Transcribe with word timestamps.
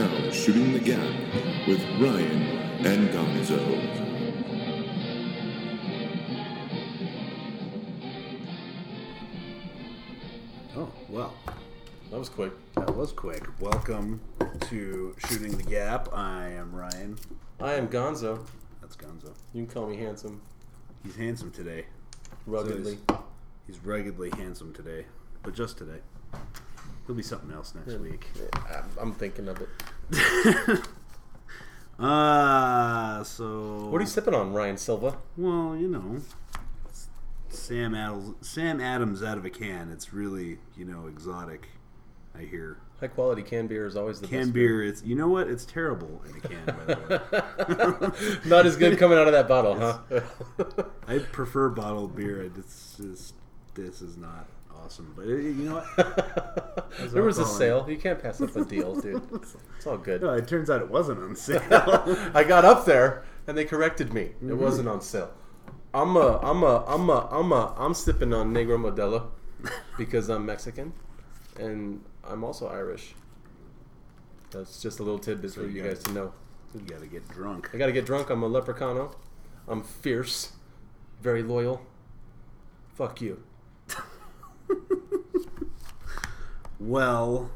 now 0.00 0.30
Shooting 0.30 0.72
the 0.72 0.78
Gap 0.80 0.98
with 1.68 1.82
Ryan 2.00 2.86
and 2.86 3.10
Gonzo. 3.10 3.60
Oh, 10.76 10.88
well, 11.08 11.34
That 12.10 12.18
was 12.18 12.28
quick. 12.28 12.52
that 12.76 12.94
was 12.94 13.12
quick. 13.12 13.44
Welcome 13.60 14.20
to 14.62 15.14
Shooting 15.28 15.56
the 15.56 15.62
Gap. 15.64 16.08
I 16.14 16.48
am 16.50 16.74
Ryan. 16.74 17.16
I 17.60 17.74
am 17.74 17.88
Gonzo. 17.88 18.46
That's 18.80 18.96
Gonzo. 18.96 19.32
You 19.52 19.64
can 19.64 19.66
call 19.66 19.86
me 19.88 19.96
handsome, 19.96 20.40
He's 21.04 21.16
handsome 21.16 21.50
today. 21.50 21.86
ruggedly. 22.46 22.98
So 23.08 23.14
he's, 23.66 23.76
he's 23.76 23.84
ruggedly 23.84 24.30
handsome 24.30 24.72
today, 24.72 25.06
but 25.42 25.54
just 25.54 25.76
today. 25.78 26.00
He'll 27.10 27.16
be 27.16 27.24
something 27.24 27.50
else 27.50 27.74
next 27.74 27.98
week. 27.98 28.28
I'm- 28.70 28.84
I'm 29.00 29.12
thinking 29.12 29.48
of 29.48 29.60
it. 29.60 30.80
Uh, 31.98 33.22
so. 33.24 33.88
What 33.90 33.98
are 33.98 34.00
you 34.00 34.06
sipping 34.06 34.32
on, 34.32 34.54
Ryan 34.54 34.78
Silva? 34.78 35.18
Well, 35.36 35.76
you 35.76 35.86
know, 35.86 36.22
Sam 37.50 37.94
Adams, 37.94 38.36
Sam 38.48 38.80
Adams 38.80 39.22
out 39.22 39.36
of 39.36 39.44
a 39.44 39.50
can. 39.50 39.90
It's 39.92 40.10
really, 40.14 40.60
you 40.78 40.86
know, 40.86 41.08
exotic. 41.08 41.68
I 42.34 42.42
hear 42.44 42.78
High 43.00 43.08
quality 43.08 43.42
canned 43.42 43.68
beer 43.68 43.84
is 43.86 43.96
always 43.96 44.18
the 44.18 44.28
can 44.28 44.44
best. 44.44 44.52
beer. 44.54 44.82
It's 44.82 45.02
you 45.02 45.14
know 45.14 45.28
what? 45.28 45.48
It's 45.48 45.66
terrible 45.66 46.22
in 46.26 46.36
a 46.36 46.40
can. 46.40 46.64
By 46.64 46.84
the 46.94 48.12
way, 48.44 48.48
Not 48.48 48.64
as 48.64 48.76
good 48.76 48.96
coming 48.98 49.18
out 49.18 49.26
of 49.26 49.32
that 49.34 49.46
bottle, 49.48 49.74
huh? 49.78 49.98
I 51.06 51.18
prefer 51.18 51.68
bottled 51.68 52.16
beer. 52.16 52.48
This 52.48 52.98
is 52.98 53.34
this 53.74 54.00
is 54.00 54.16
not 54.16 54.46
awesome, 54.84 55.12
but 55.16 55.26
it, 55.26 55.42
you 55.42 55.68
know 55.68 55.76
what? 55.76 56.90
there 57.12 57.22
was 57.22 57.38
a 57.38 57.46
sale. 57.46 57.86
You 57.88 57.96
can't 57.96 58.20
pass 58.20 58.40
up 58.40 58.54
a 58.56 58.64
deal, 58.64 58.94
dude. 58.94 59.22
It's 59.76 59.86
all 59.86 59.96
good. 59.96 60.20
No, 60.20 60.34
it 60.34 60.46
turns 60.46 60.68
out 60.68 60.82
it 60.82 60.90
wasn't 60.90 61.20
on 61.20 61.34
sale. 61.34 61.62
I 62.34 62.44
got 62.44 62.66
up 62.66 62.84
there 62.84 63.24
and 63.46 63.56
they 63.56 63.64
corrected 63.64 64.12
me. 64.12 64.24
Mm-hmm. 64.24 64.50
It 64.50 64.56
wasn't 64.56 64.88
on 64.88 65.00
sale. 65.00 65.32
I'm 65.94 66.16
a, 66.16 66.38
I'm 66.42 66.62
a, 66.62 66.84
I'm 66.86 67.08
a, 67.08 67.28
I'm 67.30 67.50
a, 67.52 67.74
I'm 67.78 67.94
sipping 67.94 68.34
on 68.34 68.52
Negro 68.52 68.78
Modelo 68.78 69.28
because 69.96 70.28
I'm 70.28 70.44
Mexican 70.44 70.92
and 71.58 72.04
I'm 72.24 72.44
also 72.44 72.68
Irish. 72.68 73.14
That's 74.50 74.82
just 74.82 75.00
a 75.00 75.02
little 75.02 75.18
tidbit 75.18 75.52
for 75.52 75.62
you 75.62 75.68
you 75.68 75.82
guys 75.82 76.02
to 76.04 76.12
know. 76.12 76.32
you 76.74 76.80
gotta 76.80 77.06
get 77.06 77.26
drunk. 77.28 77.70
I 77.72 77.78
gotta 77.78 77.92
get 77.92 78.04
drunk. 78.04 78.30
I'm 78.30 78.42
a 78.42 78.48
leprechauno. 78.48 79.16
I'm 79.68 79.82
fierce, 79.82 80.52
very 81.22 81.42
loyal. 81.42 81.80
Fuck 82.94 83.20
you. 83.20 83.42
Well, 86.80 87.50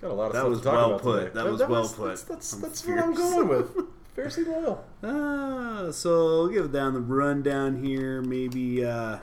Got 0.00 0.10
a 0.10 0.14
lot 0.14 0.26
of 0.26 0.32
That 0.32 0.48
was 0.48 0.64
well 0.64 0.98
put. 0.98 1.20
today. 1.20 1.30
That 1.34 1.46
was 1.50 1.60
well 1.60 1.88
put. 1.88 2.08
That's, 2.08 2.22
that's, 2.24 2.52
I'm 2.54 2.60
that's 2.60 2.86
what 2.86 2.98
I'm 2.98 3.14
going 3.14 3.48
with. 3.48 3.70
Fiercely 4.16 4.44
loyal. 4.44 4.84
uh, 5.02 5.90
so 5.92 6.10
we'll 6.10 6.48
give 6.48 6.72
down 6.72 6.92
the 6.94 7.00
rundown 7.00 7.82
here. 7.82 8.20
Maybe 8.20 8.84
uh, 8.84 9.18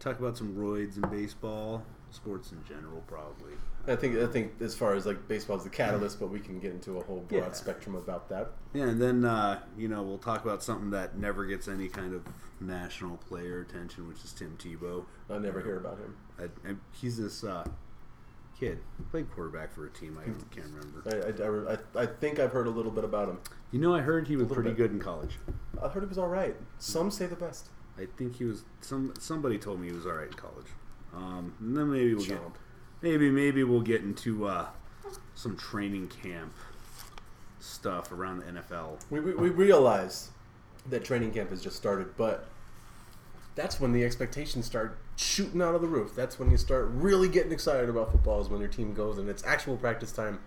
talk 0.00 0.18
about 0.18 0.38
some 0.38 0.54
roids 0.54 0.96
in 1.02 1.02
baseball, 1.10 1.82
sports 2.10 2.52
in 2.52 2.64
general, 2.66 3.02
probably. 3.06 3.52
I 3.86 3.96
think 3.96 4.16
I 4.18 4.26
think 4.26 4.52
as 4.60 4.74
far 4.74 4.94
as 4.94 5.04
like 5.04 5.26
baseball 5.28 5.56
is 5.58 5.64
the 5.64 5.70
catalyst, 5.70 6.20
but 6.20 6.28
we 6.30 6.40
can 6.40 6.58
get 6.60 6.72
into 6.72 6.98
a 6.98 7.02
whole 7.04 7.20
broad 7.28 7.38
Yeah. 7.38 7.52
spectrum 7.52 7.96
about 7.96 8.28
that. 8.30 8.52
Yeah, 8.72 8.84
and 8.84 9.00
then 9.02 9.24
uh, 9.24 9.60
you 9.76 9.88
know 9.88 10.02
we'll 10.02 10.18
talk 10.18 10.42
about 10.44 10.62
something 10.62 10.90
that 10.90 11.18
never 11.18 11.44
gets 11.44 11.68
any 11.68 11.88
kind 11.88 12.14
of 12.14 12.22
national 12.60 13.16
player 13.16 13.60
attention, 13.60 14.06
which 14.08 14.22
is 14.24 14.32
Tim 14.32 14.56
Tebow. 14.58 15.04
I 15.28 15.38
never 15.38 15.60
hear 15.60 15.76
about 15.78 15.98
him. 15.98 16.16
I, 16.38 16.44
I, 16.68 16.74
he's 16.92 17.16
this 17.18 17.42
uh, 17.44 17.64
kid 18.58 18.78
played 19.10 19.30
quarterback 19.32 19.72
for 19.72 19.86
a 19.86 19.90
team. 19.90 20.18
I 20.20 20.24
can't 20.54 20.66
remember. 20.66 21.02
I, 21.06 21.70
I, 21.70 22.00
I, 22.00 22.02
I 22.02 22.06
think 22.06 22.38
I've 22.38 22.52
heard 22.52 22.66
a 22.66 22.70
little 22.70 22.90
bit 22.90 23.04
about 23.04 23.28
him. 23.28 23.38
You 23.70 23.78
know, 23.78 23.94
I 23.94 24.00
heard 24.00 24.26
he 24.28 24.36
was 24.36 24.48
pretty 24.48 24.70
bit. 24.70 24.76
good 24.76 24.90
in 24.90 24.98
college. 24.98 25.38
I 25.82 25.88
heard 25.88 26.02
he 26.02 26.08
was 26.08 26.18
all 26.18 26.28
right. 26.28 26.56
Some 26.78 27.10
say 27.10 27.26
the 27.26 27.36
best. 27.36 27.68
I 27.98 28.06
think 28.16 28.36
he 28.36 28.44
was 28.44 28.64
some. 28.80 29.14
Somebody 29.18 29.58
told 29.58 29.80
me 29.80 29.88
he 29.88 29.94
was 29.94 30.06
all 30.06 30.12
right 30.12 30.28
in 30.28 30.34
college. 30.34 30.66
Um, 31.14 31.54
and 31.60 31.76
then 31.76 31.90
maybe 31.90 32.14
we'll 32.14 32.26
get 32.26 32.40
maybe 33.02 33.30
maybe 33.30 33.64
we'll 33.64 33.80
get 33.80 34.02
into 34.02 34.46
uh, 34.46 34.66
some 35.34 35.56
training 35.56 36.08
camp 36.08 36.52
stuff 37.60 38.12
around 38.12 38.40
the 38.40 38.44
NFL. 38.44 39.00
We, 39.10 39.20
we, 39.20 39.34
we 39.34 39.50
realize 39.50 40.30
that 40.88 41.04
training 41.04 41.32
camp 41.32 41.50
has 41.50 41.62
just 41.62 41.76
started, 41.76 42.16
but 42.16 42.46
that's 43.54 43.80
when 43.80 43.92
the 43.92 44.04
expectations 44.04 44.66
start 44.66 44.98
shooting 45.18 45.60
out 45.60 45.74
of 45.74 45.80
the 45.82 45.88
roof. 45.88 46.14
That's 46.14 46.38
when 46.38 46.50
you 46.50 46.56
start 46.56 46.86
really 46.92 47.28
getting 47.28 47.50
excited 47.52 47.88
about 47.90 48.12
football 48.12 48.40
is 48.40 48.48
when 48.48 48.60
your 48.60 48.68
team 48.68 48.94
goes 48.94 49.18
and 49.18 49.28
it's 49.28 49.44
actual 49.44 49.76
practice 49.76 50.12
time. 50.12 50.38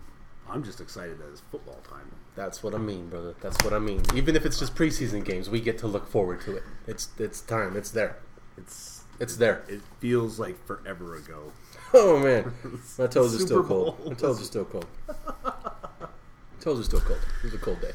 I'm 0.50 0.64
just 0.64 0.80
excited 0.82 1.20
that 1.20 1.30
it's 1.30 1.42
football 1.52 1.80
time. 1.88 2.12
That's 2.36 2.64
what 2.64 2.74
I 2.74 2.78
mean, 2.78 3.10
brother. 3.10 3.36
That's 3.42 3.62
what 3.64 3.74
I 3.74 3.80
mean. 3.80 4.02
Even 4.16 4.36
if 4.36 4.46
it's 4.46 4.58
just 4.58 4.74
preseason 4.76 5.24
games, 5.24 5.50
we 5.50 5.60
get 5.62 5.78
to 5.80 5.88
look 5.88 6.08
forward 6.08 6.42
to 6.42 6.56
it. 6.56 6.64
It's 6.88 7.10
it's 7.20 7.42
time. 7.42 7.76
It's 7.76 7.92
there. 7.92 8.18
It's 8.58 9.04
It's 9.20 9.36
there. 9.36 9.64
it 9.68 9.82
feels 10.00 10.40
like 10.40 10.64
forever 10.66 11.16
ago. 11.16 11.52
Oh 11.94 12.18
man, 12.20 12.54
my 12.98 13.08
toes 13.08 13.36
are 13.36 13.40
still 13.46 13.66
cold. 13.66 14.00
My 14.08 14.14
toes 14.14 14.40
are 14.42 14.46
still 14.46 14.64
cold. 14.64 14.86
toes 16.62 16.80
are 16.80 16.84
still 16.84 17.02
cold. 17.02 17.20
It 17.40 17.44
was 17.48 17.54
a 17.54 17.58
cold 17.58 17.82
day. 17.82 17.92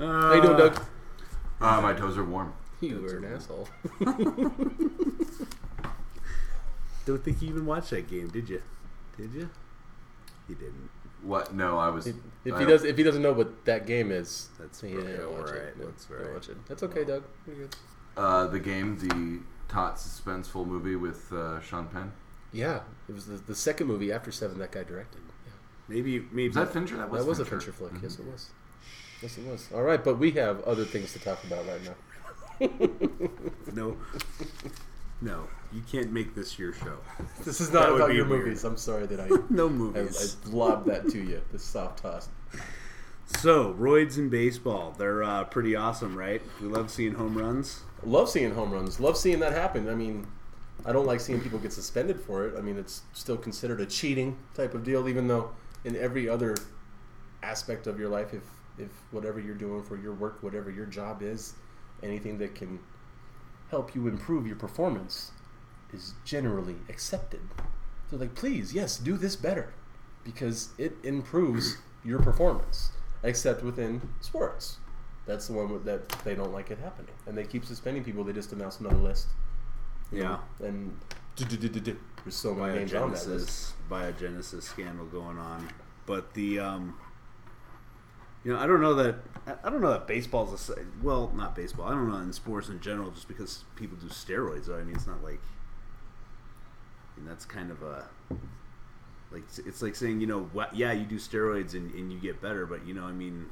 Uh, 0.00 0.02
How 0.22 0.34
you 0.34 0.42
doing, 0.42 0.56
Doug? 0.56 0.82
Uh, 1.60 1.80
my 1.80 1.92
toes 1.92 2.18
are 2.18 2.24
warm. 2.24 2.52
You 2.80 3.00
were 3.02 3.18
an 3.18 3.24
asshole. 3.32 3.68
Don't 7.06 7.24
think 7.24 7.40
you 7.40 7.48
even 7.48 7.64
watched 7.64 7.90
that 7.90 8.08
game, 8.08 8.28
did 8.28 8.48
you? 8.50 8.60
Did 9.16 9.32
you? 9.32 9.48
He 10.48 10.54
didn't. 10.54 10.90
What? 11.22 11.54
No, 11.54 11.78
I 11.78 11.88
was. 11.88 12.08
If 12.08 12.14
I 12.52 12.58
he 12.58 12.66
does, 12.66 12.84
if 12.84 12.98
he 12.98 13.02
doesn't 13.02 13.22
know 13.22 13.32
what 13.32 13.64
that 13.64 13.86
game 13.86 14.10
is, 14.10 14.48
That's 14.58 14.82
yeah, 14.82 14.96
okay, 14.96 15.16
don't 15.16 15.32
watch 15.32 15.48
alright, 15.48 15.62
it. 15.62 15.78
No, 15.78 15.86
that's 15.86 16.04
don't 16.04 16.34
watch 16.34 16.48
it. 16.48 16.66
That's 16.66 16.82
okay, 16.82 17.04
Doug. 17.04 17.22
You're 17.46 17.56
good. 17.56 17.76
Uh, 18.16 18.46
the 18.48 18.58
game, 18.58 18.98
the 18.98 19.40
taut 19.72 19.96
suspenseful 19.96 20.66
movie 20.66 20.96
with 20.96 21.32
uh, 21.32 21.60
Sean 21.60 21.86
Penn. 21.86 22.12
Yeah, 22.52 22.80
it 23.08 23.14
was 23.14 23.26
the, 23.26 23.36
the 23.36 23.54
second 23.54 23.86
movie 23.86 24.12
after 24.12 24.32
Seven 24.32 24.58
that 24.58 24.72
guy 24.72 24.82
directed. 24.82 25.20
Yeah. 25.46 25.52
Maybe 25.88 26.20
maybe 26.32 26.48
Was 26.48 26.56
that 26.56 26.72
Fincher? 26.72 26.96
That 26.96 27.10
was. 27.10 27.22
that 27.22 27.28
was 27.28 27.38
a 27.38 27.44
Fincher. 27.44 27.72
Fincher 27.72 27.90
flick. 27.90 28.02
Yes, 28.02 28.18
it 28.18 28.26
was. 28.26 28.50
Yes, 29.22 29.38
it 29.38 29.46
was. 29.46 29.68
All 29.74 29.82
right, 29.82 30.02
but 30.02 30.18
we 30.18 30.32
have 30.32 30.62
other 30.64 30.84
things 30.84 31.12
to 31.12 31.20
talk 31.20 31.42
about 31.44 31.64
right 31.66 31.80
now. 31.84 31.94
no. 33.72 33.96
No, 35.20 35.48
you 35.72 35.82
can't 35.90 36.12
make 36.12 36.34
this 36.34 36.58
your 36.58 36.72
show. 36.72 36.98
This 37.44 37.60
is 37.60 37.70
That 37.70 37.80
not 37.80 37.92
would 37.92 37.96
about 37.96 38.08
be 38.10 38.16
your 38.16 38.26
weird. 38.28 38.44
movies. 38.44 38.64
I'm 38.64 38.76
sorry 38.76 39.06
that 39.06 39.20
I 39.20 39.28
No 39.50 39.66
I, 39.66 39.70
movies. 39.70 40.36
I 40.44 40.48
lobbed 40.50 40.86
that 40.88 41.08
to 41.10 41.18
you. 41.18 41.40
This 41.52 41.62
soft 41.64 42.02
toss. 42.02 42.28
So, 43.40 43.74
roids 43.74 44.18
in 44.18 44.28
baseball, 44.28 44.94
they're 44.96 45.24
uh, 45.24 45.44
pretty 45.44 45.74
awesome, 45.74 46.16
right? 46.16 46.40
We 46.60 46.68
love 46.68 46.90
seeing 46.90 47.14
home 47.14 47.36
runs. 47.36 47.80
Love 48.04 48.28
seeing 48.28 48.54
home 48.54 48.70
runs. 48.70 49.00
Love 49.00 49.16
seeing 49.16 49.40
that 49.40 49.52
happen. 49.52 49.88
I 49.88 49.94
mean, 49.94 50.26
I 50.84 50.92
don't 50.92 51.06
like 51.06 51.18
seeing 51.20 51.40
people 51.40 51.58
get 51.58 51.72
suspended 51.72 52.20
for 52.20 52.46
it. 52.46 52.54
I 52.56 52.60
mean, 52.60 52.76
it's 52.78 53.02
still 53.14 53.36
considered 53.36 53.80
a 53.80 53.86
cheating 53.86 54.36
type 54.54 54.74
of 54.74 54.84
deal, 54.84 55.08
even 55.08 55.26
though 55.26 55.50
in 55.84 55.96
every 55.96 56.28
other 56.28 56.56
aspect 57.42 57.86
of 57.88 57.98
your 57.98 58.08
life, 58.08 58.32
if 58.34 58.42
if 58.78 58.90
whatever 59.10 59.40
you're 59.40 59.54
doing 59.54 59.82
for 59.82 59.96
your 59.96 60.12
work, 60.14 60.42
whatever 60.42 60.70
your 60.70 60.86
job 60.86 61.22
is, 61.22 61.54
anything 62.02 62.38
that 62.38 62.54
can 62.54 62.78
help 63.70 63.94
you 63.94 64.06
improve 64.08 64.46
your 64.46 64.56
performance 64.56 65.32
is 65.92 66.14
generally 66.24 66.76
accepted. 66.88 67.40
So, 68.10 68.16
like, 68.16 68.34
please, 68.34 68.72
yes, 68.72 68.96
do 68.98 69.16
this 69.16 69.36
better 69.36 69.72
because 70.24 70.70
it 70.78 70.96
improves 71.02 71.78
your 72.04 72.20
performance. 72.20 72.90
Except 73.22 73.62
within 73.62 74.00
sports, 74.20 74.76
that's 75.26 75.48
the 75.48 75.54
one 75.54 75.82
that 75.84 76.08
they 76.24 76.34
don't 76.34 76.52
like 76.52 76.70
it 76.70 76.78
happening, 76.78 77.14
and 77.26 77.36
they 77.36 77.44
keep 77.44 77.64
suspending 77.64 78.04
people. 78.04 78.22
They 78.22 78.32
just 78.32 78.52
announced 78.52 78.78
another 78.80 78.96
list, 78.98 79.28
Yeah. 80.12 80.38
and 80.62 80.96
there's 81.36 82.34
so 82.36 82.54
many 82.54 82.78
names 82.80 82.94
on 82.94 83.10
that 83.12 83.26
list. 83.26 83.74
Biogenesis, 83.90 84.14
biogenesis 84.18 84.62
scandal 84.62 85.06
going 85.06 85.38
on, 85.38 85.68
but 86.04 86.34
the 86.34 86.60
um, 86.60 86.96
you 88.46 88.52
know, 88.52 88.60
I 88.60 88.66
don't 88.68 88.80
know 88.80 88.94
that 88.94 89.16
I- 89.64 89.70
don't 89.70 89.80
know 89.80 89.90
that 89.90 90.06
baseball's 90.06 90.70
a 90.70 90.76
well, 91.02 91.32
not 91.34 91.56
baseball. 91.56 91.88
I 91.88 91.90
don't 91.90 92.08
know 92.08 92.18
in 92.18 92.32
sports 92.32 92.68
in 92.68 92.80
general, 92.80 93.10
just 93.10 93.26
because 93.26 93.64
people 93.74 93.96
do 93.96 94.06
steroids. 94.06 94.70
I 94.70 94.84
mean, 94.84 94.94
it's 94.94 95.06
not 95.08 95.20
like, 95.24 95.40
mean, 97.16 97.26
that's 97.26 97.44
kind 97.44 97.72
of 97.72 97.82
a 97.82 98.08
like 99.32 99.42
it's- 99.42 99.58
it's 99.58 99.82
like 99.82 99.96
saying 99.96 100.20
you 100.20 100.28
know 100.28 100.44
what 100.52 100.76
yeah 100.76 100.92
you 100.92 101.04
do 101.04 101.16
steroids 101.16 101.74
and, 101.74 101.92
and 101.94 102.12
you 102.12 102.20
get 102.20 102.40
better, 102.40 102.66
but 102.66 102.86
you 102.86 102.94
know 102.94 103.04
I 103.04 103.12
mean. 103.12 103.46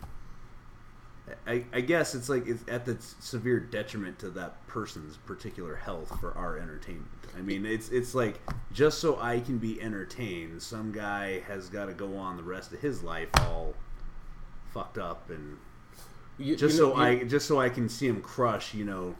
I, 1.46 1.64
I 1.72 1.80
guess 1.80 2.14
it's 2.14 2.28
like 2.28 2.46
it's 2.46 2.62
at 2.68 2.84
the 2.84 2.98
severe 3.00 3.58
detriment 3.58 4.18
to 4.18 4.28
that 4.30 4.64
person's 4.66 5.16
particular 5.16 5.74
health 5.74 6.20
for 6.20 6.36
our 6.36 6.58
entertainment. 6.58 7.08
I 7.34 7.40
mean, 7.40 7.64
it's 7.64 7.88
it's 7.88 8.14
like 8.14 8.38
just 8.74 8.98
so 8.98 9.18
I 9.18 9.40
can 9.40 9.56
be 9.56 9.80
entertained, 9.80 10.60
some 10.60 10.92
guy 10.92 11.40
has 11.48 11.70
got 11.70 11.86
to 11.86 11.94
go 11.94 12.14
on 12.18 12.36
the 12.36 12.42
rest 12.42 12.74
of 12.74 12.80
his 12.80 13.02
life 13.02 13.30
all 13.36 13.72
fucked 14.74 14.98
up, 14.98 15.30
and 15.30 15.56
You- 16.36 16.56
just 16.56 16.76
you 16.76 16.82
know, 16.82 16.94
so 16.94 16.96
you- 16.98 17.02
I 17.20 17.24
just 17.24 17.46
so 17.46 17.60
I 17.60 17.68
can 17.70 17.88
see 17.88 18.06
him 18.08 18.20
crush, 18.20 18.74
you 18.74 18.84
know, 18.84 19.14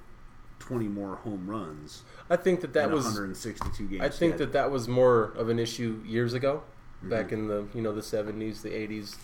twenty 0.58 0.88
more 0.88 1.16
home 1.16 1.48
runs. 1.48 2.02
I 2.28 2.36
think 2.36 2.60
that 2.62 2.72
that 2.74 2.90
was 2.90 3.04
162 3.04 3.86
games. 3.86 4.02
I 4.02 4.08
think 4.08 4.32
yet. 4.32 4.38
that 4.38 4.52
that 4.52 4.70
was 4.70 4.88
more 4.88 5.32
of 5.36 5.48
an 5.48 5.58
issue 5.58 6.00
years 6.04 6.34
ago, 6.34 6.62
Mm-hmm. 6.98 7.10
back 7.10 7.32
in 7.32 7.48
the 7.48 7.66
you 7.74 7.80
know 7.82 7.92
the 7.92 8.02
seventies, 8.02 8.62
the 8.62 8.72
eighties, 8.74 9.16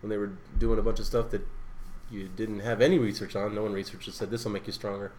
when 0.00 0.10
they 0.10 0.16
were 0.18 0.32
doing 0.58 0.78
a 0.78 0.82
bunch 0.82 0.98
of 1.00 1.06
stuff 1.06 1.30
that 1.30 1.46
you 2.10 2.28
didn't 2.28 2.60
have 2.60 2.80
any 2.80 2.98
research 2.98 3.36
on. 3.36 3.54
No 3.54 3.62
one 3.62 3.72
researched 3.72 4.04
just 4.06 4.18
said 4.18 4.30
this 4.30 4.44
will 4.44 4.52
make 4.52 4.66
you 4.66 4.72
stronger, 4.72 5.12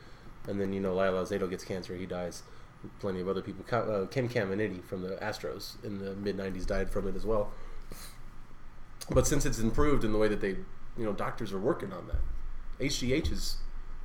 and 0.48 0.60
then 0.60 0.74
you 0.74 0.80
know 0.82 0.94
Lyle 0.94 1.14
Alzado 1.14 1.50
gets 1.50 1.64
cancer, 1.64 1.96
he 1.96 2.06
dies. 2.06 2.44
Plenty 3.00 3.22
of 3.22 3.28
other 3.28 3.42
people. 3.42 3.66
Uh, 3.72 4.06
Ken 4.06 4.30
Caminiti 4.30 4.84
from 4.84 5.02
the 5.02 5.16
Astros 5.18 5.84
in 5.84 5.98
the 6.00 6.14
mid 6.16 6.38
'90s 6.38 6.66
died 6.66 6.90
from 6.90 7.08
it 7.08 7.16
as 7.16 7.26
well. 7.26 7.52
But 9.10 9.28
since 9.28 9.46
it's 9.46 9.60
improved 9.60 10.04
in 10.04 10.12
the 10.12 10.18
way 10.18 10.28
that 10.28 10.42
they, 10.42 10.50
you 10.98 11.06
know, 11.06 11.14
doctors 11.14 11.54
are 11.54 11.60
working 11.60 11.94
on 11.94 12.08
that, 12.08 12.84
HGH 12.84 13.28
has 13.28 13.58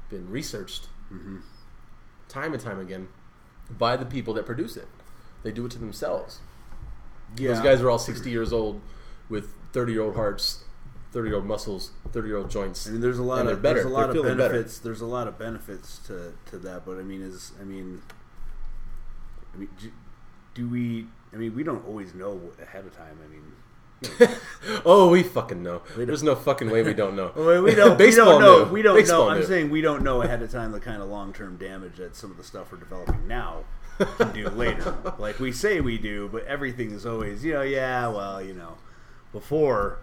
been 0.08 0.30
researched 0.30 0.88
mm-hmm. 1.12 1.38
time 2.28 2.52
and 2.52 2.62
time 2.62 2.78
again 2.78 3.08
by 3.70 3.96
the 3.96 4.06
people 4.06 4.34
that 4.34 4.46
produce 4.46 4.76
it. 4.76 4.88
They 5.42 5.50
do 5.50 5.66
it 5.66 5.72
to 5.72 5.78
themselves. 5.78 6.40
Those 7.34 7.60
guys 7.60 7.80
are 7.80 7.90
all 7.90 7.98
60 7.98 8.30
years 8.30 8.52
old 8.52 8.80
with 9.28 9.54
30 9.72 9.92
year 9.92 10.02
old 10.02 10.14
hearts, 10.14 10.64
30 11.12 11.28
year 11.28 11.36
old 11.36 11.46
muscles, 11.46 11.92
30 12.12 12.28
year 12.28 12.36
old 12.36 12.50
joints. 12.50 12.86
I 12.86 12.90
mean, 12.90 13.00
there's 13.00 13.18
a 13.18 13.22
lot 13.22 13.46
of 13.46 13.62
there's 13.62 13.84
a 13.84 13.88
lot 13.88 14.00
They're 14.00 14.08
of 14.08 14.14
feeling 14.14 14.36
better. 14.36 14.50
benefits. 14.50 14.78
There's 14.78 15.00
a 15.00 15.06
lot 15.06 15.26
of 15.26 15.38
benefits 15.38 15.98
to, 16.06 16.34
to 16.46 16.58
that, 16.58 16.84
but 16.84 16.98
I 16.98 17.02
mean, 17.02 17.22
is 17.22 17.52
I 17.60 17.64
mean, 17.64 18.02
I 19.54 19.58
mean, 19.58 19.68
do, 19.80 19.90
do 20.54 20.68
we? 20.68 21.06
I 21.32 21.36
mean, 21.36 21.56
we 21.56 21.62
don't 21.62 21.86
always 21.86 22.14
know 22.14 22.52
ahead 22.60 22.84
of 22.84 22.94
time. 22.94 23.18
I 23.24 23.28
mean, 23.28 23.52
oh, 24.84 25.08
we 25.10 25.22
fucking 25.22 25.62
know. 25.62 25.82
We 25.96 26.04
There's 26.04 26.22
no 26.22 26.34
fucking 26.34 26.70
way 26.70 26.82
we 26.82 26.94
don't 26.94 27.16
know. 27.16 27.32
Well, 27.36 27.62
we 27.62 27.74
don't. 27.74 27.98
Baseball 27.98 28.26
we 28.26 28.30
don't 28.32 28.40
know. 28.40 28.64
knew. 28.64 28.72
We 28.72 28.82
don't 28.82 28.96
Baseball 28.96 29.26
know. 29.26 29.36
I'm 29.36 29.44
saying 29.44 29.70
we 29.70 29.80
don't 29.80 30.02
know 30.02 30.22
ahead 30.22 30.42
of 30.42 30.50
time 30.50 30.72
the 30.72 30.80
kind 30.80 31.02
of 31.02 31.08
long 31.08 31.32
term 31.32 31.56
damage 31.56 31.96
that 31.96 32.14
some 32.16 32.30
of 32.30 32.36
the 32.36 32.44
stuff 32.44 32.70
we're 32.72 32.78
developing 32.78 33.26
now 33.26 33.64
can 33.98 34.32
do 34.32 34.48
later. 34.50 34.94
Like 35.18 35.38
we 35.38 35.52
say 35.52 35.80
we 35.80 35.98
do, 35.98 36.28
but 36.30 36.44
everything 36.44 36.92
is 36.92 37.06
always, 37.06 37.44
you 37.44 37.54
know, 37.54 37.62
yeah, 37.62 38.08
well, 38.08 38.42
you 38.42 38.54
know, 38.54 38.76
before, 39.32 39.98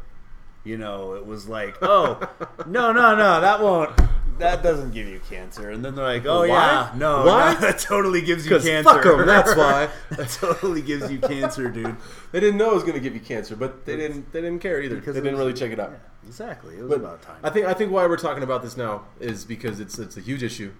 you 0.64 0.78
know, 0.78 1.14
it 1.14 1.26
was 1.26 1.48
like, 1.48 1.78
oh, 1.82 2.20
no, 2.66 2.92
no, 2.92 3.16
no, 3.16 3.42
that 3.42 3.62
won't. 3.62 3.98
That 4.40 4.64
doesn't 4.64 4.92
give 4.94 5.08
you 5.08 5.20
cancer, 5.30 5.70
and 5.70 5.84
then 5.86 5.96
they're 5.96 6.06
like, 6.06 6.26
"Oh 6.26 6.40
Why? 6.42 6.48
yeah, 6.48 6.92
no, 6.96 7.26
Why? 7.26 7.54
no, 7.54 7.60
that 7.62 7.80
totally 7.80 8.22
gives 8.22 8.46
you 8.46 8.52
'Cause 8.52 8.64
cancer." 8.66 8.90
fuck 8.92 9.06
'em, 9.06 9.26
that's 9.26 9.56
why. 9.56 9.90
that 10.12 10.30
totally 10.30 10.82
gives 10.82 11.12
you 11.12 11.20
cancer, 11.20 11.70
dude. 11.70 11.96
They 12.32 12.40
didn't 12.40 12.58
know 12.58 12.72
it 12.72 12.76
was 12.76 12.84
going 12.84 12.96
to 12.96 13.00
give 13.02 13.14
you 13.14 13.20
cancer, 13.20 13.56
but 13.56 13.86
they 13.86 13.96
didn't. 13.96 14.32
They 14.34 14.42
didn't 14.42 14.60
care 14.60 14.82
either. 14.82 14.96
Because 14.96 15.14
they 15.14 15.20
it 15.20 15.24
didn't 15.24 15.38
was- 15.38 15.46
really 15.48 15.60
check 15.60 15.72
it 15.72 15.80
out. 15.80 15.94
Exactly. 16.26 16.76
It 16.76 16.82
was 16.82 16.90
But 16.90 17.00
about 17.00 17.22
time. 17.22 17.38
I 17.44 17.50
think 17.50 17.66
I 17.68 17.74
think 17.74 17.92
why 17.92 18.06
we're 18.08 18.18
talking 18.18 18.44
about 18.44 18.62
this 18.64 18.76
now 18.78 19.06
is 19.20 19.46
because 19.46 19.80
it's 19.80 20.00
it's 20.00 20.18
a 20.18 20.22
huge 20.22 20.42
issue. 20.44 20.72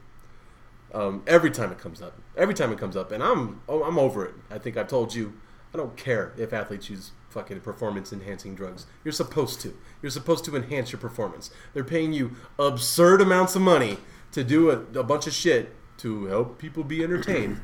Um, 0.94 1.22
every 1.28 1.52
time 1.52 1.72
it 1.72 1.78
comes 1.78 2.02
up, 2.02 2.14
every 2.36 2.54
time 2.56 2.72
it 2.72 2.80
comes 2.80 2.96
up, 2.98 3.12
and 3.12 3.22
I'm 3.22 3.62
oh, 3.70 3.84
I'm 3.84 4.00
over 4.00 4.26
it. 4.26 4.34
I 4.50 4.58
think 4.58 4.76
I've 4.78 4.88
told 4.88 5.14
you, 5.14 5.34
I 5.74 5.78
don't 5.78 5.96
care 5.96 6.34
if 6.38 6.52
athletes 6.54 6.90
use 6.90 7.12
fucking 7.30 7.62
performance 7.62 8.12
enhancing 8.12 8.56
drugs. 8.56 8.86
You're 9.04 9.12
supposed 9.12 9.62
to. 9.62 9.78
You're 10.02 10.10
supposed 10.10 10.46
to 10.46 10.56
enhance 10.56 10.92
your 10.92 11.00
performance. 11.00 11.52
They're 11.74 11.84
paying 11.84 12.14
you 12.14 12.36
absurd 12.58 13.22
amounts 13.22 13.56
of 13.56 13.62
money 13.62 13.98
to 14.32 14.44
do 14.44 14.70
a, 14.70 15.00
a 15.00 15.04
bunch 15.04 15.28
of 15.28 15.34
shit 15.34 15.76
to 15.98 16.26
help 16.26 16.58
people 16.58 16.84
be 16.84 17.04
entertained. 17.04 17.62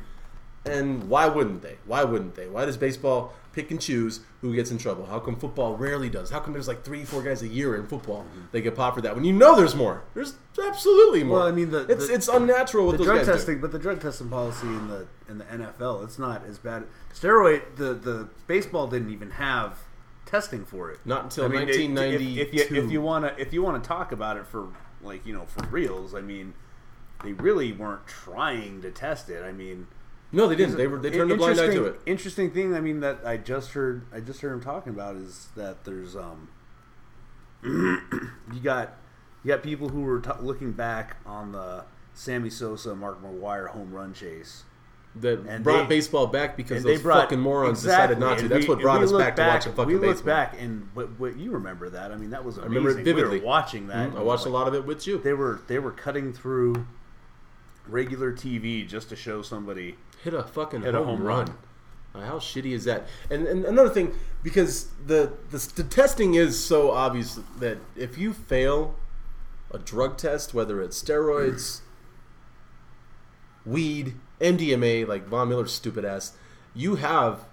And 0.68 1.08
why 1.08 1.26
wouldn't 1.28 1.62
they? 1.62 1.76
Why 1.84 2.04
wouldn't 2.04 2.34
they? 2.34 2.48
Why 2.48 2.64
does 2.64 2.76
baseball 2.76 3.32
pick 3.52 3.70
and 3.70 3.80
choose 3.80 4.20
who 4.42 4.54
gets 4.54 4.70
in 4.70 4.78
trouble? 4.78 5.06
How 5.06 5.18
come 5.18 5.36
football 5.36 5.76
rarely 5.76 6.10
does? 6.10 6.30
How 6.30 6.40
come 6.40 6.52
there's 6.52 6.68
like 6.68 6.84
three, 6.84 7.04
four 7.04 7.22
guys 7.22 7.42
a 7.42 7.48
year 7.48 7.74
in 7.76 7.86
football 7.86 8.22
mm-hmm. 8.22 8.42
they 8.52 8.60
get 8.60 8.76
popped 8.76 8.96
for 8.96 9.00
that? 9.02 9.14
When 9.14 9.24
you 9.24 9.32
know 9.32 9.56
there's 9.56 9.74
more, 9.74 10.04
there's 10.14 10.34
absolutely 10.62 11.24
more. 11.24 11.38
Well, 11.38 11.46
I 11.48 11.52
mean, 11.52 11.70
the- 11.70 11.86
it's 11.88 12.08
the- 12.08 12.14
it's 12.14 12.28
unnatural 12.28 12.86
what 12.86 12.98
the 12.98 13.04
drug 13.04 13.24
testing, 13.24 13.56
do. 13.56 13.60
but 13.62 13.72
the 13.72 13.78
drug 13.78 14.00
testing 14.00 14.28
policy 14.28 14.66
in 14.66 14.88
the 14.88 15.06
in 15.28 15.38
the 15.38 15.44
NFL, 15.44 16.04
it's 16.04 16.18
not 16.18 16.44
as 16.46 16.58
bad. 16.58 16.84
Steroid, 17.14 17.76
the 17.76 17.94
the 17.94 18.28
baseball 18.46 18.86
didn't 18.86 19.10
even 19.10 19.30
have 19.32 19.78
testing 20.26 20.64
for 20.64 20.90
it. 20.90 20.98
Not 21.04 21.24
until 21.24 21.46
I 21.46 21.48
mean, 21.48 21.62
it- 21.62 21.70
if- 21.70 21.90
1992. 21.90 22.40
If, 22.40 22.72
you 22.72 22.84
if 22.84 22.90
you 22.90 23.00
want 23.00 23.24
to 23.24 23.40
if 23.40 23.52
you 23.52 23.62
want 23.62 23.82
to 23.82 23.88
talk 23.88 24.12
about 24.12 24.36
it 24.36 24.46
for 24.46 24.68
like 25.02 25.24
you 25.26 25.32
know 25.32 25.46
for 25.46 25.66
reals, 25.68 26.14
I 26.14 26.20
mean, 26.20 26.52
they 27.24 27.32
really 27.32 27.72
weren't 27.72 28.06
trying 28.06 28.82
to 28.82 28.90
test 28.90 29.30
it. 29.30 29.42
I 29.42 29.52
mean. 29.52 29.86
No, 30.32 30.48
they 30.48 30.56
didn't. 30.56 30.76
They 30.76 30.86
were 30.86 30.98
they 30.98 31.10
turned 31.10 31.30
a 31.30 31.36
blind 31.36 31.58
eye 31.60 31.68
to 31.68 31.84
it. 31.86 32.00
Interesting 32.04 32.50
thing, 32.50 32.74
I 32.74 32.80
mean, 32.80 33.00
that 33.00 33.20
I 33.24 33.36
just 33.36 33.72
heard, 33.72 34.02
I 34.12 34.20
just 34.20 34.40
heard 34.40 34.52
him 34.52 34.60
talking 34.60 34.92
about 34.92 35.16
is 35.16 35.48
that 35.56 35.84
there's, 35.84 36.16
um, 36.16 36.48
you 37.62 38.60
got, 38.62 38.94
you 39.44 39.48
got 39.48 39.62
people 39.62 39.88
who 39.88 40.02
were 40.02 40.20
t- 40.20 40.30
looking 40.40 40.72
back 40.72 41.16
on 41.24 41.52
the 41.52 41.84
Sammy 42.14 42.50
Sosa, 42.50 42.94
Mark 42.94 43.22
McGwire 43.22 43.68
home 43.68 43.92
run 43.92 44.12
chase. 44.14 44.64
That 45.14 45.38
And 45.48 45.64
brought 45.64 45.88
they- 45.88 45.96
baseball 45.96 46.26
back 46.26 46.56
because 46.58 46.82
those 46.82 46.98
they 46.98 47.02
brought 47.02 47.22
fucking 47.22 47.40
morons 47.40 47.78
exactly, 47.78 48.16
decided 48.16 48.18
not 48.20 48.38
to. 48.40 48.48
That's 48.48 48.66
we- 48.66 48.74
what 48.74 48.82
brought 48.82 49.02
us 49.02 49.10
look 49.10 49.20
back, 49.20 49.36
to 49.36 49.42
watching 49.42 49.72
fucking 49.72 49.86
We 49.88 49.94
look 49.94 50.16
baseball. 50.16 50.26
back, 50.26 50.60
and 50.60 50.88
what, 50.92 51.18
what 51.18 51.36
you 51.38 51.52
remember 51.52 51.88
that? 51.88 52.12
I 52.12 52.16
mean, 52.16 52.30
that 52.30 52.44
was 52.44 52.58
amazing. 52.58 52.74
remember 52.74 53.00
it 53.00 53.04
vividly. 53.04 53.36
We 53.38 53.40
were 53.40 53.46
watching 53.46 53.86
that. 53.86 54.14
I 54.14 54.22
watched 54.22 54.44
a 54.44 54.50
lot 54.50 54.68
of 54.68 54.74
it 54.74 54.84
with 54.84 55.06
you. 55.06 55.16
They 55.18 55.32
were 55.32 55.60
they 55.68 55.78
were 55.78 55.92
cutting 55.92 56.34
through 56.34 56.86
regular 57.88 58.32
TV 58.32 58.86
just 58.86 59.08
to 59.10 59.16
show 59.16 59.42
somebody. 59.42 59.96
hit 60.24 60.34
a 60.34 60.42
fucking 60.42 60.82
Hit 60.82 60.94
a 60.94 60.98
home, 60.98 61.18
home 61.18 61.22
run. 61.22 61.46
run. 62.14 62.24
How 62.26 62.38
shitty 62.38 62.72
is 62.72 62.84
that? 62.84 63.06
And, 63.30 63.46
and 63.46 63.64
another 63.66 63.90
thing, 63.90 64.14
because 64.42 64.88
the, 65.06 65.32
the 65.50 65.58
the 65.76 65.84
testing 65.84 66.34
is 66.34 66.58
so 66.62 66.90
obvious 66.90 67.38
that 67.58 67.76
if 67.94 68.16
you 68.16 68.32
fail 68.32 68.94
a 69.70 69.78
drug 69.78 70.16
test, 70.16 70.54
whether 70.54 70.80
it's 70.80 71.02
steroids, 71.02 71.80
weed, 73.64 74.14
MDMA, 74.40 75.06
like 75.06 75.26
Von 75.26 75.48
Miller's 75.48 75.72
stupid 75.72 76.04
ass, 76.04 76.32
you 76.74 76.96
have 76.96 77.44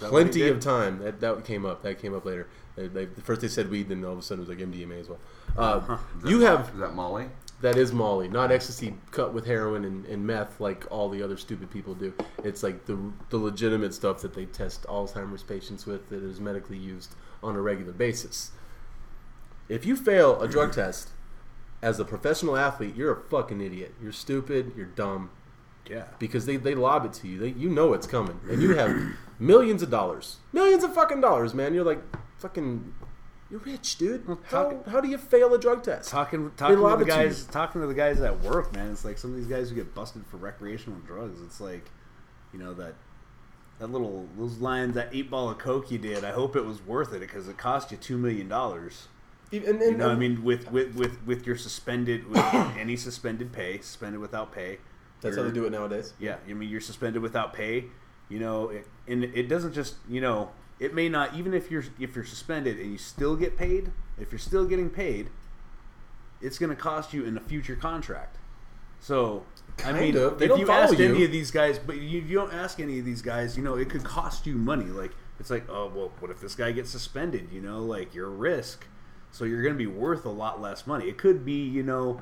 that 0.00 0.10
plenty 0.10 0.48
of 0.48 0.60
time. 0.60 0.98
That 0.98 1.20
that 1.20 1.44
came 1.44 1.64
up. 1.64 1.82
That 1.82 2.00
came 2.00 2.14
up 2.14 2.24
later. 2.24 2.48
They, 2.74 2.88
they, 2.88 3.06
first 3.06 3.42
they 3.42 3.48
said 3.48 3.70
weed, 3.70 3.88
then 3.88 4.04
all 4.04 4.12
of 4.14 4.18
a 4.18 4.22
sudden 4.22 4.44
it 4.44 4.48
was 4.48 4.58
like 4.58 4.66
MDMA 4.66 5.00
as 5.00 5.08
well. 5.08 5.18
Uh, 5.56 5.98
you 6.24 6.40
have 6.40 6.70
Is 6.72 6.80
that 6.80 6.94
Molly? 6.94 7.26
That 7.62 7.76
is 7.76 7.92
Molly, 7.92 8.28
not 8.28 8.52
ecstasy 8.52 8.94
cut 9.10 9.32
with 9.32 9.46
heroin 9.46 9.84
and, 9.84 10.04
and 10.06 10.26
meth 10.26 10.60
like 10.60 10.84
all 10.90 11.08
the 11.08 11.22
other 11.22 11.36
stupid 11.36 11.70
people 11.70 11.94
do. 11.94 12.12
It's 12.44 12.62
like 12.62 12.86
the 12.86 12.98
the 13.30 13.38
legitimate 13.38 13.94
stuff 13.94 14.20
that 14.22 14.34
they 14.34 14.46
test 14.46 14.82
Alzheimer's 14.84 15.42
patients 15.42 15.86
with 15.86 16.08
that 16.10 16.22
is 16.22 16.40
medically 16.40 16.76
used 16.78 17.14
on 17.42 17.56
a 17.56 17.60
regular 17.60 17.92
basis. 17.92 18.50
If 19.68 19.86
you 19.86 19.96
fail 19.96 20.40
a 20.42 20.48
drug 20.48 20.72
test 20.72 21.10
as 21.80 21.98
a 21.98 22.04
professional 22.04 22.56
athlete, 22.56 22.94
you're 22.94 23.12
a 23.12 23.20
fucking 23.30 23.60
idiot. 23.60 23.94
You're 24.02 24.12
stupid. 24.12 24.72
You're 24.76 24.86
dumb 24.86 25.30
Yeah. 25.88 26.04
because 26.18 26.46
they, 26.46 26.56
they 26.56 26.74
lob 26.74 27.04
it 27.04 27.12
to 27.14 27.28
you. 27.28 27.38
They, 27.38 27.48
you 27.48 27.68
know 27.70 27.92
it's 27.92 28.06
coming, 28.06 28.40
and 28.50 28.62
you 28.62 28.74
have 28.76 28.94
millions 29.38 29.82
of 29.82 29.90
dollars, 29.90 30.36
millions 30.52 30.84
of 30.84 30.94
fucking 30.94 31.20
dollars, 31.20 31.54
man. 31.54 31.74
You're 31.74 31.84
like 31.84 32.02
fucking, 32.38 32.92
you're 33.52 33.60
rich, 33.60 33.98
dude. 33.98 34.24
How, 34.44 34.70
talk- 34.70 34.88
how 34.88 35.00
do 35.02 35.08
you 35.08 35.18
fail 35.18 35.52
a 35.52 35.58
drug 35.60 35.84
test? 35.84 36.08
Talking 36.08 36.50
talking 36.56 36.76
to 36.76 36.80
the 36.82 36.94
it 36.94 36.98
to 37.00 37.04
guys 37.04 37.44
talking 37.44 37.82
to 37.82 37.86
the 37.86 37.92
guys 37.92 38.18
at 38.22 38.40
work, 38.40 38.74
man. 38.74 38.90
It's 38.90 39.04
like 39.04 39.18
some 39.18 39.30
of 39.30 39.36
these 39.36 39.46
guys 39.46 39.68
who 39.68 39.74
get 39.74 39.94
busted 39.94 40.24
for 40.26 40.38
recreational 40.38 40.98
drugs. 41.00 41.38
It's 41.42 41.60
like, 41.60 41.84
you 42.54 42.58
know 42.58 42.72
that 42.72 42.94
that 43.78 43.88
little 43.92 44.26
those 44.38 44.56
lines 44.56 44.94
that 44.94 45.10
eight 45.12 45.30
ball 45.30 45.50
of 45.50 45.58
coke 45.58 45.90
you 45.90 45.98
did. 45.98 46.24
I 46.24 46.30
hope 46.30 46.56
it 46.56 46.64
was 46.64 46.80
worth 46.86 47.12
it 47.12 47.20
because 47.20 47.46
it 47.46 47.58
cost 47.58 47.90
you 47.90 47.98
two 47.98 48.16
million 48.16 48.48
dollars. 48.48 49.08
And, 49.52 49.64
and, 49.64 49.82
You 49.82 49.96
know, 49.98 50.08
what 50.08 50.16
I 50.16 50.18
mean, 50.18 50.42
with 50.42 50.72
with 50.72 50.94
with 50.94 51.18
with 51.26 51.46
your 51.46 51.56
suspended 51.56 52.26
with 52.30 52.38
any 52.78 52.96
suspended 52.96 53.52
pay, 53.52 53.80
suspended 53.80 54.22
without 54.22 54.50
pay. 54.50 54.78
That's 55.20 55.36
how 55.36 55.42
they 55.42 55.50
do 55.50 55.66
it 55.66 55.70
nowadays. 55.72 56.14
Yeah, 56.18 56.36
I 56.48 56.54
mean, 56.54 56.70
you're 56.70 56.80
suspended 56.80 57.20
without 57.20 57.52
pay. 57.52 57.84
You 58.30 58.38
know, 58.38 58.70
it, 58.70 58.86
and 59.06 59.22
it 59.24 59.46
doesn't 59.50 59.74
just 59.74 59.96
you 60.08 60.22
know 60.22 60.52
it 60.82 60.94
may 60.94 61.08
not 61.08 61.34
even 61.34 61.54
if 61.54 61.70
you're 61.70 61.84
if 62.00 62.16
you're 62.16 62.24
suspended 62.24 62.78
and 62.78 62.90
you 62.90 62.98
still 62.98 63.36
get 63.36 63.56
paid. 63.56 63.92
If 64.18 64.32
you're 64.32 64.38
still 64.38 64.66
getting 64.66 64.90
paid, 64.90 65.30
it's 66.40 66.58
going 66.58 66.70
to 66.70 66.76
cost 66.76 67.14
you 67.14 67.24
in 67.24 67.36
a 67.36 67.40
future 67.40 67.76
contract. 67.76 68.36
So 69.00 69.44
I 69.84 69.92
mean, 69.92 70.16
of. 70.16 70.40
If 70.42 70.58
you 70.58 70.66
follow 70.66 70.82
asked 70.82 71.00
any 71.00 71.24
of 71.24 71.32
these 71.32 71.50
guys, 71.50 71.78
but 71.78 71.96
you, 71.96 72.20
you 72.20 72.34
don't 72.34 72.52
ask 72.52 72.78
any 72.80 72.98
of 72.98 73.04
these 73.04 73.22
guys, 73.22 73.56
you 73.56 73.62
know, 73.62 73.76
it 73.76 73.88
could 73.90 74.04
cost 74.04 74.46
you 74.46 74.56
money. 74.56 74.84
Like 74.84 75.12
it's 75.40 75.50
like, 75.50 75.68
oh 75.68 75.90
well, 75.94 76.12
what 76.20 76.30
if 76.30 76.40
this 76.40 76.54
guy 76.54 76.72
gets 76.72 76.90
suspended? 76.90 77.48
You 77.52 77.60
know, 77.60 77.80
like 77.80 78.14
you're 78.14 78.30
risk. 78.30 78.86
So 79.30 79.44
you're 79.44 79.62
going 79.62 79.74
to 79.74 79.78
be 79.78 79.86
worth 79.86 80.26
a 80.26 80.30
lot 80.30 80.60
less 80.60 80.86
money. 80.86 81.08
It 81.08 81.16
could 81.16 81.44
be, 81.44 81.64
you 81.64 81.82
know, 81.82 82.20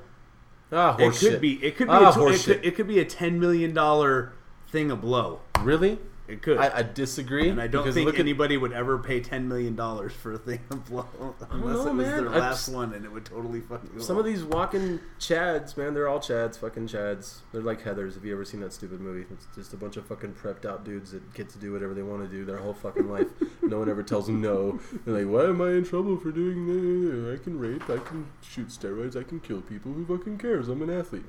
Ah, 0.73 0.97
it 0.97 1.11
could 1.11 1.15
shit. 1.15 1.41
be. 1.41 1.55
It 1.65 1.77
could 1.77 1.89
be. 1.89 1.93
Ah, 1.93 2.07
a, 2.07 2.09
it, 2.11 2.15
horse 2.15 2.45
could, 2.45 2.65
it 2.65 2.77
could 2.77 2.87
be 2.87 3.01
a 3.01 3.05
ten 3.05 3.41
million 3.41 3.75
dollar 3.75 4.33
thing 4.69 4.91
a 4.91 4.97
blow. 4.97 5.41
Really? 5.61 5.99
It 6.31 6.43
could. 6.43 6.59
I, 6.59 6.79
I 6.79 6.83
disagree. 6.83 7.49
and 7.49 7.61
I 7.61 7.67
don't 7.67 7.93
think 7.93 8.07
look 8.07 8.15
at- 8.15 8.21
anybody 8.21 8.57
would 8.57 8.73
ever 8.73 8.99
pay 8.99 9.21
ten 9.21 9.49
million 9.49 9.75
dollars 9.75 10.13
for 10.13 10.33
a 10.35 10.39
thing 10.39 10.61
of 10.71 10.85
blow 10.87 11.07
unless 11.51 11.85
know, 11.85 11.91
it 11.91 11.95
was 11.95 12.07
man. 12.07 12.17
their 12.25 12.31
last 12.31 12.67
just- 12.67 12.73
one, 12.75 12.95
and 12.95 13.05
it 13.05 13.11
would 13.11 13.25
totally 13.25 13.61
fucking. 13.61 13.99
Some 14.01 14.17
of 14.17 14.25
these 14.25 14.45
walking 14.45 15.01
chads, 15.19 15.77
man, 15.77 15.93
they're 15.93 16.07
all 16.09 16.21
chads, 16.21 16.57
fucking 16.59 16.87
chads. 16.87 17.39
They're 17.53 17.63
like 17.63 17.83
Heather's. 17.83 18.15
Have 18.15 18.25
you 18.25 18.33
ever 18.33 18.45
seen 18.45 18.61
that 18.61 18.73
stupid 18.73 19.01
movie? 19.01 19.27
It's 19.31 19.47
just 19.57 19.73
a 19.73 19.77
bunch 19.77 19.97
of 19.97 20.07
fucking 20.07 20.35
prepped 20.35 20.65
out 20.65 20.85
dudes 20.85 21.11
that 21.11 21.35
get 21.35 21.49
to 21.51 21.59
do 21.59 21.73
whatever 21.73 21.95
they 21.95 22.03
want 22.03 22.23
to 22.23 22.29
do 22.29 22.45
their 22.45 22.59
whole 22.59 22.75
fucking 22.75 23.11
life. 23.11 23.27
no 23.63 23.81
one 23.81 23.89
ever 23.91 24.05
tells 24.05 24.27
them 24.27 24.41
no. 24.41 24.79
They're 25.05 25.25
like, 25.25 25.33
why 25.33 25.49
am 25.51 25.61
I 25.61 25.71
in 25.73 25.85
trouble 25.85 26.17
for 26.17 26.31
doing 26.31 26.67
that? 26.67 27.35
I 27.41 27.43
can 27.43 27.59
rape, 27.59 27.91
I 27.91 27.99
can 27.99 28.27
shoot 28.43 28.69
steroids, 28.69 29.17
I 29.17 29.25
can 29.25 29.41
kill 29.41 29.63
people. 29.63 29.93
Who 29.93 30.07
fucking 30.07 30.39
cares? 30.39 30.69
I'm 30.69 30.81
an 30.83 30.91
athlete. 30.91 31.25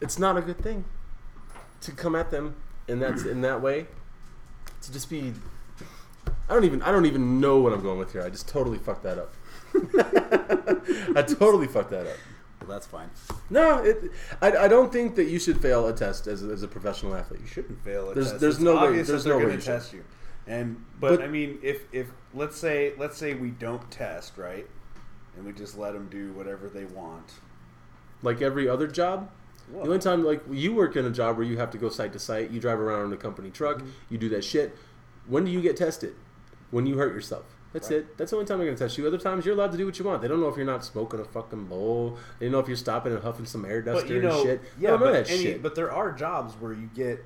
It's 0.00 0.18
not 0.18 0.36
a 0.36 0.40
good 0.42 0.58
thing 0.58 0.84
to 1.82 1.92
come 1.92 2.14
at 2.14 2.30
them 2.30 2.56
in 2.88 2.98
that 3.00 3.18
in 3.26 3.40
that 3.42 3.60
way. 3.60 3.86
To 4.82 4.92
just 4.92 5.08
be. 5.10 5.32
I 6.48 6.54
don't 6.54 6.64
even 6.64 6.82
I 6.82 6.90
don't 6.92 7.06
even 7.06 7.40
know 7.40 7.58
what 7.58 7.72
I'm 7.72 7.82
going 7.82 7.98
with 7.98 8.12
here. 8.12 8.22
I 8.22 8.30
just 8.30 8.48
totally 8.48 8.78
fucked 8.78 9.02
that 9.04 9.18
up. 9.18 9.34
I 11.16 11.22
totally 11.22 11.66
fucked 11.66 11.90
that 11.90 12.06
up. 12.06 12.16
Well, 12.60 12.68
that's 12.70 12.86
fine. 12.86 13.10
No, 13.50 13.78
it, 13.82 14.10
I, 14.40 14.52
I 14.56 14.68
don't 14.68 14.92
think 14.92 15.16
that 15.16 15.24
you 15.24 15.38
should 15.40 15.60
fail 15.60 15.88
a 15.88 15.92
test 15.92 16.26
as 16.28 16.44
a, 16.44 16.50
as 16.50 16.62
a 16.62 16.68
professional 16.68 17.14
athlete. 17.14 17.40
You 17.40 17.46
should. 17.46 17.54
shouldn't 17.64 17.84
fail 17.84 18.10
a 18.10 18.14
There's- 18.14 18.30
test. 18.30 18.40
there's 18.40 18.54
It's 18.56 18.62
no 18.64 18.74
way- 18.76 19.02
there's 19.02 19.26
no 19.26 19.36
way 19.38 19.44
going 19.46 19.58
to 19.58 19.64
test 19.64 19.92
you. 19.92 20.04
And 20.46 20.84
but, 21.00 21.16
But- 21.18 21.22
I 21.22 21.28
mean, 21.28 21.58
if 21.62 21.82
if 21.92 22.08
let's 22.34 22.56
say 22.56 22.92
let's 22.98 23.16
say 23.16 23.34
we 23.34 23.50
don't 23.50 23.88
test 23.90 24.36
right, 24.38 24.66
and 25.36 25.44
we 25.44 25.52
just 25.52 25.76
let 25.78 25.92
them 25.94 26.08
do 26.10 26.32
whatever 26.32 26.68
they 26.68 26.84
want. 26.84 27.32
Like 28.22 28.40
every 28.42 28.68
other 28.68 28.86
job. 28.86 29.30
Well, 29.72 29.84
The 29.84 29.90
only 29.90 30.02
time, 30.02 30.24
like 30.24 30.42
you 30.50 30.74
work 30.74 30.96
in 30.96 31.04
a 31.06 31.10
job 31.10 31.36
where 31.36 31.46
you 31.46 31.56
have 31.58 31.70
to 31.70 31.78
go 31.78 31.88
site 31.88 32.12
to 32.12 32.18
site, 32.18 32.50
you 32.50 32.60
drive 32.60 32.78
around 32.78 33.06
in 33.06 33.12
a 33.12 33.16
company 33.16 33.50
truck, 33.50 33.78
Mm-hmm. 33.78 33.88
you 34.10 34.18
do 34.18 34.28
that 34.30 34.44
shit. 34.44 34.76
When 35.26 35.44
do 35.44 35.50
you 35.50 35.60
get 35.62 35.76
tested? 35.76 36.14
When 36.70 36.86
you 36.86 36.96
hurt 36.98 37.14
yourself. 37.14 37.44
That's 37.72 37.88
Right. 37.90 38.00
it. 38.00 38.18
That's 38.18 38.30
the 38.32 38.36
only 38.36 38.46
time 38.46 38.58
they're 38.58 38.66
gonna 38.66 38.76
test 38.76 38.98
you. 38.98 39.06
Other 39.06 39.16
times, 39.18 39.46
you're 39.46 39.54
allowed 39.54 39.72
to 39.72 39.78
do 39.78 39.86
what 39.86 39.98
you 39.98 40.04
want. 40.04 40.20
They 40.20 40.28
don't 40.28 40.40
know 40.40 40.48
if 40.48 40.56
you're 40.56 40.66
not 40.66 40.84
smoking 40.84 41.20
a 41.20 41.24
fucking 41.24 41.64
bowl. 41.66 42.18
They 42.38 42.46
don't 42.46 42.52
know 42.52 42.58
if 42.58 42.68
you're 42.68 42.76
stopping 42.76 43.12
and 43.14 43.22
huffing 43.22 43.46
some 43.46 43.64
air 43.64 43.80
duster 43.80 44.14
you 44.14 44.20
know, 44.22 44.34
and 44.40 44.42
shit. 44.42 44.60
Yeah, 44.78 44.96
but, 44.98 45.12
that 45.12 45.30
any, 45.30 45.42
shit. 45.42 45.62
but 45.62 45.74
there 45.74 45.90
are 45.90 46.12
jobs 46.12 46.54
where 46.60 46.72
you 46.74 46.90
get. 46.94 47.24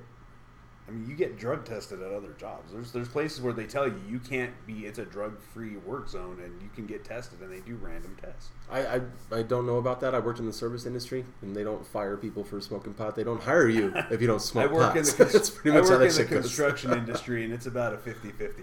I 0.87 0.91
mean, 0.91 1.09
you 1.09 1.15
get 1.15 1.37
drug 1.37 1.65
tested 1.65 2.01
at 2.01 2.13
other 2.13 2.33
jobs. 2.39 2.71
There's 2.71 2.93
there's 2.93 3.09
places 3.09 3.41
where 3.41 3.51
they 3.51 3.65
tell 3.65 3.87
you 3.87 3.99
you 4.09 4.19
can't 4.19 4.53
be. 4.65 4.85
It's 4.85 4.99
a 4.99 5.05
drug 5.05 5.37
free 5.53 5.75
work 5.77 6.07
zone, 6.07 6.39
and 6.41 6.61
you 6.61 6.69
can 6.73 6.85
get 6.85 7.03
tested, 7.03 7.41
and 7.41 7.51
they 7.51 7.59
do 7.59 7.75
random 7.81 8.15
tests. 8.23 8.49
I, 8.71 8.85
I 8.87 9.01
I 9.31 9.41
don't 9.43 9.65
know 9.65 9.77
about 9.77 9.99
that. 9.99 10.15
I 10.15 10.19
worked 10.19 10.39
in 10.39 10.45
the 10.45 10.53
service 10.53 10.85
industry, 10.85 11.25
and 11.41 11.53
they 11.53 11.63
don't 11.65 11.85
fire 11.85 12.15
people 12.15 12.45
for 12.45 12.61
smoking 12.61 12.93
pot. 12.93 13.15
They 13.17 13.25
don't 13.25 13.43
hire 13.43 13.67
you 13.67 13.91
if 14.11 14.21
you 14.21 14.27
don't 14.27 14.41
smoke 14.41 14.71
I 14.71 14.73
work 14.73 14.83
pot. 14.93 14.97
in 14.97 15.03
the 15.03 15.11
That's 15.17 15.31
cons- 15.33 15.49
pretty 15.49 15.77
I 15.77 15.81
much 15.81 15.89
how 15.89 15.97
work 15.99 16.09
in 16.09 16.15
the 16.15 16.23
construction 16.25 16.93
industry, 16.97 17.43
and 17.43 17.53
it's 17.53 17.65
about 17.65 17.93
a 17.93 17.97
50-50 17.97 18.07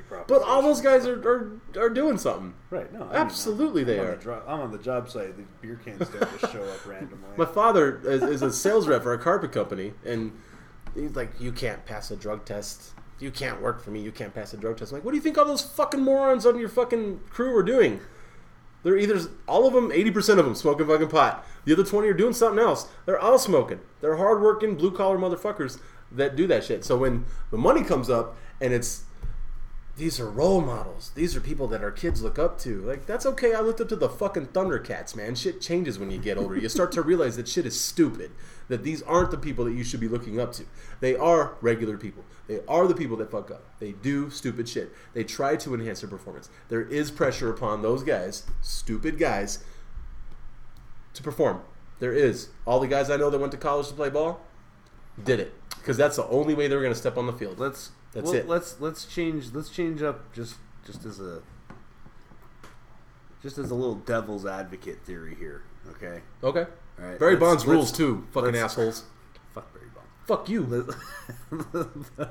proposition. 0.09 0.25
But 0.27 0.43
all 0.43 0.63
those 0.63 0.81
guys 0.81 1.07
are, 1.07 1.21
are, 1.29 1.61
are 1.79 1.91
doing 1.91 2.17
something. 2.17 2.55
right? 2.71 2.91
No, 2.91 3.01
I 3.03 3.05
mean, 3.05 3.13
Absolutely 3.17 3.83
I'm, 3.83 3.87
they 3.87 4.01
I'm 4.01 4.07
are. 4.07 4.17
Dro- 4.17 4.43
I'm 4.49 4.61
on 4.61 4.71
the 4.73 4.79
job 4.79 5.11
site. 5.11 5.37
The 5.37 5.45
beer 5.61 5.79
cans 5.85 6.09
don't 6.09 6.41
just 6.41 6.53
show 6.55 6.63
up 6.65 6.87
randomly. 6.87 7.29
My 7.37 7.45
father 7.45 8.01
is, 8.05 8.23
is 8.23 8.41
a 8.43 8.51
sales 8.53 8.89
rep 8.89 9.03
for 9.03 9.13
a 9.13 9.19
carpet 9.19 9.53
company, 9.53 9.93
and 10.07 10.33
like, 10.97 11.41
"You 11.41 11.53
can't 11.53 11.85
pass 11.85 12.11
a 12.11 12.17
drug 12.17 12.45
test. 12.45 12.93
You 13.21 13.31
can't 13.31 13.61
work 13.63 13.83
for 13.83 13.91
me. 13.91 14.01
You 14.01 14.13
can't 14.13 14.35
pass 14.35 14.53
a 14.55 14.57
drug 14.57 14.77
test." 14.77 14.93
I'm 14.93 14.99
like, 14.99 15.05
what 15.05 15.13
do 15.13 15.17
you 15.17 15.23
think 15.23 15.39
all 15.39 15.45
those 15.45 15.63
fucking 15.63 16.01
morons 16.01 16.47
on 16.47 16.59
your 16.59 16.69
fucking 16.69 17.21
crew 17.31 17.57
are 17.57 17.63
doing? 17.63 18.01
They're 18.83 18.99
either 18.99 19.19
all 19.49 19.67
of 19.67 19.73
them, 19.73 19.91
eighty 19.93 20.11
percent 20.11 20.39
of 20.39 20.45
them, 20.45 20.55
smoking 20.55 20.87
fucking 20.87 21.09
pot. 21.09 21.47
The 21.65 21.73
other 21.73 21.85
twenty 21.85 22.09
are 22.09 22.15
doing 22.15 22.35
something 22.35 22.63
else. 22.63 22.89
They're 23.07 23.19
all 23.19 23.39
smoking. 23.39 23.81
They're 24.01 24.17
hardworking, 24.17 24.77
blue 24.77 24.91
collar 24.91 25.19
motherfuckers 25.19 25.81
that 26.13 26.37
do 26.37 26.47
that 26.47 26.65
shit. 26.65 26.85
So 26.85 26.97
when 26.97 27.25
the 27.51 27.57
money 27.57 27.83
comes 27.83 28.11
up 28.11 28.37
and 28.61 28.73
it's 28.73 29.05
these 29.97 30.19
are 30.19 30.29
role 30.29 30.61
models. 30.61 31.13
These 31.15 31.37
are 31.37 31.41
people 31.41 31.69
that 31.69 31.83
our 31.83 31.93
kids 31.93 32.23
look 32.23 32.39
up 32.39 32.59
to. 32.61 32.81
Like 32.83 33.07
that's 33.07 33.25
okay. 33.27 33.55
I 33.55 33.61
looked 33.61 33.81
up 33.81 33.89
to 33.91 33.97
the 33.97 34.09
fucking 34.09 34.49
Thundercats, 34.49 35.15
man. 35.15 35.35
Shit 35.35 35.61
changes 35.61 35.99
when 35.99 36.11
you 36.11 36.19
get 36.19 36.37
older. 36.37 36.57
You 36.57 36.69
start 36.69 36.93
to 36.93 37.03
realize 37.03 37.37
that 37.37 37.49
shit 37.49 37.65
is 37.65 37.81
stupid. 37.81 38.33
That 38.69 38.83
these 38.83 39.03
aren't 39.03 39.31
the 39.31 39.37
people 39.37 39.65
that 39.67 39.73
you 39.73 39.85
should 39.85 40.01
be 40.01 40.09
looking 40.09 40.41
up 40.41 40.53
to. 40.55 40.65
They 41.01 41.17
are 41.17 41.57
regular 41.61 41.99
people. 41.99 42.25
They 42.47 42.61
are 42.67 42.87
the 42.87 42.95
people 42.95 43.17
that 43.19 43.31
fuck 43.31 43.51
up. 43.51 43.63
They 43.79 43.93
do 43.93 44.31
stupid 44.31 44.69
shit. 44.69 44.93
They 45.13 45.25
try 45.25 45.57
to 45.57 45.75
enhance 45.75 46.01
their 46.01 46.11
performance. 46.11 46.49
There 46.69 46.83
is 46.83 47.11
pressure 47.11 47.51
upon 47.51 47.83
those 47.83 48.03
guys, 48.03 48.45
stupid 48.63 49.19
guys, 49.19 49.63
to 51.13 51.23
perform. 51.23 51.63
There 52.01 52.13
is. 52.13 52.49
All 52.67 52.81
the 52.81 52.89
guys 52.89 53.11
I 53.11 53.17
know 53.17 53.31
that 53.31 53.39
went 53.39 53.53
to 53.53 53.59
college 53.59 53.89
to 53.89 53.95
play 53.95 54.11
ball 54.11 54.41
did 55.23 55.41
it 55.41 55.55
because 55.79 55.97
that's 55.97 56.17
the 56.17 56.27
only 56.29 56.55
way 56.55 56.67
they 56.67 56.75
were 56.75 56.83
going 56.83 56.93
to 56.93 56.99
step 56.99 57.17
on 57.17 57.27
the 57.27 57.33
field. 57.33 57.59
let's 57.59 57.91
That's 58.13 58.27
well, 58.27 58.35
it. 58.35 58.49
Let's 58.49 58.81
let's 58.81 59.05
change 59.07 59.53
let's 59.53 59.69
change 59.69 60.03
up 60.03 60.33
just 60.33 60.57
just 60.85 61.05
as 61.05 61.21
a 61.21 61.43
just 63.43 63.59
as 63.59 63.71
a 63.71 63.75
little 63.75 63.97
devil's 63.97 64.47
advocate 64.47 65.05
theory 65.05 65.35
here. 65.35 65.63
Okay, 65.91 66.23
Okay. 66.43 66.67
All 66.99 67.05
right. 67.07 67.19
Barry 67.19 67.33
let's- 67.37 67.41
Bonds 67.41 67.67
rules 67.67 67.87
let's- 67.87 67.97
too. 67.99 68.27
Fucking 68.33 68.57
assholes. 68.57 69.05
Fuck 69.55 69.73
Barry 69.75 69.87
Bonds. 69.95 70.11
Fuck 70.27 70.49
you. 70.49 70.89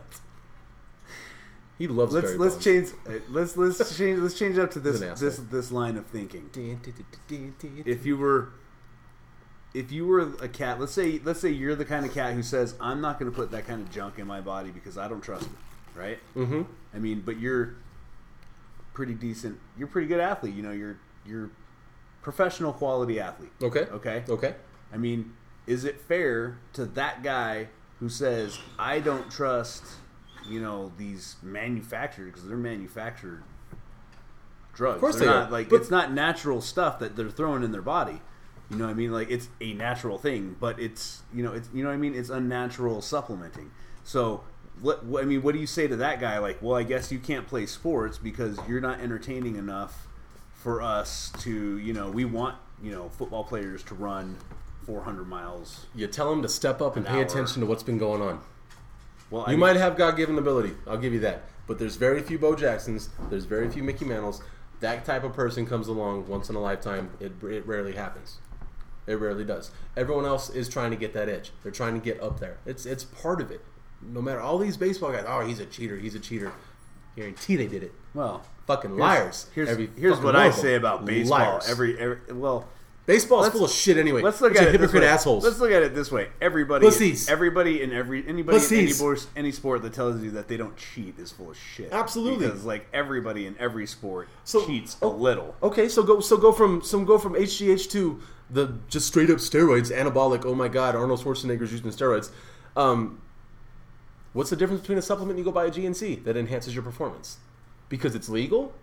He 1.79 1.88
loves 1.88 2.13
let's, 2.13 2.27
Barry 2.27 2.38
let's 2.38 2.53
Bonds. 2.55 2.65
change 2.65 2.89
uh, 3.08 3.20
let's 3.29 3.58
let's 3.58 3.98
change 3.98 4.20
let's 4.20 4.38
change 4.38 4.58
up 4.60 4.72
to 4.72 4.79
this 4.79 5.01
an 5.01 5.10
this 5.10 5.24
asshole. 5.39 5.46
this 5.50 5.72
line 5.72 5.98
of 5.98 6.05
thinking. 6.05 6.50
If 7.86 8.05
you 8.05 8.15
were 8.17 8.50
if 9.74 9.91
you 9.91 10.05
were 10.05 10.20
a 10.39 10.48
cat, 10.48 10.79
let's 10.79 10.91
say 10.91 11.20
let's 11.24 11.39
say 11.39 11.50
you're 11.50 11.75
the 11.75 11.84
kind 11.86 12.05
of 12.05 12.13
cat 12.13 12.36
who 12.36 12.43
says 12.43 12.75
I'm 12.79 13.01
not 13.01 13.20
going 13.20 13.29
to 13.32 13.36
put 13.36 13.50
that 13.51 13.65
kind 13.65 13.82
of 13.82 13.91
junk 13.91 14.20
in 14.20 14.27
my 14.27 14.39
body 14.39 14.70
because 14.70 14.98
I 15.00 15.08
don't 15.08 15.22
trust 15.22 15.48
it, 15.48 16.00
right? 16.00 16.20
Mm-hmm. 16.36 16.62
I 16.93 17.00
mean, 17.00 17.24
but 17.25 17.39
you're 17.39 17.74
pretty 18.93 19.15
decent. 19.15 19.58
You're 19.75 19.88
a 19.88 19.91
pretty 19.91 20.08
good 20.08 20.20
athlete. 20.20 20.53
You 20.53 20.62
know, 20.62 20.72
you're 20.72 20.98
you're 21.25 21.50
professional 22.24 22.74
quality 22.74 23.20
athlete. 23.20 23.51
Okay. 23.62 23.82
Okay. 23.92 24.24
Okay. 24.27 24.56
I 24.92 24.98
mean, 24.98 25.34
is 25.68 25.86
it 25.86 26.01
fair 26.01 26.58
to 26.74 26.86
that 26.86 27.22
guy 27.24 27.68
who 28.00 28.10
says 28.10 28.58
I 28.80 29.00
don't 29.00 29.30
trust, 29.32 29.84
you 30.50 30.60
know, 30.60 30.92
these 30.98 31.36
manufacturers 31.44 32.32
because 32.32 32.48
they're 32.48 32.58
manufactured 32.58 33.44
drugs. 34.74 34.96
Of 34.96 35.01
course 35.01 35.15
they're 35.18 35.27
they 35.27 35.34
not 35.34 35.48
are, 35.50 35.51
like 35.51 35.70
but- 35.70 35.75
it's 35.77 35.92
not 35.92 36.12
natural 36.12 36.62
stuff 36.62 37.00
that 37.00 37.15
they're 37.15 37.30
throwing 37.30 37.63
in 37.63 37.72
their 37.72 37.82
body. 37.82 38.22
You 38.70 38.77
know 38.77 38.86
what 38.86 38.92
I 38.92 38.96
mean? 38.96 39.12
Like 39.12 39.30
it's 39.30 39.50
a 39.62 39.74
natural 39.74 40.18
thing, 40.18 40.56
but 40.60 40.80
it's 40.80 41.22
you 41.34 41.44
know 41.44 41.53
it's 41.53 41.70
you 41.74 41.84
know 41.84 41.89
what 41.89 41.96
I 41.96 41.98
mean. 41.98 42.15
It's 42.15 42.30
unnatural 42.30 43.01
supplementing. 43.01 43.72
So 44.03 44.44
what, 44.82 45.06
what 45.06 45.22
I 45.22 45.25
mean, 45.25 45.44
what 45.44 45.53
do 45.53 45.60
you 45.60 45.68
say 45.68 45.88
to 45.88 45.96
that 45.98 46.20
guy? 46.20 46.39
Like, 46.39 46.62
well, 46.62 46.75
I 46.75 46.84
guess 46.84 47.12
you 47.12 47.20
can't 47.20 47.46
play 47.46 47.65
sports 47.68 48.18
because 48.18 48.58
you're 48.68 48.82
not 48.82 49.00
entertaining 49.00 49.56
enough 49.58 50.08
for 50.63 50.82
us 50.82 51.32
to 51.39 51.77
you 51.77 51.91
know 51.93 52.10
we 52.10 52.24
want 52.24 52.55
you 52.82 52.91
know 52.91 53.10
football 53.10 53.43
players 53.43 53.84
to 53.84 53.96
run 53.96 54.38
400 54.86 55.27
miles. 55.27 55.86
You 55.93 56.08
tell 56.08 56.29
them 56.29 56.41
to 56.41 56.50
step 56.50 56.82
up 56.82 56.96
and 56.96 57.05
pay 57.05 57.15
hour. 57.15 57.22
attention 57.22 57.62
to 57.62 57.65
what's 57.67 57.84
been 57.84 57.98
going 57.98 58.22
on. 58.22 58.41
Well, 59.29 59.50
You 59.50 59.58
might 59.58 59.75
have 59.75 59.98
God 59.98 60.15
given 60.17 60.38
ability. 60.38 60.74
I'll 60.88 60.98
give 60.98 61.13
you 61.13 61.20
that. 61.22 61.43
But 61.67 61.79
there's 61.79 61.96
very 61.96 62.22
few 62.22 62.38
Bo 62.38 62.55
Jacksons. 62.55 63.10
There's 63.29 63.46
very 63.46 63.70
few 63.70 63.84
Mickey 63.84 64.05
Mantles. 64.05 64.41
That 64.82 65.05
type 65.05 65.24
of 65.24 65.34
person 65.34 65.65
comes 65.65 65.88
along 65.88 66.27
once 66.27 66.50
in 66.50 66.55
a 66.55 66.60
lifetime. 66.60 67.12
It, 67.22 67.32
it 67.43 67.65
rarely 67.65 67.93
happens. 67.93 68.39
It 69.08 69.15
rarely 69.15 69.46
does. 69.46 69.72
Everyone 69.96 70.25
else 70.25 70.50
is 70.50 70.67
trying 70.67 70.91
to 70.91 70.98
get 70.98 71.13
that 71.13 71.29
edge. 71.29 71.51
They're 71.63 71.72
trying 71.72 71.93
to 71.93 72.03
get 72.03 72.22
up 72.22 72.39
there. 72.39 72.58
It's 72.65 72.86
it's 72.86 73.03
part 73.03 73.41
of 73.41 73.51
it. 73.51 73.62
No 74.01 74.22
matter 74.22 74.41
all 74.41 74.58
these 74.58 74.77
baseball 74.77 75.12
guys. 75.12 75.24
Oh, 75.27 75.46
he's 75.46 75.60
a 75.60 75.65
cheater. 75.65 75.98
He's 75.98 76.15
a 76.15 76.20
cheater. 76.20 76.51
Guarantee 77.15 77.55
they 77.55 77.67
did 77.67 77.84
it. 77.84 77.93
well. 78.13 78.43
Fucking 78.65 78.96
liars. 78.98 79.48
Here's, 79.53 79.67
Every 79.67 79.89
here's 79.98 80.20
what 80.22 80.38
I 80.38 80.50
say 80.50 80.75
about 80.75 81.03
baseball. 81.03 81.38
Liars. 81.39 81.70
Every, 81.70 82.00
every 82.00 82.17
well, 82.34 82.65
baseball 83.05 83.43
is 83.43 83.51
full 83.51 83.65
of 83.65 83.72
shit 83.72 83.98
anyway. 83.98 84.22
Let's 84.22 84.39
look 84.39 84.55
at 84.55 84.62
it 84.62 84.65
this 84.67 84.72
hypocrite 84.79 85.03
way. 85.03 85.10
assholes. 85.10 85.43
Let's 85.43 85.60
look 85.60 85.72
at 85.72 85.84
it 85.84 85.93
this 85.93 86.10
way. 86.10 86.29
Everybody, 86.41 86.86
Pussies. 86.86 87.27
everybody, 87.27 87.82
in 87.82 87.91
every 87.91 88.25
anybody 88.25 88.58
in 88.58 88.74
any, 88.84 88.91
sport, 88.91 89.27
any 89.36 89.51
sport 89.51 89.82
that 89.82 89.91
tells 89.91 90.24
you 90.24 90.32
that 90.32 90.48
they 90.48 90.55
don't 90.55 90.77
cheat 90.77 91.20
is 91.20 91.29
full 91.29 91.51
of 91.51 91.58
shit. 91.58 91.91
Absolutely. 91.91 92.48
because 92.48 92.63
like 92.63 92.88
everybody 92.93 93.48
in 93.48 93.58
every 93.60 93.86
sport 93.86 94.29
So- 94.46 94.65
cheats 94.65 94.96
oh, 95.01 95.10
a 95.10 95.13
little. 95.13 95.55
Okay, 95.62 95.89
so 95.89 96.01
go 96.01 96.22
so 96.22 96.38
go 96.38 96.53
from 96.53 96.82
some 96.82 97.03
go 97.03 97.17
from 97.17 97.34
HGH 97.34 97.91
to 97.91 98.22
the 98.50 98.77
just 98.88 99.08
straight 99.08 99.29
up 99.29 99.39
steroids, 99.39 99.91
anabolic. 99.93 100.46
Oh 100.46 100.55
my 100.55 100.70
God, 100.70 100.96
Arnold 100.96 101.20
Schwarzenegger's 101.20 101.74
using 101.74 101.91
steroids. 101.91 102.29
Um, 102.77 103.20
what's 104.34 104.50
the 104.50 104.56
difference 104.56 104.82
between 104.82 104.98
a 104.98 105.02
supplement 105.02 105.38
you 105.40 105.46
go 105.46 105.52
buy 105.52 105.66
a 105.66 105.72
GNC 105.72 106.24
that 106.25 106.36
enhances 106.38 106.74
your 106.75 106.84
performance? 106.84 107.38
Because 107.90 108.16
it's 108.16 108.30
legal, 108.30 108.74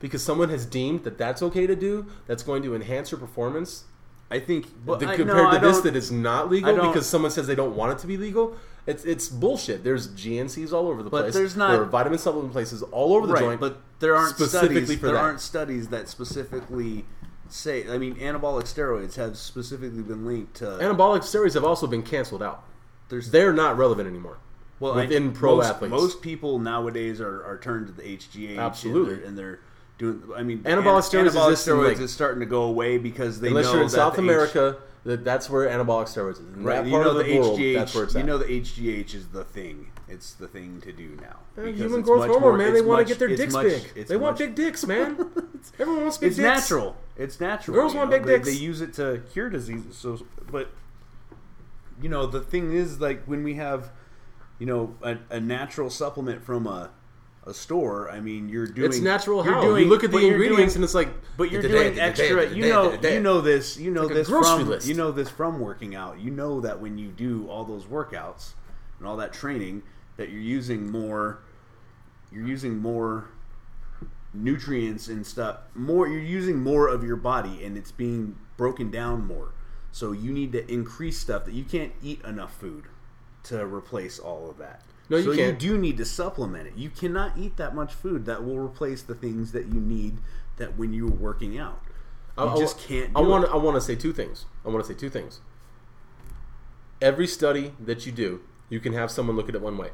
because 0.00 0.22
someone 0.22 0.48
has 0.48 0.64
deemed 0.66 1.04
that 1.04 1.18
that's 1.18 1.42
okay 1.42 1.66
to 1.66 1.76
do. 1.76 2.06
That's 2.26 2.42
going 2.42 2.62
to 2.62 2.74
enhance 2.74 3.10
your 3.10 3.20
performance. 3.20 3.84
I 4.30 4.38
think 4.40 4.66
but 4.86 4.98
The- 5.00 5.08
I, 5.08 5.16
compared 5.16 5.52
no, 5.52 5.58
to 5.60 5.66
this, 5.66 5.80
that 5.80 5.94
is 5.94 6.10
not 6.10 6.50
legal 6.50 6.74
because 6.74 7.06
someone 7.06 7.30
says 7.30 7.46
they 7.46 7.54
don't 7.54 7.76
want 7.76 7.92
it 7.92 7.98
to 7.98 8.06
be 8.06 8.16
legal. 8.16 8.56
It's 8.86 9.04
it's 9.04 9.28
bullshit. 9.28 9.84
There's 9.84 10.08
GNCs 10.08 10.72
all 10.72 10.88
over 10.88 11.02
the 11.02 11.10
But 11.10 11.22
place. 11.22 11.34
there's 11.34 11.54
not- 11.56 11.72
there 11.72 11.82
are 11.82 11.84
vitamin 11.84 12.18
supplement 12.18 12.52
places 12.52 12.82
all 12.82 13.14
over 13.14 13.26
the 13.26 13.34
right, 13.34 13.42
joint. 13.42 13.60
but 13.60 13.80
there 14.00 14.16
aren't 14.16 14.34
specifically 14.34 14.84
studies. 14.84 14.98
for 15.00 15.06
there 15.06 15.14
that. 15.16 15.20
aren't 15.20 15.40
studies 15.40 15.88
that 15.88 16.08
specifically 16.08 17.04
say. 17.48 17.88
I 17.92 17.98
mean, 17.98 18.16
anabolic 18.16 18.62
steroids 18.64 19.14
have 19.16 19.36
specifically 19.36 20.02
been 20.02 20.24
linked 20.26 20.54
to. 20.56 20.64
Anabolic 20.64 21.20
steroids 21.20 21.54
have 21.54 21.64
also 21.64 21.86
been 21.86 22.02
canceled 22.02 22.42
out. 22.42 22.64
there's 23.08 23.30
They're 23.30 23.52
not 23.52 23.76
relevant 23.76 24.08
anymore. 24.08 24.38
Well, 24.82 24.94
within 24.94 25.30
I, 25.30 25.32
pro 25.32 25.56
most, 25.56 25.66
athletes. 25.66 25.90
Most 25.90 26.22
people 26.22 26.58
nowadays 26.58 27.20
are, 27.20 27.44
are 27.44 27.58
turned 27.58 27.86
to 27.86 27.92
the 27.92 28.02
HGH. 28.02 28.58
Absolutely. 28.58 29.12
and 29.14 29.20
they're, 29.20 29.26
and 29.28 29.38
they're 29.38 29.60
doing. 29.98 30.22
I 30.36 30.42
mean, 30.42 30.58
Anabolic 30.64 31.02
steroids 31.08 31.30
Anabolic 31.30 31.50
exist 31.52 31.68
steroids 31.68 31.88
like- 31.88 31.98
is 32.00 32.12
starting 32.12 32.40
to 32.40 32.46
go 32.46 32.62
away 32.64 32.98
because 32.98 33.40
they 33.40 33.48
Unless 33.48 33.66
know 33.66 33.74
you're 33.74 33.82
in 33.82 33.88
South 33.88 34.14
the 34.14 34.20
H- 34.22 34.24
America, 34.24 34.76
that 35.04 35.24
that's 35.24 35.48
where 35.50 35.68
anabolic 35.68 36.06
steroids 36.06 36.32
is. 36.32 36.38
In 36.40 36.62
Right, 36.64 36.84
you 36.84 36.92
know 36.92 37.14
the, 37.14 37.22
the, 37.24 37.38
world, 37.38 37.58
HGH. 37.58 37.74
that's 37.74 37.94
where 37.94 38.04
it's 38.04 38.14
you 38.14 38.22
know 38.22 38.38
the 38.38 38.44
HGH 38.60 39.14
is 39.14 39.28
the 39.28 39.44
thing. 39.44 39.88
It's 40.08 40.34
the 40.34 40.46
thing 40.46 40.80
to 40.82 40.92
do 40.92 41.16
now. 41.22 41.38
Uh, 41.56 41.62
Because 41.66 41.80
human 41.80 42.02
growth 42.02 42.26
hormone, 42.26 42.40
more- 42.42 42.58
man. 42.58 42.74
They 42.74 42.82
want 42.82 43.00
to 43.06 43.10
get 43.10 43.18
their 43.18 43.28
dicks 43.34 43.52
much- 43.54 43.94
big. 43.94 44.06
They 44.08 44.16
want 44.16 44.36
big 44.36 44.54
dicks, 44.54 44.86
man. 44.86 45.16
Everyone 45.78 46.02
wants 46.02 46.18
big 46.18 46.28
It's 46.28 46.36
dicks. 46.36 46.48
It's 46.58 46.70
natural. 46.70 46.96
It's 47.16 47.40
natural. 47.40 47.74
Girls 47.76 47.94
want 47.94 48.10
know? 48.10 48.18
big 48.18 48.26
They- 48.26 48.32
dicks. 48.36 48.48
They, 48.48 48.54
use 48.54 48.80
it 48.82 48.92
to 48.94 49.22
cure 49.32 49.48
diseases. 49.48 49.96
So, 49.96 50.18
but 50.50 50.68
you 52.00 52.08
know, 52.08 52.26
the 52.26 52.40
thing 52.40 52.72
is, 52.72 53.00
like 53.00 53.24
when 53.24 53.42
we 53.44 53.54
have, 53.54 53.90
you 54.62 54.66
know, 54.66 54.94
a, 55.02 55.18
a 55.30 55.40
natural 55.40 55.90
supplement 55.90 56.40
from 56.44 56.68
a 56.68 56.88
a 57.44 57.52
store, 57.52 58.08
I 58.08 58.20
mean, 58.20 58.48
you're 58.48 58.68
doing 58.68 58.86
It's 58.90 59.00
natural 59.00 59.44
you're 59.44 59.54
how 59.54 59.62
doing- 59.62 59.82
you 59.82 59.90
look 59.90 60.04
at 60.04 60.12
the 60.12 60.18
ingredients 60.18 60.74
doing- 60.74 60.76
and 60.76 60.84
it's 60.84 60.94
like. 60.94 61.08
But 61.36 61.50
you're 61.50 61.62
doing 61.62 61.98
extra. 61.98 62.48
You 62.48 62.68
know, 62.68 62.92
you 62.92 63.18
know 63.18 63.40
this. 63.40 63.76
You 63.76 63.90
know 63.90 64.04
like 64.04 64.14
this 64.14 64.28
from 64.28 64.68
list. 64.68 64.86
you 64.86 64.94
know 64.94 65.10
this 65.10 65.28
from 65.28 65.58
working 65.58 65.96
out. 65.96 66.20
You 66.20 66.30
know 66.30 66.60
that 66.60 66.80
when 66.80 66.96
you 66.96 67.08
do 67.08 67.48
all 67.48 67.64
those 67.64 67.86
workouts 67.86 68.52
and 69.00 69.08
all 69.08 69.16
that 69.16 69.32
training, 69.32 69.82
that 70.16 70.28
you're 70.28 70.40
using 70.40 70.88
more. 70.92 71.40
You're 72.30 72.46
using 72.46 72.78
more 72.78 73.30
nutrients 74.32 75.08
and 75.08 75.26
stuff. 75.26 75.56
More. 75.74 76.06
You're 76.06 76.20
using 76.20 76.62
more 76.62 76.86
of 76.86 77.02
your 77.02 77.16
body, 77.16 77.64
and 77.64 77.76
it's 77.76 77.90
being 77.90 78.36
broken 78.56 78.92
down 78.92 79.26
more. 79.26 79.48
So 79.90 80.12
you 80.12 80.32
need 80.32 80.52
to 80.52 80.72
increase 80.72 81.18
stuff 81.18 81.46
that 81.46 81.54
you 81.54 81.64
can't 81.64 81.92
eat 82.00 82.20
enough 82.24 82.54
food 82.56 82.84
to 83.44 83.64
replace 83.66 84.18
all 84.18 84.48
of 84.50 84.58
that. 84.58 84.82
No, 85.08 85.16
you 85.16 85.24
so 85.24 85.36
can't. 85.36 85.60
you 85.62 85.70
do 85.70 85.78
need 85.78 85.96
to 85.98 86.04
supplement 86.04 86.68
it. 86.68 86.74
You 86.76 86.88
cannot 86.88 87.36
eat 87.36 87.56
that 87.56 87.74
much 87.74 87.92
food 87.92 88.24
that 88.26 88.44
will 88.44 88.58
replace 88.58 89.02
the 89.02 89.14
things 89.14 89.52
that 89.52 89.66
you 89.66 89.80
need 89.80 90.18
that 90.56 90.78
when 90.78 90.92
you're 90.92 91.10
working 91.10 91.58
out. 91.58 91.82
You 92.38 92.44
I- 92.44 92.56
just 92.56 92.78
can't 92.78 93.10
I 93.14 93.20
want. 93.20 93.48
I 93.50 93.56
want 93.56 93.74
to 93.76 93.80
say 93.80 93.94
two 93.94 94.12
things. 94.12 94.46
I 94.64 94.68
want 94.68 94.84
to 94.84 94.92
say 94.92 94.98
two 94.98 95.10
things. 95.10 95.40
Every 97.00 97.26
study 97.26 97.74
that 97.84 98.06
you 98.06 98.12
do, 98.12 98.40
you 98.68 98.78
can 98.80 98.92
have 98.92 99.10
someone 99.10 99.36
look 99.36 99.48
at 99.48 99.54
it 99.54 99.60
one 99.60 99.76
way, 99.76 99.90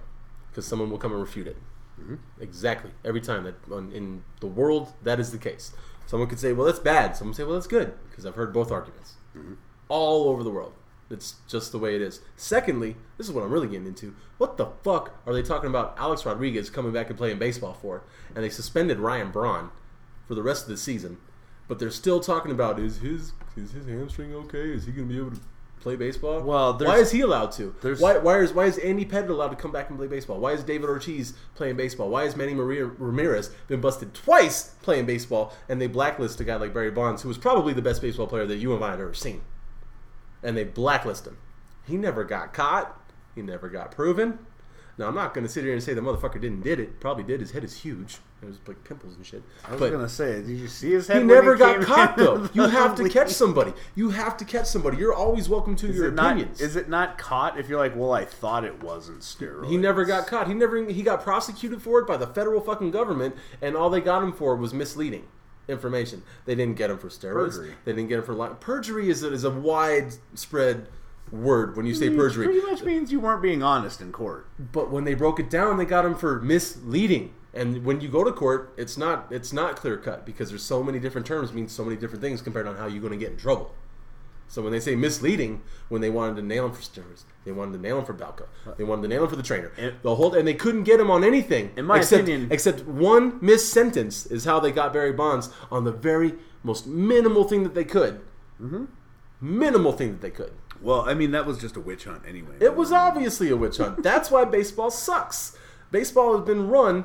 because 0.51 0.67
someone 0.67 0.91
will 0.91 0.99
come 0.99 1.13
and 1.13 1.21
refute 1.21 1.47
it. 1.47 1.57
Mm-hmm. 2.01 2.17
Exactly. 2.41 2.91
Every 3.05 3.21
time 3.21 3.45
that 3.45 3.55
on, 3.73 3.91
in 3.93 4.23
the 4.41 4.47
world 4.47 4.93
that 5.03 5.19
is 5.19 5.33
the 5.33 5.39
case. 5.39 5.73
Someone 6.07 6.29
could 6.29 6.39
say, 6.39 6.53
"Well, 6.53 6.67
that's 6.67 6.79
bad." 6.79 7.17
Someone 7.17 7.35
say, 7.35 7.45
"Well, 7.45 7.55
that's 7.55 7.67
good," 7.67 7.95
because 8.09 8.25
I've 8.25 8.35
heard 8.37 8.53
both 8.53 8.71
arguments. 8.71 9.15
Mm-hmm. 9.37 9.55
All 9.89 10.29
over 10.29 10.45
the 10.45 10.51
world. 10.51 10.75
It's 11.11 11.37
just 11.49 11.73
the 11.73 11.79
way 11.79 11.95
it 11.95 12.03
is. 12.03 12.21
Secondly, 12.37 12.97
this 13.17 13.27
is 13.27 13.33
what 13.33 13.43
I'm 13.43 13.51
really 13.51 13.69
getting 13.69 13.87
into. 13.87 14.15
What 14.37 14.57
the 14.59 14.67
fuck 14.83 15.19
are 15.27 15.33
they 15.33 15.43
talking 15.43 15.71
about 15.71 15.95
Alex 15.99 16.27
Rodriguez 16.27 16.69
coming 16.71 16.93
back 16.93 17.09
and 17.09 17.17
playing 17.17 17.39
baseball 17.39 17.73
for? 17.73 18.03
And 18.35 18.45
they 18.45 18.51
suspended 18.51 18.99
Ryan 18.99 19.31
Braun 19.31 19.71
for 20.27 20.35
the 20.35 20.43
rest 20.43 20.65
of 20.65 20.69
the 20.69 20.77
season. 20.77 21.17
But 21.67 21.79
they're 21.79 21.91
still 21.91 22.21
talking 22.21 22.51
about 22.51 22.79
is 22.79 22.99
his 22.99 23.33
is 23.57 23.73
his 23.73 23.87
hamstring 23.87 24.35
okay? 24.35 24.71
Is 24.71 24.85
he 24.87 24.93
going 24.93 25.09
to 25.09 25.15
be 25.15 25.19
able 25.21 25.31
to 25.33 25.41
play 25.81 25.97
baseball? 25.97 26.41
Well, 26.43 26.77
why 26.79 26.97
is 26.99 27.11
he 27.11 27.21
allowed 27.23 27.53
to? 27.53 27.75
there's- 27.83 28.01
Why, 28.01 28.19
why 28.19 28.39
is 28.41 28.53
why 28.53 28.67
is 28.67 28.77
Andy 28.79 29.05
Pettitte 29.07 29.29
allowed 29.31 29.49
to 29.51 29.57
come 29.57 29.73
back 29.73 29.89
and 29.89 29.99
play 29.99 30.09
baseball? 30.09 30.39
Why 30.39 30.53
is 30.53 30.63
David 30.63 30.89
Ortiz 30.91 31.35
playing 31.55 31.77
baseball? 31.77 32.11
Why 32.11 32.25
is 32.25 32.37
Manny 32.37 32.53
Maria 32.55 32.85
Ramirez 32.87 33.49
been 33.67 33.81
busted 33.81 34.13
twice 34.15 34.75
playing 34.83 35.07
baseball 35.07 35.55
and 35.71 35.81
they 35.81 35.87
blacklist 35.87 36.41
a 36.41 36.45
guy 36.45 36.57
like 36.57 36.75
Barry 36.75 36.91
Bonds, 36.91 37.23
who 37.23 37.29
was 37.29 37.39
probably 37.39 37.73
the 37.73 37.83
best 37.83 38.03
baseball 38.03 38.27
player 38.27 38.45
that 38.47 38.57
you 38.57 38.75
and 38.75 38.85
I 38.85 38.91
had 38.93 39.01
ever 39.01 39.15
seen, 39.15 39.41
and 40.43 40.57
they 40.57 40.65
blacklist 40.65 41.27
him. 41.27 41.39
He 41.87 41.97
never 41.97 42.25
got 42.25 42.53
caught. 42.53 42.95
He 43.35 43.43
never 43.43 43.69
got 43.69 43.91
proven. 43.91 44.39
Now 44.99 45.07
I'm 45.07 45.15
not 45.15 45.33
going 45.33 45.47
to 45.47 45.53
sit 45.53 45.65
here 45.65 45.73
and 45.73 45.83
say 45.83 45.95
the 45.95 46.01
motherfucker 46.01 46.41
didn't 46.41 46.63
did 46.63 46.81
it. 46.81 47.01
Probably 47.01 47.23
did. 47.25 47.41
His 47.41 47.53
head 47.53 47.65
is 47.65 47.77
huge. 47.83 48.19
It 48.43 48.47
was 48.47 48.59
like 48.69 48.85
pimples 48.85 49.17
and 49.17 49.27
shit. 49.27 49.43
I 49.67 49.73
was 49.73 49.81
but 49.81 49.91
gonna 49.91 50.09
say, 50.09 50.43
did 50.43 50.49
you 50.59 50.69
see 50.69 50.93
his 50.93 51.09
head? 51.09 51.23
he 51.23 51.25
never 51.25 51.57
got 51.57 51.77
came 51.79 51.85
caught 51.85 52.17
though. 52.17 52.49
You 52.55 52.69
have 52.69 52.95
to 52.97 53.09
catch 53.09 53.31
somebody. 53.31 53.73
You 53.97 54.11
have 54.11 54.37
to 54.37 54.45
catch 54.45 54.67
somebody. 54.67 54.97
You're 54.97 55.15
always 55.15 55.49
welcome 55.49 55.75
to 55.77 55.89
Is 55.89 55.97
your 55.97 56.09
it 56.09 56.15
not? 56.15 56.37
opinions. 56.37 56.61
Is 56.61 56.77
it 56.77 56.89
not 56.89 57.19
caught 57.19 57.59
if 57.59 57.69
you're 57.69 57.81
like, 57.81 57.97
well, 57.97 58.13
I 58.13 58.25
thought 58.25 58.65
it 58.65 58.81
wasn't 58.81 59.23
steroids. 59.23 59.69
He 59.69 59.77
never 59.77 60.05
got 60.05 60.29
caught. 60.29 60.47
He 60.47 60.55
never 60.55 60.85
he 60.85 61.03
got 61.03 61.25
prosecuted 61.25 61.83
for 61.83 61.99
it 61.99 62.07
by 62.07 62.17
the 62.17 62.29
federal 62.29 62.61
fucking 62.61 62.93
government, 62.93 63.35
and 63.61 63.77
all 63.77 63.91
they 63.91 64.01
got 64.01 64.23
him 64.23 64.33
for 64.33 64.55
was 64.55 64.73
misleading 64.73 65.27
information. 65.69 66.23
They 66.47 66.55
didn't 66.55 66.77
get 66.77 66.91
him 66.91 66.99
for 66.99 67.09
steroids. 67.09 67.57
Perjury. 67.57 67.75
They 67.85 67.93
didn't 67.93 68.09
get 68.09 68.19
him 68.19 68.25
for 68.25 68.35
li- 68.35 68.57
perjury. 68.61 69.11
Is 69.11 69.23
a, 69.23 69.33
is 69.33 69.45
a 69.45 69.51
widespread 69.51 70.89
word 71.31 71.77
when 71.77 71.87
you 71.87 71.95
say 71.95 72.07
It 72.07 72.17
perjury. 72.17 72.47
Pretty 72.47 72.67
much 72.67 72.83
means 72.83 73.13
you 73.13 73.21
weren't 73.21 73.43
being 73.43 73.63
honest 73.63 74.01
in 74.01 74.13
court. 74.13 74.47
But 74.59 74.91
when 74.91 75.05
they 75.05 75.15
broke 75.15 75.39
it 75.39 75.51
down, 75.51 75.77
they 75.77 75.85
got 75.85 76.05
him 76.05 76.15
for 76.15 76.41
misleading. 76.41 77.35
And 77.55 77.85
when 77.85 78.01
you 78.01 78.09
go 78.09 78.25
to 78.25 78.33
court, 78.33 78.73
it's 78.77 78.97
not 78.97 79.27
it's 79.31 79.53
not 79.53 79.77
clear 79.77 79.97
cut 79.97 80.27
because 80.27 80.51
there's 80.51 80.63
so 80.63 80.83
many 80.83 80.99
different 80.99 81.27
terms 81.27 81.53
mean 81.53 81.69
so 81.69 81.85
many 81.85 81.97
different 81.97 82.23
things 82.23 82.43
compared 82.43 82.67
on 82.67 82.77
how 82.77 82.87
you're 82.87 83.01
going 83.01 83.13
to 83.13 83.19
get 83.19 83.33
in 83.33 83.39
trouble. 83.39 83.75
So 84.49 84.63
when 84.63 84.73
they 84.73 84.81
say 84.81 84.97
misleading, 84.97 85.63
when 85.89 86.01
they 86.01 86.11
wanted 86.11 86.37
to 86.37 86.43
nail 86.43 86.65
him 86.67 86.73
for 86.73 86.81
steroids, 86.83 87.25
they 87.45 87.53
wanted 87.53 87.73
to 87.75 87.79
nail 87.79 87.99
him 87.99 88.05
for 88.07 88.15
Balco, 88.15 88.47
they 88.77 88.85
wanted 88.85 89.03
to 89.03 89.09
nail 89.09 89.25
him 89.25 89.31
for 89.31 89.37
the 89.37 89.43
trainer. 89.43 89.71
In- 89.77 89.95
the 90.03 90.15
whole 90.15 90.35
and 90.35 90.49
they 90.49 90.55
couldn't 90.55 90.85
get 90.85 90.99
him 90.99 91.11
on 91.11 91.23
anything. 91.23 91.71
In 91.77 91.85
my 91.85 91.99
except, 91.99 92.23
opinion- 92.23 92.49
except 92.51 92.87
one 92.87 93.39
miss 93.43 93.71
sentence 93.71 94.27
is 94.27 94.45
how 94.45 94.59
they 94.59 94.73
got 94.73 94.93
Barry 94.93 95.13
Bonds 95.13 95.51
on 95.71 95.85
the 95.85 95.93
very 95.93 96.35
most 96.63 96.87
minimal 96.87 97.45
thing 97.45 97.63
that 97.63 97.75
they 97.75 97.85
could. 97.85 98.21
Mm-hmm. 98.61 98.85
Minimal 99.41 99.93
thing 99.93 100.13
that 100.13 100.21
they 100.21 100.31
could. 100.31 100.53
Well, 100.81 101.03
I 101.03 101.15
mean, 101.15 101.33
that 101.33 101.45
was 101.47 101.59
just 101.59 101.77
a 101.77 101.81
witch 101.81 102.05
hunt 102.05 102.23
anyway. 102.27 102.57
It 102.61 102.77
was 102.77 102.93
obviously 102.93 103.51
a 103.51 103.57
witch 103.57 103.77
hunt. 103.79 104.03
That's 104.03 104.31
why 104.31 104.45
baseball 104.45 104.91
sucks. 104.91 105.57
Baseball 105.91 106.37
has 106.37 106.47
been 106.47 106.69
run 106.69 107.05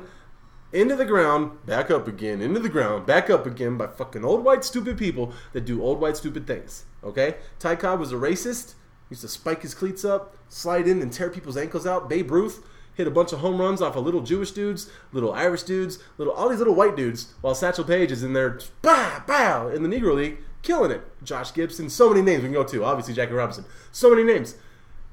into 0.74 0.96
the 0.96 1.04
ground, 1.04 1.64
back 1.64 1.90
up 1.90 2.08
again, 2.08 2.42
into 2.42 2.60
the 2.60 2.68
ground, 2.68 3.06
back 3.06 3.30
up 3.30 3.46
again 3.46 3.78
by 3.78 3.86
fucking 3.86 4.24
old 4.24 4.44
white 4.44 4.64
stupid 4.64 4.98
people 4.98 5.32
that 5.52 5.64
do 5.64 5.82
old 5.82 6.00
white 6.00 6.16
stupid 6.16 6.46
things. 6.46 6.84
Okay? 7.02 7.36
Ty 7.58 7.76
Cobb 7.76 8.00
was 8.00 8.12
a 8.12 8.16
racist. 8.16 8.74
Used 9.10 9.22
to 9.22 9.28
spike 9.28 9.62
his 9.62 9.74
cleats 9.74 10.04
up, 10.04 10.34
slide 10.48 10.88
in 10.88 11.00
and 11.00 11.12
tear 11.12 11.30
people's 11.30 11.56
ankles 11.56 11.86
out. 11.86 12.08
Babe 12.08 12.30
Ruth 12.30 12.66
hit 12.94 13.06
a 13.06 13.10
bunch 13.10 13.32
of 13.32 13.40
home 13.40 13.60
runs 13.60 13.82
off 13.82 13.96
of 13.96 14.04
little 14.04 14.22
Jewish 14.22 14.52
dudes, 14.52 14.90
little 15.12 15.32
Irish 15.32 15.62
dudes, 15.62 15.98
little 16.16 16.32
all 16.32 16.48
these 16.48 16.58
little 16.58 16.74
white 16.74 16.96
dudes, 16.96 17.34
while 17.40 17.54
Satchel 17.54 17.84
Paige 17.84 18.10
is 18.10 18.22
in 18.22 18.32
there, 18.32 18.58
bah, 18.82 19.22
bow, 19.26 19.68
in 19.68 19.82
the 19.82 19.88
Negro 19.88 20.14
League, 20.14 20.38
killing 20.62 20.90
it. 20.90 21.02
Josh 21.22 21.52
Gibson, 21.52 21.90
so 21.90 22.08
many 22.08 22.22
names 22.22 22.42
we 22.42 22.48
can 22.48 22.54
go 22.54 22.64
to. 22.64 22.84
Obviously 22.84 23.14
Jackie 23.14 23.34
Robinson, 23.34 23.66
so 23.92 24.10
many 24.10 24.24
names, 24.24 24.56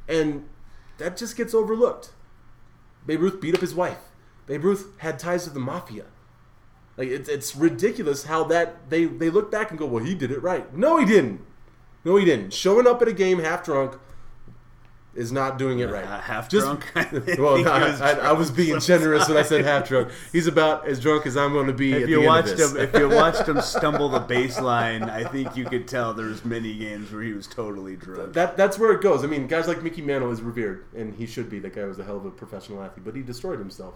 and 0.08 0.47
that 0.97 1.17
just 1.17 1.36
gets 1.36 1.54
overlooked. 1.54 2.12
Babe 3.06 3.19
Ruth 3.19 3.41
beat 3.41 3.56
up 3.56 3.62
his 3.62 3.76
wife. 3.76 4.00
Babe 4.52 4.66
Ruth 4.66 4.92
had 4.98 5.18
ties 5.18 5.46
to 5.46 5.50
the 5.50 5.62
mafia. 5.62 6.04
Like 6.98 7.08
it's 7.08 7.30
it's 7.30 7.56
ridiculous 7.56 8.26
how 8.26 8.44
that 8.46 8.90
they 8.90 9.06
they 9.06 9.30
look 9.30 9.50
back 9.50 9.70
and 9.70 9.80
go, 9.80 9.86
well, 9.86 10.04
he 10.04 10.14
did 10.14 10.30
it 10.30 10.44
right. 10.44 10.76
No, 10.76 10.98
he 10.98 11.06
didn't. 11.06 11.40
No, 12.04 12.18
he 12.18 12.26
didn't. 12.26 12.52
Showing 12.52 12.86
up 12.86 13.02
at 13.02 13.08
a 13.08 13.14
game 13.14 13.40
half 13.40 13.64
drunk 13.64 13.98
is 15.16 15.32
not 15.32 15.58
doing 15.58 15.80
it 15.80 15.90
right. 15.90 16.04
Uh, 16.04 16.20
half 16.32 16.50
Just- 16.50 16.66
drunk. 16.66 16.86
Well, 17.40 17.60
no, 17.60 17.72
I, 17.72 17.92
was 17.92 18.02
I, 18.02 18.12
I 18.12 18.32
was 18.34 18.52
being 18.52 18.82
generous 18.82 19.30
when 19.30 19.38
I 19.38 19.44
said 19.44 19.64
half 19.64 19.88
drunk. 19.88 20.10
He's 20.34 20.48
about 20.48 20.86
as 20.86 21.00
drunk 21.00 21.26
as 21.26 21.38
I'm 21.38 21.54
going 21.54 21.68
to 21.68 21.74
be 21.74 21.94
If 21.94 22.10
you 22.10 22.22
watched 22.22 22.60
him, 22.60 22.76
if 22.76 22.94
you 22.94 23.08
watched 23.08 23.48
him 23.48 23.62
stumble 23.62 24.10
the 24.10 24.20
baseline, 24.20 25.10
I 25.10 25.24
think 25.24 25.56
you 25.56 25.64
could 25.64 25.88
tell 25.88 26.14
there's 26.14 26.44
many 26.44 26.78
games 26.78 27.10
where 27.10 27.22
he 27.22 27.32
was 27.32 27.48
totally 27.48 27.96
drunk. 27.96 28.34
that 28.34 28.58
that's 28.58 28.78
where 28.78 28.92
it 28.92 29.02
goes. 29.02 29.24
I 29.24 29.28
mean, 29.28 29.48
guys 29.48 29.70
like 29.70 29.82
Mickey 29.82 30.02
Mantle 30.02 30.30
is 30.30 30.42
revered, 30.42 30.84
and 30.94 31.16
he 31.16 31.26
should 31.26 31.50
be. 31.50 31.60
That 31.60 31.74
guy 31.74 31.86
was 31.86 32.00
a 32.00 32.04
hell 32.04 32.18
of 32.18 32.26
a 32.26 32.32
professional 32.32 32.84
athlete, 32.84 33.06
but 33.06 33.16
he 33.16 33.22
destroyed 33.22 33.60
himself, 33.60 33.96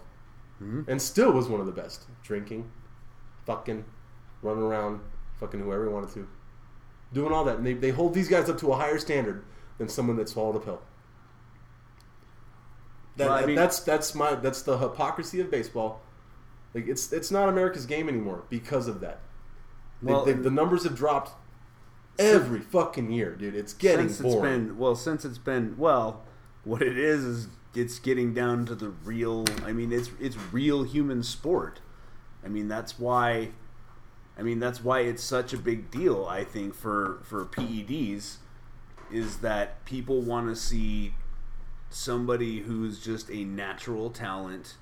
Mm-hmm. 0.62 0.90
and 0.90 1.00
still 1.02 1.32
was 1.32 1.48
one 1.48 1.60
of 1.60 1.66
the 1.66 1.72
best. 1.72 2.04
Drinking, 2.22 2.70
fucking, 3.44 3.84
running 4.42 4.62
around, 4.62 5.00
fucking 5.38 5.60
whoever 5.60 5.86
he 5.86 5.92
wanted 5.92 6.10
to, 6.14 6.26
doing 7.12 7.32
all 7.32 7.44
that, 7.44 7.58
and 7.58 7.66
they 7.66 7.74
they 7.74 7.90
hold 7.90 8.14
these 8.14 8.28
guys 8.28 8.48
up 8.48 8.58
to 8.60 8.72
a 8.72 8.76
higher 8.76 8.98
standard 8.98 9.44
than 9.78 9.88
someone 9.88 10.16
that 10.16 10.28
swallowed 10.28 10.56
a 10.56 10.60
pill. 10.60 10.80
That, 13.16 13.28
Well, 13.28 13.38
I 13.42 13.46
mean- 13.46 13.56
that's 13.56 13.80
that's 13.80 14.14
my 14.14 14.34
that's 14.34 14.62
the 14.62 14.78
hypocrisy 14.78 15.40
of 15.40 15.50
baseball. 15.50 16.00
Like 16.74 16.86
it's 16.88 17.12
it's 17.12 17.30
not 17.30 17.48
America's 17.48 17.86
game 17.86 18.08
anymore 18.08 18.44
because 18.50 18.88
of 18.88 19.00
that. 19.00 19.20
Well, 20.02 20.24
they- 20.24 20.32
the 20.34 20.50
numbers 20.50 20.84
have 20.84 20.94
dropped 20.94 21.32
every 22.18 22.60
fucking 22.60 23.10
year, 23.10 23.34
dude. 23.34 23.54
It's 23.54 23.72
getting 23.72 24.08
since 24.08 24.20
it's 24.20 24.34
boring. 24.34 24.66
been 24.68 24.78
well, 24.78 24.94
since 24.94 25.24
it's 25.24 25.38
been 25.38 25.76
well, 25.78 26.22
what 26.64 26.82
it 26.82 26.98
is 26.98 27.24
is 27.24 27.48
it's 27.76 27.98
getting 27.98 28.32
down 28.32 28.64
to 28.66 28.74
the 28.74 28.88
real. 28.88 29.44
I 29.64 29.72
mean, 29.72 29.92
it's 29.92 30.10
it's 30.18 30.36
real 30.52 30.82
human 30.82 31.22
sport. 31.22 31.80
I 32.44 32.48
mean, 32.48 32.68
that's 32.68 32.98
why. 32.98 33.50
I 34.38 34.42
mean, 34.42 34.58
that's 34.58 34.82
why 34.82 35.00
it's 35.00 35.22
such 35.22 35.52
a 35.52 35.58
big 35.58 35.90
deal. 35.90 36.26
I 36.26 36.44
think 36.44 36.74
for 36.74 37.20
for 37.22 37.44
PEDs 37.44 38.36
is 39.12 39.38
that 39.38 39.84
people 39.84 40.22
want 40.22 40.48
to 40.48 40.56
see 40.56 41.14
somebody 41.90 42.60
who's 42.60 42.98
just 42.98 43.30
a 43.30 43.44
natural 43.44 44.10
talent 44.10 44.74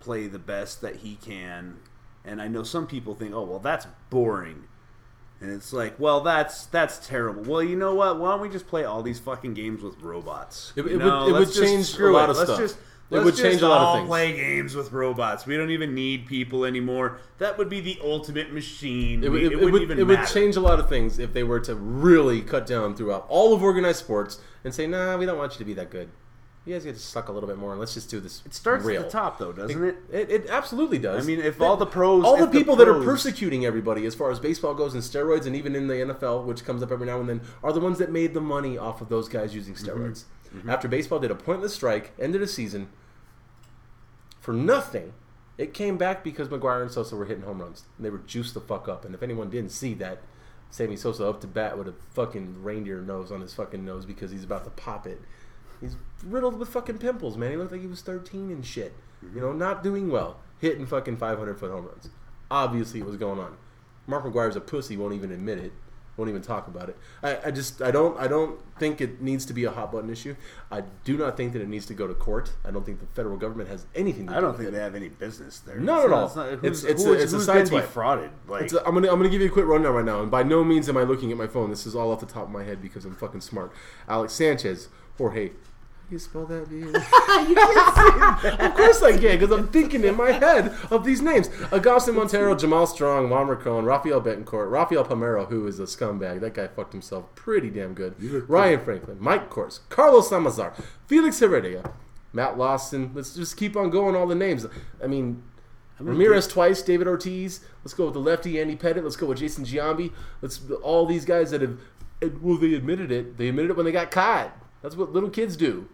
play 0.00 0.26
the 0.26 0.38
best 0.38 0.80
that 0.80 0.96
he 0.96 1.16
can. 1.16 1.78
And 2.24 2.40
I 2.40 2.48
know 2.48 2.62
some 2.62 2.86
people 2.86 3.14
think, 3.14 3.34
"Oh, 3.34 3.42
well, 3.42 3.58
that's 3.58 3.86
boring." 4.10 4.68
And 5.42 5.50
it's 5.50 5.72
like, 5.72 5.98
well, 5.98 6.20
that's 6.20 6.66
that's 6.66 7.04
terrible. 7.06 7.42
Well, 7.42 7.62
you 7.62 7.74
know 7.76 7.94
what? 7.94 8.18
Why 8.20 8.30
don't 8.30 8.40
we 8.40 8.48
just 8.48 8.66
play 8.68 8.84
all 8.84 9.02
these 9.02 9.18
fucking 9.18 9.54
games 9.54 9.82
with 9.82 10.00
robots? 10.00 10.72
It- 10.76 10.86
it 10.86 10.98
would- 11.02 11.28
it 11.28 11.32
would 11.32 11.52
change 11.52 11.98
a 11.98 12.06
lot 12.10 12.28
it. 12.28 12.30
of 12.30 12.36
let's 12.36 12.48
stuff. 12.50 12.60
Just, 12.60 12.76
It 12.76 13.16
let's 13.16 13.24
would 13.24 13.34
just 13.34 13.42
change 13.42 13.60
a 13.62 13.68
lot 13.68 13.80
of 13.82 13.86
all 13.88 13.94
things. 13.96 14.08
Play 14.08 14.32
games 14.36 14.74
with 14.76 14.92
robots. 14.92 15.44
We 15.44 15.56
don't 15.56 15.70
even 15.70 15.94
need 15.94 16.26
people 16.26 16.64
anymore. 16.64 17.18
That 17.38 17.58
would 17.58 17.68
be 17.68 17.80
the 17.80 17.98
ultimate 18.02 18.52
machine. 18.52 19.24
It, 19.24 19.30
would- 19.30 19.40
We- 19.42 19.46
it, 19.48 19.52
it 19.52 19.72
would, 19.72 19.90
it 19.98 20.04
would 20.04 20.26
change 20.28 20.54
a 20.56 20.60
lot 20.60 20.78
of 20.78 20.88
things 20.88 21.18
if 21.18 21.32
they 21.34 21.42
were 21.42 21.60
to 21.60 21.74
really 21.74 22.40
cut 22.40 22.64
down 22.64 22.94
throughout 22.94 23.26
all 23.28 23.52
of 23.52 23.62
organized 23.62 23.98
sports 23.98 24.38
and 24.64 24.72
say, 24.72 24.86
"Nah, 24.86 25.16
we 25.16 25.26
don't 25.26 25.36
want 25.38 25.52
you 25.54 25.58
to 25.58 25.64
be 25.64 25.74
that 25.74 25.90
good. 25.90 26.08
You 26.64 26.74
guys 26.74 26.84
get 26.84 26.94
to 26.94 27.00
suck 27.00 27.28
a 27.28 27.32
little 27.32 27.48
bit 27.48 27.58
more, 27.58 27.72
and 27.72 27.80
let's 27.80 27.94
just 27.94 28.08
do 28.08 28.20
this." 28.20 28.42
It 28.46 28.54
starts 28.54 28.84
real. 28.84 29.00
at 29.00 29.06
the 29.06 29.10
top, 29.12 29.38
though, 29.38 29.52
doesn't 29.52 29.82
it? 29.84 29.96
It, 30.12 30.30
it 30.30 30.46
absolutely 30.48 30.98
does. 30.98 31.24
I 31.24 31.26
mean, 31.26 31.40
if 31.40 31.60
all 31.60 31.76
the 31.76 31.86
pros, 31.86 32.24
all 32.24 32.36
the 32.36 32.46
people 32.46 32.76
that 32.76 32.88
are 32.88 33.02
persecuting 33.02 33.64
everybody 33.66 34.06
as 34.06 34.14
far 34.14 34.30
as 34.30 34.38
baseball 34.38 34.72
goes 34.74 34.94
and 34.94 35.02
steroids 35.02 35.46
and 35.46 35.56
even 35.56 35.74
in 35.74 35.88
the 35.88 35.94
NFL, 35.94 36.44
which 36.44 36.64
comes 36.64 36.82
up 36.82 36.92
every 36.92 37.06
now 37.06 37.18
and 37.18 37.28
then, 37.28 37.40
are 37.64 37.72
the 37.72 37.80
ones 37.80 37.98
that 37.98 38.12
made 38.12 38.32
the 38.34 38.40
money 38.40 38.78
off 38.78 39.00
of 39.00 39.08
those 39.08 39.28
guys 39.28 39.54
using 39.54 39.74
Mm-hmm. 39.74 39.88
steroids. 40.02 40.24
After 40.68 40.86
baseball 40.86 41.18
did 41.18 41.30
a 41.30 41.34
pointless 41.34 41.74
strike, 41.74 42.12
ended 42.20 42.42
a 42.42 42.46
season 42.46 42.88
for 44.40 44.52
nothing, 44.52 45.14
It 45.58 45.74
came 45.74 45.96
back 45.98 46.24
because 46.24 46.48
McGwire 46.48 46.82
and 46.82 46.90
Sosa 46.90 47.14
were 47.14 47.26
hitting 47.26 47.44
home 47.44 47.60
runs. 47.60 47.84
And 47.96 48.04
they 48.06 48.10
were 48.10 48.18
juiced 48.26 48.54
the 48.54 48.60
fuck 48.60 48.88
up. 48.88 49.04
And 49.04 49.14
if 49.14 49.22
anyone 49.22 49.50
didn't 49.50 49.70
see 49.70 49.94
that, 49.94 50.22
Sammy 50.70 50.96
Sosa 50.96 51.26
up 51.28 51.40
to 51.42 51.46
bat 51.46 51.76
with 51.76 51.86
a 51.88 51.94
fucking 52.14 52.62
reindeer 52.62 53.00
nose 53.02 53.30
on 53.30 53.42
his 53.42 53.52
fucking 53.54 53.84
nose 53.84 54.06
because 54.06 54.30
he's 54.30 54.44
about 54.44 54.64
to 54.64 54.70
pop 54.70 55.06
it. 55.06 55.20
He's 55.82 55.96
riddled 56.24 56.58
with 56.58 56.70
fucking 56.70 56.98
pimples, 56.98 57.36
man. 57.36 57.50
He 57.50 57.56
looked 57.58 57.72
like 57.72 57.80
he 57.82 57.86
was 57.86 58.00
13 58.00 58.50
and 58.50 58.64
shit. 58.64 58.94
You 59.34 59.40
know, 59.42 59.52
not 59.52 59.82
doing 59.82 60.10
well. 60.10 60.38
Hitting 60.60 60.86
fucking 60.86 61.16
500 61.18 61.58
foot 61.58 61.70
home 61.70 61.86
runs. 61.86 62.08
Obviously, 62.50 63.00
it 63.00 63.06
was 63.06 63.16
going 63.16 63.38
on. 63.38 63.56
Mark 64.06 64.24
McGwire's 64.24 64.56
a 64.56 64.60
pussy, 64.60 64.96
won't 64.96 65.12
even 65.14 65.30
admit 65.32 65.58
it. 65.58 65.72
Won't 66.16 66.28
even 66.28 66.42
talk 66.42 66.68
about 66.68 66.90
it. 66.90 66.96
I, 67.22 67.38
I 67.46 67.50
just 67.50 67.80
I 67.80 67.90
don't 67.90 68.18
I 68.20 68.28
don't 68.28 68.60
think 68.78 69.00
it 69.00 69.22
needs 69.22 69.46
to 69.46 69.54
be 69.54 69.64
a 69.64 69.70
hot 69.70 69.90
button 69.92 70.10
issue. 70.10 70.36
I 70.70 70.82
do 71.04 71.16
not 71.16 71.38
think 71.38 71.54
that 71.54 71.62
it 71.62 71.68
needs 71.68 71.86
to 71.86 71.94
go 71.94 72.06
to 72.06 72.12
court. 72.12 72.52
I 72.66 72.70
don't 72.70 72.84
think 72.84 73.00
the 73.00 73.06
federal 73.06 73.38
government 73.38 73.70
has 73.70 73.86
anything 73.94 74.26
to 74.26 74.32
I 74.32 74.36
do 74.36 74.40
don't 74.42 74.50
with 74.50 74.58
think 74.58 74.68
it. 74.68 74.72
they 74.72 74.80
have 74.80 74.94
any 74.94 75.08
business 75.08 75.60
there. 75.60 75.78
Not 75.78 76.04
It's 76.04 76.06
at 76.06 76.12
all. 76.12 76.26
It's, 76.26 76.36
not, 76.36 76.48
It's- 76.52 76.84
it's 76.84 77.02
who 77.04 77.14
a- 77.14 77.16
it's 77.16 77.32
a 77.32 77.40
side 77.40 77.66
swipe. 77.66 77.84
defrauded. 77.84 78.30
Like, 78.46 78.64
It's 78.64 78.74
a- 78.74 78.86
I'm 78.86 78.92
gonna 78.92 79.10
I'm 79.10 79.16
gonna 79.16 79.30
give 79.30 79.40
you 79.40 79.46
a 79.48 79.50
quick 79.50 79.64
rundown 79.64 79.94
right 79.94 80.04
now, 80.04 80.20
and 80.20 80.30
by 80.30 80.42
no 80.42 80.62
means 80.62 80.86
am 80.90 80.98
I 80.98 81.02
looking 81.04 81.32
at 81.32 81.38
my 81.38 81.46
phone. 81.46 81.70
This 81.70 81.86
is 81.86 81.94
all 81.96 82.12
off 82.12 82.20
the 82.20 82.26
top 82.26 82.44
of 82.44 82.50
my 82.50 82.62
head 82.64 82.82
because 82.82 83.06
I'm 83.06 83.14
fucking 83.16 83.40
smart. 83.40 83.72
Alex 84.06 84.34
Sanchez, 84.34 84.88
Jorge. 85.16 85.52
Do 86.12 86.16
you 86.16 86.18
spell 86.18 86.44
that? 86.44 86.68
dude? 86.68 86.94
of 88.60 88.74
course 88.74 89.02
I 89.02 89.12
can, 89.12 89.38
because 89.38 89.50
I'm 89.50 89.68
thinking 89.68 90.04
in 90.04 90.14
my 90.14 90.30
head 90.30 90.76
of 90.90 91.06
these 91.06 91.22
names: 91.22 91.48
Agustin 91.72 92.16
Montero, 92.16 92.54
Jamal 92.54 92.86
Strong, 92.86 93.30
Juan 93.30 93.48
Rincon, 93.48 93.86
Rafael 93.86 94.20
Betancourt, 94.20 94.70
Rafael 94.70 95.06
Palmeiro, 95.06 95.48
who 95.48 95.66
is 95.66 95.80
a 95.80 95.84
scumbag. 95.84 96.40
That 96.40 96.52
guy 96.52 96.66
fucked 96.66 96.92
himself 96.92 97.34
pretty 97.34 97.70
damn 97.70 97.94
good. 97.94 98.14
Ryan 98.46 98.80
Franklin, 98.80 99.16
Mike 99.20 99.56
Morse, 99.56 99.80
Carlos 99.88 100.28
Salazar, 100.28 100.74
Felix 101.06 101.38
Heredia, 101.38 101.82
Matt 102.34 102.58
Lawson. 102.58 103.12
Let's 103.14 103.34
just 103.34 103.56
keep 103.56 103.74
on 103.74 103.88
going. 103.88 104.14
All 104.14 104.26
the 104.26 104.34
names. 104.34 104.66
I 105.02 105.06
mean, 105.06 105.42
Ramirez 105.98 106.46
twice, 106.46 106.82
David 106.82 107.06
Ortiz. 107.06 107.60
Let's 107.84 107.94
go 107.94 108.04
with 108.04 108.12
the 108.12 108.20
lefty 108.20 108.60
Andy 108.60 108.76
Pettitte. 108.76 109.02
Let's 109.02 109.16
go 109.16 109.28
with 109.28 109.38
Jason 109.38 109.64
Giambi. 109.64 110.12
Let's 110.42 110.60
all 110.82 111.06
these 111.06 111.24
guys 111.24 111.52
that 111.52 111.62
have. 111.62 111.80
Well, 112.42 112.58
they 112.58 112.74
admitted 112.74 113.10
it. 113.10 113.38
They 113.38 113.48
admitted 113.48 113.70
it 113.70 113.76
when 113.78 113.86
they 113.86 113.92
got 113.92 114.10
caught. 114.10 114.54
That's 114.82 114.94
what 114.94 115.10
little 115.14 115.30
kids 115.30 115.56
do. 115.56 115.88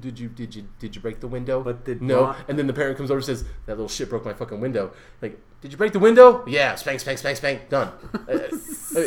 Did 0.00 0.18
you 0.18 0.28
did 0.28 0.54
you 0.54 0.68
did 0.78 0.94
you 0.94 1.02
break 1.02 1.18
the 1.20 1.26
window? 1.26 1.62
But 1.62 1.84
did 1.84 2.00
no. 2.00 2.26
not- 2.26 2.36
And 2.48 2.58
then 2.58 2.66
the 2.68 2.72
parent 2.72 2.96
comes 2.96 3.10
over 3.10 3.18
and 3.18 3.24
says, 3.24 3.44
"That 3.66 3.72
little 3.72 3.88
shit 3.88 4.08
broke 4.08 4.24
my 4.24 4.32
fucking 4.32 4.60
window." 4.60 4.92
Like, 5.20 5.40
did 5.60 5.72
you 5.72 5.76
break 5.78 5.92
the 5.92 5.98
window? 5.98 6.44
Yeah, 6.46 6.76
spank, 6.76 7.00
spank, 7.00 7.18
spank, 7.18 7.36
spank. 7.38 7.68
Done. 7.68 7.92
Uh, 8.96 9.02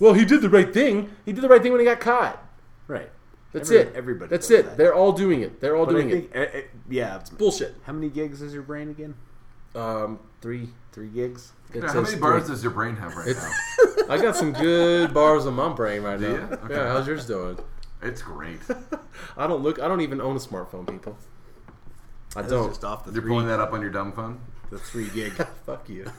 well, 0.00 0.12
he 0.12 0.24
did 0.24 0.42
the 0.42 0.50
right 0.50 0.74
thing. 0.74 1.08
He 1.24 1.32
did 1.32 1.40
the 1.42 1.48
right 1.48 1.62
thing 1.62 1.70
when 1.70 1.80
he 1.80 1.84
got 1.84 2.00
caught. 2.00 2.42
right. 2.88 3.08
That's 3.52 3.70
Every- 3.70 3.90
it. 3.90 3.94
Everybody. 3.96 4.28
That's 4.28 4.48
does 4.48 4.58
it. 4.58 4.64
that. 4.66 4.76
They're 4.76 4.92
all 4.94 5.12
doing 5.12 5.40
it. 5.42 5.60
They're 5.60 5.76
all 5.76 5.86
But 5.86 5.94
I 5.96 6.00
doing 6.02 6.10
think, 6.10 6.36
uh, 6.36 6.40
uh, 6.40 6.60
yeah. 6.88 7.14
it's- 7.14 7.30
Bullshit. 7.30 7.76
How 7.84 7.92
many 7.92 8.08
gigs 8.10 8.42
is 8.42 8.52
your 8.52 8.62
brain 8.64 8.90
again? 8.90 9.14
Um, 9.74 10.18
three. 10.40 10.70
Three 10.92 11.08
gigs. 11.08 11.52
Yeah, 11.72 11.86
how 11.86 11.94
many 11.94 12.06
three. 12.06 12.18
bars 12.20 12.48
does 12.48 12.62
your 12.62 12.72
brain 12.72 12.96
have 12.96 13.14
right 13.16 13.28
It's- 13.28 13.44
now? 13.98 14.04
I 14.14 14.18
got 14.20 14.34
some 14.36 14.52
good 14.52 15.14
bars 15.14 15.46
on 15.46 15.54
my 15.54 15.68
brain 15.72 16.02
right 16.02 16.18
now. 16.20 16.26
Do 16.26 16.32
you? 16.32 16.40
Okay. 16.64 16.74
Yeah, 16.74 16.88
how's 16.92 17.06
yours 17.06 17.26
doing? 17.26 17.56
It's 18.02 18.22
great. 18.22 18.60
I 19.36 19.46
don't 19.46 19.62
look. 19.62 19.78
I 19.80 19.88
don't 19.88 20.00
even 20.00 20.20
own 20.20 20.36
a 20.36 20.40
smartphone, 20.40 20.88
people. 20.88 21.16
I 22.36 22.42
That's 22.42 22.52
don't. 22.52 22.68
just 22.68 22.84
off 22.84 23.04
the 23.04 23.12
You're 23.12 23.22
three. 23.22 23.30
pulling 23.30 23.46
that 23.48 23.60
up 23.60 23.72
on 23.72 23.80
your 23.82 23.90
dumb 23.90 24.12
phone. 24.12 24.40
The 24.70 24.78
three 24.78 25.08
gig. 25.10 25.32
Fuck 25.66 25.88
you. 25.88 26.04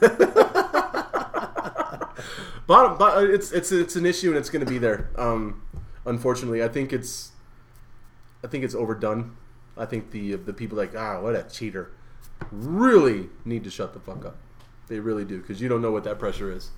Bottom, 2.66 2.96
but 2.98 3.24
it's 3.24 3.50
it's 3.52 3.72
it's 3.72 3.96
an 3.96 4.06
issue 4.06 4.28
and 4.28 4.36
it's 4.36 4.50
going 4.50 4.64
to 4.64 4.70
be 4.70 4.78
there. 4.78 5.10
Um, 5.16 5.62
unfortunately, 6.06 6.62
I 6.62 6.68
think 6.68 6.92
it's 6.92 7.32
I 8.44 8.46
think 8.46 8.62
it's 8.64 8.74
overdone. 8.74 9.36
I 9.76 9.86
think 9.86 10.10
the 10.10 10.36
the 10.36 10.52
people 10.52 10.76
like 10.78 10.94
ah 10.96 11.20
what 11.20 11.34
a 11.34 11.42
cheater 11.44 11.90
really 12.50 13.30
need 13.44 13.64
to 13.64 13.70
shut 13.70 13.92
the 13.94 14.00
fuck 14.00 14.24
up. 14.24 14.36
They 14.88 15.00
really 15.00 15.24
do 15.24 15.40
because 15.40 15.60
you 15.60 15.68
don't 15.68 15.80
know 15.82 15.90
what 15.90 16.04
that 16.04 16.18
pressure 16.18 16.52
is. 16.52 16.70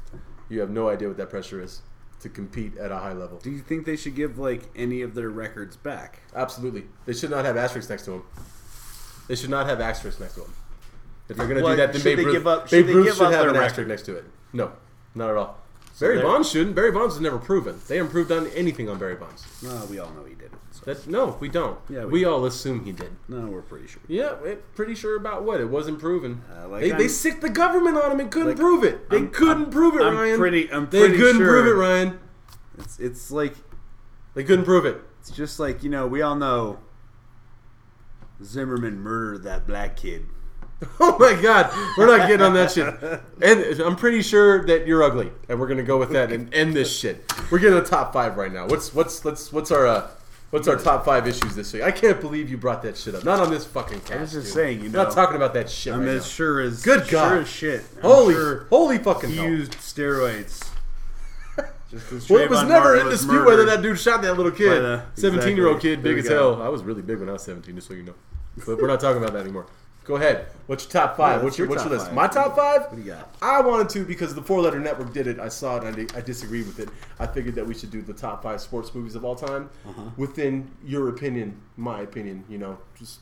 You 0.48 0.60
have 0.60 0.70
no 0.70 0.88
idea 0.88 1.08
what 1.08 1.16
that 1.16 1.30
pressure 1.30 1.60
is 1.60 1.82
to 2.24 2.30
compete 2.30 2.76
at 2.78 2.90
a 2.90 2.96
high 2.98 3.12
level. 3.12 3.38
Do 3.38 3.50
you 3.50 3.58
think 3.60 3.84
they 3.84 3.96
should 3.96 4.14
give 4.16 4.38
like 4.38 4.62
any 4.74 5.02
of 5.02 5.14
their 5.14 5.28
records 5.28 5.76
back? 5.76 6.20
Absolutely, 6.34 6.84
they 7.04 7.12
should 7.12 7.28
not 7.30 7.44
have 7.44 7.56
asterisks 7.58 7.90
next 7.90 8.04
to 8.06 8.12
them. 8.12 8.22
They 9.28 9.34
should 9.36 9.50
not 9.50 9.66
have 9.66 9.78
asterisks 9.80 10.18
next 10.20 10.34
to 10.34 10.40
them. 10.40 10.54
If 11.28 11.36
they're 11.36 11.46
going 11.46 11.62
to 11.62 11.70
do 11.70 11.76
that, 11.76 11.92
then 11.92 12.00
should 12.00 12.04
Babe 12.04 12.16
they 12.18 12.24
Ruth, 12.24 12.34
give 12.34 12.46
up- 12.46 12.70
Babe 12.70 12.70
should 12.70 12.86
they 12.88 12.94
Ruth 12.94 13.04
give 13.06 13.14
should 13.16 13.26
up 13.26 13.32
have 13.32 13.40
their 13.42 13.48
an 13.50 13.54
record? 13.56 13.66
asterisk 13.70 13.88
next 13.88 14.02
to 14.06 14.16
it. 14.16 14.24
No, 14.54 14.72
not 15.14 15.30
at 15.30 15.36
all. 15.36 15.58
Barry 16.00 16.20
Bonds 16.22 16.50
shouldn't. 16.50 16.74
Barry 16.74 16.90
Bonds 16.90 17.14
has 17.14 17.20
never 17.20 17.38
proven. 17.38 17.78
They 17.86 17.98
improved 17.98 18.32
on 18.32 18.46
anything 18.48 18.88
on 18.88 18.98
Barry 18.98 19.14
Bonds. 19.16 19.44
No, 19.62 19.84
we 19.90 19.98
all 19.98 20.10
know 20.10 20.24
he 20.24 20.34
did 20.34 20.43
no, 21.06 21.36
we 21.40 21.48
don't. 21.48 21.78
Yeah, 21.88 22.04
we 22.04 22.10
we, 22.12 22.24
all 22.24 22.44
assume 22.44 22.84
he 22.84 22.92
did. 22.92 23.10
No, 23.28 23.46
we're 23.46 23.62
pretty 23.62 23.86
sure. 23.86 24.02
Yeah, 24.08 24.34
we're 24.40 24.56
pretty 24.74 24.94
sure 24.94 25.16
about 25.16 25.42
what 25.44 25.60
it 25.60 25.66
wasn't 25.68 25.98
proven. 25.98 26.42
Uh, 26.54 26.68
like 26.68 26.80
they, 26.82 26.90
they 26.90 26.94
I'm- 26.96 27.08
sicked 27.08 27.40
the 27.40 27.48
government 27.50 27.96
on 27.96 28.12
him 28.12 28.20
and 28.20 28.30
couldn't 28.30 28.48
Like, 28.48 28.56
prove 28.58 28.84
it. 28.84 29.08
They 29.10 29.16
I'm- 29.18 29.30
couldn't 29.30 29.62
I'm- 29.64 29.70
prove 29.70 29.94
it, 29.96 30.02
I'm 30.02 30.14
Ryan. 30.16 30.38
pretty- 30.38 30.72
I'm 30.72 30.86
pretty. 30.88 31.08
they 31.12 31.16
couldn't 31.18 31.36
sure. 31.40 31.46
prove 31.48 31.66
it, 31.66 31.78
Ryan. 31.78 32.18
It's 32.78 32.98
it's 32.98 33.30
like 33.30 33.54
They 34.34 34.44
couldn't 34.44 34.64
prove 34.64 34.84
it. 34.84 35.00
it's 35.20 35.30
just 35.30 35.58
like 35.60 35.82
you 35.82 35.90
know 35.90 36.06
we 36.06 36.22
all 36.22 36.34
know 36.36 36.78
Zimmerman 38.42 39.00
murdered 39.00 39.42
that 39.44 39.66
black 39.66 39.96
kid. 39.96 40.26
Oh 41.00 41.16
my 41.18 41.40
God, 41.40 41.72
we're 41.96 42.06
not 42.06 42.28
getting 42.28 42.44
on 42.44 42.52
that 42.54 42.70
shit. 42.72 42.86
And 43.40 43.80
I'm 43.80 43.96
pretty 43.96 44.20
sure 44.20 44.66
that 44.66 44.86
you're 44.86 45.02
ugly, 45.02 45.30
and 45.48 45.58
we're 45.58 45.68
gonna 45.68 45.82
go 45.84 45.96
with 45.96 46.10
that 46.10 46.30
and 46.30 46.52
end 46.52 46.74
this 46.74 46.94
shit. 46.94 47.32
We're 47.50 47.58
getting 47.60 47.78
the 47.78 47.84
top 47.88 48.12
five 48.12 48.36
right 48.36 48.52
now. 48.52 48.66
What's 48.66 48.92
what's 48.92 49.24
let's 49.24 49.50
what's 49.52 49.70
our 49.70 49.86
uh, 49.86 50.10
what's 50.54 50.68
our 50.68 50.76
top 50.76 51.04
five 51.04 51.26
issues 51.26 51.56
this 51.56 51.72
week? 51.72 51.82
I 51.82 51.90
can't 51.90 52.20
believe 52.20 52.48
you 52.48 52.56
brought 52.56 52.82
that 52.82 52.96
shit 52.96 53.12
up. 53.16 53.24
Not 53.24 53.40
on 53.40 53.50
this 53.50 53.64
fucking 53.66 54.00
cast. 54.02 54.12
I 54.12 54.20
was 54.20 54.32
just 54.32 54.46
dude. 54.46 54.54
saying, 54.54 54.80
you 54.84 54.90
We're 54.90 55.02
not 55.04 55.10
talking 55.10 55.34
about 55.34 55.52
that 55.54 55.68
shit 55.68 55.92
I'm 55.92 56.00
right 56.00 56.10
as 56.10 56.22
now. 56.22 56.28
sure 56.28 56.60
as 56.60 56.80
Good 56.80 57.08
God, 57.08 57.28
sure 57.28 57.40
as 57.40 57.48
shit. 57.48 57.84
I'm 57.96 58.02
Holy, 58.02 58.34
sure 58.34 58.66
holy 58.70 58.98
fucking 58.98 59.30
he 59.30 59.36
hell. 59.36 59.46
used 59.48 59.72
steroids. 59.72 60.70
Well, 62.28 62.40
it 62.40 62.50
was 62.50 62.64
never 62.64 62.96
in 62.96 63.08
dispute 63.08 63.44
whether 63.44 63.64
that 63.66 63.80
dude 63.80 64.00
shot 64.00 64.20
that 64.22 64.34
little 64.34 64.50
kid. 64.50 65.00
17 65.14 65.56
year 65.56 65.68
old 65.68 65.76
exactly. 65.76 65.90
kid, 65.90 66.02
big 66.02 66.18
as 66.18 66.28
go. 66.28 66.54
hell. 66.56 66.62
I 66.62 66.68
was 66.68 66.82
really 66.82 67.02
big 67.02 67.20
when 67.20 67.28
I 67.28 67.34
was 67.34 67.42
17, 67.42 67.72
just 67.76 67.86
so 67.86 67.94
you 67.94 68.02
know. 68.02 68.14
But 68.66 68.78
we're 68.78 68.88
not 68.88 68.98
talking 68.98 69.22
about 69.22 69.32
that 69.34 69.42
anymore. 69.42 69.66
Go 70.04 70.16
ahead. 70.16 70.46
What's 70.66 70.84
your 70.84 70.90
top 70.92 71.16
five? 71.16 71.38
Yeah, 71.38 71.44
what's 71.44 71.56
your, 71.58 71.66
what's 71.66 71.82
what's 71.82 71.84
your 71.84 71.92
your 71.92 71.98
list? 71.98 72.06
five? 72.08 72.14
My 72.14 72.26
top 72.28 72.56
five? 72.56 72.82
What 72.90 72.96
do 72.96 73.02
you 73.02 73.12
got? 73.12 73.34
I 73.40 73.60
wanted 73.62 73.88
to 73.90 74.04
because 74.04 74.34
the 74.34 74.42
Four 74.42 74.60
Letter 74.60 74.78
Network 74.78 75.12
did 75.14 75.26
it. 75.26 75.38
I 75.38 75.48
saw 75.48 75.78
it 75.78 75.84
and 75.84 76.10
I, 76.12 76.18
I 76.18 76.20
disagreed 76.20 76.66
with 76.66 76.78
it. 76.78 76.88
I 77.18 77.26
figured 77.26 77.54
that 77.54 77.66
we 77.66 77.72
should 77.74 77.90
do 77.90 78.02
the 78.02 78.12
top 78.12 78.42
five 78.42 78.60
sports 78.60 78.94
movies 78.94 79.14
of 79.14 79.24
all 79.24 79.34
time 79.34 79.70
Uh-huh. 79.88 80.02
within 80.18 80.70
your 80.84 81.08
opinion, 81.08 81.58
my 81.78 82.02
opinion. 82.02 82.44
You 82.50 82.58
know, 82.58 82.78
just 82.98 83.20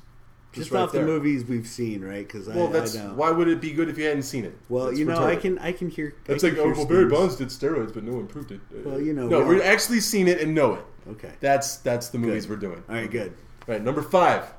just, 0.52 0.64
Just 0.64 0.70
right 0.72 0.80
off 0.82 0.92
there. 0.92 1.02
the 1.02 1.06
movies 1.10 1.44
we've 1.46 1.66
seen, 1.66 2.02
right? 2.04 2.26
Because 2.26 2.46
Well, 2.48 2.68
I, 2.68 2.72
that's 2.72 2.94
I 2.96 3.04
know. 3.06 3.14
why 3.14 3.30
would 3.30 3.48
it 3.48 3.58
be 3.60 3.72
good 3.72 3.88
if 3.88 3.96
you 3.96 4.04
hadn't 4.04 4.24
seen 4.24 4.44
it? 4.44 4.54
Well, 4.68 4.86
That's 4.86 4.98
you 4.98 5.04
know, 5.06 5.24
I 5.24 5.36
can 5.36 5.58
I 5.60 5.72
can 5.72 5.88
hear. 5.88 6.14
That's 6.26 6.42
I 6.44 6.48
like, 6.48 6.56
can 6.58 6.66
oh, 6.66 6.72
well, 6.76 6.84
Barry 6.86 7.06
Bonds 7.06 7.36
did 7.36 7.48
steroids, 7.48 7.94
but 7.94 8.02
no 8.04 8.12
one 8.12 8.26
proved 8.26 8.50
it. 8.50 8.60
Well, 8.84 9.00
you 9.00 9.12
know, 9.14 9.28
no, 9.28 9.40
we 9.40 9.54
we've 9.54 9.64
actually 9.64 10.00
seen 10.00 10.26
it 10.28 10.40
and 10.40 10.52
know 10.54 10.74
it. 10.74 10.84
Okay. 11.10 11.30
That's 11.40 11.76
that's 11.76 12.08
the 12.08 12.18
movies 12.18 12.44
Good. 12.46 12.50
we're 12.60 12.68
doing. 12.68 12.82
All 12.88 12.94
right. 12.96 13.10
Good. 13.10 13.34
Right, 13.68 13.80
number 13.82 14.02
five, 14.02 14.52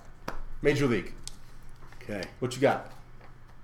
Major 0.62 0.88
League. 0.88 1.13
Okay. 2.03 2.23
What 2.39 2.55
you 2.55 2.61
got? 2.61 2.91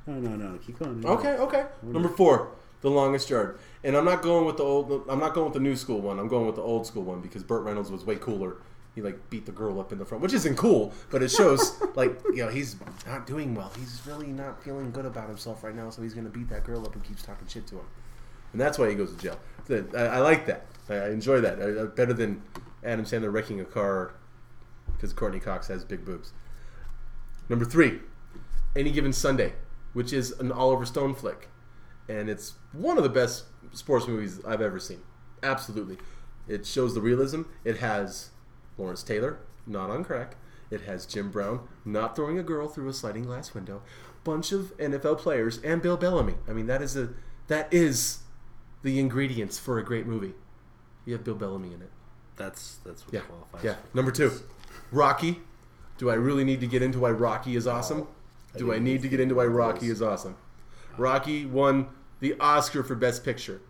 No, 0.07 0.13
no, 0.13 0.35
no. 0.35 0.57
Keep 0.59 0.79
going. 0.79 1.05
Okay, 1.05 1.35
okay. 1.37 1.65
Number 1.83 2.09
four, 2.09 2.51
The 2.81 2.89
Longest 2.89 3.29
Yard. 3.29 3.59
And 3.83 3.95
I'm 3.95 4.05
not 4.05 4.21
going 4.21 4.45
with 4.45 4.57
the 4.57 4.63
old. 4.63 5.05
I'm 5.09 5.19
not 5.19 5.33
going 5.33 5.45
with 5.45 5.53
the 5.53 5.59
new 5.59 5.75
school 5.75 6.01
one. 6.01 6.19
I'm 6.19 6.27
going 6.27 6.45
with 6.45 6.55
the 6.55 6.61
old 6.61 6.87
school 6.87 7.03
one 7.03 7.21
because 7.21 7.43
Burt 7.43 7.63
Reynolds 7.63 7.91
was 7.91 8.05
way 8.05 8.15
cooler. 8.15 8.57
He 8.95 9.01
like 9.01 9.29
beat 9.29 9.45
the 9.45 9.51
girl 9.51 9.79
up 9.79 9.91
in 9.91 9.99
the 9.99 10.05
front, 10.05 10.23
which 10.23 10.33
isn't 10.33 10.55
cool, 10.57 10.93
but 11.11 11.21
it 11.21 11.29
shows 11.29 11.79
like 11.95 12.19
you 12.33 12.43
know 12.43 12.49
he's 12.49 12.75
not 13.05 13.27
doing 13.27 13.53
well. 13.53 13.71
He's 13.77 14.01
really 14.05 14.27
not 14.27 14.63
feeling 14.63 14.91
good 14.91 15.05
about 15.05 15.27
himself 15.27 15.63
right 15.63 15.75
now, 15.75 15.89
so 15.89 16.01
he's 16.01 16.13
gonna 16.13 16.29
beat 16.29 16.49
that 16.49 16.63
girl 16.65 16.85
up 16.85 16.95
and 16.95 17.03
keeps 17.03 17.21
talking 17.21 17.47
shit 17.47 17.67
to 17.67 17.75
him, 17.75 17.85
and 18.51 18.59
that's 18.59 18.79
why 18.79 18.89
he 18.89 18.95
goes 18.95 19.13
to 19.13 19.21
jail. 19.21 19.39
I, 19.95 19.99
I 19.99 20.19
like 20.19 20.47
that. 20.47 20.65
I, 20.89 21.09
enjoy 21.09 21.39
that. 21.41 21.61
I- 21.61 21.85
better 21.85 22.13
than 22.13 22.41
Adam 22.83 23.05
Sandler 23.05 23.31
wrecking 23.31 23.59
a 23.61 23.65
car 23.65 24.13
because 24.93 25.13
Courteney 25.13 25.39
Cox 25.39 25.67
has 25.67 25.85
big 25.85 26.03
boobs. 26.03 26.33
Number 27.47 27.65
three, 27.65 27.99
Any 28.79 28.91
Given 28.91 29.11
Sunday, 29.13 29.53
which 29.93 30.13
is 30.13 30.31
an 30.39 30.51
Oliver 30.51 30.85
Stone 30.85 31.15
flick. 31.15 31.49
And 32.07 32.29
it's 32.29 32.53
one 32.71 32.97
of 32.97 33.03
the 33.03 33.09
best 33.09 33.43
sports 33.73 34.07
movies 34.07 34.39
I've 34.45 34.61
ever 34.61 34.79
seen. 34.79 35.01
Absolutely. 35.43 35.97
It 36.47 36.65
shows 36.65 36.95
the 36.95 37.01
realism. 37.01 37.41
It 37.63 37.77
has 37.77 38.29
Lawrence 38.77 39.03
Taylor, 39.03 39.39
not 39.67 39.89
on 39.89 40.03
crack. 40.03 40.35
It 40.71 40.81
has 40.81 41.05
Jim 41.05 41.29
Brown 41.29 41.67
not 41.83 42.15
throwing 42.15 42.39
a 42.39 42.43
girl 42.43 42.67
through 42.67 42.87
a 42.89 42.93
sliding 42.93 43.23
glass 43.25 43.53
window. 43.53 43.81
Bunch 44.23 44.51
of 44.51 44.75
NFL 44.77 45.17
players 45.19 45.59
and 45.63 45.81
Bill 45.81 45.97
Bellamy. 45.97 46.35
I 46.47 46.53
mean, 46.53 46.67
that 46.67 46.81
is 46.81 46.95
a 46.95 47.09
that 47.47 47.71
is 47.73 48.19
the 48.83 48.99
ingredients 48.99 49.57
for 49.59 49.77
a 49.79 49.83
great 49.83 50.05
movie. 50.05 50.33
You 51.05 51.13
have 51.13 51.23
Bill 51.23 51.35
Bellamy 51.35 51.73
in 51.73 51.81
it. 51.81 51.91
That's 52.37 52.77
that's 52.85 53.05
what 53.05 53.13
Yeah. 53.13 53.21
qualifies. 53.21 53.63
Yeah. 53.63 53.75
Number 53.93 54.11
two, 54.11 54.31
Rocky. 54.91 55.41
Do 55.97 56.09
I 56.09 56.13
really 56.13 56.43
need 56.43 56.61
to 56.61 56.67
get 56.67 56.81
into 56.81 56.99
why 56.99 57.11
Rocky 57.11 57.55
is 57.55 57.67
awesome? 57.67 58.07
Do 58.57 58.73
I 58.73 58.79
need 58.79 59.01
to 59.03 59.07
get 59.07 59.19
into 59.19 59.35
why 59.35 59.45
Rocky 59.45 59.89
is 59.89 60.01
awesome? 60.01 60.35
Rocky 60.97 61.45
won 61.45 61.87
the 62.19 62.35
Oscar 62.39 62.83
for 62.83 62.95
Best 62.95 63.23
Picture. 63.23 63.61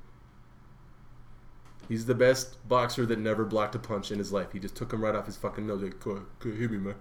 He's 1.88 2.06
the 2.06 2.15
best 2.15 2.56
boxer 2.68 3.06
that 3.08 3.20
never 3.20 3.44
blocked 3.46 3.76
a 3.76 3.80
punch 3.80 4.12
in 4.12 4.20
his 4.20 4.32
life. 4.32 4.52
He 4.54 4.60
just 4.60 4.76
took 4.76 4.94
him 4.94 5.04
right 5.04 5.15
off 5.15 5.26
his 5.26 5.38
fucking 5.38 5.65
nose. 5.65 5.82
Like, 5.82 6.00
"Go- 6.00 6.26
go 6.39 6.52
hit 6.52 6.70
me, 6.72 6.78
man. 6.78 6.96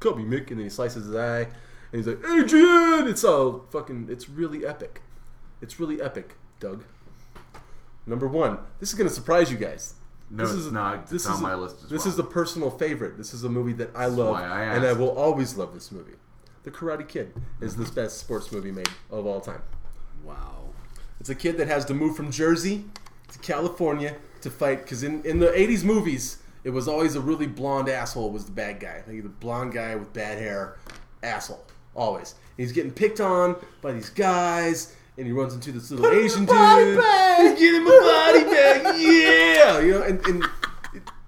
Cut 0.00 0.16
me, 0.16 0.24
Mick. 0.24 0.48
And 0.50 0.58
then 0.58 0.64
he 0.64 0.68
slices 0.68 1.06
his 1.06 1.14
eye. 1.14 1.42
And 1.42 1.52
he's 1.92 2.06
like, 2.06 2.18
Adrian! 2.28 3.06
It's 3.06 3.22
all 3.22 3.66
fucking, 3.70 4.08
it's 4.10 4.28
really 4.28 4.66
epic. 4.66 5.00
It's 5.60 5.78
really 5.78 6.02
epic, 6.02 6.36
Doug. 6.58 6.84
Number 8.06 8.26
one, 8.26 8.58
this 8.80 8.88
is 8.88 8.94
going 8.96 9.08
to 9.08 9.14
surprise 9.14 9.52
you 9.52 9.58
guys. 9.58 9.94
No, 10.28 10.44
this 10.44 10.54
it's 10.56 10.66
is, 10.66 10.72
not. 10.72 10.94
It's 11.02 11.10
This 11.10 11.26
on 11.26 11.34
is 11.34 11.40
my 11.40 11.52
a, 11.52 11.56
list 11.56 11.76
as 11.84 11.90
This 11.90 12.04
well. 12.04 12.14
is 12.14 12.18
a 12.18 12.24
personal 12.24 12.70
favorite. 12.70 13.16
This 13.18 13.32
is 13.34 13.44
a 13.44 13.48
movie 13.48 13.74
that 13.74 13.90
I 13.94 14.06
love, 14.06 14.30
why 14.32 14.42
I 14.44 14.62
and 14.74 14.84
I 14.84 14.92
will 14.94 15.10
always 15.16 15.56
love 15.56 15.74
this 15.74 15.92
movie. 15.92 16.14
The 16.64 16.70
Karate 16.70 17.08
Kid 17.08 17.32
is 17.60 17.74
the 17.74 17.90
best 17.92 18.18
sports 18.18 18.52
movie 18.52 18.70
made 18.70 18.88
of 19.10 19.26
all 19.26 19.40
time. 19.40 19.62
Wow. 20.24 20.70
It's 21.18 21.28
a 21.28 21.34
kid 21.34 21.56
that 21.56 21.66
has 21.66 21.84
to 21.86 21.94
move 21.94 22.16
from 22.16 22.30
Jersey 22.30 22.84
to 23.32 23.38
California 23.40 24.16
to 24.42 24.50
fight 24.50 24.82
because 24.82 25.02
in, 25.02 25.24
in 25.24 25.40
the 25.40 25.48
80s 25.48 25.82
movies, 25.82 26.38
it 26.64 26.70
was 26.70 26.86
always 26.86 27.16
a 27.16 27.20
really 27.20 27.46
blonde 27.46 27.88
asshole 27.88 28.30
was 28.30 28.44
the 28.44 28.52
bad 28.52 28.78
guy. 28.78 29.02
Like 29.06 29.22
the 29.22 29.28
blonde 29.28 29.72
guy 29.72 29.96
with 29.96 30.12
bad 30.12 30.38
hair, 30.38 30.78
asshole. 31.22 31.64
Always. 31.94 32.36
He's 32.56 32.72
getting 32.72 32.92
picked 32.92 33.20
on 33.20 33.56
by 33.80 33.92
these 33.92 34.10
guys, 34.10 34.94
and 35.18 35.26
he 35.26 35.32
runs 35.32 35.54
into 35.54 35.72
this 35.72 35.90
little 35.90 36.06
Asian 36.06 36.44
dude. 36.44 36.56
He's 36.56 37.58
getting 37.58 37.84
my 37.84 38.32
body 38.32 38.44
back, 38.44 38.82
yeah! 38.98 39.80
You 39.80 39.92
know, 39.92 40.02
and, 40.02 40.26
and 40.26 40.44